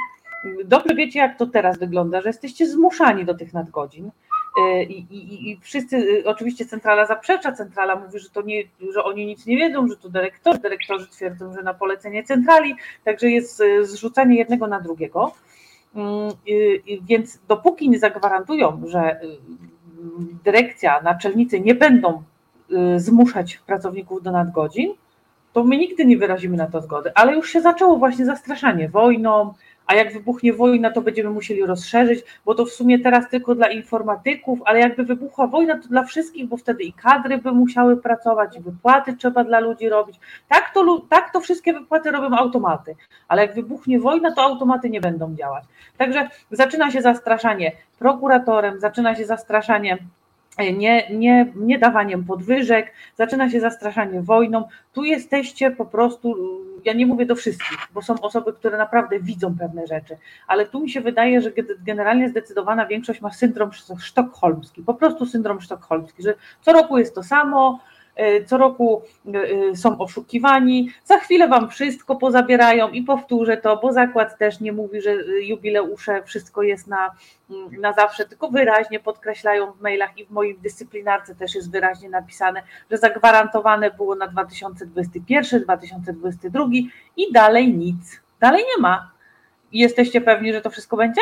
dobrze 0.65 0.95
wiecie, 0.95 1.19
jak 1.19 1.37
to 1.37 1.45
teraz 1.45 1.79
wygląda, 1.79 2.21
że 2.21 2.29
jesteście 2.29 2.67
zmuszani 2.67 3.25
do 3.25 3.33
tych 3.33 3.53
nadgodzin. 3.53 4.11
Y, 4.59 4.83
I, 4.83 4.99
i, 4.99 5.51
I, 5.51 5.59
wszyscy, 5.61 5.97
y, 5.97 6.23
oczywiście 6.25 6.65
centrala 6.65 7.05
zaprzecza, 7.05 7.51
centrala 7.51 7.95
mówi, 7.95 8.19
że 8.19 8.29
to 8.29 8.41
nie, 8.41 8.63
że 8.93 9.03
oni 9.03 9.25
nic 9.25 9.45
nie 9.45 9.57
wiedzą, 9.57 9.87
że 9.87 9.97
to 9.97 10.09
dyrektorzy, 10.09 10.59
dyrektorzy 10.59 11.07
twierdzą, 11.07 11.53
że 11.53 11.63
na 11.63 11.73
polecenie 11.73 12.23
centrali, 12.23 12.75
także 13.03 13.29
jest 13.29 13.61
y, 13.61 13.85
zrzucanie 13.85 14.37
jednego 14.37 14.67
na 14.67 14.79
drugiego. 14.79 15.31
Mm, 15.95 16.31
więc 17.01 17.39
dopóki 17.47 17.89
nie 17.89 17.99
zagwarantują, 17.99 18.81
że 18.87 19.19
dyrekcja, 20.43 21.01
naczelnicy 21.01 21.59
nie 21.59 21.75
będą 21.75 22.23
zmuszać 22.97 23.57
pracowników 23.57 24.23
do 24.23 24.31
nadgodzin, 24.31 24.93
to 25.53 25.63
my 25.63 25.77
nigdy 25.77 26.05
nie 26.05 26.17
wyrazimy 26.17 26.57
na 26.57 26.67
to 26.67 26.81
zgody. 26.81 27.11
Ale 27.15 27.35
już 27.35 27.49
się 27.49 27.61
zaczęło 27.61 27.97
właśnie 27.97 28.25
zastraszanie 28.25 28.89
wojną, 28.89 29.53
a 29.89 29.95
jak 29.95 30.13
wybuchnie 30.13 30.53
wojna, 30.53 30.91
to 30.91 31.01
będziemy 31.01 31.29
musieli 31.29 31.65
rozszerzyć, 31.65 32.23
bo 32.45 32.55
to 32.55 32.65
w 32.65 32.69
sumie 32.69 32.99
teraz 32.99 33.29
tylko 33.29 33.55
dla 33.55 33.69
informatyków, 33.69 34.59
ale 34.65 34.79
jakby 34.79 35.03
wybuchła 35.03 35.47
wojna, 35.47 35.77
to 35.77 35.87
dla 35.87 36.03
wszystkich, 36.03 36.47
bo 36.47 36.57
wtedy 36.57 36.83
i 36.83 36.93
kadry 36.93 37.37
by 37.37 37.51
musiały 37.51 37.97
pracować, 37.97 38.57
i 38.57 38.59
wypłaty 38.59 39.13
trzeba 39.13 39.43
dla 39.43 39.59
ludzi 39.59 39.89
robić. 39.89 40.19
Tak 40.47 40.71
to, 40.73 41.01
tak 41.09 41.33
to 41.33 41.41
wszystkie 41.41 41.73
wypłaty 41.73 42.11
robią 42.11 42.37
automaty, 42.37 42.95
ale 43.27 43.41
jak 43.41 43.55
wybuchnie 43.55 43.99
wojna, 43.99 44.31
to 44.31 44.41
automaty 44.41 44.89
nie 44.89 45.01
będą 45.01 45.35
działać. 45.35 45.63
Także 45.97 46.29
zaczyna 46.51 46.91
się 46.91 47.01
zastraszanie 47.01 47.71
prokuratorem, 47.99 48.79
zaczyna 48.79 49.15
się 49.15 49.25
zastraszanie 49.25 49.97
nie, 50.59 51.09
nie, 51.09 51.53
nie 51.55 51.79
dawaniem 51.79 52.23
podwyżek, 52.23 52.93
zaczyna 53.15 53.49
się 53.49 53.59
zastraszanie 53.59 54.21
wojną. 54.21 54.63
Tu 54.93 55.03
jesteście 55.03 55.71
po 55.71 55.85
prostu, 55.85 56.35
ja 56.85 56.93
nie 56.93 57.05
mówię 57.05 57.25
do 57.25 57.35
wszystkich, 57.35 57.77
bo 57.93 58.01
są 58.01 58.21
osoby, 58.21 58.53
które 58.53 58.77
naprawdę 58.77 59.19
widzą 59.19 59.57
pewne 59.57 59.87
rzeczy, 59.87 60.17
ale 60.47 60.65
tu 60.65 60.79
mi 60.81 60.89
się 60.89 61.01
wydaje, 61.01 61.41
że 61.41 61.51
generalnie 61.85 62.29
zdecydowana 62.29 62.85
większość 62.85 63.21
ma 63.21 63.31
syndrom 63.31 63.71
sztokholmski, 63.99 64.83
po 64.83 64.93
prostu 64.93 65.25
syndrom 65.25 65.61
sztokholmski, 65.61 66.23
że 66.23 66.35
co 66.61 66.73
roku 66.73 66.97
jest 66.97 67.15
to 67.15 67.23
samo, 67.23 67.79
co 68.45 68.57
roku 68.57 69.01
e, 69.33 69.39
e, 69.71 69.75
są 69.75 69.97
oszukiwani, 69.97 70.89
za 71.05 71.19
chwilę 71.19 71.47
wam 71.47 71.69
wszystko 71.69 72.15
pozabierają 72.15 72.89
i 72.89 73.01
powtórzę 73.01 73.57
to, 73.57 73.77
bo 73.77 73.93
zakład 73.93 74.37
też 74.37 74.59
nie 74.59 74.71
mówi, 74.71 75.01
że 75.01 75.15
jubileusze 75.41 76.23
wszystko 76.23 76.63
jest 76.63 76.87
na, 76.87 77.11
mm, 77.49 77.81
na 77.81 77.93
zawsze, 77.93 78.25
tylko 78.25 78.49
wyraźnie 78.49 78.99
podkreślają 78.99 79.71
w 79.71 79.81
mailach 79.81 80.17
i 80.17 80.25
w 80.25 80.29
mojej 80.29 80.57
dyscyplinarce 80.57 81.35
też 81.35 81.55
jest 81.55 81.71
wyraźnie 81.71 82.09
napisane, 82.09 82.63
że 82.91 82.97
zagwarantowane 82.97 83.91
było 83.91 84.15
na 84.15 84.27
2021, 84.27 85.63
2022 85.63 86.65
i 87.17 87.33
dalej 87.33 87.73
nic, 87.73 88.21
dalej 88.39 88.63
nie 88.75 88.81
ma. 88.81 89.11
Jesteście 89.71 90.21
pewni, 90.21 90.53
że 90.53 90.61
to 90.61 90.69
wszystko 90.69 90.97
będzie? 90.97 91.21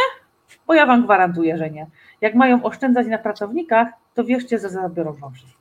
Bo 0.67 0.73
ja 0.73 0.85
wam 0.85 1.03
gwarantuję, 1.03 1.57
że 1.57 1.69
nie. 1.69 1.87
Jak 2.21 2.35
mają 2.35 2.63
oszczędzać 2.63 3.07
na 3.07 3.17
pracownikach, 3.17 3.87
to 4.13 4.23
wierzcie, 4.23 4.59
że 4.59 4.69
zabiorą 4.69 5.13
wam 5.13 5.33
wszystko. 5.33 5.56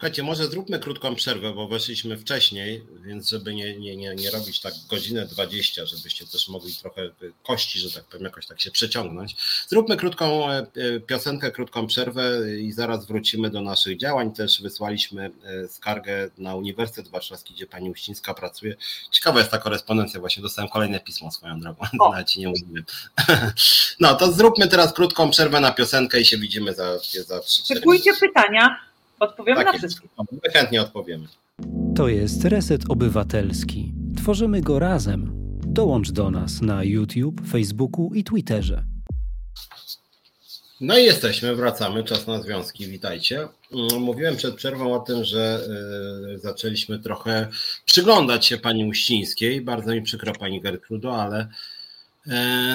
Słuchajcie, 0.00 0.22
może 0.22 0.46
zróbmy 0.46 0.78
krótką 0.78 1.14
przerwę, 1.14 1.52
bo 1.52 1.68
weszliśmy 1.68 2.16
wcześniej, 2.16 2.86
więc 3.04 3.28
żeby 3.28 3.54
nie, 3.54 3.78
nie, 3.78 3.96
nie, 3.96 4.14
nie 4.14 4.30
robić 4.30 4.60
tak 4.60 4.74
godzinę 4.90 5.26
20, 5.26 5.86
żebyście 5.86 6.26
też 6.26 6.48
mogli 6.48 6.74
trochę 6.74 7.10
kości, 7.42 7.78
że 7.78 7.90
tak 7.90 8.04
powiem, 8.04 8.24
jakoś 8.24 8.46
tak 8.46 8.60
się 8.60 8.70
przeciągnąć. 8.70 9.36
Zróbmy 9.68 9.96
krótką 9.96 10.50
e, 10.50 10.58
e, 10.58 11.00
piosenkę, 11.00 11.50
krótką 11.50 11.86
przerwę 11.86 12.52
i 12.60 12.72
zaraz 12.72 13.06
wrócimy 13.06 13.50
do 13.50 13.60
naszych 13.60 13.96
działań. 13.96 14.32
Też 14.32 14.62
wysłaliśmy 14.62 15.30
e, 15.44 15.68
skargę 15.68 16.30
na 16.38 16.54
Uniwersytet 16.54 17.08
Warszawski, 17.08 17.54
gdzie 17.54 17.66
pani 17.66 17.90
Uścińska 17.90 18.34
pracuje. 18.34 18.76
Ciekawa 19.10 19.38
jest 19.38 19.50
ta 19.50 19.58
korespondencja, 19.58 20.20
właśnie 20.20 20.42
dostałem 20.42 20.68
kolejne 20.68 21.00
pismo 21.00 21.30
swoją 21.30 21.60
drogą, 21.60 21.86
nawet 22.12 22.28
ci 22.28 22.40
nie 22.40 22.48
mówimy. 22.48 22.84
No 24.00 24.14
to 24.14 24.32
zróbmy 24.32 24.68
teraz 24.68 24.92
krótką 24.92 25.30
przerwę 25.30 25.60
na 25.60 25.72
piosenkę 25.72 26.20
i 26.20 26.24
się 26.24 26.38
widzimy 26.38 26.74
za, 26.74 26.98
za 27.26 27.40
3 27.40 27.62
Szykujcie 27.74 28.10
pytania. 28.20 28.89
Odpowiemy 29.20 29.64
tak 29.64 29.72
na 29.72 29.78
wszystkie. 29.78 30.08
Chętnie 30.52 30.82
odpowiemy. 30.82 31.26
To 31.96 32.08
jest 32.08 32.44
Reset 32.44 32.82
Obywatelski. 32.88 33.94
Tworzymy 34.16 34.60
go 34.60 34.78
razem. 34.78 35.30
Dołącz 35.66 36.10
do 36.10 36.30
nas 36.30 36.62
na 36.62 36.84
YouTube, 36.84 37.40
Facebooku 37.46 38.14
i 38.14 38.24
Twitterze. 38.24 38.84
No 40.80 40.98
i 40.98 41.04
jesteśmy, 41.04 41.56
wracamy, 41.56 42.04
czas 42.04 42.26
na 42.26 42.42
związki, 42.42 42.86
witajcie. 42.86 43.48
Mm, 43.72 44.02
mówiłem 44.02 44.36
przed 44.36 44.54
przerwą 44.54 44.94
o 44.94 45.00
tym, 45.00 45.24
że 45.24 45.60
y, 46.34 46.38
zaczęliśmy 46.38 46.98
trochę 46.98 47.48
przyglądać 47.84 48.46
się 48.46 48.58
pani 48.58 48.84
Uścińskiej. 48.84 49.60
Bardzo 49.60 49.94
mi 49.94 50.02
przykro 50.02 50.32
pani 50.32 50.60
Gertrudo, 50.60 51.22
ale 51.22 51.48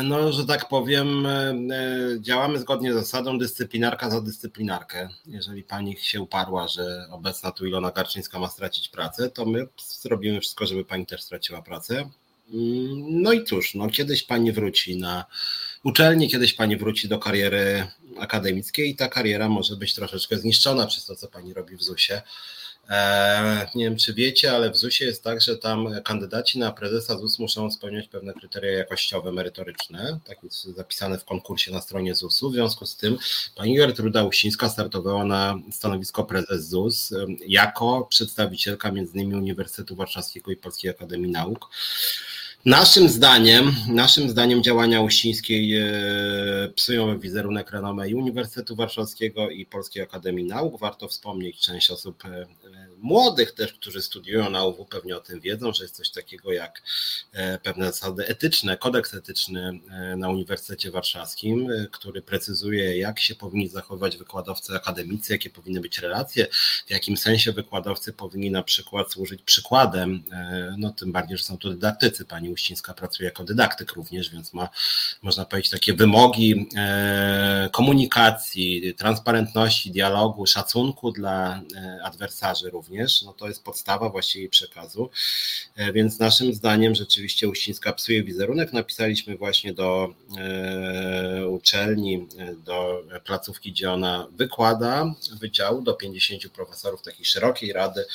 no, 0.03 0.31
że 0.31 0.45
tak 0.45 0.69
powiem, 0.69 1.25
e, 1.25 1.29
e, 1.29 2.21
działamy 2.21 2.59
zgodnie 2.59 2.93
z 2.93 2.95
zasadą 2.95 3.37
dyscyplinarka 3.37 4.09
za 4.09 4.21
dyscyplinarkę. 4.21 5.09
Jeżeli 5.25 5.63
pani 5.63 5.97
się 5.97 6.21
uparła, 6.21 6.67
że 6.67 7.07
obecna 7.11 7.51
tu 7.51 7.65
Ilona 7.65 7.91
Garczyńska 7.91 8.39
ma 8.39 8.47
stracić 8.47 8.89
pracę, 8.89 9.29
to 9.29 9.45
my 9.45 9.67
zrobimy 10.01 10.41
wszystko, 10.41 10.65
żeby 10.65 10.85
pani 10.85 11.05
też 11.05 11.21
straciła 11.21 11.61
pracę. 11.61 12.09
Mm, 12.53 13.21
no 13.21 13.33
i 13.33 13.43
cóż, 13.43 13.75
no 13.75 13.89
kiedyś 13.89 14.23
pani 14.23 14.51
wróci 14.51 14.97
na 14.97 15.25
uczelni, 15.83 16.29
kiedyś 16.29 16.53
pani 16.53 16.77
wróci 16.77 17.07
do 17.07 17.19
kariery 17.19 17.87
akademickiej 18.19 18.89
i 18.89 18.95
ta 18.95 19.07
kariera 19.07 19.49
może 19.49 19.75
być 19.75 19.95
troszeczkę 19.95 20.37
zniszczona 20.37 20.87
przez 20.87 21.05
to, 21.05 21.15
co 21.15 21.27
pani 21.27 21.53
robi 21.53 21.75
w 21.75 21.83
ZUS-ie. 21.83 22.21
E, 22.89 23.67
nie 23.75 23.85
wiem, 23.85 23.97
czy 23.97 24.13
wiecie, 24.13 24.51
ale 24.51 24.71
w 24.71 24.77
ZUS-ie 24.77 25.09
jest 25.09 25.23
tak, 25.23 25.41
że 25.41 25.57
tam 25.57 25.87
kandydaci 26.03 26.59
na 26.59 26.71
prezesa 26.71 27.17
ZUS 27.17 27.39
muszą 27.39 27.71
spełniać 27.71 28.07
pewne 28.07 28.33
kryteria 28.33 28.71
jakościowe, 28.71 29.31
merytoryczne, 29.31 30.19
tak 30.25 30.43
jest 30.43 30.63
zapisane 30.63 31.17
w 31.17 31.25
konkursie 31.25 31.71
na 31.71 31.81
stronie 31.81 32.15
ZUS-u. 32.15 32.49
W 32.49 32.53
związku 32.53 32.85
z 32.85 32.97
tym 32.97 33.17
pani 33.55 33.75
Gertruda 33.75 34.23
Uścińska 34.23 34.69
startowała 34.69 35.25
na 35.25 35.59
stanowisko 35.71 36.23
prezes 36.23 36.67
ZUS 36.67 37.13
jako 37.47 38.07
przedstawicielka 38.09 38.91
między 38.91 39.13
innymi 39.13 39.35
Uniwersytetu 39.35 39.95
Warszawskiego 39.95 40.51
i 40.51 40.55
Polskiej 40.55 40.91
Akademii 40.91 41.31
Nauk. 41.31 41.69
Naszym 42.65 43.09
zdaniem, 43.09 43.75
naszym 43.87 44.29
zdaniem 44.29 44.63
działania 44.63 45.01
Uścińskiej 45.01 45.77
e, 45.77 45.85
psują 46.75 47.19
wizerunek 47.19 47.71
renomę 47.71 48.09
i 48.09 48.15
Uniwersytetu 48.15 48.75
Warszawskiego 48.75 49.49
i 49.49 49.65
Polskiej 49.65 50.03
Akademii 50.03 50.45
Nauk. 50.45 50.79
Warto 50.79 51.07
wspomnieć, 51.07 51.59
część 51.59 51.91
osób 51.91 52.25
e, 52.25 52.47
młodych 52.97 53.51
też, 53.51 53.73
którzy 53.73 54.01
studiują 54.01 54.49
na 54.49 54.65
UW 54.65 54.85
pewnie 54.85 55.17
o 55.17 55.19
tym 55.19 55.39
wiedzą, 55.39 55.73
że 55.73 55.83
jest 55.83 55.95
coś 55.95 56.09
takiego 56.09 56.51
jak 56.51 56.81
e, 57.33 57.57
pewne 57.59 57.85
zasady 57.85 58.27
etyczne, 58.27 58.77
kodeks 58.77 59.13
etyczny 59.13 59.79
na 60.17 60.29
Uniwersytecie 60.29 60.91
Warszawskim, 60.91 61.67
który 61.91 62.21
precyzuje, 62.21 62.97
jak 62.97 63.19
się 63.19 63.35
powinni 63.35 63.67
zachowywać 63.67 64.17
wykładowcy 64.17 64.73
akademicy, 64.73 65.33
jakie 65.33 65.49
powinny 65.49 65.81
być 65.81 65.99
relacje, 65.99 66.47
w 66.87 66.91
jakim 66.91 67.17
sensie 67.17 67.51
wykładowcy 67.51 68.13
powinni 68.13 68.51
na 68.51 68.63
przykład 68.63 69.11
służyć 69.11 69.41
przykładem, 69.41 70.23
no 70.77 70.91
tym 70.91 71.11
bardziej, 71.11 71.37
że 71.37 71.43
są 71.43 71.57
to 71.57 71.69
dydaktycy, 71.69 72.25
pani 72.25 72.54
Uścińska 72.55 72.93
pracuje 72.93 73.29
jako 73.29 73.43
dydaktyk 73.43 73.91
również, 73.91 74.29
więc 74.29 74.53
ma, 74.53 74.69
można 75.21 75.45
powiedzieć, 75.45 75.71
takie 75.71 75.93
wymogi 75.93 76.67
e, 76.77 77.69
komunikacji, 77.71 78.93
transparentności, 78.97 79.91
dialogu, 79.91 80.45
szacunku 80.45 81.11
dla 81.11 81.61
e, 81.75 81.99
adwersarzy 82.03 82.69
również. 82.69 83.21
No 83.21 83.33
to 83.33 83.47
jest 83.47 83.63
podstawa 83.63 84.09
właściwie 84.09 84.49
przekazu. 84.49 85.09
E, 85.75 85.93
więc 85.93 86.19
naszym 86.19 86.53
zdaniem 86.53 86.95
rzeczywiście 86.95 87.49
Uścińska 87.49 87.93
psuje 87.93 88.23
wizerunek. 88.23 88.73
Napisaliśmy 88.73 89.37
właśnie 89.37 89.73
do 89.73 90.13
uczelni, 91.49 92.27
do 92.65 93.03
placówki, 93.23 93.71
gdzie 93.71 93.91
ona 93.91 94.27
wykłada 94.31 95.13
wydziału, 95.39 95.81
do 95.81 95.93
50 95.93 96.49
profesorów 96.49 97.01
takiej 97.01 97.25
szerokiej 97.25 97.73
rady. 97.73 98.05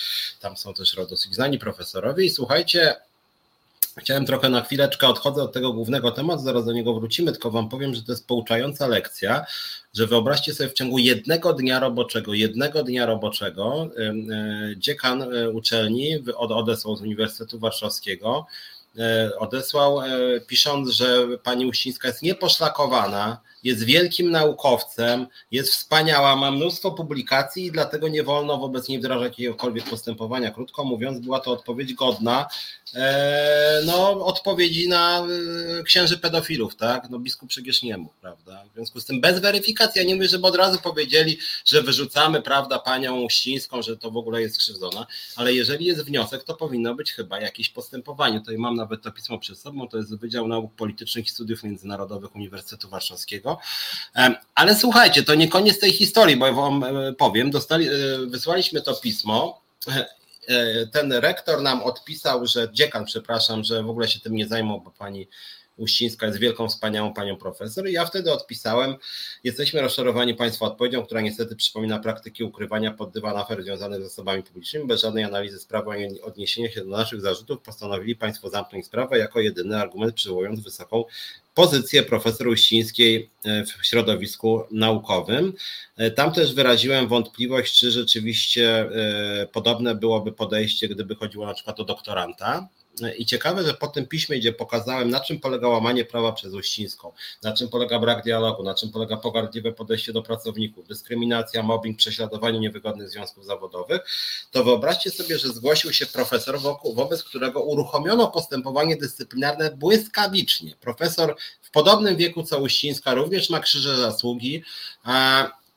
Tam 0.40 0.56
są 0.56 0.74
też 0.74 0.96
dosyć 1.10 1.34
znani 1.34 1.58
profesorowie 1.58 2.24
i 2.24 2.30
słuchajcie, 2.30 2.96
Chciałem 3.98 4.26
trochę 4.26 4.48
na 4.48 4.62
chwileczkę, 4.62 5.08
odchodzę 5.08 5.42
od 5.42 5.52
tego 5.52 5.72
głównego 5.72 6.10
tematu, 6.10 6.42
zaraz 6.42 6.64
do 6.64 6.72
niego 6.72 6.94
wrócimy, 6.94 7.32
tylko 7.32 7.50
Wam 7.50 7.68
powiem, 7.68 7.94
że 7.94 8.02
to 8.02 8.12
jest 8.12 8.26
pouczająca 8.26 8.86
lekcja, 8.86 9.44
że 9.94 10.06
wyobraźcie 10.06 10.54
sobie 10.54 10.70
w 10.70 10.72
ciągu 10.72 10.98
jednego 10.98 11.52
dnia 11.52 11.80
roboczego, 11.80 12.34
jednego 12.34 12.82
dnia 12.82 13.06
roboczego, 13.06 13.90
dziekan 14.76 15.22
e, 15.22 15.50
uczelni 15.50 16.24
od 16.36 16.50
odesłał 16.50 16.96
z 16.96 17.02
Uniwersytetu 17.02 17.58
Warszawskiego 17.58 18.46
odesłał, 19.38 19.98
pisząc, 20.46 20.90
że 20.90 21.26
pani 21.42 21.66
Uścińska 21.66 22.08
jest 22.08 22.22
nieposzlakowana, 22.22 23.40
jest 23.64 23.84
wielkim 23.84 24.30
naukowcem, 24.30 25.26
jest 25.50 25.72
wspaniała, 25.72 26.36
ma 26.36 26.50
mnóstwo 26.50 26.90
publikacji 26.90 27.66
i 27.66 27.72
dlatego 27.72 28.08
nie 28.08 28.22
wolno 28.22 28.58
wobec 28.58 28.88
niej 28.88 28.98
wdrażać 28.98 29.32
jakiegokolwiek 29.32 29.84
postępowania. 29.84 30.50
Krótko 30.50 30.84
mówiąc, 30.84 31.18
była 31.18 31.40
to 31.40 31.50
odpowiedź 31.50 31.94
godna 31.94 32.46
e, 32.94 33.82
no, 33.86 34.24
odpowiedzi 34.24 34.88
na 34.88 35.26
e, 35.78 35.82
księży 35.82 36.18
pedofilów, 36.18 36.76
tak? 36.76 37.10
No 37.10 37.18
biskup 37.18 37.48
przecież 37.48 37.82
nie 37.82 37.96
mógł, 37.96 38.14
prawda? 38.20 38.64
W 38.70 38.74
związku 38.74 39.00
z 39.00 39.04
tym 39.04 39.20
bez 39.20 39.40
weryfikacji, 39.40 39.98
ja 39.98 40.06
nie 40.06 40.14
mówię, 40.14 40.28
żeby 40.28 40.46
od 40.46 40.56
razu 40.56 40.78
powiedzieli, 40.82 41.38
że 41.64 41.82
wyrzucamy, 41.82 42.42
prawda, 42.42 42.78
panią 42.78 43.20
Uścińską, 43.20 43.82
że 43.82 43.96
to 43.96 44.10
w 44.10 44.16
ogóle 44.16 44.42
jest 44.42 44.54
skrzywdzona, 44.54 45.06
ale 45.36 45.54
jeżeli 45.54 45.84
jest 45.84 46.04
wniosek, 46.04 46.44
to 46.44 46.54
powinno 46.54 46.94
być 46.94 47.12
chyba 47.12 47.40
jakieś 47.40 47.68
postępowanie. 47.68 48.40
Tutaj 48.40 48.58
mam 48.58 48.76
nawet 48.76 49.02
to 49.02 49.12
pismo 49.12 49.38
przed 49.38 49.58
sobą, 49.58 49.88
to 49.88 49.96
jest 49.96 50.16
Wydział 50.16 50.48
Nauk 50.48 50.74
Politycznych 50.74 51.26
i 51.26 51.30
Studiów 51.30 51.62
Międzynarodowych 51.62 52.34
Uniwersytetu 52.34 52.88
Warszawskiego, 52.88 53.49
ale 54.54 54.76
słuchajcie, 54.76 55.22
to 55.22 55.34
nie 55.34 55.48
koniec 55.48 55.78
tej 55.78 55.92
historii, 55.92 56.36
bo 56.36 56.52
wam 56.52 56.84
e, 56.84 57.12
powiem, 57.12 57.50
dostali, 57.50 57.88
e, 57.88 57.92
wysłaliśmy 58.26 58.82
to 58.82 58.94
pismo. 58.94 59.60
E, 60.48 60.86
ten 60.86 61.12
rektor 61.12 61.62
nam 61.62 61.82
odpisał, 61.82 62.46
że 62.46 62.68
dziekan, 62.72 63.04
przepraszam, 63.04 63.64
że 63.64 63.82
w 63.82 63.90
ogóle 63.90 64.08
się 64.08 64.20
tym 64.20 64.34
nie 64.34 64.46
zajmą, 64.46 64.80
bo 64.80 64.90
pani 64.90 65.28
Uścińska 65.80 66.26
jest 66.26 66.38
wielką, 66.38 66.68
wspaniałą 66.68 67.14
panią 67.14 67.36
profesor. 67.36 67.88
I 67.88 67.92
ja 67.92 68.06
wtedy 68.06 68.32
odpisałem, 68.32 68.94
jesteśmy 69.44 69.80
rozczarowani 69.80 70.34
państwa 70.34 70.66
odpowiedzią, 70.66 71.06
która 71.06 71.20
niestety 71.20 71.56
przypomina 71.56 71.98
praktyki 71.98 72.44
ukrywania 72.44 72.90
pod 72.90 73.10
dywan 73.10 73.36
afer 73.36 73.62
związanych 73.62 74.02
z 74.02 74.06
osobami 74.06 74.42
publicznymi. 74.42 74.86
Bez 74.86 75.00
żadnej 75.00 75.24
analizy 75.24 75.58
sprawy 75.58 75.90
ani 75.90 76.20
odniesienia 76.20 76.70
się 76.70 76.80
do 76.80 76.90
naszych 76.90 77.20
zarzutów 77.20 77.60
postanowili 77.62 78.16
państwo 78.16 78.50
zamknąć 78.50 78.86
sprawę 78.86 79.18
jako 79.18 79.40
jedyny 79.40 79.78
argument, 79.78 80.14
przywołując 80.14 80.60
wysoką 80.60 81.04
pozycję 81.54 82.02
profesor 82.02 82.48
Uścińskiej 82.48 83.30
e, 83.44 83.64
w 83.64 83.86
środowisku 83.86 84.62
naukowym. 84.70 85.52
E, 85.96 86.10
tam 86.10 86.32
też 86.32 86.54
wyraziłem 86.54 87.08
wątpliwość, 87.08 87.78
czy 87.78 87.90
rzeczywiście 87.90 88.80
e, 88.80 89.46
podobne 89.46 89.94
byłoby 89.94 90.32
podejście, 90.32 90.88
gdyby 90.88 91.14
chodziło 91.14 91.46
na 91.46 91.54
przykład 91.54 91.80
o 91.80 91.84
doktoranta. 91.84 92.68
I 93.18 93.26
ciekawe, 93.26 93.64
że 93.64 93.74
po 93.74 93.88
tym 93.88 94.06
piśmie, 94.06 94.38
gdzie 94.38 94.52
pokazałem, 94.52 95.10
na 95.10 95.20
czym 95.20 95.40
polega 95.40 95.68
łamanie 95.68 96.04
prawa 96.04 96.32
przez 96.32 96.54
Uścińską, 96.54 97.12
na 97.42 97.52
czym 97.52 97.68
polega 97.68 97.98
brak 97.98 98.24
dialogu, 98.24 98.62
na 98.62 98.74
czym 98.74 98.90
polega 98.90 99.16
pogardliwe 99.16 99.72
podejście 99.72 100.12
do 100.12 100.22
pracowników, 100.22 100.88
dyskryminacja, 100.88 101.62
mobbing, 101.62 101.98
prześladowanie 101.98 102.58
niewygodnych 102.58 103.10
związków 103.10 103.44
zawodowych, 103.44 104.00
to 104.50 104.64
wyobraźcie 104.64 105.10
sobie, 105.10 105.38
że 105.38 105.48
zgłosił 105.48 105.92
się 105.92 106.06
profesor, 106.06 106.60
wokół, 106.60 106.94
wobec 106.94 107.22
którego 107.24 107.62
uruchomiono 107.62 108.28
postępowanie 108.28 108.96
dyscyplinarne 108.96 109.70
błyskawicznie. 109.70 110.74
Profesor 110.80 111.36
w 111.62 111.70
podobnym 111.70 112.16
wieku 112.16 112.42
co 112.42 112.58
Uścińska 112.58 113.14
również 113.14 113.50
ma 113.50 113.60
krzyże 113.60 113.96
zasługi. 113.96 114.62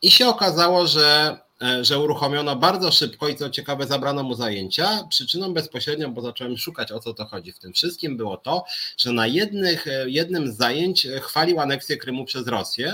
I 0.01 0.11
się 0.11 0.27
okazało, 0.27 0.87
że 0.87 1.37
E, 1.63 1.85
że 1.85 1.99
uruchomiono 1.99 2.55
bardzo 2.55 2.91
szybko 2.91 3.27
i 3.27 3.35
co 3.35 3.49
ciekawe, 3.49 3.87
zabrano 3.87 4.23
mu 4.23 4.35
zajęcia. 4.35 5.07
Przyczyną 5.09 5.53
bezpośrednią, 5.53 6.13
bo 6.13 6.21
zacząłem 6.21 6.57
szukać 6.57 6.91
o 6.91 6.99
co 6.99 7.13
to 7.13 7.25
chodzi 7.25 7.51
w 7.51 7.59
tym 7.59 7.73
wszystkim, 7.73 8.17
było 8.17 8.37
to, 8.37 8.65
że 8.97 9.11
na 9.11 9.27
jednych, 9.27 9.87
e, 9.87 10.09
jednym 10.09 10.51
z 10.51 10.57
zajęć 10.57 11.07
chwalił 11.21 11.59
aneksję 11.59 11.97
Krymu 11.97 12.25
przez 12.25 12.47
Rosję. 12.47 12.93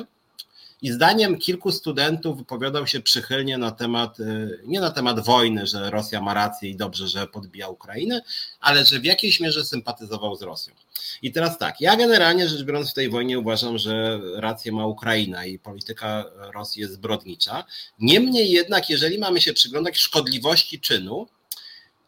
I 0.82 0.92
zdaniem 0.92 1.38
kilku 1.38 1.72
studentów 1.72 2.38
wypowiadał 2.38 2.88
się 2.88 3.00
przychylnie 3.00 3.58
na 3.58 3.72
temat, 3.72 4.20
e, 4.20 4.50
nie 4.66 4.80
na 4.80 4.92
temat 4.92 5.20
wojny, 5.20 5.68
że 5.68 5.90
Rosja 5.90 6.22
ma 6.22 6.34
rację 6.34 6.70
i 6.70 6.76
dobrze, 6.76 7.08
że 7.08 7.28
podbija 7.28 7.68
Ukrainę, 7.68 8.22
ale 8.60 8.86
że 8.86 9.00
w 9.00 9.06
jakiejś 9.06 9.40
mierze 9.40 9.66
sympatyzował 9.66 10.36
z 10.36 10.42
Rosją. 10.42 10.74
I 11.22 11.32
teraz 11.32 11.58
tak, 11.58 11.82
ja 11.82 11.96
generalnie 11.96 12.50
rzecz 12.50 12.64
biorąc 12.64 12.92
w 12.92 12.94
tej 12.94 13.10
wojnie 13.10 13.40
uważam, 13.40 13.78
że 13.78 14.20
rację 14.36 14.72
ma 14.72 14.86
Ukraina 14.86 15.46
i 15.46 15.60
polityka 15.60 16.26
Rosji 16.54 16.82
jest 16.82 16.94
zbrodnicza. 16.94 17.64
Niemniej 18.00 18.52
jednak, 18.52 18.90
jeżeli 18.90 19.18
mamy 19.18 19.42
się 19.42 19.54
przyglądać 19.54 19.98
szkodliwości 19.98 20.80
czynu, 20.80 21.28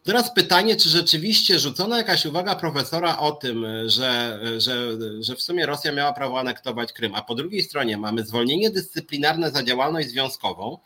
Teraz 0.04 0.34
pytanie, 0.34 0.76
czy 0.76 0.90
rzeczywiście 0.90 1.60
rzucona 1.60 1.98
jakaś 1.98 2.26
uwaga 2.26 2.56
profesora 2.56 3.18
o 3.18 3.32
tym, 3.32 3.66
że, 3.86 4.40
że, 4.58 4.98
że 5.20 5.36
w 5.36 5.42
sumie 5.42 5.66
Rosja 5.66 5.92
miała 5.92 6.14
prawo 6.14 6.40
anektować 6.40 6.94
Krym, 6.94 7.16
a 7.16 7.22
po 7.22 7.36
drugiej 7.36 7.64
stronie 7.64 7.98
mamy 7.98 8.26
zwolnienie 8.26 8.70
dyscyplinarne 8.70 9.52
za 9.52 9.64
działalność 9.64 10.10
związkową. 10.10 10.78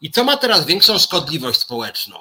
I 0.00 0.10
co 0.10 0.24
ma 0.24 0.36
teraz 0.36 0.66
większą 0.66 0.98
szkodliwość 0.98 1.60
społeczną? 1.60 2.16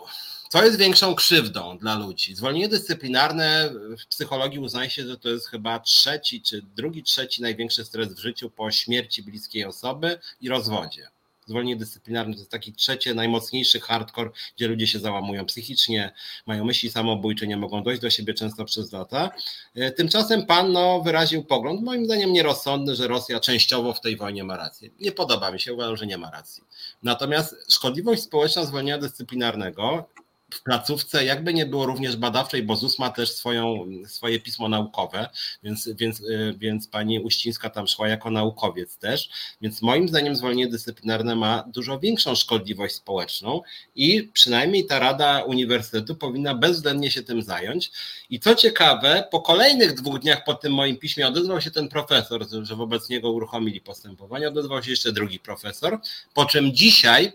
Co 0.49 0.64
jest 0.64 0.78
większą 0.78 1.15
krzywdą 1.15 1.78
dla 1.78 1.95
ludzi? 1.95 2.36
Zwolnienie 2.36 2.68
dyscyplinarne 2.68 3.69
w 3.99 4.07
psychologii 4.07 4.60
uznaje 4.60 4.90
się, 4.90 5.07
że 5.07 5.18
to 5.18 5.30
jest 5.30 5.48
chyba 5.48 5.80
trzeci 5.80 6.41
czy 6.41 6.61
drugi, 6.76 7.03
trzeci 7.03 7.41
największy 7.41 7.86
stres 7.86 8.14
w 8.14 8.19
życiu 8.19 8.49
po 8.49 8.72
śmierci 8.72 9.24
bliskiej 9.24 9.65
osoby 9.65 10.19
i 10.41 10.49
rozwodzie. 10.49 11.07
Zwolnienie 11.48 11.76
dyscyplinarne 11.76 12.34
to 12.34 12.40
jest 12.40 12.52
taki 12.52 12.74
trzecie, 12.74 13.14
najmocniejszy 13.14 13.80
hardcore, 13.80 14.30
gdzie 14.56 14.68
ludzie 14.68 14.88
się 14.88 14.99
załamują 14.99 15.45
psychicznie, 15.45 16.11
mają 16.45 16.65
myśli 16.65 16.91
samobójcze, 16.91 17.48
nie 17.48 17.57
mogą 17.57 17.84
dojść 17.84 18.02
do 18.02 18.10
siebie 18.10 18.34
często 18.34 18.65
przez 18.65 18.91
lata. 18.91 19.32
E, 19.76 19.91
tymczasem 19.91 20.45
pan 20.45 20.72
no, 20.72 21.02
wyraził 21.02 21.44
pogląd, 21.44 21.82
moim 21.82 22.06
zdaniem 22.06 22.34
nierozsądny, 22.34 22.95
że 22.95 23.07
Rosja 23.07 23.40
częściowo 23.40 23.94
w 23.94 24.02
tej 24.02 24.18
wojnie 24.18 24.44
ma 24.44 24.57
rację. 24.57 24.90
Nie 24.99 25.11
podoba 25.11 25.52
mi 25.52 25.60
się, 25.60 25.74
uważam, 25.74 25.98
że 25.98 26.07
nie 26.07 26.18
ma 26.18 26.32
racji. 26.32 26.64
Natomiast 27.03 27.56
szkodliwość 27.74 28.24
społeczna 28.24 28.65
zwolnienia 28.65 28.98
dyscyplinarnego 28.98 30.10
w 30.53 30.64
placówce, 30.64 31.26
jakby 31.26 31.53
nie 31.53 31.65
było 31.65 31.86
również 31.86 32.15
badawczej, 32.15 32.64
bo 32.64 32.76
ZUS 32.76 32.99
ma 32.99 33.10
też 33.10 33.32
swoją, 33.32 33.86
swoje 34.06 34.40
pismo 34.40 34.69
naukowe, 34.69 35.30
więc, 35.64 35.90
więc, 35.90 36.19
y, 36.19 36.56
więc 36.57 36.88
pani 36.88 37.19
Uścińska 37.19 37.69
tam 37.69 37.88
szła 37.88 38.07
jako 38.07 38.32
naukowiec 38.32 38.98
też, 38.98 39.30
więc 39.61 39.82
moim 39.82 40.07
zdaniem 40.07 40.36
zwolnienie 40.36 40.68
dyscyplinarne 40.68 41.36
ma 41.36 41.64
dużo 41.68 41.99
większą 41.99 42.36
szkodliwość 42.36 42.95
społeczną 42.95 43.61
i 43.95 44.30
przynajmniej 44.34 44.86
ta 44.86 44.99
Rada 44.99 45.44
Uniwersytetu 45.44 46.15
powinna 46.15 46.56
bezwzględnie 46.56 47.11
się 47.11 47.24
tym 47.24 47.41
zająć. 47.41 47.91
I 48.30 48.40
co 48.40 48.56
ciekawe, 48.56 49.28
po 49.32 49.41
kolejnych 49.41 49.94
dwóch 49.94 50.19
dniach 50.19 50.44
po 50.44 50.53
tym 50.53 50.74
moim 50.74 50.98
piśmie 50.98 51.28
odezwał 51.28 51.61
się 51.61 51.72
ten 51.72 51.90
profesor, 51.90 52.45
że 52.61 52.76
wobec 52.76 53.10
niego 53.10 53.32
uruchomili 53.32 53.82
postępowanie, 53.82 54.48
odezwał 54.48 54.84
się 54.84 54.91
jeszcze 54.91 55.11
drugi 55.11 55.40
profesor, 55.40 55.99
po 56.34 56.45
czym 56.45 56.74
dzisiaj 56.74 57.34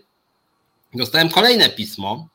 dostałem 0.93 1.29
kolejne 1.29 1.69
pismo, 1.69 2.27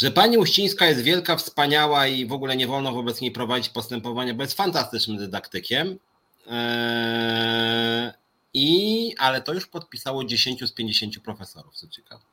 że 0.00 0.10
pani 0.10 0.38
Uścińska 0.38 0.86
jest 0.86 1.00
wielka, 1.00 1.36
wspaniała 1.36 2.06
i 2.06 2.26
w 2.26 2.32
ogóle 2.32 2.56
nie 2.56 2.66
wolno 2.66 2.92
wobec 2.92 3.20
niej 3.20 3.32
prowadzić 3.32 3.68
postępowania, 3.68 4.34
bo 4.34 4.42
jest 4.42 4.56
fantastycznym 4.56 5.16
dydaktykiem. 5.16 5.98
Eee, 6.46 8.12
I, 8.54 9.14
ale 9.18 9.42
to 9.42 9.54
już 9.54 9.66
podpisało 9.66 10.24
10 10.24 10.64
z 10.64 10.72
50 10.72 11.20
profesorów, 11.20 11.74
co 11.74 11.88
ciekawe. 11.88 12.24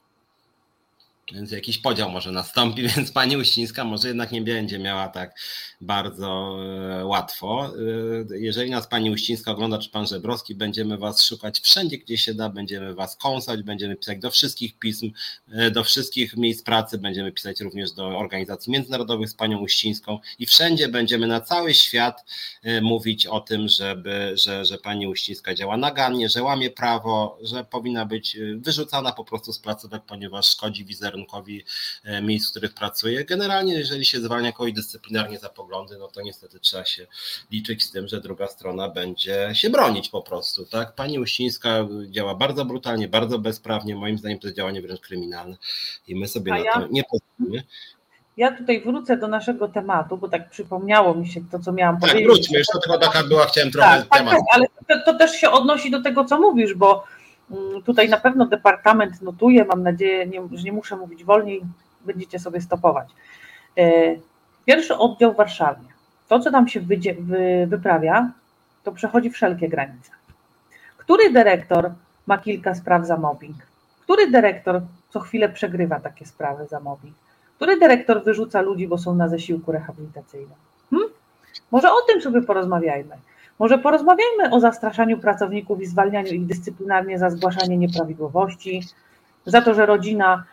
Więc 1.34 1.52
jakiś 1.52 1.78
podział 1.78 2.12
może 2.12 2.32
nastąpi, 2.32 2.82
więc 2.96 3.12
pani 3.12 3.38
Uścińska 3.38 3.84
może 3.84 4.08
jednak 4.08 4.32
nie 4.32 4.42
będzie 4.42 4.80
miała 4.80 5.08
tak 5.08 5.40
bardzo 5.82 6.58
e, 7.00 7.06
łatwo. 7.06 7.74
E, 8.32 8.40
jeżeli 8.40 8.72
nas 8.72 8.88
pani 8.88 9.12
Uścińska 9.12 9.52
ogląda, 9.52 9.78
czy 9.78 9.90
pan 9.90 10.08
Żebrowski, 10.08 10.56
będziemy 10.56 10.98
was 10.98 11.24
szukać 11.24 11.60
wszędzie, 11.60 11.98
gdzie 11.98 12.18
się 12.18 12.34
da, 12.34 12.50
będziemy 12.50 12.94
was 12.94 13.16
kąsać, 13.16 13.64
będziemy 13.64 13.96
pisać 13.96 14.20
do 14.20 14.32
wszystkich 14.32 14.80
pism, 14.80 15.12
e, 15.52 15.72
do 15.72 15.84
wszystkich 15.84 16.38
miejsc 16.38 16.64
pracy, 16.64 16.98
będziemy 16.98 17.32
pisać 17.32 17.62
również 17.62 17.92
do 17.92 18.08
organizacji 18.08 18.72
międzynarodowych 18.72 19.30
z 19.30 19.34
panią 19.34 19.60
Uścińską 19.60 20.20
i 20.40 20.46
wszędzie 20.46 20.88
będziemy 20.88 21.28
na 21.28 21.42
cały 21.42 21.74
świat 21.74 22.26
mówić 22.82 23.26
o 23.26 23.40
tym, 23.40 23.68
żeby, 23.68 24.32
że, 24.36 24.66
że 24.66 24.78
pani 24.78 25.08
Uścińska 25.08 25.54
działa 25.54 25.78
nagannie, 25.78 26.30
że 26.30 26.44
łamie 26.44 26.70
prawo, 26.70 27.38
że 27.42 27.64
powinna 27.64 28.06
być 28.06 28.38
wyrzucana 28.58 29.12
po 29.12 29.26
prostu 29.26 29.54
z 29.54 29.60
placówek, 29.60 30.04
ponieważ 30.08 30.46
szkodzi 30.46 30.86
wizerunkowi 30.86 31.15
wizerunkowi 31.16 31.64
e, 32.04 32.22
miejsc, 32.22 32.48
w 32.48 32.52
których 32.52 32.74
pracuje. 32.74 33.26
Generalnie, 33.26 33.74
jeżeli 33.74 34.06
się 34.06 34.22
zwalnia 34.22 34.52
kogoś 34.52 34.74
dyscyplinarnie 34.74 35.40
za 35.40 35.50
poglądy, 35.50 35.98
no 35.98 36.08
to 36.08 36.22
niestety 36.22 36.60
trzeba 36.60 36.86
się 36.86 37.08
liczyć 37.52 37.84
z 37.84 37.92
tym, 37.92 38.08
że 38.08 38.22
druga 38.22 38.48
strona 38.48 38.90
będzie 38.90 39.50
się 39.54 39.70
bronić 39.70 40.10
po 40.10 40.22
prostu. 40.22 40.66
Tak? 40.66 40.96
Pani 40.96 41.20
Uścińska 41.20 41.88
działa 42.10 42.36
bardzo 42.36 42.66
brutalnie, 42.66 43.08
bardzo 43.08 43.40
bezprawnie. 43.40 43.96
Moim 43.96 44.18
zdaniem 44.18 44.40
to 44.40 44.48
jest 44.48 44.58
działanie 44.58 44.82
wręcz 44.82 45.02
kryminalne 45.02 45.58
i 46.08 46.16
my 46.16 46.28
sobie 46.28 46.54
A 46.54 46.58
na 46.58 46.64
ja... 46.64 46.74
to 46.74 46.88
nie 46.92 47.04
pozwolimy. 47.04 47.64
Ja 48.38 48.58
tutaj 48.58 48.82
wrócę 48.82 49.18
do 49.18 49.28
naszego 49.28 49.68
tematu, 49.68 50.18
bo 50.18 50.28
tak 50.28 50.50
przypomniało 50.50 51.16
mi 51.16 51.28
się 51.28 51.42
to, 51.52 51.60
co 51.60 51.72
miałam 51.72 52.00
tak, 52.00 52.10
powiedzieć. 52.10 52.28
Tak, 52.28 52.36
wróćmy, 52.36 52.58
jeszcze 52.58 52.80
tylko 52.80 52.98
taka 52.98 53.24
była, 53.24 53.46
chciałem 53.46 53.72
trochę 53.72 53.88
tak, 53.88 54.08
tak 54.08 54.20
temat. 54.20 54.34
Tak, 54.34 54.44
ale 54.52 54.66
to, 54.88 55.12
to, 55.12 55.18
też 55.18 55.32
się 55.32 55.50
odnosi 55.52 55.92
do 55.92 56.02
tego, 56.02 56.26
co 56.26 56.40
mówisz, 56.40 56.74
bo 56.74 57.04
tutaj 57.86 58.10
na 58.10 58.18
pewno 58.18 58.46
departament 58.46 59.22
notuje, 59.22 59.66
mam 59.66 59.84
nadzieję, 59.84 60.30
że 60.52 60.64
nie 60.64 60.72
muszę 60.72 60.96
mówić 60.96 61.24
wolniej, 61.24 61.62
będziecie 62.06 62.40
sobie 62.40 62.62
stopować. 62.62 63.10
E, 63.78 64.16
pierwszy 64.66 64.98
oddział 64.98 65.34
w 65.34 65.38
Warszawie. 65.38 65.86
To, 66.28 66.40
co 66.40 66.52
tam 66.52 66.68
się 66.68 66.82
wyprawia, 67.68 68.32
to 68.84 68.92
przechodzi 68.92 69.30
wszelkie 69.30 69.70
granice. 69.70 70.12
Który 70.98 71.32
dyrektor 71.32 71.92
ma 72.28 72.38
kilka 72.38 72.76
spraw 72.76 73.06
za 73.06 73.18
mobbing? 73.18 73.56
Który 74.02 74.32
dyrektor 74.32 74.82
co 75.10 75.20
chwilę 75.20 75.50
przegrywa 75.50 76.00
takie 76.00 76.26
sprawy 76.26 76.68
za 76.68 76.80
mobbing? 76.80 77.16
Który 77.56 77.80
dyrektor 77.80 78.24
wyrzuca 78.24 78.62
ludzi, 78.62 78.88
bo 78.88 78.98
są 78.98 79.16
na 79.16 79.30
zasiłku 79.30 79.72
rehabilitacyjnym? 79.72 80.58
Hmm? 80.90 81.10
Może 81.72 81.92
o 81.92 82.02
tym 82.08 82.22
sobie 82.22 82.42
porozmawiajmy. 82.42 83.16
Może 83.60 83.78
porozmawiajmy 83.78 84.52
o 84.52 84.60
zastraszaniu 84.60 85.18
pracowników 85.18 85.82
i 85.82 85.86
zwalnianiu 85.86 86.28
ich 86.28 86.46
dyscyplinarnie 86.46 87.20
za 87.20 87.30
zgłaszanie 87.30 87.78
nieprawidłowości, 87.78 88.84
za 89.46 89.62
to, 89.62 89.74
że 89.74 89.86
rodzina, 89.86 90.44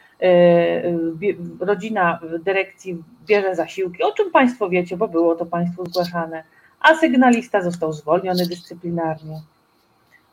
rodzina 1.61 2.19
dyrekcji 2.45 3.03
bierze 3.27 3.55
zasiłki, 3.55 4.03
o 4.03 4.13
czym 4.13 4.31
Państwo 4.31 4.69
wiecie, 4.69 4.97
bo 4.97 5.09
było 5.09 5.35
to 5.35 5.47
Państwu 5.47 5.87
zgłaszane, 5.87 6.45
a 6.81 6.95
sygnalista 6.95 7.63
został 7.63 7.93
zwolniony 7.93 8.47
dyscyplinarnie. 8.47 9.41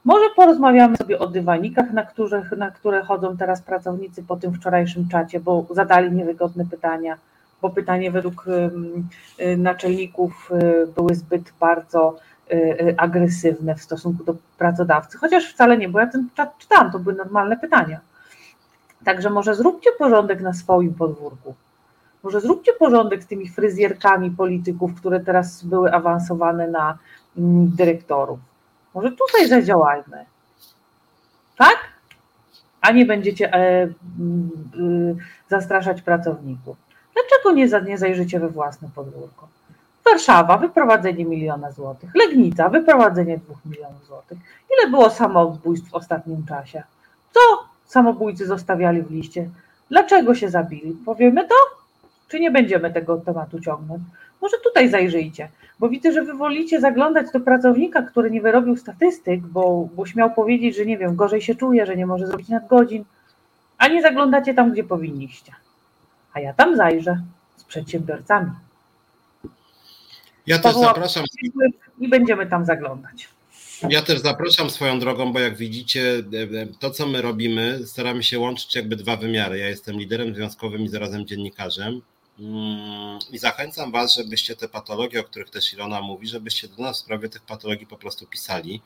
Może 0.06 0.26
porozmawiamy 0.36 0.98
sobie 0.98 1.20
o 1.20 1.28
dywanikach, 1.28 1.94
na, 1.94 2.04
których, 2.04 2.52
na 2.52 2.72
które 2.72 3.04
chodzą 3.04 3.38
teraz 3.38 3.62
pracownicy 3.62 4.24
po 4.24 4.36
tym 4.36 4.54
wczorajszym 4.54 5.08
czacie, 5.08 5.40
bo 5.40 5.66
zadali 5.70 6.12
niewygodne 6.12 6.66
pytania, 6.66 7.18
bo 7.62 7.70
pytanie 7.70 8.12
według 8.12 8.46
y, 9.40 9.58
naczelników 9.58 10.52
y, 10.52 10.88
były 10.88 11.16
zbyt 11.16 11.54
bardzo 11.60 12.18
agresywne 12.98 13.76
w 13.76 13.82
stosunku 13.82 14.24
do 14.24 14.36
pracodawcy, 14.58 15.18
chociaż 15.18 15.54
wcale 15.54 15.78
nie, 15.78 15.90
bo 15.90 16.00
ja 16.00 16.08
ten 16.08 16.30
czat 16.36 16.58
czytałam, 16.58 16.92
to 16.92 17.00
były 17.00 17.16
normalne 17.16 17.58
pytania. 17.58 18.00
Także 19.06 19.30
może 19.30 19.56
zróbcie 19.56 19.90
porządek 20.00 20.42
na 20.42 20.54
swoim 20.54 20.94
podwórku. 20.94 21.56
Może 22.24 22.42
zróbcie 22.42 22.74
porządek 22.74 23.24
z 23.24 23.28
tymi 23.28 23.50
fryzjerkami 23.50 24.32
polityków, 24.32 24.96
które 24.96 25.20
teraz 25.20 25.64
były 25.64 25.94
awansowane 25.94 26.68
na 26.68 26.98
mm, 27.38 27.70
dyrektorów 27.76 28.40
może 28.94 29.12
tutaj 29.12 29.48
zadziałajmy. 29.48 30.26
Tak? 31.58 31.78
A 32.82 32.92
nie 32.92 33.06
będziecie 33.06 33.54
e, 33.54 33.86
y, 33.86 33.92
zastraszać 35.50 36.02
pracowników. 36.02 36.78
Dlaczego 37.14 37.52
nie, 37.52 37.90
nie 37.92 37.98
zajrzycie 37.98 38.40
we 38.40 38.50
własne 38.50 38.90
podwórko? 38.96 39.48
Warszawa, 40.12 40.58
wyprowadzenie 40.58 41.26
miliona 41.26 41.72
złotych. 41.72 42.10
Legnica, 42.16 42.70
wyprowadzenie 42.70 43.38
dwóch 43.38 43.58
milionów 43.66 44.06
złotych. 44.06 44.38
Ile 44.74 44.92
było 44.92 45.10
samobójstw 45.10 45.90
w 45.90 45.96
ostatnim 45.96 46.46
czasie? 46.46 46.84
Co 47.32 47.40
samobójcy 47.86 48.46
zostawiali 48.46 49.02
w 49.02 49.12
liście? 49.12 49.50
Dlaczego 49.90 50.36
się 50.36 50.50
zabili? 50.50 50.98
Powiemy 51.06 51.48
to? 51.48 51.56
Czy 52.28 52.40
nie 52.40 52.52
będziemy 52.52 52.94
tego 52.94 53.18
tematu 53.18 53.60
ciągnąć? 53.60 54.02
Może 54.42 54.58
tutaj 54.64 54.90
zajrzyjcie, 54.90 55.50
bo 55.80 55.90
widzę, 55.90 56.12
że 56.12 56.22
wy 56.24 56.34
wolicie 56.34 56.82
zaglądać 56.82 57.32
do 57.34 57.40
pracownika, 57.40 58.02
który 58.02 58.32
nie 58.32 58.42
wyrobił 58.42 58.78
statystyk, 58.78 59.42
bo, 59.42 59.90
bo 59.96 60.06
śmiał 60.06 60.32
powiedzieć, 60.32 60.76
że 60.76 60.86
nie 60.86 60.98
wiem, 60.98 61.16
gorzej 61.16 61.42
się 61.42 61.56
czuje, 61.56 61.86
że 61.86 61.96
nie 61.96 62.06
może 62.06 62.28
zrobić 62.28 62.50
nadgodzin, 62.50 63.04
a 63.78 63.88
nie 63.88 64.02
zaglądacie 64.02 64.54
tam, 64.54 64.72
gdzie 64.72 64.84
powinniście. 64.84 65.52
A 66.34 66.40
ja 66.40 66.54
tam 66.54 66.76
zajrzę 66.76 67.22
z 67.56 67.64
przedsiębiorcami. 67.64 68.52
Ja 70.50 70.60
też 70.60 70.76
zapraszam. 70.76 71.26
I 72.00 72.10
będziemy 72.10 72.48
tam 72.48 72.66
zaglądać. 72.66 73.28
Ja 73.90 74.02
też 74.02 74.20
zapraszam 74.20 74.70
swoją 74.70 75.00
drogą, 75.00 75.34
bo 75.34 75.40
jak 75.40 75.58
widzicie, 75.58 76.24
to 76.80 76.92
co 76.92 77.08
my 77.08 77.22
robimy, 77.22 77.88
staramy 77.88 78.24
się 78.24 78.40
łączyć 78.40 78.76
jakby 78.76 78.96
dwa 78.96 79.16
wymiary. 79.16 79.58
Ja 79.58 79.68
jestem 79.68 80.00
liderem 80.00 80.36
związkowym 80.36 80.82
i 80.82 80.88
zarazem 80.88 81.26
dziennikarzem. 81.26 82.02
Mm, 82.40 83.20
I 83.32 83.38
zachęcam 83.38 83.92
Was, 83.92 84.16
żebyście 84.16 84.56
te 84.56 84.70
patologie, 84.70 85.20
o 85.20 85.24
których 85.24 85.50
też 85.50 85.74
Ilona 85.74 86.02
mówi, 86.02 86.28
żebyście 86.28 86.68
do 86.68 86.84
nas 86.84 86.98
w 86.98 87.00
sprawie 87.00 87.30
tych 87.30 87.42
patologii 87.42 87.88
po 87.88 87.98
prostu 87.98 88.26
pisali. 88.26 88.82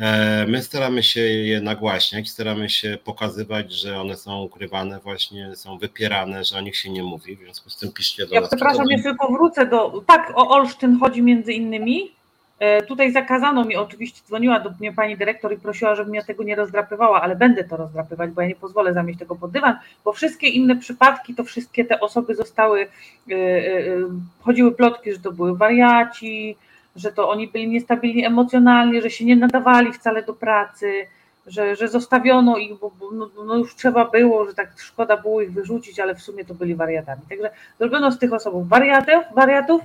E, 0.00 0.46
my 0.46 0.62
staramy 0.62 1.02
się 1.02 1.20
je 1.20 1.60
nagłaśniać, 1.60 2.30
staramy 2.30 2.70
się 2.70 2.98
pokazywać, 3.04 3.72
że 3.72 4.00
one 4.00 4.16
są 4.16 4.42
ukrywane, 4.42 5.00
właśnie 5.00 5.56
są 5.56 5.78
wypierane, 5.78 6.44
że 6.44 6.58
o 6.58 6.60
nich 6.60 6.76
się 6.76 6.90
nie 6.90 7.02
mówi. 7.02 7.36
W 7.36 7.38
związku 7.38 7.70
z 7.70 7.76
tym 7.76 7.92
piszcie 7.92 8.26
do 8.26 8.34
ja 8.34 8.40
nas. 8.40 8.50
Przepraszam, 8.50 8.86
ja 8.90 9.02
tylko 9.02 9.28
wrócę 9.32 9.66
do. 9.66 10.02
Tak, 10.06 10.32
o 10.34 10.48
Olsztyn 10.48 10.98
chodzi 10.98 11.22
między 11.22 11.52
innymi. 11.52 12.16
E, 12.58 12.82
tutaj 12.82 13.12
zakazano 13.12 13.64
mi, 13.64 13.76
oczywiście 13.76 14.20
dzwoniła 14.26 14.60
do 14.60 14.70
mnie 14.80 14.92
pani 14.92 15.16
dyrektor 15.16 15.52
i 15.52 15.56
prosiła, 15.56 15.94
żebym 15.94 16.14
ja 16.14 16.22
tego 16.22 16.42
nie 16.42 16.54
rozdrapywała, 16.54 17.22
ale 17.22 17.36
będę 17.36 17.64
to 17.64 17.76
rozdrapywać, 17.76 18.30
bo 18.30 18.42
ja 18.42 18.48
nie 18.48 18.56
pozwolę 18.56 18.94
zamieść 18.94 19.18
tego 19.18 19.36
pod 19.36 19.50
dywan, 19.50 19.78
bo 20.04 20.12
wszystkie 20.12 20.48
inne 20.48 20.76
przypadki, 20.76 21.34
to 21.34 21.44
wszystkie 21.44 21.84
te 21.84 22.00
osoby 22.00 22.34
zostały, 22.34 22.88
e, 23.30 23.36
chodziły 24.40 24.72
plotki, 24.72 25.12
że 25.12 25.18
to 25.18 25.32
były 25.32 25.56
wariaci, 25.56 26.56
że 26.96 27.12
to 27.12 27.30
oni 27.30 27.48
byli 27.48 27.68
niestabilni 27.68 28.24
emocjonalnie, 28.24 29.02
że 29.02 29.10
się 29.10 29.24
nie 29.24 29.36
nadawali 29.36 29.92
wcale 29.92 30.22
do 30.22 30.34
pracy, 30.34 31.06
że, 31.46 31.76
że 31.76 31.88
zostawiono 31.88 32.56
ich, 32.56 32.78
bo, 32.78 32.90
bo 33.00 33.10
no, 33.10 33.28
no, 33.44 33.56
już 33.56 33.74
trzeba 33.74 34.04
było, 34.04 34.46
że 34.46 34.54
tak 34.54 34.80
szkoda 34.80 35.16
było 35.16 35.42
ich 35.42 35.52
wyrzucić, 35.52 36.00
ale 36.00 36.14
w 36.14 36.22
sumie 36.22 36.44
to 36.44 36.54
byli 36.54 36.74
wariatami. 36.74 37.22
Także 37.28 37.50
zrobiono 37.78 38.12
z 38.12 38.18
tych 38.18 38.32
osób 38.32 38.68
wariatów, 38.68 39.24
wariatów 39.34 39.82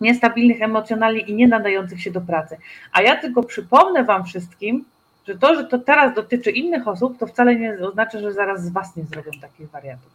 niestabilnych 0.00 0.62
emocjonalnie 0.62 1.20
i 1.20 1.34
nie 1.34 1.48
nadających 1.48 2.02
się 2.02 2.10
do 2.10 2.20
pracy. 2.20 2.56
A 2.92 3.02
ja 3.02 3.16
tylko 3.16 3.42
przypomnę 3.42 4.04
Wam 4.04 4.24
wszystkim, 4.24 4.84
że 5.28 5.38
to, 5.38 5.54
że 5.54 5.64
to 5.64 5.78
teraz 5.78 6.14
dotyczy 6.14 6.50
innych 6.50 6.88
osób, 6.88 7.18
to 7.18 7.26
wcale 7.26 7.56
nie 7.56 7.78
oznacza, 7.88 8.20
że 8.20 8.32
zaraz 8.32 8.64
z 8.64 8.72
Was 8.72 8.96
nie 8.96 9.04
zrobią 9.04 9.30
takich 9.40 9.70
wariantów. 9.70 10.10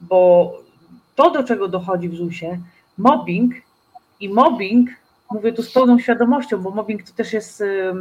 Bo 0.00 0.52
to, 1.14 1.30
do 1.30 1.44
czego 1.44 1.68
dochodzi 1.68 2.08
w 2.08 2.14
ZUS-ie, 2.14 2.58
mobbing 2.98 3.54
i 4.20 4.28
mobbing, 4.28 4.90
mówię 5.30 5.52
tu 5.52 5.62
z 5.62 5.72
pełną 5.72 5.98
świadomością, 5.98 6.58
bo 6.58 6.70
mobbing 6.70 7.02
to 7.02 7.12
też 7.12 7.32
jest 7.32 7.60
y, 7.60 7.92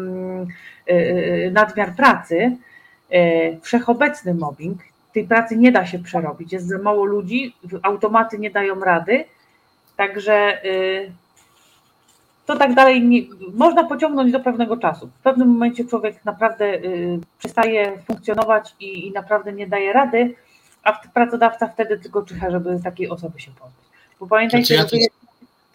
y, 0.89 1.51
nadmiar 1.53 1.95
pracy, 1.95 2.57
y, 3.13 3.59
wszechobecny 3.61 4.33
mobbing, 4.33 4.81
tej 5.13 5.27
pracy 5.27 5.57
nie 5.57 5.71
da 5.71 5.85
się 5.85 5.99
przerobić, 5.99 6.53
jest 6.53 6.67
za 6.67 6.77
mało 6.77 7.05
ludzi, 7.05 7.55
automaty 7.83 8.39
nie 8.39 8.51
dają 8.51 8.79
rady, 8.79 9.25
Także 9.99 10.65
y, 10.65 11.11
to 12.45 12.57
tak 12.57 12.73
dalej 12.73 13.01
nie, 13.01 13.21
można 13.53 13.83
pociągnąć 13.83 14.31
do 14.31 14.39
pewnego 14.39 14.77
czasu. 14.77 15.07
W 15.07 15.23
pewnym 15.23 15.47
momencie 15.47 15.85
człowiek 15.85 16.25
naprawdę 16.25 16.65
y, 16.65 17.19
przestaje 17.39 18.01
funkcjonować 18.07 18.75
i, 18.79 19.07
i 19.07 19.11
naprawdę 19.11 19.53
nie 19.53 19.67
daje 19.67 19.93
rady, 19.93 20.35
a 20.83 20.93
pracodawca 21.13 21.67
wtedy 21.67 21.99
tylko 21.99 22.21
czyha, 22.21 22.51
żeby 22.51 22.79
takiej 22.83 23.09
osoby 23.09 23.39
się 23.39 23.51
pozbyć. 23.51 23.85
Bo 24.19 24.27
pamiętajcie, 24.27 24.75
znaczy 24.75 24.95
ja 24.95 24.99
że 24.99 25.03
jest 25.03 25.18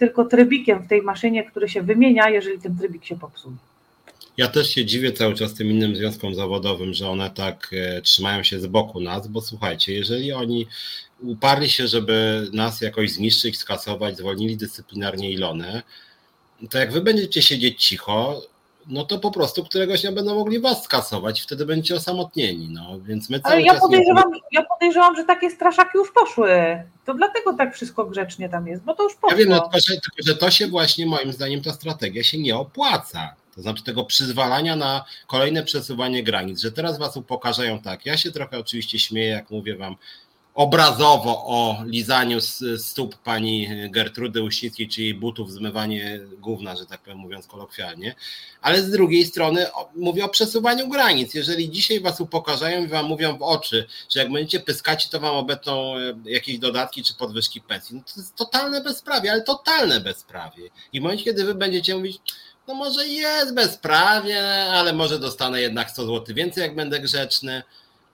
tylko 0.05 0.25
trybikiem 0.25 0.83
w 0.83 0.89
tej 0.89 1.03
maszynie, 1.03 1.45
który 1.45 1.69
się 1.69 1.83
wymienia, 1.83 2.31
jeżeli 2.31 2.59
ten 2.59 2.79
trybik 2.79 3.05
się 3.05 3.19
popsuje. 3.19 3.57
Ja 4.37 4.49
też 4.49 4.75
się 4.75 4.85
dziwię 4.85 5.13
cały 5.13 5.35
czas 5.35 5.55
tym 5.55 5.71
innym 5.71 5.97
związkom 5.97 6.35
zawodowym, 6.35 6.95
że 6.95 7.09
one 7.09 7.31
tak 7.31 7.71
e, 7.73 8.03
trzymają 8.03 8.43
się 8.43 8.61
z 8.61 8.67
boku 8.67 9.01
nas, 9.01 9.29
bo 9.29 9.41
słuchajcie, 9.41 9.95
jeżeli 9.95 10.33
oni 10.33 10.67
uparli 11.21 11.71
się, 11.71 11.87
żeby 11.87 12.47
nas 12.53 12.81
jakoś 12.81 13.13
zniszczyć, 13.13 13.59
skasować, 13.59 14.17
zwolnili 14.17 14.57
dyscyplinarnie 14.57 15.31
Ilonę, 15.31 15.83
to 16.71 16.79
jak 16.79 16.93
wy 16.93 17.01
będziecie 17.01 17.43
siedzieć 17.43 17.85
cicho, 17.85 18.43
no 18.87 19.05
to 19.05 19.19
po 19.19 19.31
prostu 19.31 19.65
któregoś 19.65 20.03
dnia 20.03 20.13
będą 20.13 20.35
mogli 20.35 20.61
was 20.61 20.85
skasować, 20.85 21.41
wtedy 21.41 21.67
będziecie 21.67 21.95
osamotnieni. 21.95 22.69
No, 22.69 23.01
więc 23.01 23.31
my 23.31 23.41
cały 23.41 23.55
Ale 23.55 23.63
ja 23.63 23.81
podejrzewam, 23.81 24.33
nie... 24.33 24.41
ja 24.53 24.63
podejrzewam, 24.63 25.17
że 25.17 25.25
takie 25.25 25.51
straszaki 25.51 25.99
już 25.99 26.13
poszły. 26.13 26.83
To 27.05 27.15
dlatego 27.15 27.53
tak 27.53 27.75
wszystko 27.75 28.05
grzecznie 28.05 28.49
tam 28.49 28.67
jest, 28.67 28.83
bo 28.83 28.95
to 28.95 29.03
już 29.03 29.15
poszło. 29.15 29.31
Ja 29.31 29.37
wiem, 29.37 29.49
no, 29.49 29.61
tylko, 29.61 29.79
że, 29.79 29.95
tylko, 29.95 30.17
że 30.27 30.37
to 30.37 30.51
się 30.51 30.67
właśnie 30.67 31.07
moim 31.07 31.33
zdaniem 31.33 31.63
ta 31.63 31.73
strategia 31.73 32.23
się 32.23 32.39
nie 32.39 32.57
opłaca. 32.57 33.35
To 33.55 33.63
znaczy 33.63 33.85
tego 33.85 34.05
przyzwalania 34.05 34.77
na 34.77 35.05
kolejne 35.27 35.63
przesuwanie 35.63 36.23
granic, 36.23 36.61
że 36.61 36.73
teraz 36.73 36.99
was 36.99 37.17
upokarzają 37.17 37.79
tak. 37.79 38.07
Ja 38.07 38.17
się 38.17 38.33
trochę 38.33 38.59
oczywiście 38.59 38.99
śmieję, 38.99 39.29
jak 39.29 39.51
mówię 39.51 39.77
wam, 39.77 39.97
obrazowo 40.55 41.45
o 41.47 41.85
lizaniu 41.87 42.39
stóp 42.79 43.17
pani 43.17 43.69
Gertrudy 43.91 44.43
Uścickiej, 44.43 44.89
czy 44.89 45.03
jej 45.03 45.15
butów, 45.15 45.53
zmywanie 45.53 46.21
gówna, 46.39 46.77
że 46.77 46.87
tak 46.87 47.01
powiem 47.01 47.19
mówiąc 47.19 47.47
kolokwialnie, 47.47 48.15
ale 48.63 48.83
z 48.83 48.91
drugiej 48.91 49.25
strony 49.25 49.67
mówię 49.97 50.25
o 50.25 50.29
przesuwaniu 50.29 50.89
granic. 50.89 51.35
Jeżeli 51.35 51.71
dzisiaj 51.71 52.01
was 52.01 52.21
upokarzają 52.21 52.85
i 52.85 52.89
wam 52.89 53.07
mówią 53.07 53.39
w 53.39 53.43
oczy, 53.43 53.87
że 54.15 54.21
jak 54.21 54.33
będziecie 54.33 54.61
pyskaci, 54.61 55.09
to 55.11 55.21
wam 55.21 55.37
obetną 55.37 55.97
e, 55.99 56.15
jakieś 56.25 56.59
dodatki 56.59 57.03
czy 57.03 57.15
podwyżki 57.15 57.61
pensji, 57.61 57.97
no 57.97 58.03
to 58.15 58.21
jest 58.21 58.35
totalne 58.35 58.81
bezprawie, 58.81 59.33
ale 59.33 59.43
totalne 59.43 60.01
bezprawie. 60.01 60.69
I 60.93 61.01
w 61.01 61.03
momencie, 61.03 61.25
kiedy 61.25 61.45
wy 61.45 61.55
będziecie 61.55 61.97
mówić, 61.97 62.19
no 62.69 62.75
może 62.75 63.09
jest 63.09 63.55
bezprawie, 63.55 64.43
ale 64.73 64.93
może 64.93 65.19
dostanę 65.19 65.61
jednak 65.61 65.91
100 65.91 66.07
zł 66.07 66.35
więcej, 66.35 66.63
jak 66.63 66.75
będę 66.75 67.01
grzeczny, 67.01 67.63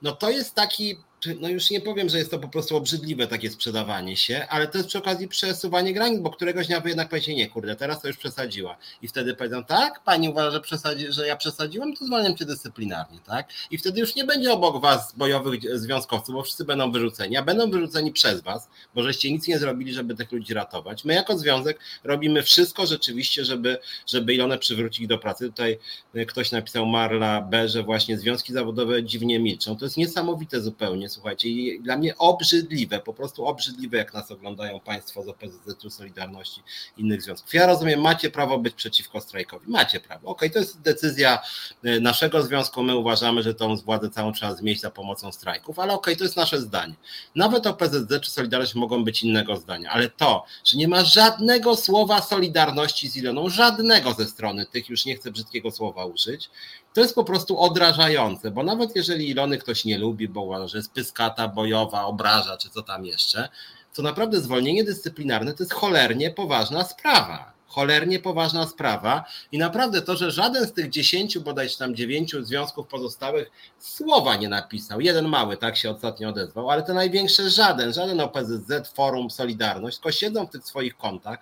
no 0.01 0.11
to 0.11 0.29
jest 0.29 0.55
taki 0.55 0.97
no 1.39 1.49
już 1.49 1.69
nie 1.69 1.81
powiem, 1.81 2.09
że 2.09 2.17
jest 2.17 2.31
to 2.31 2.39
po 2.39 2.47
prostu 2.47 2.77
obrzydliwe 2.77 3.27
takie 3.27 3.49
sprzedawanie 3.49 4.17
się, 4.17 4.47
ale 4.49 4.67
to 4.67 4.77
jest 4.77 4.89
przy 4.89 4.97
okazji 4.97 5.27
przesuwanie 5.27 5.93
granic, 5.93 6.21
bo 6.21 6.29
któregoś 6.29 6.67
dnia 6.67 6.79
wy 6.79 6.89
jednak 6.89 7.09
powiecie, 7.09 7.35
nie 7.35 7.49
kurde, 7.49 7.75
teraz 7.75 8.01
to 8.01 8.07
już 8.07 8.17
przesadziła. 8.17 8.77
I 9.01 9.07
wtedy 9.07 9.35
powiedzą, 9.35 9.63
tak, 9.63 10.03
pani 10.03 10.29
uważa, 10.29 10.51
że, 10.51 10.61
przesadzi, 10.61 11.11
że 11.11 11.27
ja 11.27 11.35
przesadziłem, 11.35 11.95
to 11.95 12.05
zwalniam 12.05 12.37
cię 12.37 12.45
dyscyplinarnie, 12.45 13.19
tak? 13.25 13.49
I 13.71 13.77
wtedy 13.77 13.99
już 13.99 14.15
nie 14.15 14.23
będzie 14.23 14.53
obok 14.53 14.81
was 14.81 15.13
bojowych 15.17 15.79
związkowców, 15.79 16.35
bo 16.35 16.43
wszyscy 16.43 16.65
będą 16.65 16.91
wyrzuceni, 16.91 17.37
a 17.37 17.43
będą 17.43 17.71
wyrzuceni 17.71 18.11
przez 18.11 18.41
was, 18.41 18.69
bo 18.95 19.03
żeście 19.03 19.31
nic 19.31 19.47
nie 19.47 19.59
zrobili, 19.59 19.93
żeby 19.93 20.15
tych 20.15 20.31
ludzi 20.31 20.53
ratować. 20.53 21.05
My 21.05 21.13
jako 21.13 21.37
związek 21.37 21.79
robimy 22.03 22.43
wszystko 22.43 22.85
rzeczywiście, 22.85 23.45
żeby, 23.45 23.77
żeby 24.07 24.33
Ilonę 24.33 24.57
przywrócić 24.57 25.07
do 25.07 25.17
pracy. 25.17 25.45
Tutaj 25.45 25.79
ktoś 26.27 26.51
napisał 26.51 26.85
Marla 26.85 27.41
B, 27.41 27.69
że 27.69 27.83
właśnie 27.83 28.17
związki 28.17 28.53
zawodowe 28.53 29.03
dziwnie 29.03 29.39
milczą. 29.39 29.77
To 29.77 29.85
jest 29.85 29.97
niesamowite 29.97 30.61
zupełnie 30.61 31.09
słuchajcie. 31.11 31.49
I 31.49 31.79
dla 31.79 31.97
mnie 31.97 32.17
obrzydliwe, 32.17 32.99
po 32.99 33.13
prostu 33.13 33.45
obrzydliwe, 33.45 33.97
jak 33.97 34.13
nas 34.13 34.31
oglądają 34.31 34.79
Państwo 34.79 35.23
z 35.23 35.27
OPZZ-u, 35.27 35.89
Solidarności, 35.89 36.61
innych 36.97 37.21
związków. 37.21 37.53
Ja 37.53 37.67
rozumiem, 37.67 38.01
macie 38.01 38.29
prawo 38.29 38.57
być 38.57 38.75
przeciwko 38.75 39.21
strajkowi. 39.21 39.71
Macie 39.71 39.99
prawo. 39.99 40.27
Okej, 40.27 40.49
okay, 40.49 40.53
to 40.53 40.59
jest 40.59 40.81
decyzja 40.81 41.39
e, 41.83 41.99
naszego 41.99 42.43
związku. 42.43 42.83
My 42.83 42.95
uważamy, 42.95 43.43
że 43.43 43.53
tą 43.53 43.75
władzę 43.75 44.09
całą 44.09 44.33
trzeba 44.33 44.55
zmieść 44.55 44.81
za 44.81 44.91
pomocą 44.91 45.31
strajków, 45.31 45.79
ale 45.79 45.93
okej, 45.93 46.13
okay, 46.13 46.17
to 46.17 46.23
jest 46.23 46.37
nasze 46.37 46.61
zdanie. 46.61 46.93
Nawet 47.35 47.67
OPZZ 47.67 48.21
czy 48.21 48.31
Solidarność 48.31 48.75
mogą 48.75 49.03
być 49.03 49.23
innego 49.23 49.57
zdania, 49.57 49.89
ale 49.89 50.09
to, 50.09 50.45
że 50.63 50.77
nie 50.77 50.87
ma 50.87 51.03
żadnego 51.03 51.75
słowa 51.75 52.21
solidarności 52.21 53.09
z 53.09 53.17
Iloną, 53.17 53.49
żadnego 53.49 54.13
ze 54.13 54.25
strony 54.25 54.65
tych, 54.65 54.89
już 54.89 55.05
nie 55.05 55.15
chcę 55.15 55.31
brzydkiego 55.31 55.71
słowa 55.71 56.05
użyć, 56.05 56.49
to 56.93 57.01
jest 57.01 57.15
po 57.15 57.23
prostu 57.23 57.59
odrażające, 57.59 58.51
bo 58.51 58.63
nawet 58.63 58.95
jeżeli 58.95 59.29
Ilony 59.29 59.57
ktoś 59.57 59.85
nie 59.85 59.97
lubi, 59.97 60.27
bo 60.27 60.41
uważa, 60.41 60.67
że 60.67 60.77
jest 60.77 60.91
pyskata, 60.91 61.47
bojowa, 61.47 62.05
obraża, 62.05 62.57
czy 62.57 62.69
co 62.69 62.81
tam 62.81 63.05
jeszcze, 63.05 63.49
to 63.93 64.01
naprawdę 64.01 64.41
zwolnienie 64.41 64.83
dyscyplinarne 64.83 65.53
to 65.53 65.63
jest 65.63 65.73
cholernie 65.73 66.31
poważna 66.31 66.83
sprawa. 66.83 67.51
Cholernie 67.67 68.19
poważna 68.19 68.67
sprawa 68.67 69.25
i 69.51 69.57
naprawdę 69.57 70.01
to, 70.01 70.15
że 70.15 70.31
żaden 70.31 70.67
z 70.67 70.73
tych 70.73 70.89
dziesięciu, 70.89 71.41
bodajże 71.41 71.77
tam 71.77 71.95
dziewięciu 71.95 72.43
związków 72.43 72.87
pozostałych 72.87 73.51
słowa 73.79 74.35
nie 74.35 74.49
napisał. 74.49 75.01
Jeden 75.01 75.27
mały, 75.27 75.57
tak 75.57 75.77
się 75.77 75.91
ostatnio 75.91 76.29
odezwał, 76.29 76.69
ale 76.69 76.83
te 76.83 76.93
największe 76.93 77.49
żaden, 77.49 77.93
żaden 77.93 78.19
OPZZ, 78.19 78.93
Forum, 78.93 79.29
Solidarność, 79.29 79.97
tylko 79.97 80.11
siedzą 80.11 80.45
w 80.45 80.49
tych 80.49 80.65
swoich 80.65 80.97
kontach 80.97 81.39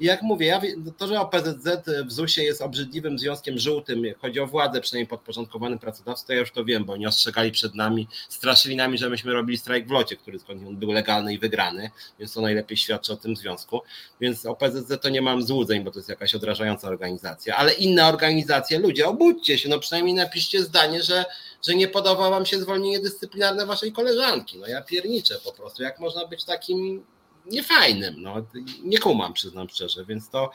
i 0.00 0.04
jak 0.04 0.22
mówię, 0.22 0.46
ja, 0.46 0.60
to, 0.96 1.06
że 1.06 1.20
OPZZ 1.20 1.68
w 2.06 2.12
ZUS-ie 2.12 2.46
jest 2.46 2.62
obrzydliwym 2.62 3.18
związkiem 3.18 3.58
żółtym, 3.58 4.02
chodzi 4.20 4.40
o 4.40 4.46
władzę 4.46 4.80
przynajmniej 4.80 5.08
podporządkowanym 5.08 5.78
pracodawców, 5.78 6.26
to 6.26 6.32
ja 6.32 6.38
już 6.38 6.52
to 6.52 6.64
wiem, 6.64 6.84
bo 6.84 6.92
oni 6.92 7.06
ostrzegali 7.06 7.52
przed 7.52 7.74
nami, 7.74 8.08
straszyli 8.28 8.76
nami, 8.76 8.98
że 8.98 9.10
myśmy 9.10 9.32
robili 9.32 9.58
strajk 9.58 9.88
w 9.88 9.90
locie, 9.90 10.16
który 10.16 10.38
skąd 10.38 10.62
był 10.62 10.92
legalny 10.92 11.34
i 11.34 11.38
wygrany, 11.38 11.90
więc 12.18 12.32
to 12.32 12.40
najlepiej 12.40 12.76
świadczy 12.76 13.12
o 13.12 13.16
tym 13.16 13.36
związku. 13.36 13.80
Więc 14.20 14.46
OPZZ 14.46 15.00
to 15.02 15.08
nie 15.08 15.22
mam 15.22 15.42
złudzeń, 15.42 15.84
bo 15.84 15.90
to 15.90 15.98
jest 15.98 16.08
jakaś 16.08 16.34
odrażająca 16.34 16.88
organizacja, 16.88 17.56
ale 17.56 17.72
inne 17.72 18.06
organizacje, 18.06 18.78
ludzie, 18.78 19.06
obudźcie 19.06 19.58
się, 19.58 19.68
no 19.68 19.78
przynajmniej 19.78 20.14
napiszcie 20.14 20.62
zdanie, 20.62 21.02
że, 21.02 21.24
że 21.66 21.74
nie 21.74 21.88
podoba 21.88 22.30
wam 22.30 22.46
się 22.46 22.58
zwolnienie 22.58 23.00
dyscyplinarne 23.00 23.66
waszej 23.66 23.92
koleżanki. 23.92 24.58
No 24.58 24.66
ja 24.66 24.82
pierniczę 24.82 25.38
po 25.44 25.52
prostu, 25.52 25.82
jak 25.82 26.00
można 26.00 26.26
być 26.26 26.44
takim 26.44 27.04
niefajnym. 27.50 28.14
No, 28.18 28.34
nie 28.82 28.98
kumam, 28.98 29.32
przyznam 29.32 29.68
szczerze, 29.68 30.04
więc 30.04 30.30
to, 30.30 30.50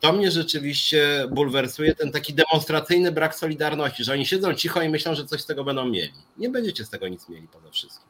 to 0.00 0.12
mnie 0.12 0.30
rzeczywiście 0.30 1.26
bulwersuje 1.30 1.94
ten 1.94 2.12
taki 2.12 2.34
demonstracyjny 2.34 3.12
brak 3.12 3.34
solidarności, 3.34 4.04
że 4.04 4.12
oni 4.12 4.26
siedzą 4.26 4.54
cicho 4.54 4.82
i 4.82 4.88
myślą, 4.88 5.14
że 5.14 5.26
coś 5.26 5.40
z 5.40 5.46
tego 5.46 5.64
będą 5.64 5.84
mieli. 5.84 6.12
Nie 6.38 6.48
będziecie 6.48 6.84
z 6.84 6.90
tego 6.90 7.08
nic 7.08 7.28
mieli 7.28 7.48
poza 7.48 7.70
wszystkim. 7.70 8.08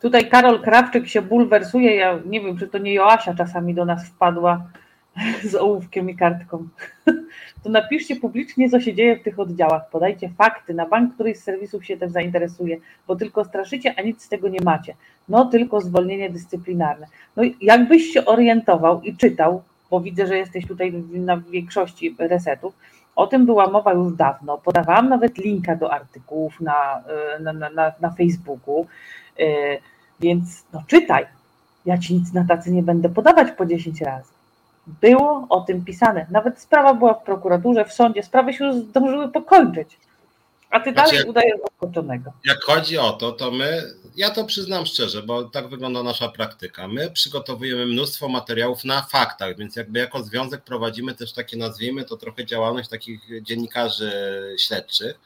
Tutaj 0.00 0.28
Karol 0.28 0.62
Krawczyk 0.62 1.08
się 1.08 1.22
bulwersuje. 1.22 1.96
Ja 1.96 2.20
nie 2.26 2.40
wiem, 2.40 2.58
czy 2.58 2.68
to 2.68 2.78
nie 2.78 2.94
Joasia 2.94 3.34
czasami 3.34 3.74
do 3.74 3.84
nas 3.84 4.08
wpadła 4.08 4.70
z 5.44 5.54
ołówkiem 5.54 6.10
i 6.10 6.16
kartką. 6.16 6.68
To 7.62 7.70
napiszcie 7.70 8.16
publicznie, 8.16 8.70
co 8.70 8.80
się 8.80 8.94
dzieje 8.94 9.16
w 9.16 9.22
tych 9.22 9.40
oddziałach. 9.40 9.90
Podajcie 9.90 10.28
fakty. 10.28 10.74
Na 10.74 10.86
bank 10.86 11.14
któryś 11.14 11.38
z 11.38 11.42
serwisów 11.42 11.86
się 11.86 11.96
tym 11.96 12.10
zainteresuje, 12.10 12.76
bo 13.06 13.16
tylko 13.16 13.44
straszycie, 13.44 13.94
a 13.96 14.02
nic 14.02 14.22
z 14.22 14.28
tego 14.28 14.48
nie 14.48 14.60
macie. 14.64 14.94
No 15.28 15.44
tylko 15.44 15.80
zwolnienie 15.80 16.30
dyscyplinarne. 16.30 17.06
No 17.36 17.42
jakbyś 17.60 18.12
się 18.12 18.24
orientował 18.24 19.02
i 19.02 19.16
czytał, 19.16 19.62
bo 19.90 20.00
widzę, 20.00 20.26
że 20.26 20.38
jesteś 20.38 20.66
tutaj 20.66 20.92
na 21.10 21.36
większości 21.36 22.16
resetów, 22.18 22.74
o 23.16 23.26
tym 23.26 23.46
była 23.46 23.70
mowa 23.70 23.92
już 23.92 24.16
dawno. 24.16 24.58
Podawałam 24.58 25.08
nawet 25.08 25.38
linka 25.38 25.76
do 25.76 25.92
artykułów 25.92 26.60
na, 26.60 27.02
na, 27.40 27.52
na, 27.52 27.70
na, 27.70 27.92
na 28.00 28.10
Facebooku, 28.10 28.86
yy, 29.38 29.46
więc 30.20 30.64
no 30.72 30.82
czytaj. 30.86 31.26
Ja 31.86 31.98
ci 31.98 32.14
nic 32.14 32.32
na 32.32 32.44
tacy 32.44 32.72
nie 32.72 32.82
będę 32.82 33.08
podawać 33.08 33.52
po 33.52 33.66
10 33.66 34.00
razy. 34.00 34.35
Było 34.86 35.46
o 35.50 35.60
tym 35.60 35.84
pisane. 35.84 36.26
Nawet 36.30 36.60
sprawa 36.60 36.94
była 36.94 37.14
w 37.14 37.22
prokuraturze, 37.22 37.84
w 37.84 37.92
sądzie, 37.92 38.22
sprawy 38.22 38.52
się 38.52 38.64
już 38.64 38.76
zdążyły 38.76 39.28
pokończyć. 39.28 39.98
A 40.70 40.80
ty 40.80 40.92
znaczy, 40.92 41.10
dalej 41.10 41.28
udajesz 41.28 41.60
zaskoczonego. 41.60 42.32
Jak 42.44 42.62
chodzi 42.62 42.98
o 42.98 43.12
to, 43.12 43.32
to 43.32 43.50
my, 43.50 43.82
ja 44.16 44.30
to 44.30 44.44
przyznam 44.44 44.86
szczerze, 44.86 45.22
bo 45.22 45.44
tak 45.44 45.68
wygląda 45.68 46.02
nasza 46.02 46.28
praktyka. 46.28 46.88
My 46.88 47.10
przygotowujemy 47.10 47.86
mnóstwo 47.86 48.28
materiałów 48.28 48.84
na 48.84 49.02
faktach, 49.02 49.56
więc 49.56 49.76
jakby 49.76 49.98
jako 49.98 50.22
związek 50.22 50.62
prowadzimy 50.64 51.14
też 51.14 51.32
takie, 51.32 51.56
nazwijmy 51.56 52.04
to 52.04 52.16
trochę 52.16 52.46
działalność 52.46 52.88
takich 52.88 53.42
dziennikarzy 53.42 54.12
śledczych 54.58 55.20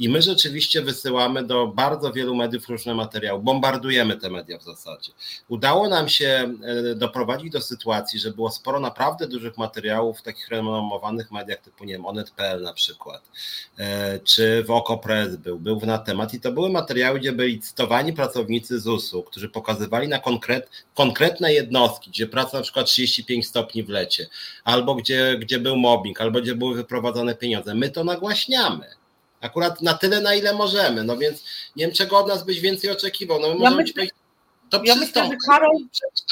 i 0.00 0.08
my 0.08 0.22
rzeczywiście 0.22 0.82
wysyłamy 0.82 1.42
do 1.42 1.66
bardzo 1.66 2.12
wielu 2.12 2.34
mediów 2.34 2.68
różne 2.68 2.94
materiały, 2.94 3.42
bombardujemy 3.42 4.16
te 4.16 4.30
media 4.30 4.58
w 4.58 4.62
zasadzie. 4.62 5.12
Udało 5.48 5.88
nam 5.88 6.08
się 6.08 6.54
e, 6.62 6.94
doprowadzić 6.94 7.52
do 7.52 7.60
sytuacji, 7.60 8.18
że 8.18 8.30
było 8.30 8.50
sporo 8.50 8.80
naprawdę 8.80 9.28
dużych 9.28 9.58
materiałów 9.58 10.18
w 10.18 10.22
takich 10.22 10.48
renomowanych 10.48 11.30
mediach 11.30 11.60
typu, 11.60 11.84
nie 11.84 11.92
wiem, 11.92 12.06
Onet.pl 12.06 12.62
na 12.62 12.72
przykład, 12.72 13.22
e, 13.78 14.18
czy 14.18 14.64
w 14.64 14.70
Okopres 14.70 15.36
był, 15.36 15.58
był 15.58 15.80
na 15.80 15.98
temat 15.98 16.34
i 16.34 16.40
to 16.40 16.52
były 16.52 16.70
materiały, 16.70 17.20
gdzie 17.20 17.32
byli 17.32 17.60
cytowani 17.60 18.12
pracownicy 18.12 18.80
ZUS-u, 18.80 19.22
którzy 19.22 19.48
pokazywali 19.48 20.08
na 20.08 20.18
konkret, 20.18 20.70
konkretne 20.94 21.52
jednostki, 21.52 22.10
gdzie 22.10 22.26
praca 22.26 22.56
na 22.56 22.62
przykład 22.62 22.86
35 22.86 23.46
stopni 23.46 23.82
w 23.82 23.88
lecie, 23.88 24.26
albo 24.64 24.94
gdzie, 24.94 25.38
gdzie 25.40 25.58
był 25.58 25.76
mobbing, 25.76 26.20
albo 26.20 26.40
gdzie 26.40 26.54
były 26.54 26.74
wyprowadzane 26.74 27.34
pieniądze. 27.34 27.74
My 27.74 27.90
to 27.90 28.04
nagłaśniamy. 28.04 28.99
Akurat 29.40 29.82
na 29.82 29.94
tyle, 29.94 30.20
na 30.20 30.34
ile 30.34 30.54
możemy. 30.54 31.04
No 31.04 31.16
więc 31.16 31.44
nie 31.76 31.86
wiem, 31.86 31.94
czego 31.94 32.18
od 32.18 32.28
nas 32.28 32.44
byś 32.44 32.60
więcej 32.60 32.90
oczekiwał. 32.90 33.40
No 33.40 33.48
my 33.48 33.54
ja 33.54 33.60
możemy 33.60 33.82
myślę, 33.82 34.04
to 34.70 34.82
ja 34.84 34.94
myślę, 34.94 35.24
że 35.26 35.36
Karol 35.46 35.76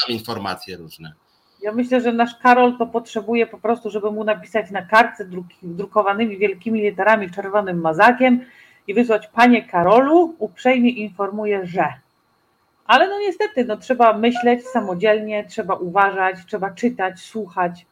informacje 0.07 0.77
różne. 0.77 1.13
Ja 1.61 1.71
myślę, 1.71 2.01
że 2.01 2.13
nasz 2.13 2.35
Karol 2.35 2.77
to 2.77 2.87
potrzebuje 2.87 3.47
po 3.47 3.57
prostu, 3.57 3.89
żeby 3.89 4.11
mu 4.11 4.23
napisać 4.23 4.71
na 4.71 4.81
kartce 4.81 5.25
druk, 5.25 5.45
drukowanymi 5.63 6.37
wielkimi 6.37 6.81
literami 6.81 7.31
czerwonym 7.31 7.81
mazakiem 7.81 8.45
i 8.87 8.93
wysłać 8.93 9.27
Panie 9.27 9.63
Karolu, 9.63 10.35
uprzejmie 10.39 10.89
informuję, 10.89 11.65
że. 11.65 11.93
Ale 12.85 13.07
no 13.07 13.19
niestety, 13.19 13.65
no 13.65 13.77
trzeba 13.77 14.13
myśleć 14.13 14.67
samodzielnie, 14.67 15.45
trzeba 15.49 15.75
uważać, 15.75 16.35
trzeba 16.47 16.71
czytać, 16.71 17.19
słuchać. 17.19 17.85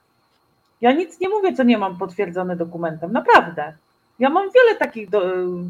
Ja 0.81 0.91
nic 0.91 1.19
nie 1.19 1.30
mówię, 1.30 1.53
co 1.53 1.64
nie 1.64 1.77
mam 1.77 1.98
potwierdzone 1.98 2.56
dokumentem, 2.56 3.11
naprawdę. 3.11 3.73
Ja 4.19 4.30
mam 4.30 4.49
wiele 4.56 4.76
takich, 4.76 5.10
do, 5.10 5.22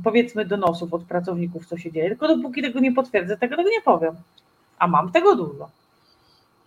powiedzmy, 0.03 0.45
donosów 0.45 0.93
od 0.93 1.03
pracowników, 1.03 1.65
co 1.65 1.77
się 1.77 1.91
dzieje, 1.91 2.09
tylko 2.09 2.27
dopóki 2.27 2.61
tego 2.61 2.79
nie 2.79 2.93
potwierdzę, 2.93 3.37
tego, 3.37 3.55
tego 3.55 3.69
nie 3.69 3.81
powiem. 3.81 4.15
A 4.79 4.87
mam 4.87 5.11
tego 5.11 5.35
dużo. 5.35 5.69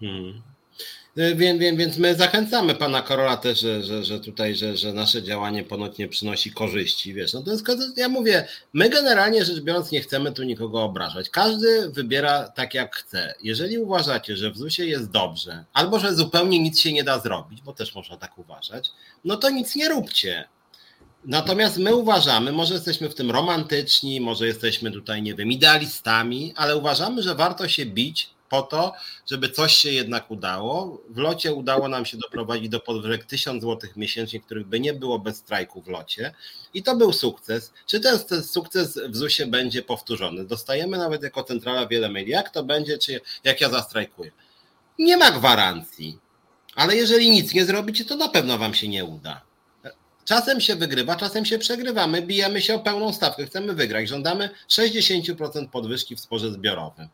Hmm. 0.00 0.42
Więc, 1.16 1.60
więc, 1.60 1.78
więc 1.78 1.98
my 1.98 2.14
zachęcamy 2.14 2.74
pana 2.74 3.02
Karola 3.02 3.36
też, 3.36 3.60
że, 3.60 3.82
że, 3.82 4.04
że 4.04 4.20
tutaj, 4.20 4.54
że, 4.54 4.76
że 4.76 4.92
nasze 4.92 5.22
działanie 5.22 5.64
ponoć 5.64 5.98
nie 5.98 6.08
przynosi 6.08 6.52
korzyści. 6.52 7.14
Wiesz, 7.14 7.32
no 7.32 7.42
to 7.42 7.50
jest, 7.50 7.64
ja 7.96 8.08
mówię, 8.08 8.48
my 8.72 8.88
generalnie 8.88 9.44
rzecz 9.44 9.60
biorąc 9.60 9.90
nie 9.90 10.00
chcemy 10.00 10.32
tu 10.32 10.42
nikogo 10.42 10.82
obrażać. 10.82 11.30
Każdy 11.30 11.90
wybiera 11.90 12.48
tak 12.48 12.74
jak 12.74 12.96
chce. 12.96 13.34
Jeżeli 13.42 13.78
uważacie, 13.78 14.36
że 14.36 14.50
w 14.50 14.56
ZUS-ie 14.56 14.88
jest 14.88 15.10
dobrze, 15.10 15.64
albo 15.72 15.98
że 15.98 16.14
zupełnie 16.14 16.58
nic 16.58 16.80
się 16.80 16.92
nie 16.92 17.04
da 17.04 17.18
zrobić, 17.18 17.62
bo 17.62 17.72
też 17.72 17.94
można 17.94 18.16
tak 18.16 18.38
uważać, 18.38 18.90
no 19.24 19.36
to 19.36 19.50
nic 19.50 19.76
nie 19.76 19.88
róbcie. 19.88 20.48
Natomiast 21.24 21.78
my 21.78 21.94
uważamy, 21.94 22.52
może 22.52 22.74
jesteśmy 22.74 23.08
w 23.08 23.14
tym 23.14 23.30
romantyczni, 23.30 24.20
może 24.20 24.46
jesteśmy 24.46 24.90
tutaj, 24.90 25.22
nie 25.22 25.34
wiem, 25.34 25.52
idealistami, 25.52 26.52
ale 26.56 26.76
uważamy, 26.76 27.22
że 27.22 27.34
warto 27.34 27.68
się 27.68 27.86
bić 27.86 28.30
po 28.48 28.62
to, 28.62 28.92
żeby 29.30 29.50
coś 29.50 29.76
się 29.76 29.90
jednak 29.92 30.30
udało. 30.30 31.02
W 31.10 31.18
locie 31.18 31.54
udało 31.54 31.88
nam 31.88 32.06
się 32.06 32.16
doprowadzić 32.16 32.68
do 32.68 32.80
podwyżek 32.80 33.24
1000 33.24 33.62
zł 33.62 33.90
miesięcznie, 33.96 34.40
których 34.40 34.66
by 34.66 34.80
nie 34.80 34.94
było 34.94 35.18
bez 35.18 35.36
strajku 35.36 35.82
w 35.82 35.88
locie. 35.88 36.34
I 36.74 36.82
to 36.82 36.96
był 36.96 37.12
sukces. 37.12 37.72
Czy 37.86 38.00
ten, 38.00 38.18
ten 38.18 38.42
sukces 38.42 38.98
w 39.08 39.16
ZUS-ie 39.16 39.48
będzie 39.48 39.82
powtórzony? 39.82 40.44
Dostajemy 40.44 40.98
nawet 40.98 41.22
jako 41.22 41.44
centrala 41.44 41.86
wiele 41.86 42.08
maili. 42.08 42.30
Jak 42.30 42.50
to 42.50 42.64
będzie, 42.64 42.98
czy 42.98 43.20
jak 43.44 43.60
ja 43.60 43.68
zastrajkuję? 43.68 44.30
Nie 44.98 45.16
ma 45.16 45.30
gwarancji. 45.30 46.18
Ale 46.74 46.96
jeżeli 46.96 47.30
nic 47.30 47.54
nie 47.54 47.64
zrobicie, 47.64 48.04
to 48.04 48.16
na 48.16 48.28
pewno 48.28 48.58
wam 48.58 48.74
się 48.74 48.88
nie 48.88 49.04
uda. 49.04 49.49
Czasem 50.30 50.60
się 50.60 50.76
wygrywa, 50.76 51.16
czasem 51.16 51.44
się 51.44 51.58
przegrywa. 51.58 52.06
My 52.06 52.22
bijemy 52.22 52.62
się 52.62 52.74
o 52.74 52.78
pełną 52.78 53.12
stawkę, 53.12 53.46
chcemy 53.46 53.74
wygrać. 53.74 54.08
Żądamy 54.08 54.50
60% 54.68 55.68
podwyżki 55.68 56.16
w 56.16 56.20
sporze 56.20 56.52
zbiorowym. 56.52 57.08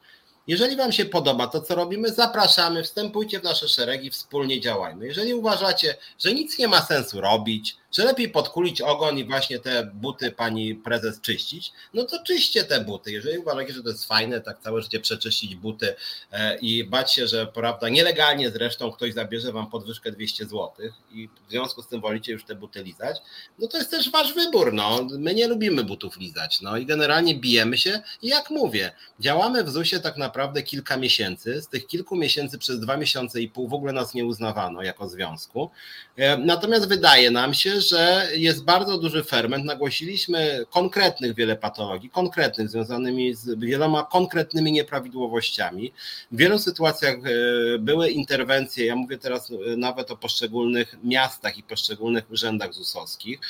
Jeżeli 0.46 0.76
Wam 0.76 0.92
się 0.92 1.04
podoba 1.04 1.46
to, 1.46 1.60
co 1.60 1.74
robimy, 1.74 2.12
zapraszamy, 2.12 2.82
wstępujcie 2.82 3.40
w 3.40 3.42
nasze 3.44 3.68
szeregi, 3.68 4.10
wspólnie 4.10 4.60
działajmy. 4.60 5.06
Jeżeli 5.06 5.34
uważacie, 5.34 5.96
że 6.18 6.34
nic 6.34 6.58
nie 6.58 6.68
ma 6.68 6.80
sensu 6.82 7.20
robić, 7.20 7.76
Czy 7.96 8.04
lepiej 8.04 8.28
podkulić 8.28 8.80
ogon 8.80 9.18
i 9.18 9.24
właśnie 9.24 9.58
te 9.58 9.90
buty 9.94 10.30
pani 10.30 10.74
prezes 10.74 11.20
czyścić? 11.20 11.72
No 11.94 12.04
to 12.04 12.22
czyście 12.22 12.64
te 12.64 12.80
buty. 12.80 13.12
Jeżeli 13.12 13.38
uważacie, 13.38 13.72
że 13.72 13.82
to 13.82 13.88
jest 13.88 14.06
fajne, 14.06 14.40
tak 14.40 14.60
całe 14.60 14.82
życie 14.82 15.00
przeczyścić 15.00 15.54
buty 15.54 15.94
e, 16.32 16.58
i 16.58 16.84
bać 16.84 17.14
się, 17.14 17.26
że 17.26 17.46
prawda, 17.46 17.88
nielegalnie 17.88 18.50
zresztą 18.50 18.92
ktoś 18.92 19.14
zabierze 19.14 19.52
wam 19.52 19.70
podwyżkę 19.70 20.12
200 20.12 20.44
zł 20.44 20.72
i 21.12 21.28
w 21.46 21.50
związku 21.50 21.82
z 21.82 21.88
tym 21.88 22.00
wolicie 22.00 22.32
już 22.32 22.44
te 22.44 22.54
buty 22.54 22.82
lizać, 22.82 23.16
no 23.58 23.68
to 23.68 23.78
jest 23.78 23.90
też 23.90 24.10
wasz 24.10 24.34
wybór. 24.34 24.72
No. 24.72 25.06
My 25.18 25.34
nie 25.34 25.48
lubimy 25.48 25.84
butów 25.84 26.16
lizać. 26.16 26.60
No 26.60 26.76
i 26.76 26.86
generalnie 26.86 27.34
bijemy 27.34 27.78
się 27.78 28.00
i 28.22 28.28
jak 28.28 28.50
mówię, 28.50 28.92
działamy 29.20 29.64
w 29.64 29.70
ZUS-ie 29.70 30.02
tak 30.02 30.16
naprawdę 30.16 30.62
kilka 30.62 30.96
miesięcy. 30.96 31.62
Z 31.62 31.68
tych 31.68 31.86
kilku 31.86 32.16
miesięcy 32.16 32.58
przez 32.58 32.80
dwa 32.80 32.96
miesiące 32.96 33.40
i 33.40 33.48
pół 33.48 33.68
w 33.68 33.74
ogóle 33.74 33.92
nas 33.92 34.14
nie 34.14 34.26
uznawano 34.26 34.82
jako 34.82 35.08
związku. 35.08 35.70
E, 36.16 36.36
natomiast 36.36 36.88
wydaje 36.88 37.30
nam 37.30 37.54
się, 37.54 37.85
że 37.88 38.28
jest 38.34 38.64
bardzo 38.64 38.98
duży 38.98 39.24
ferment. 39.24 39.64
Nagłosiliśmy 39.64 40.66
konkretnych 40.70 41.34
wiele 41.34 41.56
patologii, 41.56 42.10
konkretnych, 42.10 42.68
związanymi 42.68 43.34
z 43.34 43.58
wieloma 43.58 44.02
konkretnymi 44.02 44.72
nieprawidłowościami. 44.72 45.92
W 46.32 46.36
wielu 46.36 46.58
sytuacjach 46.58 47.14
e, 47.14 47.78
były 47.78 48.10
interwencje, 48.10 48.86
ja 48.86 48.96
mówię 48.96 49.18
teraz 49.18 49.50
e, 49.50 49.76
nawet 49.76 50.10
o 50.10 50.16
poszczególnych 50.16 50.96
miastach 51.04 51.58
i 51.58 51.62
poszczególnych 51.62 52.30
urzędach 52.30 52.74
ZUS-owskich. 52.74 53.40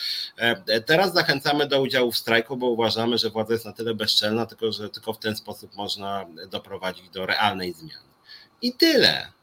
Teraz 0.87 1.15
zachęcamy 1.15 1.67
do 1.67 1.83
udziału 1.83 2.13
w 2.13 2.17
strajku, 2.17 2.57
bo 2.57 2.67
uważamy, 2.67 3.19
że 3.19 3.31
władza 3.31 3.53
jest 3.53 3.65
na 3.65 3.73
tyle 3.73 3.95
bezczelna, 3.95 4.47
tylko 4.47 4.73
że 4.73 4.91
tylko 4.91 5.13
w 5.13 5.19
ten 5.19 5.37
sposób 5.37 5.75
można 5.75 6.27
doprowadzić 6.51 7.11
do 7.11 7.27
realnej 7.27 7.73
zmiany. 7.73 8.07
I 8.63 8.73
tyle. 8.73 9.36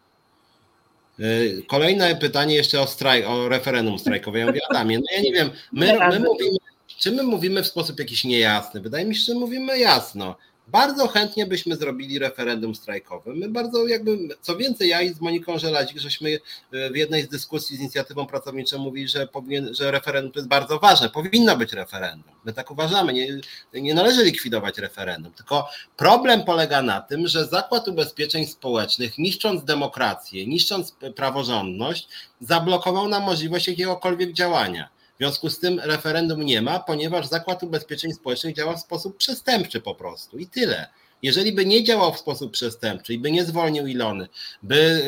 Y, 1.19 1.63
kolejne 1.67 2.15
pytanie 2.15 2.55
jeszcze 2.55 2.81
o 2.81 2.87
strajk, 2.87 3.27
o 3.27 3.49
referendum 3.49 3.99
strajkowe. 3.99 4.39
Ja 4.39 4.45
mówię, 4.45 4.61
Adamie, 4.69 4.99
no 4.99 5.05
ja 5.15 5.21
nie 5.21 5.33
wiem, 5.33 5.49
my, 5.71 5.97
my 6.09 6.19
mówimy, 6.19 6.57
czy 6.97 7.11
my 7.11 7.23
mówimy 7.23 7.63
w 7.63 7.67
sposób 7.67 7.99
jakiś 7.99 8.23
niejasny? 8.23 8.81
Wydaje 8.81 9.05
mi 9.05 9.15
się, 9.15 9.23
że 9.23 9.39
mówimy 9.39 9.79
jasno. 9.79 10.35
Bardzo 10.67 11.07
chętnie 11.07 11.45
byśmy 11.45 11.75
zrobili 11.75 12.19
referendum 12.19 12.75
strajkowe. 12.75 13.33
My 13.33 13.49
bardzo 13.49 13.87
jakby, 13.87 14.17
co 14.41 14.57
więcej, 14.57 14.89
ja 14.89 15.01
i 15.01 15.13
z 15.13 15.21
Moniką 15.21 15.59
Żelazik, 15.59 15.97
żeśmy 15.97 16.39
e, 16.71 16.89
w 16.89 16.95
jednej 16.95 17.23
z 17.23 17.27
dyskusji 17.27 17.77
z 17.77 17.79
inicjatywą 17.79 18.25
pracowniczą 18.25 18.77
mówili, 18.77 19.07
że, 19.07 19.27
powinien, 19.27 19.73
że 19.73 19.91
referendum 19.91 20.31
jest 20.35 20.47
bardzo 20.47 20.79
ważne, 20.79 21.09
powinno 21.09 21.57
być 21.57 21.73
referendum. 21.73 22.33
My 22.45 22.53
tak 22.53 22.71
uważamy, 22.71 23.13
nie, 23.13 23.27
nie 23.73 23.93
należy 23.93 24.23
likwidować 24.23 24.77
referendum, 24.77 25.33
tylko 25.33 25.69
problem 25.97 26.43
polega 26.43 26.81
na 26.81 27.01
tym, 27.01 27.27
że 27.27 27.45
Zakład 27.45 27.87
Ubezpieczeń 27.87 28.45
Społecznych, 28.45 29.17
niszcząc 29.17 29.63
demokrację, 29.63 30.47
niszcząc 30.47 30.95
praworządność, 31.15 32.07
zablokował 32.41 33.07
nam 33.07 33.23
możliwość 33.23 33.67
jakiegokolwiek 33.67 34.33
działania. 34.33 34.92
W 35.13 35.17
związku 35.17 35.49
z 35.49 35.59
tym 35.59 35.79
referendum 35.79 36.41
nie 36.41 36.61
ma, 36.61 36.79
ponieważ 36.79 37.27
Zakład 37.27 37.63
Ubezpieczeń 37.63 38.13
Społecznych 38.13 38.55
działa 38.55 38.75
w 38.75 38.81
sposób 38.81 39.17
przestępczy 39.17 39.81
po 39.81 39.95
prostu 39.95 40.37
i 40.37 40.47
tyle. 40.47 40.87
Jeżeli 41.21 41.51
by 41.53 41.65
nie 41.65 41.83
działał 41.83 42.13
w 42.13 42.19
sposób 42.19 42.51
przestępczy 42.51 43.13
i 43.13 43.19
by 43.19 43.31
nie 43.31 43.45
zwolnił 43.45 43.87
Ilony, 43.87 44.27
by 44.63 45.01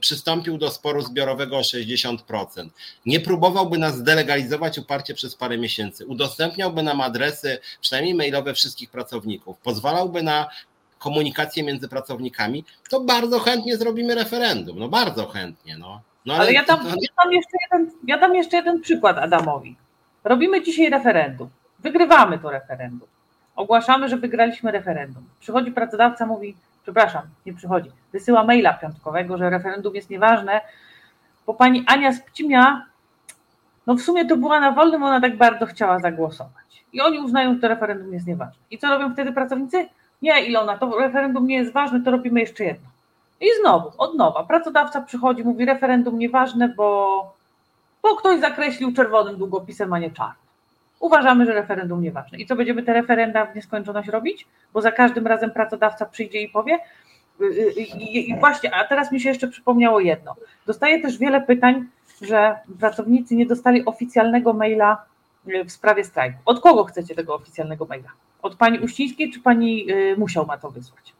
przystąpił 0.00 0.58
do 0.58 0.70
sporu 0.70 1.02
zbiorowego 1.02 1.58
o 1.58 1.60
60%, 1.60 2.18
nie 3.06 3.20
próbowałby 3.20 3.78
nas 3.78 3.98
zdelegalizować 3.98 4.78
uparcie 4.78 5.14
przez 5.14 5.34
parę 5.34 5.58
miesięcy, 5.58 6.06
udostępniałby 6.06 6.82
nam 6.82 7.00
adresy, 7.00 7.58
przynajmniej 7.80 8.14
mailowe 8.14 8.54
wszystkich 8.54 8.90
pracowników, 8.90 9.58
pozwalałby 9.58 10.22
na 10.22 10.48
komunikację 10.98 11.62
między 11.62 11.88
pracownikami, 11.88 12.64
to 12.90 13.00
bardzo 13.00 13.38
chętnie 13.38 13.76
zrobimy 13.76 14.14
referendum. 14.14 14.78
No 14.78 14.88
bardzo 14.88 15.26
chętnie. 15.26 15.78
No. 15.78 16.00
No 16.28 16.34
ale, 16.34 16.42
ale 16.42 16.52
ja, 16.52 16.64
dam, 16.64 16.86
ja, 16.86 17.08
dam 17.24 17.32
jeszcze 17.32 17.56
jeden, 17.62 17.90
ja 18.06 18.18
dam 18.18 18.34
jeszcze 18.34 18.56
jeden 18.56 18.80
przykład 18.80 19.18
Adamowi. 19.18 19.76
Robimy 20.24 20.62
dzisiaj 20.62 20.90
referendum. 20.90 21.48
Wygrywamy 21.78 22.38
to 22.38 22.50
referendum. 22.50 23.08
Ogłaszamy, 23.56 24.08
że 24.08 24.16
wygraliśmy 24.16 24.70
referendum. 24.72 25.24
Przychodzi 25.40 25.72
pracodawca, 25.72 26.26
mówi, 26.26 26.56
przepraszam, 26.82 27.22
nie 27.46 27.54
przychodzi, 27.54 27.90
wysyła 28.12 28.44
maila 28.44 28.74
piątkowego, 28.74 29.38
że 29.38 29.50
referendum 29.50 29.94
jest 29.94 30.10
nieważne, 30.10 30.60
bo 31.46 31.54
pani 31.54 31.84
Ania 31.86 32.12
z 32.12 32.20
Pcimia, 32.20 32.86
no 33.86 33.94
w 33.94 34.00
sumie 34.00 34.26
to 34.26 34.36
była 34.36 34.60
na 34.60 34.72
wolnym, 34.72 35.02
ona 35.02 35.20
tak 35.20 35.36
bardzo 35.36 35.66
chciała 35.66 35.98
zagłosować. 35.98 36.84
I 36.92 37.00
oni 37.00 37.18
uznają, 37.18 37.54
że 37.54 37.60
to 37.60 37.68
referendum 37.68 38.12
jest 38.12 38.26
nieważne. 38.26 38.62
I 38.70 38.78
co 38.78 38.88
robią 38.88 39.12
wtedy 39.12 39.32
pracownicy? 39.32 39.88
Nie, 40.22 40.46
Ilona, 40.46 40.78
to 40.78 40.98
referendum 40.98 41.46
nie 41.46 41.56
jest 41.56 41.72
ważne, 41.72 42.00
to 42.00 42.10
robimy 42.10 42.40
jeszcze 42.40 42.64
jedno. 42.64 42.88
I 43.40 43.46
znowu, 43.60 43.92
od 43.98 44.14
nowa, 44.14 44.44
pracodawca 44.44 45.00
przychodzi, 45.00 45.44
mówi 45.44 45.64
referendum 45.64 46.18
nieważne, 46.18 46.68
bo, 46.68 47.32
bo 48.02 48.16
ktoś 48.16 48.40
zakreślił 48.40 48.92
czerwonym 48.92 49.36
długopisem, 49.36 49.92
a 49.92 49.98
nie 49.98 50.10
czarnym. 50.10 50.48
Uważamy, 51.00 51.46
że 51.46 51.54
referendum 51.54 52.02
nieważne. 52.02 52.38
I 52.38 52.46
co 52.46 52.56
będziemy 52.56 52.82
te 52.82 52.92
referenda 52.92 53.46
w 53.46 53.54
nieskończoność 53.56 54.08
robić? 54.08 54.46
Bo 54.72 54.80
za 54.80 54.92
każdym 54.92 55.26
razem 55.26 55.50
pracodawca 55.50 56.06
przyjdzie 56.06 56.42
i 56.42 56.48
powie. 56.48 56.78
Y, 57.40 57.44
y, 57.44 57.72
I, 57.72 58.30
i 58.30 58.38
właśnie, 58.38 58.74
a 58.74 58.84
teraz 58.84 59.12
mi 59.12 59.20
się 59.20 59.28
jeszcze 59.28 59.48
przypomniało 59.48 60.00
jedno. 60.00 60.34
Dostaję 60.66 61.02
też 61.02 61.18
wiele 61.18 61.40
pytań, 61.40 61.84
że 62.22 62.58
pracownicy 62.80 63.36
nie 63.36 63.46
dostali 63.46 63.84
oficjalnego 63.84 64.52
maila 64.52 65.04
y, 65.48 65.64
w 65.64 65.72
sprawie 65.72 66.04
strajku. 66.04 66.38
Od 66.44 66.60
kogo 66.60 66.84
chcecie 66.84 67.14
tego 67.14 67.34
oficjalnego 67.34 67.84
maila? 67.84 68.08
Od 68.42 68.56
pani 68.56 68.80
Uścińskiej, 68.80 69.32
czy 69.32 69.40
pani 69.40 69.86
musiał 70.16 70.46
ma 70.46 70.58
to 70.58 70.70
wysłać? 70.70 71.17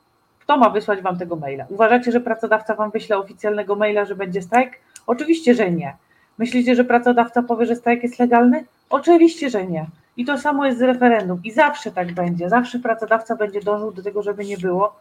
Kto 0.49 0.57
ma 0.57 0.71
wysłać 0.71 1.03
Wam 1.03 1.19
tego 1.19 1.37
maila? 1.37 1.67
Uważacie, 1.71 2.13
że 2.13 2.21
pracodawca 2.21 2.75
Wam 2.75 2.91
wyśle 2.91 3.19
oficjalnego 3.19 3.77
maila, 3.77 4.05
że 4.05 4.15
będzie 4.17 4.43
strajk? 4.43 4.73
Oczywiście, 5.07 5.55
że 5.55 5.71
nie. 5.71 5.97
Myślicie, 6.39 6.75
że 6.75 6.85
pracodawca 6.85 7.43
powie, 7.43 7.67
że 7.67 7.77
strajk 7.77 8.03
jest 8.03 8.19
legalny? 8.19 8.65
Oczywiście, 8.91 9.51
że 9.51 9.67
nie. 9.67 9.87
I 10.17 10.25
to 10.25 10.39
samo 10.39 10.67
jest 10.67 10.79
z 10.79 10.83
referendum. 10.83 11.41
I 11.45 11.51
zawsze 11.51 11.91
tak 11.91 12.13
będzie. 12.13 12.49
Zawsze 12.49 12.79
pracodawca 12.79 13.37
będzie 13.37 13.61
dążył 13.61 13.93
do 13.93 14.03
tego, 14.03 14.23
żeby 14.23 14.45
nie 14.45 14.59
było, 14.59 14.97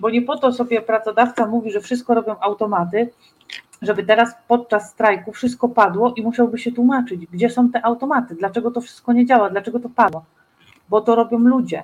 bo 0.00 0.10
nie 0.10 0.22
po 0.22 0.36
to 0.36 0.52
sobie 0.52 0.82
pracodawca 0.82 1.46
mówi, 1.46 1.70
że 1.70 1.80
wszystko 1.80 2.14
robią 2.14 2.36
automaty, 2.40 3.10
żeby 3.82 4.02
teraz 4.02 4.34
podczas 4.48 4.90
strajku 4.90 5.32
wszystko 5.32 5.68
padło 5.68 6.12
i 6.16 6.22
musiałby 6.22 6.58
się 6.58 6.72
tłumaczyć, 6.72 7.26
gdzie 7.26 7.50
są 7.50 7.70
te 7.70 7.84
automaty, 7.84 8.34
dlaczego 8.34 8.70
to 8.70 8.80
wszystko 8.80 9.12
nie 9.12 9.26
działa, 9.26 9.50
dlaczego 9.50 9.80
to 9.80 9.88
padło. 9.88 10.24
Bo 10.88 11.00
to 11.00 11.14
robią 11.14 11.38
ludzie. 11.38 11.82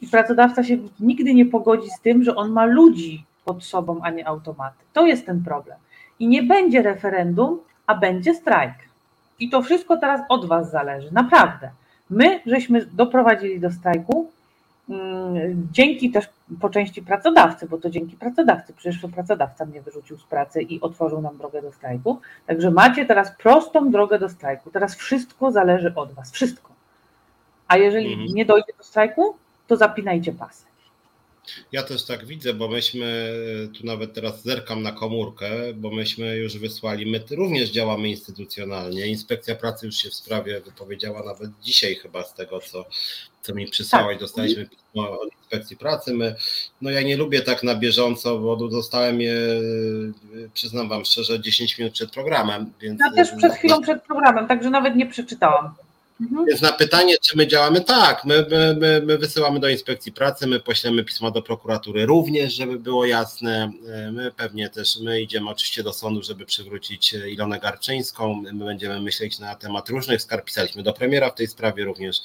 I 0.00 0.06
pracodawca 0.06 0.64
się 0.64 0.78
nigdy 1.00 1.34
nie 1.34 1.46
pogodzi 1.46 1.90
z 1.90 2.00
tym, 2.00 2.24
że 2.24 2.36
on 2.36 2.50
ma 2.50 2.64
ludzi 2.64 3.24
pod 3.44 3.64
sobą, 3.64 4.00
a 4.02 4.10
nie 4.10 4.28
automaty. 4.28 4.84
To 4.92 5.06
jest 5.06 5.26
ten 5.26 5.44
problem. 5.44 5.78
I 6.18 6.28
nie 6.28 6.42
będzie 6.42 6.82
referendum, 6.82 7.58
a 7.86 7.94
będzie 7.94 8.34
strajk. 8.34 8.74
I 9.38 9.50
to 9.50 9.62
wszystko 9.62 9.96
teraz 9.96 10.20
od 10.28 10.46
Was 10.46 10.70
zależy, 10.70 11.08
naprawdę. 11.12 11.70
My 12.10 12.40
żeśmy 12.46 12.86
doprowadzili 12.86 13.60
do 13.60 13.70
strajku 13.70 14.30
mm, 14.88 15.68
dzięki 15.72 16.10
też 16.10 16.28
po 16.60 16.70
części 16.70 17.02
pracodawcy, 17.02 17.68
bo 17.68 17.78
to 17.78 17.90
dzięki 17.90 18.16
pracodawcy, 18.16 18.72
przecież 18.72 19.00
to 19.00 19.08
pracodawca 19.08 19.64
mnie 19.64 19.82
wyrzucił 19.82 20.18
z 20.18 20.24
pracy 20.24 20.62
i 20.62 20.80
otworzył 20.80 21.20
nam 21.20 21.36
drogę 21.36 21.62
do 21.62 21.72
strajku. 21.72 22.20
Także 22.46 22.70
macie 22.70 23.06
teraz 23.06 23.36
prostą 23.36 23.90
drogę 23.90 24.18
do 24.18 24.28
strajku. 24.28 24.70
Teraz 24.70 24.96
wszystko 24.96 25.50
zależy 25.50 25.94
od 25.94 26.12
Was, 26.12 26.32
wszystko. 26.32 26.72
A 27.68 27.76
jeżeli 27.76 28.12
mhm. 28.12 28.34
nie 28.34 28.44
dojdzie 28.44 28.72
do 28.78 28.84
strajku, 28.84 29.36
to 29.68 29.76
zapinajcie 29.76 30.32
pasy. 30.32 30.64
Ja 31.72 31.82
też 31.82 32.04
tak 32.04 32.26
widzę, 32.26 32.54
bo 32.54 32.68
myśmy, 32.68 33.32
tu 33.78 33.86
nawet 33.86 34.14
teraz 34.14 34.42
zerkam 34.42 34.82
na 34.82 34.92
komórkę, 34.92 35.50
bo 35.74 35.90
myśmy 35.90 36.36
już 36.36 36.58
wysłali, 36.58 37.10
my 37.10 37.20
również 37.30 37.70
działamy 37.70 38.08
instytucjonalnie. 38.08 39.06
Inspekcja 39.06 39.54
pracy 39.54 39.86
już 39.86 39.96
się 39.96 40.10
w 40.10 40.14
sprawie 40.14 40.60
wypowiedziała 40.60 41.22
nawet 41.22 41.50
dzisiaj 41.62 41.94
chyba 41.94 42.24
z 42.24 42.34
tego, 42.34 42.60
co, 42.60 42.84
co 43.42 43.54
mi 43.54 43.66
przysłałaś. 43.66 44.14
Tak. 44.14 44.20
Dostaliśmy 44.20 44.68
pismo 44.68 45.20
od 45.20 45.28
inspekcji 45.38 45.76
pracy. 45.76 46.14
My, 46.14 46.34
no 46.80 46.90
ja 46.90 47.02
nie 47.02 47.16
lubię 47.16 47.40
tak 47.40 47.62
na 47.62 47.74
bieżąco, 47.74 48.38
bo 48.38 48.56
dostałem 48.56 49.20
je, 49.20 49.36
przyznam 50.54 50.88
wam 50.88 51.04
szczerze, 51.04 51.40
10 51.40 51.78
minut 51.78 51.92
przed 51.92 52.10
programem. 52.10 52.72
Więc 52.80 53.00
ja 53.00 53.12
też 53.12 53.36
przed 53.36 53.52
chwilą 53.52 53.82
przed 53.82 54.02
programem, 54.02 54.48
także 54.48 54.70
nawet 54.70 54.96
nie 54.96 55.06
przeczytałam. 55.06 55.74
Mhm. 56.20 56.46
Więc 56.46 56.60
na 56.60 56.72
pytanie, 56.72 57.16
czy 57.22 57.36
my 57.36 57.46
działamy, 57.46 57.80
tak, 57.80 58.24
my, 58.24 58.46
my, 58.50 58.76
my, 58.80 59.02
my, 59.06 59.18
wysyłamy 59.18 59.60
do 59.60 59.68
inspekcji 59.68 60.12
pracy, 60.12 60.46
my 60.46 60.60
poślemy 60.60 61.04
pisma 61.04 61.30
do 61.30 61.42
prokuratury 61.42 62.06
również, 62.06 62.54
żeby 62.54 62.78
było 62.78 63.06
jasne. 63.06 63.72
My 64.12 64.32
pewnie 64.32 64.68
też, 64.68 64.98
my 65.00 65.20
idziemy 65.20 65.50
oczywiście 65.50 65.82
do 65.82 65.92
sądu, 65.92 66.22
żeby 66.22 66.46
przywrócić 66.46 67.12
Ilonę 67.12 67.60
Garczyńską. 67.60 68.42
My 68.52 68.64
będziemy 68.64 69.00
myśleć 69.00 69.38
na 69.38 69.54
temat 69.54 69.88
różnych 69.88 70.22
skarg. 70.22 70.44
Pisaliśmy 70.44 70.82
do 70.82 70.92
premiera 70.92 71.30
w 71.30 71.34
tej 71.34 71.46
sprawie 71.46 71.84
również. 71.84 72.20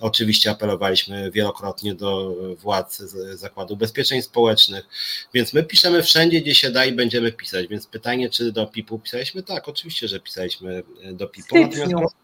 Oczywiście 0.00 0.50
apelowaliśmy 0.50 1.30
wielokrotnie 1.30 1.94
do 1.94 2.34
władz 2.58 2.98
Zakładu 3.34 3.74
Ubezpieczeń 3.74 4.22
Społecznych. 4.22 4.88
Więc 5.34 5.52
my 5.52 5.62
piszemy 5.62 6.02
wszędzie, 6.02 6.40
gdzie 6.40 6.54
się 6.54 6.70
da 6.70 6.84
i 6.84 6.92
będziemy 6.92 7.32
pisać. 7.32 7.66
Więc 7.66 7.86
pytanie, 7.86 8.30
czy 8.30 8.52
do 8.52 8.66
PIP-u 8.66 8.98
pisaliśmy? 8.98 9.42
Tak, 9.42 9.68
oczywiście, 9.68 10.08
że 10.08 10.20
pisaliśmy 10.20 10.82
do 11.12 11.28
PIP-u. 11.28 11.58
Natomiast 11.58 12.23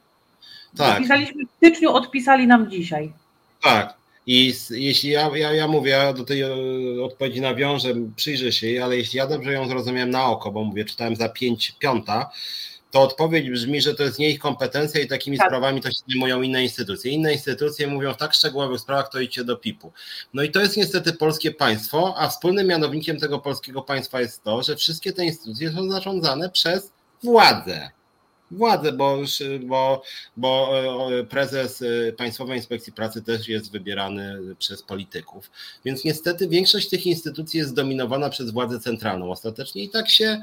tak. 0.77 0.95
Zapisaliśmy 0.95 1.45
w 1.47 1.51
styczniu, 1.57 1.93
odpisali 1.93 2.47
nam 2.47 2.71
dzisiaj. 2.71 3.13
Tak. 3.63 4.01
I 4.27 4.55
jeśli 4.71 5.11
ja, 5.11 5.31
ja, 5.37 5.53
ja 5.53 5.69
mówię, 5.69 5.91
ja 5.91 6.13
do 6.13 6.25
tej 6.25 6.43
e, 6.43 6.49
odpowiedzi 7.05 7.41
nawiążę, 7.41 7.95
przyjrzę 8.17 8.53
się 8.53 8.67
jej, 8.67 8.81
ale 8.81 8.97
jeśli 8.97 9.17
ja 9.17 9.27
dobrze 9.27 9.53
ją 9.53 9.69
zrozumiałem 9.69 10.11
na 10.11 10.27
oko, 10.27 10.53
bo 10.53 10.65
mówię, 10.65 10.85
czytałem 10.85 11.17
za 11.17 11.29
pięć 11.29 11.73
piąta, 11.79 12.31
to 12.91 13.01
odpowiedź 13.01 13.51
brzmi, 13.51 13.81
że 13.81 13.95
to 13.95 14.03
jest 14.03 14.19
nie 14.19 14.31
ich 14.31 14.39
kompetencja 14.39 15.01
i 15.01 15.07
takimi 15.07 15.39
tak. 15.39 15.47
sprawami 15.47 15.81
to 15.81 15.91
się 15.91 15.99
zajmują 16.09 16.43
inne 16.43 16.63
instytucje. 16.63 17.13
Inne 17.13 17.33
instytucje 17.33 17.87
mówią 17.87 18.15
w 18.15 18.17
tak 18.17 18.35
szczegółowych 18.35 18.81
sprawach, 18.81 19.11
to 19.11 19.21
idźcie 19.21 19.45
do 19.45 19.57
PIP-u. 19.57 19.93
No 20.35 20.43
i 20.43 20.51
to 20.51 20.61
jest 20.61 20.77
niestety 20.77 21.13
polskie 21.13 21.51
państwo, 21.51 22.15
a 22.19 22.29
wspólnym 22.29 22.67
mianownikiem 22.67 23.19
tego 23.19 23.39
polskiego 23.39 23.83
państwa 23.83 24.21
jest 24.21 24.43
to, 24.43 24.63
że 24.63 24.77
wszystkie 24.77 25.13
te 25.13 25.25
instytucje 25.25 25.73
są 25.73 25.91
zarządzane 25.91 26.51
przez 26.51 26.93
władzę 27.23 27.91
władzę, 28.51 28.93
bo, 28.93 29.19
bo, 29.63 30.03
bo 30.37 30.81
e, 31.19 31.25
prezes 31.25 31.83
e, 31.83 32.13
Państwowej 32.13 32.57
Inspekcji 32.57 32.93
Pracy 32.93 33.23
też 33.23 33.49
jest 33.49 33.73
wybierany 33.73 34.39
przez 34.59 34.83
polityków. 34.83 35.51
Więc 35.85 36.05
niestety 36.05 36.49
większość 36.49 36.89
tych 36.89 37.07
instytucji 37.07 37.59
jest 37.59 37.71
zdominowana 37.71 38.31
przez 38.31 38.51
władzę 38.51 38.81
centralną 38.81 39.31
ostatecznie 39.31 39.85
i 39.85 39.89
tak 39.89 40.11
się 40.11 40.41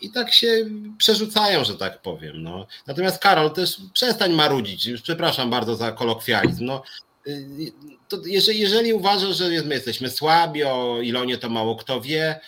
i 0.00 0.10
tak 0.10 0.32
się 0.32 0.66
przerzucają, 0.98 1.64
że 1.64 1.74
tak 1.74 2.02
powiem. 2.02 2.42
No. 2.42 2.66
Natomiast 2.86 3.18
Karol, 3.18 3.50
też 3.50 3.76
przestań 3.92 4.32
marudzić, 4.32 4.86
już 4.86 5.02
przepraszam 5.02 5.50
bardzo 5.50 5.76
za 5.76 5.92
kolokwializm. 5.92 6.64
No, 6.64 6.82
y, 7.26 7.72
to 8.08 8.16
jeżeli, 8.26 8.60
jeżeli 8.60 8.92
uważasz, 8.92 9.36
że 9.36 9.48
my 9.48 9.74
jesteśmy 9.74 10.10
słabi, 10.10 10.64
o 10.64 11.00
Ilonie 11.02 11.38
to 11.38 11.48
mało 11.48 11.76
kto 11.76 12.00
wie, 12.00 12.40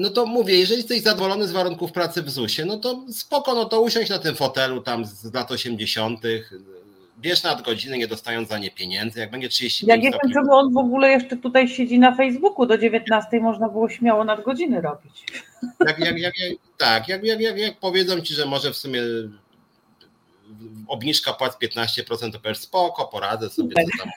no 0.00 0.10
to 0.10 0.26
mówię, 0.26 0.58
jeżeli 0.58 0.78
jesteś 0.78 1.02
zadowolony 1.02 1.48
z 1.48 1.52
warunków 1.52 1.92
pracy 1.92 2.22
w 2.22 2.30
ZUS-ie, 2.30 2.68
no 2.68 2.76
to 2.76 3.04
spoko, 3.12 3.54
no 3.54 3.64
to 3.64 3.80
usiądź 3.80 4.08
na 4.08 4.18
tym 4.18 4.34
fotelu 4.34 4.80
tam 4.80 5.04
z 5.04 5.34
lat 5.34 5.50
80., 5.50 6.20
bierz 7.18 7.42
nadgodziny, 7.42 7.98
nie 7.98 8.06
dostając 8.06 8.48
za 8.48 8.58
nie 8.58 8.70
pieniędzy, 8.70 9.20
jak 9.20 9.30
będzie 9.30 9.48
30 9.48 9.86
Ja 9.86 9.96
nie 9.96 10.10
wiem, 10.10 10.32
czemu 10.32 10.52
on 10.52 10.72
w 10.72 10.76
ogóle 10.76 11.10
jeszcze 11.10 11.36
tutaj 11.36 11.68
siedzi 11.68 11.98
na 11.98 12.14
Facebooku, 12.14 12.66
do 12.66 12.78
19 12.78 13.40
można 13.40 13.68
było 13.68 13.88
śmiało 13.88 14.24
nadgodziny 14.24 14.80
robić. 14.80 15.26
Jak, 15.86 15.98
jak, 15.98 16.18
jak, 16.18 16.38
jak, 16.38 16.58
tak, 16.78 17.08
jak, 17.08 17.24
jak, 17.24 17.40
jak, 17.40 17.58
jak 17.58 17.78
powiedzą 17.78 18.20
ci, 18.20 18.34
że 18.34 18.46
może 18.46 18.72
w 18.72 18.76
sumie 18.76 19.02
obniżka 20.88 21.32
płac 21.32 21.58
15%, 21.62 22.32
to 22.32 22.40
powiesz 22.40 22.58
spoko, 22.58 23.04
poradzę 23.04 23.50
sobie, 23.50 23.74
co 23.74 23.98
tam 23.98 24.10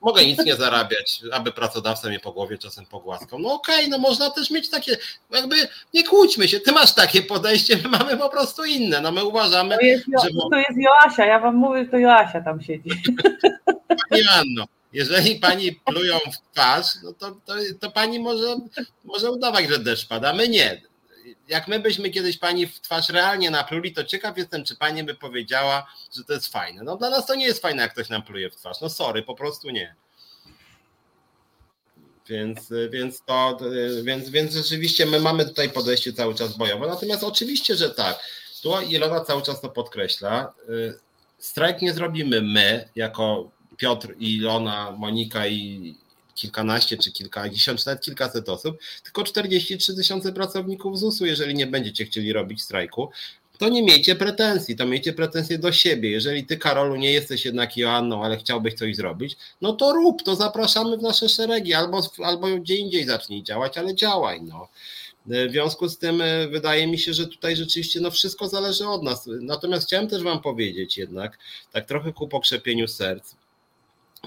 mogę 0.00 0.24
nic 0.24 0.44
nie 0.44 0.56
zarabiać, 0.56 1.22
aby 1.32 1.52
pracodawca 1.52 2.08
mnie 2.08 2.20
po 2.20 2.32
głowie 2.32 2.58
czasem 2.58 2.86
pogłaskał. 2.86 3.38
No 3.38 3.52
okej, 3.52 3.76
okay, 3.76 3.88
no 3.88 3.98
można 3.98 4.30
też 4.30 4.50
mieć 4.50 4.70
takie, 4.70 4.96
jakby 5.30 5.56
nie 5.94 6.04
kłóćmy 6.04 6.48
się, 6.48 6.60
ty 6.60 6.72
masz 6.72 6.94
takie 6.94 7.22
podejście, 7.22 7.76
my 7.76 7.88
mamy 7.88 8.16
po 8.16 8.28
prostu 8.28 8.64
inne, 8.64 9.00
no 9.00 9.12
my 9.12 9.24
uważamy, 9.24 9.76
to 9.78 9.84
jest, 9.84 10.04
że... 10.04 10.28
To 10.50 10.58
jest 10.58 10.78
Joasia, 10.78 11.26
ja 11.26 11.38
wam 11.38 11.56
mówię, 11.56 11.86
to 11.86 11.98
Joasia 11.98 12.40
tam 12.40 12.62
siedzi. 12.62 12.90
Pani 14.10 14.22
Anno, 14.30 14.64
jeżeli 14.92 15.36
pani 15.36 15.72
plują 15.72 16.18
w 16.18 16.54
twarz, 16.54 16.86
no 17.04 17.12
to, 17.12 17.30
to, 17.30 17.54
to 17.80 17.90
pani 17.90 18.20
może, 18.20 18.56
może 19.04 19.30
udawać, 19.30 19.68
że 19.68 19.78
deszcz 19.78 20.08
pada, 20.08 20.32
my 20.32 20.48
nie 20.48 20.90
jak 21.50 21.68
my 21.68 21.80
byśmy 21.80 22.10
kiedyś 22.10 22.38
pani 22.38 22.66
w 22.66 22.80
twarz 22.80 23.08
realnie 23.08 23.50
napluli, 23.50 23.92
to 23.92 24.04
ciekaw 24.04 24.38
jestem, 24.38 24.64
czy 24.64 24.76
pani 24.76 25.04
by 25.04 25.14
powiedziała, 25.14 25.86
że 26.16 26.24
to 26.24 26.32
jest 26.32 26.52
fajne. 26.52 26.82
No 26.82 26.96
dla 26.96 27.10
nas 27.10 27.26
to 27.26 27.34
nie 27.34 27.46
jest 27.46 27.62
fajne, 27.62 27.82
jak 27.82 27.92
ktoś 27.92 28.08
nam 28.08 28.22
pluje 28.22 28.50
w 28.50 28.56
twarz. 28.56 28.80
No 28.80 28.90
sorry, 28.90 29.22
po 29.22 29.34
prostu 29.34 29.70
nie. 29.70 29.94
Więc, 32.28 32.72
więc 32.90 33.22
to, 33.24 33.58
więc, 34.04 34.28
więc 34.28 34.52
rzeczywiście 34.52 35.06
my 35.06 35.20
mamy 35.20 35.44
tutaj 35.44 35.70
podejście 35.70 36.12
cały 36.12 36.34
czas 36.34 36.56
bojowe. 36.56 36.86
Natomiast 36.86 37.24
oczywiście, 37.24 37.74
że 37.74 37.90
tak. 37.90 38.18
Tu 38.62 38.80
Ilona 38.80 39.20
cały 39.20 39.42
czas 39.42 39.60
to 39.60 39.68
podkreśla. 39.68 40.52
Strajk 41.38 41.82
nie 41.82 41.92
zrobimy 41.92 42.42
my, 42.42 42.88
jako 42.94 43.50
Piotr, 43.76 44.14
Ilona, 44.18 44.90
Monika 44.90 45.46
i, 45.46 45.94
kilkanaście 46.40 46.96
czy 46.96 47.12
kilkadziesiąt, 47.12 47.80
czy 47.80 47.86
nawet 47.86 48.04
kilkaset 48.04 48.48
osób, 48.48 48.78
tylko 49.04 49.24
43 49.24 49.96
tysiące 49.96 50.32
pracowników 50.32 50.98
ZUS-u, 50.98 51.26
jeżeli 51.26 51.54
nie 51.54 51.66
będziecie 51.66 52.04
chcieli 52.04 52.32
robić 52.32 52.62
strajku, 52.62 53.10
to 53.58 53.68
nie 53.68 53.82
miejcie 53.82 54.14
pretensji, 54.14 54.76
to 54.76 54.86
miejcie 54.86 55.12
pretensje 55.12 55.58
do 55.58 55.72
siebie. 55.72 56.10
Jeżeli 56.10 56.46
ty, 56.46 56.56
Karolu, 56.56 56.96
nie 56.96 57.12
jesteś 57.12 57.44
jednak 57.44 57.76
Joanną, 57.76 58.24
ale 58.24 58.36
chciałbyś 58.36 58.74
coś 58.74 58.96
zrobić, 58.96 59.36
no 59.60 59.72
to 59.72 59.92
rób, 59.92 60.22
to 60.22 60.36
zapraszamy 60.36 60.96
w 60.96 61.02
nasze 61.02 61.28
szeregi, 61.28 61.74
albo, 61.74 62.02
albo 62.24 62.46
gdzie 62.46 62.76
indziej 62.76 63.04
zacznij 63.04 63.42
działać, 63.42 63.78
ale 63.78 63.94
działaj. 63.94 64.42
No. 64.42 64.68
W 65.26 65.50
związku 65.50 65.88
z 65.88 65.98
tym 65.98 66.20
e, 66.20 66.48
wydaje 66.48 66.86
mi 66.86 66.98
się, 66.98 67.14
że 67.14 67.26
tutaj 67.26 67.56
rzeczywiście 67.56 68.00
no 68.00 68.10
wszystko 68.10 68.48
zależy 68.48 68.88
od 68.88 69.02
nas. 69.02 69.28
Natomiast 69.40 69.86
chciałem 69.86 70.08
też 70.08 70.22
Wam 70.22 70.42
powiedzieć 70.42 70.98
jednak, 70.98 71.38
tak 71.72 71.86
trochę 71.86 72.12
ku 72.12 72.28
pokrzepieniu 72.28 72.88
serc, 72.88 73.34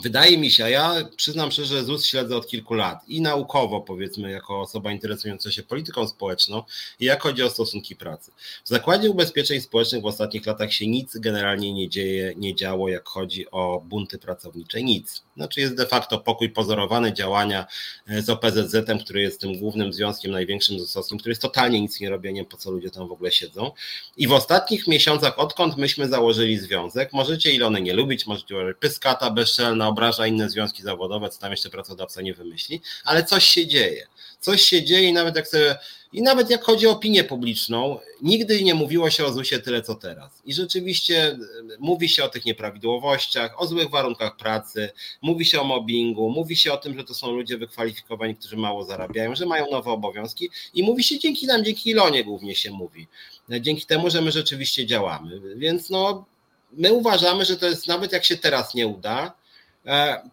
Wydaje 0.02 0.38
mi 0.38 0.52
się, 0.52 0.70
ja 0.70 0.96
przyznam 1.16 1.52
szczerze, 1.52 1.76
że 1.78 1.84
ZUS 1.84 2.06
śledzę 2.06 2.38
od 2.38 2.48
kilku 2.48 2.74
lat 2.74 3.00
i 3.08 3.22
naukowo, 3.22 3.82
powiedzmy, 3.82 4.32
jako 4.32 4.62
osoba 4.62 4.92
interesująca 4.92 5.52
się 5.52 5.64
polityką 5.64 6.08
społeczną, 6.08 6.64
i 7.00 7.06
jak 7.06 7.24
chodzi 7.24 7.44
o 7.44 7.50
stosunki 7.50 7.96
pracy. 7.96 8.32
W 8.66 8.70
Zakładzie 8.70 9.10
Ubezpieczeń 9.10 9.62
Społecznych 9.62 10.02
w 10.02 10.06
ostatnich 10.06 10.46
latach 10.46 10.74
się 10.74 10.88
nic 10.88 11.18
generalnie 11.18 11.74
nie 11.74 11.90
dzieje, 11.90 12.34
nie 12.38 12.56
działo, 12.56 12.90
jak 12.90 13.08
chodzi 13.08 13.52
o 13.52 13.82
bunty 13.86 14.18
pracownicze. 14.18 14.84
Nic. 14.84 15.24
Znaczy 15.38 15.62
jest 15.62 15.76
de 15.76 15.86
facto 15.86 16.20
pokój 16.20 16.50
pozorowany 16.50 17.14
działania 17.14 17.66
e, 18.08 18.22
z 18.22 18.30
OPZZ-em, 18.30 19.00
który 19.00 19.22
jest 19.22 19.42
tym 19.42 19.60
głównym 19.60 19.94
związkiem 19.94 20.32
największym 20.32 20.80
ZUS-owskim, 20.80 21.18
który 21.18 21.32
jest 21.32 21.42
totalnie 21.42 21.82
nic 21.82 22.00
nie 22.00 22.10
robieniem, 22.10 22.46
po 22.46 22.58
co 22.58 22.72
ludzie 22.72 22.90
tam 22.90 23.08
w 23.08 23.12
ogóle 23.12 23.32
siedzą. 23.32 23.72
I 24.18 24.28
w 24.28 24.34
ostatnich 24.34 24.88
miesiącach, 24.88 25.40
odkąd 25.40 25.78
myśmy 25.78 26.08
założyli 26.08 26.58
związek, 26.58 27.14
możecie 27.14 27.52
Ilony 27.52 27.82
nie 27.82 27.94
lubić, 27.94 28.28
możecie 28.28 28.56
uważać 28.56 28.78
pyskata 28.80 29.32
bezczelna, 29.32 29.88
obraża 29.88 30.28
inne 30.28 30.50
związki 30.50 30.84
zawodowe, 30.84 31.30
co 31.30 31.40
tam 31.40 31.52
jeszcze 31.52 31.70
pracodawca 31.70 32.22
nie 32.22 32.34
wymyśli, 32.34 32.82
ale 33.06 33.24
coś 33.24 33.44
się 33.44 33.68
dzieje. 33.68 34.08
Coś 34.44 34.62
się 34.62 34.84
dzieje 34.84 35.10
i 35.10 35.14
nawet 35.14 35.36
jak 35.36 35.48
sobie 35.48 35.76
i 36.14 36.22
nawet 36.22 36.50
jak 36.50 36.64
chodzi 36.64 36.88
o 36.88 36.92
opinię 36.92 37.24
publiczną, 37.24 38.00
nigdy 38.22 38.64
nie 38.64 38.74
mówiło 38.74 39.10
się 39.10 39.26
o 39.26 39.34
ZUS-ie 39.34 39.62
tyle 39.62 39.82
co 39.82 39.96
teraz. 39.96 40.42
I 40.46 40.54
rzeczywiście 40.54 41.28
e, 41.28 41.38
mówi 41.80 42.10
się 42.10 42.24
o 42.24 42.30
tych 42.30 42.46
nieprawidłowościach, 42.46 43.62
o 43.62 43.68
złych 43.68 43.90
warunkach 43.90 44.38
pracy, 44.38 44.90
mówi 45.22 45.46
się 45.46 45.62
o 45.62 45.64
mobbingu, 45.64 46.30
mówi 46.30 46.56
się 46.56 46.74
o 46.74 46.78
tym, 46.78 46.98
że 46.98 47.04
to 47.04 47.14
są 47.14 47.32
ludzie 47.32 47.58
wykwalifikowani, 47.58 48.36
którzy 48.36 48.58
mało 48.58 48.84
zarabiają, 48.84 49.36
że 49.36 49.46
mają 49.46 49.72
nowe 49.72 49.92
obowiązki 49.92 50.50
i 50.74 50.84
mówi 50.84 51.04
się 51.04 51.20
dzięki 51.20 51.48
nam, 51.48 51.64
dzięki 51.64 51.90
Ilonie 51.90 52.24
głównie 52.24 52.56
się 52.56 52.72
mówi. 52.72 53.08
E, 53.52 53.62
dzięki 53.62 53.86
temu, 53.86 54.10
że 54.10 54.22
my 54.22 54.32
rzeczywiście 54.32 54.86
działamy. 54.86 55.42
Więc 55.56 55.90
no, 55.90 56.26
my 56.72 56.94
uważamy, 56.94 57.46
że 57.46 57.58
to 57.58 57.66
jest 57.66 57.88
nawet 57.88 58.12
jak 58.12 58.24
się 58.24 58.38
teraz 58.38 58.74
nie 58.74 58.88
uda, 58.88 59.34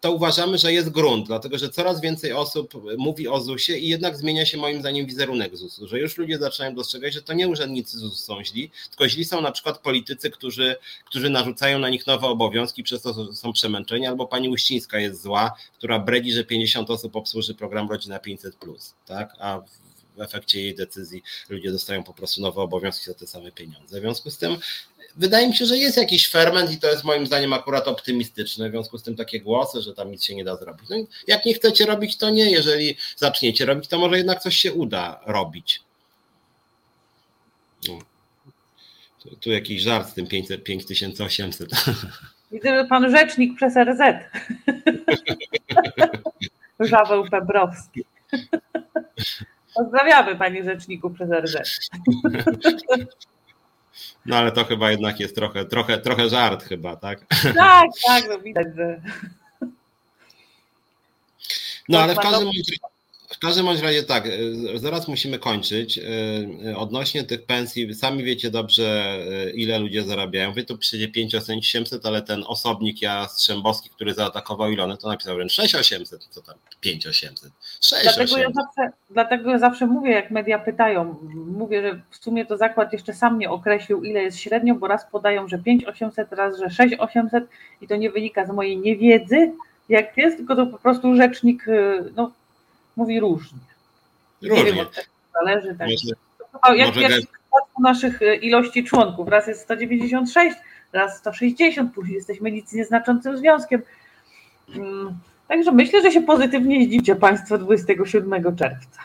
to 0.01 0.11
uważamy, 0.11 0.57
że 0.57 0.73
jest 0.73 0.89
grunt, 0.89 1.27
dlatego 1.27 1.57
że 1.57 1.69
coraz 1.69 2.01
więcej 2.01 2.33
osób 2.33 2.73
mówi 2.97 3.27
o 3.27 3.41
ZUS-ie 3.41 3.79
i 3.79 3.87
jednak 3.87 4.17
zmienia 4.17 4.45
się 4.45 4.57
moim 4.57 4.79
zdaniem 4.79 5.05
wizerunek 5.05 5.57
ZUS-u, 5.57 5.87
że 5.87 5.99
już 5.99 6.17
ludzie 6.17 6.37
zaczynają 6.37 6.75
dostrzegać, 6.75 7.13
że 7.13 7.21
to 7.21 7.33
nie 7.33 7.47
urzędnicy 7.47 7.99
ZUS 7.99 8.23
są 8.23 8.43
źli, 8.43 8.71
tylko 8.89 9.09
źli 9.09 9.25
są 9.25 9.41
na 9.41 9.51
przykład 9.51 9.79
politycy, 9.79 10.29
którzy, 10.29 10.75
którzy 11.05 11.29
narzucają 11.29 11.79
na 11.79 11.89
nich 11.89 12.07
nowe 12.07 12.27
obowiązki, 12.27 12.83
przez 12.83 13.01
to 13.01 13.33
są 13.35 13.53
przemęczeni, 13.53 14.07
albo 14.07 14.27
pani 14.27 14.49
Uścińska 14.49 14.99
jest 14.99 15.21
zła, 15.21 15.51
która 15.77 15.99
bredzi, 15.99 16.31
że 16.31 16.43
50 16.43 16.89
osób 16.89 17.15
obsłuży 17.15 17.55
program 17.55 17.89
Rodzina 17.89 18.17
500+, 18.17 18.93
tak? 19.05 19.35
a 19.39 19.61
w 20.17 20.21
efekcie 20.21 20.61
jej 20.61 20.75
decyzji 20.75 21.23
ludzie 21.49 21.71
dostają 21.71 22.03
po 22.03 22.13
prostu 22.13 22.41
nowe 22.41 22.61
obowiązki 22.61 23.05
za 23.05 23.13
te 23.13 23.27
same 23.27 23.51
pieniądze. 23.51 23.97
W 23.99 24.01
związku 24.01 24.31
z 24.31 24.37
tym 24.37 24.57
wydaje 25.15 25.47
mi 25.47 25.55
się, 25.55 25.65
że 25.65 25.77
jest 25.77 25.97
jakiś 25.97 26.29
ferment 26.29 26.71
i 26.71 26.79
to 26.79 26.89
jest 26.89 27.03
moim 27.03 27.27
zdaniem 27.27 27.53
akurat 27.53 27.87
optymistyczne. 27.87 28.69
W 28.69 28.71
związku 28.71 28.97
z 28.97 29.03
tym 29.03 29.15
takie 29.15 29.41
głosy, 29.41 29.81
że 29.81 29.93
tam 29.93 30.11
nic 30.11 30.23
się 30.23 30.35
nie 30.35 30.43
da 30.43 30.55
zrobić. 30.55 30.89
No, 30.89 30.95
jak 31.27 31.45
nie 31.45 31.53
chcecie 31.53 31.85
robić, 31.85 32.17
to 32.17 32.29
nie. 32.29 32.51
Jeżeli 32.51 32.97
zaczniecie 33.15 33.65
robić, 33.65 33.87
to 33.87 33.97
może 33.97 34.17
jednak 34.17 34.39
coś 34.39 34.57
się 34.57 34.73
uda 34.73 35.21
robić. 35.25 35.83
No. 37.87 37.99
Tu, 39.23 39.35
tu 39.35 39.51
jakiś 39.51 39.81
żart 39.81 40.09
z 40.09 40.13
tym 40.13 40.27
500, 40.27 40.63
5800. 40.63 41.69
Widzę, 42.51 42.77
że 42.77 42.85
pan 42.85 43.11
rzecznik 43.11 43.55
przez 43.55 43.73
RZ. 43.75 44.01
Żaweł 46.79 47.25
Pebrowski. 47.31 48.05
Pozdrawiamy 49.75 50.35
panie 50.35 50.63
rzeczniku 50.63 51.09
przez 51.09 51.29
RZ. 51.29 51.57
No 54.25 54.37
ale 54.37 54.51
to 54.51 54.65
chyba 54.65 54.91
jednak 54.91 55.19
jest 55.19 55.35
trochę, 55.35 55.65
trochę, 55.65 55.97
trochę 55.97 56.29
żart 56.29 56.63
chyba, 56.63 56.95
tak? 56.95 57.25
Tak, 57.55 57.89
tak, 58.07 58.23
no 58.29 58.39
widać, 58.39 58.67
że... 58.75 59.01
No 61.89 61.99
ale 61.99 62.15
w 62.15 62.19
każdym 62.19 62.49
w 63.31 63.39
każdym 63.39 63.65
bądź 63.65 63.81
razie 63.81 64.03
tak, 64.03 64.25
e, 64.27 64.29
zaraz 64.75 65.07
musimy 65.07 65.39
kończyć. 65.39 65.99
E, 65.99 66.77
odnośnie 66.77 67.23
tych 67.23 67.45
pensji, 67.45 67.93
sami 67.95 68.23
wiecie 68.23 68.51
dobrze, 68.51 69.17
e, 69.47 69.49
ile 69.49 69.79
ludzie 69.79 70.03
zarabiają. 70.03 70.53
Wy 70.53 70.63
tu 70.63 70.77
przyjdzie 70.77 71.07
5800, 71.07 72.05
ale 72.05 72.21
ten 72.21 72.43
osobnik 72.47 73.01
Jastrzębowski, 73.01 73.89
który 73.89 74.13
zaatakował 74.13 74.71
Ilonę, 74.71 74.97
to 74.97 75.07
napisał 75.07 75.35
wręcz 75.35 75.51
6800, 75.51 76.23
co 76.29 76.41
tam 76.41 76.55
5800. 76.81 77.51
6800. 77.81 78.15
Dlatego 78.15 78.37
ja, 78.37 78.63
zawsze, 78.63 78.97
dlatego 79.09 79.51
ja 79.51 79.59
zawsze 79.59 79.87
mówię, 79.87 80.11
jak 80.11 80.31
media 80.31 80.59
pytają, 80.59 81.15
mówię, 81.57 81.81
że 81.81 82.01
w 82.09 82.17
sumie 82.17 82.45
to 82.45 82.57
zakład 82.57 82.93
jeszcze 82.93 83.13
sam 83.13 83.39
nie 83.39 83.49
określił, 83.49 84.03
ile 84.03 84.23
jest 84.23 84.37
średnio, 84.37 84.75
bo 84.75 84.87
raz 84.87 85.05
podają, 85.11 85.47
że 85.47 85.57
5800, 85.57 86.31
raz, 86.31 86.59
że 86.59 86.69
6800 86.69 87.43
i 87.81 87.87
to 87.87 87.95
nie 87.95 88.11
wynika 88.11 88.45
z 88.45 88.49
mojej 88.49 88.77
niewiedzy, 88.77 89.51
jak 89.89 90.17
jest, 90.17 90.37
tylko 90.37 90.55
to 90.55 90.67
po 90.67 90.77
prostu 90.77 91.15
rzecznik, 91.15 91.65
no 92.15 92.31
mówi 93.01 93.19
różnie. 93.19 93.59
Różnie. 94.41 94.63
Nie 94.63 94.71
wiem, 94.71 94.79
od 94.79 94.91
tego 94.91 95.07
zależy. 95.33 95.75
Tak. 95.75 95.87
Może, 96.63 96.77
jak, 96.77 96.95
może 96.95 97.01
jak 97.01 97.21
naszych 97.79 98.21
e, 98.21 98.35
ilości 98.35 98.83
członków. 98.83 99.27
Raz 99.27 99.47
jest 99.47 99.61
196, 99.61 100.57
raz 100.93 101.17
160, 101.17 101.93
później 101.93 102.15
jesteśmy 102.15 102.51
nic 102.51 102.73
nieznaczącym 102.73 103.37
związkiem. 103.37 103.81
Mm, 104.75 105.17
także 105.47 105.71
myślę, 105.71 106.01
że 106.01 106.11
się 106.11 106.21
pozytywnie 106.21 106.85
zdziwicie 106.85 107.15
Państwo 107.15 107.57
27 107.57 108.55
czerwca. 108.55 109.01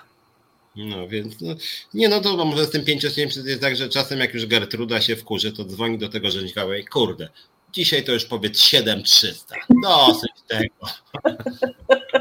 No 0.77 1.09
więc, 1.09 1.41
no, 1.41 1.55
nie 1.95 2.09
no 2.09 2.21
to 2.21 2.45
może 2.45 2.65
z 2.65 2.71
tym 2.71 2.85
pięciośniem 2.85 3.29
jest 3.45 3.61
tak, 3.61 3.77
że 3.77 3.89
czasem 3.89 4.19
jak 4.19 4.35
już 4.35 4.47
Gertruda 4.47 5.01
się 5.01 5.17
wkurzy, 5.17 5.53
to 5.53 5.65
dzwoni 5.65 5.99
do 5.99 6.09
tego 6.09 6.31
rzęźgałej, 6.31 6.85
kurde, 6.85 7.29
dzisiaj 7.73 8.05
to 8.05 8.13
już 8.13 8.25
powiedz 8.25 8.61
7300, 8.61 9.55
dosyć 9.83 10.33
tego. 10.49 10.87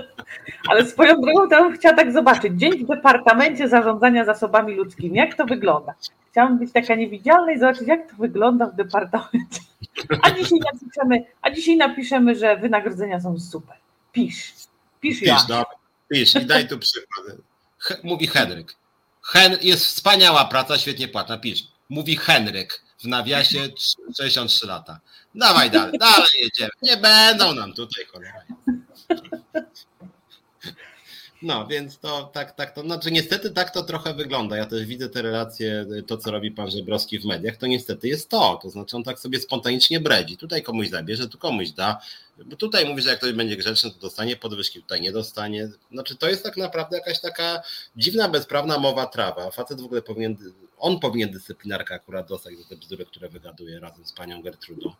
Ale 0.69 0.85
swoją 0.85 1.21
drogą 1.21 1.49
to 1.49 1.71
chciała 1.71 1.95
tak 1.95 2.13
zobaczyć. 2.13 2.53
Dzień 2.59 2.85
w 2.85 2.87
Departamencie 2.87 3.69
Zarządzania 3.69 4.25
Zasobami 4.25 4.75
Ludzkimi. 4.75 5.17
Jak 5.17 5.35
to 5.35 5.45
wygląda? 5.45 5.93
Chciałam 6.31 6.59
być 6.59 6.71
taka 6.71 6.95
niewidzialna 6.95 7.51
i 7.51 7.59
zobaczyć, 7.59 7.87
jak 7.87 8.09
to 8.09 8.15
wygląda 8.15 8.65
w 8.65 8.75
departamencie. 8.75 9.61
A 10.21 10.31
dzisiaj 10.31 10.59
napiszemy, 10.73 11.25
a 11.41 11.51
dzisiaj 11.51 11.77
napiszemy 11.77 12.35
że 12.35 12.57
wynagrodzenia 12.57 13.21
są 13.21 13.39
super. 13.39 13.75
Pisz. 14.11 14.53
Pisz, 15.01 15.19
pisz 15.19 15.21
ja. 15.21 15.45
Dobra, 15.47 15.65
pisz 16.09 16.35
i 16.35 16.45
daj 16.45 16.67
tu 16.67 16.79
przykład. 16.79 17.25
Mówi 18.03 18.27
Henryk. 18.27 18.75
Hen 19.23 19.57
jest 19.61 19.85
wspaniała 19.85 20.45
praca, 20.45 20.77
świetnie 20.77 21.07
płatna. 21.07 21.37
Pisz. 21.37 21.63
Mówi 21.89 22.15
Henryk 22.15 22.81
w 22.99 23.07
nawiasie 23.07 23.59
63 24.17 24.67
lata. 24.67 24.99
Dawaj 25.35 25.71
dalej, 25.71 25.99
dalej 25.99 26.27
jedziemy. 26.41 26.69
Nie 26.81 26.97
będą 26.97 27.53
nam 27.53 27.73
tutaj 27.73 28.05
cholera. 28.05 28.41
No, 31.45 31.67
więc 31.67 31.99
to 31.99 32.29
tak, 32.33 32.55
tak 32.55 32.71
to, 32.71 32.81
znaczy 32.81 33.11
niestety 33.11 33.51
tak 33.51 33.71
to 33.71 33.83
trochę 33.83 34.13
wygląda. 34.13 34.57
Ja 34.57 34.65
też 34.65 34.85
widzę 34.85 35.09
te 35.09 35.21
relacje, 35.21 35.85
to 36.07 36.17
co 36.17 36.31
robi 36.31 36.51
pan 36.51 36.71
Żebrowski 36.71 37.19
w 37.19 37.25
mediach, 37.25 37.57
to 37.57 37.67
niestety 37.67 38.07
jest 38.07 38.29
to. 38.29 38.59
To 38.61 38.69
znaczy 38.69 38.95
on 38.95 39.03
tak 39.03 39.19
sobie 39.19 39.39
spontanicznie 39.39 39.99
bredzi. 39.99 40.37
Tutaj 40.37 40.63
komuś 40.63 40.89
zabierze, 40.89 41.29
tu 41.29 41.37
komuś 41.37 41.69
da. 41.69 42.01
Bo 42.45 42.55
tutaj 42.55 42.85
mówi, 42.85 43.01
że 43.01 43.09
jak 43.09 43.17
ktoś 43.17 43.33
będzie 43.33 43.57
grzeczny, 43.57 43.91
to 43.91 43.99
dostanie 43.99 44.35
podwyżki, 44.35 44.81
tutaj 44.81 45.01
nie 45.01 45.11
dostanie. 45.11 45.69
Znaczy 45.91 46.15
to 46.15 46.29
jest 46.29 46.43
tak 46.43 46.57
naprawdę 46.57 46.97
jakaś 46.97 47.21
taka 47.21 47.61
dziwna, 47.97 48.29
bezprawna 48.29 48.79
mowa 48.79 49.05
trawa. 49.05 49.51
Facet 49.51 49.81
w 49.81 49.85
ogóle 49.85 50.01
powinien, 50.01 50.37
on 50.77 50.99
powinien 50.99 51.31
dyscyplinarkę 51.31 51.95
akurat 51.95 52.27
dostać 52.27 52.57
za 52.57 52.69
te 52.69 52.75
bzdury, 52.75 53.05
które 53.05 53.29
wygaduje 53.29 53.79
razem 53.79 54.05
z 54.05 54.11
panią 54.11 54.41
Gertrudą. 54.41 54.93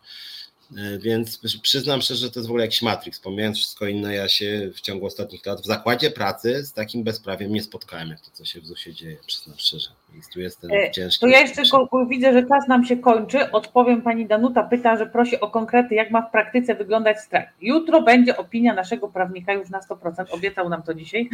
E, 0.72 0.98
więc 0.98 1.40
przyznam 1.62 2.00
szczerze, 2.00 2.26
że 2.26 2.32
to 2.32 2.40
jest 2.40 2.48
w 2.48 2.50
ogóle 2.50 2.64
jakiś 2.64 2.82
Matrix. 2.82 3.20
Pomijając 3.20 3.56
wszystko 3.56 3.86
inne, 3.86 4.14
ja 4.14 4.28
się 4.28 4.70
w 4.74 4.80
ciągu 4.80 5.06
ostatnich 5.06 5.46
lat 5.46 5.60
w 5.60 5.66
zakładzie 5.66 6.10
pracy 6.10 6.64
z 6.64 6.72
takim 6.72 7.04
bezprawiem 7.04 7.52
nie 7.52 7.62
spotkałem, 7.62 8.08
jak 8.08 8.20
to, 8.20 8.30
co 8.32 8.44
się 8.44 8.60
w 8.60 8.66
ZUS-ie 8.66 8.94
dzieje, 8.94 9.16
przyznam 9.26 9.58
szczerze. 9.58 9.88
Więc 10.12 10.28
tu 10.28 10.40
jest 10.40 10.60
ten 10.60 10.70
e, 10.72 10.90
ciężki. 10.90 11.20
To 11.20 11.26
ja 11.26 11.40
jeszcze 11.40 11.62
widzę, 12.08 12.32
że 12.32 12.42
czas 12.42 12.68
nam 12.68 12.84
się 12.84 12.96
kończy. 12.96 13.50
Odpowiem 13.50 14.02
pani 14.02 14.26
Danuta, 14.26 14.62
pyta, 14.62 14.96
że 14.96 15.06
prosi 15.06 15.40
o 15.40 15.50
konkrety, 15.50 15.94
jak 15.94 16.10
ma 16.10 16.22
w 16.22 16.30
praktyce 16.30 16.74
wyglądać 16.74 17.20
strajk. 17.20 17.48
Jutro 17.60 18.02
będzie 18.02 18.36
opinia 18.36 18.74
naszego 18.74 19.08
prawnika 19.08 19.52
już 19.52 19.70
na 19.70 19.80
100%, 19.80 20.24
obiecał 20.30 20.68
nam 20.68 20.82
to 20.82 20.94
dzisiaj. 20.94 21.28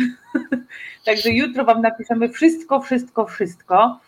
Także 1.06 1.30
jutro 1.30 1.64
wam 1.64 1.82
napiszemy 1.82 2.28
wszystko, 2.28 2.80
wszystko, 2.80 3.26
wszystko. 3.26 4.00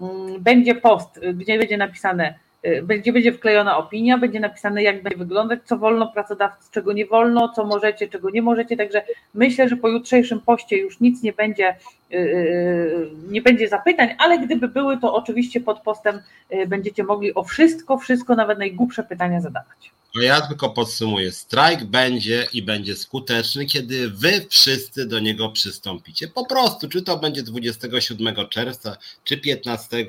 Mm, 0.00 0.42
będzie 0.42 0.74
post, 0.74 1.20
gdzie 1.34 1.58
będzie 1.58 1.76
napisane 1.76 2.43
będzie, 2.82 3.12
będzie 3.12 3.32
wklejona 3.32 3.76
opinia, 3.76 4.18
będzie 4.18 4.40
napisane, 4.40 4.82
jak 4.82 5.02
będzie 5.02 5.18
wyglądać, 5.18 5.60
co 5.64 5.78
wolno 5.78 6.06
pracodawcy, 6.06 6.70
czego 6.72 6.92
nie 6.92 7.06
wolno, 7.06 7.48
co 7.48 7.64
możecie, 7.64 8.08
czego 8.08 8.30
nie 8.30 8.42
możecie. 8.42 8.76
Także 8.76 9.02
myślę, 9.34 9.68
że 9.68 9.76
po 9.76 9.88
jutrzejszym 9.88 10.40
poście 10.40 10.76
już 10.76 11.00
nic 11.00 11.22
nie 11.22 11.32
będzie, 11.32 11.76
y, 12.12 12.16
y, 12.16 13.10
nie 13.30 13.42
będzie 13.42 13.68
zapytań, 13.68 14.08
ale 14.18 14.38
gdyby 14.38 14.68
były, 14.68 14.98
to 14.98 15.14
oczywiście 15.14 15.60
pod 15.60 15.80
postem 15.80 16.20
będziecie 16.66 17.04
mogli 17.04 17.34
o 17.34 17.44
wszystko, 17.44 17.98
wszystko, 17.98 18.34
nawet 18.34 18.58
najgłupsze 18.58 19.02
pytania 19.02 19.40
zadawać. 19.40 19.94
No 20.14 20.22
ja 20.22 20.40
tylko 20.40 20.70
podsumuję. 20.70 21.32
Strajk 21.32 21.84
będzie 21.84 22.46
i 22.52 22.62
będzie 22.62 22.96
skuteczny, 22.96 23.66
kiedy 23.66 24.10
wy 24.10 24.46
wszyscy 24.48 25.06
do 25.06 25.20
niego 25.20 25.48
przystąpicie. 25.48 26.28
Po 26.28 26.46
prostu, 26.46 26.88
czy 26.88 27.02
to 27.02 27.16
będzie 27.16 27.42
27 27.42 28.34
czerwca, 28.50 28.96
czy 29.24 29.38
15 29.38 29.96
e, 29.96 30.04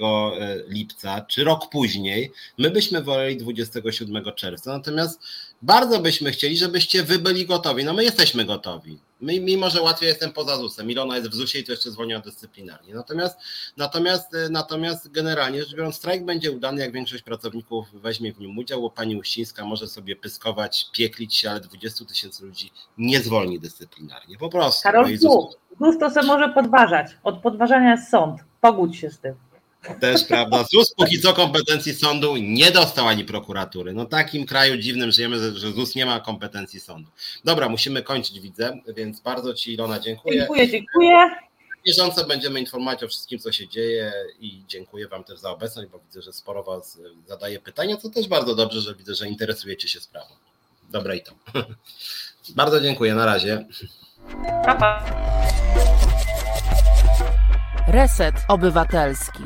lipca, 0.67 1.21
czy 1.21 1.43
rok 1.43 1.69
później, 1.69 2.31
my 2.57 2.69
byśmy 2.71 3.01
woleli 3.01 3.37
27 3.37 4.23
czerwca. 4.35 4.71
Natomiast 4.71 5.21
bardzo 5.61 5.99
byśmy 5.99 6.31
chcieli, 6.31 6.57
żebyście 6.57 7.03
wy 7.03 7.19
byli 7.19 7.45
gotowi. 7.45 7.83
No 7.83 7.93
my 7.93 8.03
jesteśmy 8.03 8.45
gotowi. 8.45 8.99
My, 9.21 9.39
mimo, 9.39 9.69
że 9.69 9.81
łatwiej 9.81 10.09
jestem 10.09 10.33
poza 10.33 10.57
ZUS-em. 10.57 10.91
Ilona 10.91 11.17
jest 11.17 11.29
w 11.29 11.33
ZUS-ie 11.33 11.61
i 11.61 11.65
to 11.65 11.71
jeszcze 11.71 11.91
zwolniona 11.91 12.23
dyscyplinarnie. 12.23 12.93
Natomiast, 12.93 13.39
natomiast, 13.77 14.35
e, 14.35 14.49
natomiast 14.49 15.11
generalnie 15.11 15.63
rzecz 15.63 15.75
biorąc, 15.75 15.95
strajk 15.95 16.25
będzie 16.25 16.51
udany, 16.51 16.81
jak 16.81 16.91
większość 16.91 17.23
pracowników 17.23 17.87
weźmie 17.93 18.33
w 18.33 18.39
nim 18.39 18.57
udział, 18.57 18.81
bo 18.81 18.89
pani 18.89 19.15
Uścińska 19.15 19.65
może 19.65 19.87
sobie 19.87 20.15
pyskować, 20.15 20.85
pieklić 20.93 21.35
się, 21.35 21.49
ale 21.49 21.59
20 21.59 22.05
tysięcy 22.05 22.45
ludzi 22.45 22.71
nie 22.97 23.19
zwolni 23.19 23.59
dyscyplinarnie. 23.59 24.37
Po 24.37 24.49
prostu. 24.49 24.83
Karol, 24.83 25.11
no 25.21 25.51
ZUS 25.79 25.99
to 25.99 26.09
sobie 26.09 26.27
może 26.27 26.49
podważać. 26.49 27.07
Od 27.23 27.41
podważania 27.41 27.91
jest 27.91 28.09
sąd. 28.09 28.39
Pogódź 28.61 28.97
się 28.97 29.09
z 29.09 29.19
tym. 29.19 29.35
Też 29.99 30.23
prawda. 30.23 30.63
ZUS 30.71 30.93
póki 30.93 31.19
co 31.19 31.33
kompetencji 31.33 31.93
sądu 31.93 32.37
nie 32.37 32.71
dostał 32.71 33.07
ani 33.07 33.25
prokuratury. 33.25 33.93
No 33.93 34.05
takim 34.05 34.45
kraju 34.45 34.77
dziwnym 34.77 35.11
żyjemy, 35.11 35.57
że 35.57 35.71
ZUS 35.71 35.95
nie 35.95 36.05
ma 36.05 36.19
kompetencji 36.19 36.79
sądu. 36.79 37.09
Dobra, 37.45 37.69
musimy 37.69 38.03
kończyć, 38.03 38.39
widzę, 38.39 38.77
więc 38.95 39.19
bardzo 39.19 39.53
Ci 39.53 39.73
Ilona 39.73 39.99
dziękuję. 39.99 40.37
Dziękuję, 40.37 40.69
dziękuję. 40.69 41.29
Bieżąco 41.85 42.25
będziemy 42.25 42.59
informować 42.59 43.03
o 43.03 43.07
wszystkim, 43.07 43.39
co 43.39 43.51
się 43.51 43.67
dzieje 43.67 44.13
i 44.39 44.63
dziękuję 44.67 45.07
Wam 45.07 45.23
też 45.23 45.39
za 45.39 45.51
obecność, 45.51 45.89
bo 45.91 45.99
widzę, 45.99 46.21
że 46.21 46.33
sporo 46.33 46.63
Was 46.63 46.99
zadaje 47.27 47.59
pytania, 47.59 47.97
co 47.97 48.09
też 48.09 48.27
bardzo 48.27 48.55
dobrze, 48.55 48.81
że 48.81 48.95
widzę, 48.95 49.15
że 49.15 49.27
interesujecie 49.27 49.87
się 49.87 49.99
sprawą. 49.99 50.35
Dobra 50.89 51.15
i 51.15 51.21
to. 51.21 51.31
bardzo 52.55 52.81
dziękuję, 52.81 53.15
na 53.15 53.25
razie. 53.25 53.65
Pa, 54.65 54.75
pa. 54.75 55.05
Reset 57.87 58.35
Obywatelski. 58.47 59.43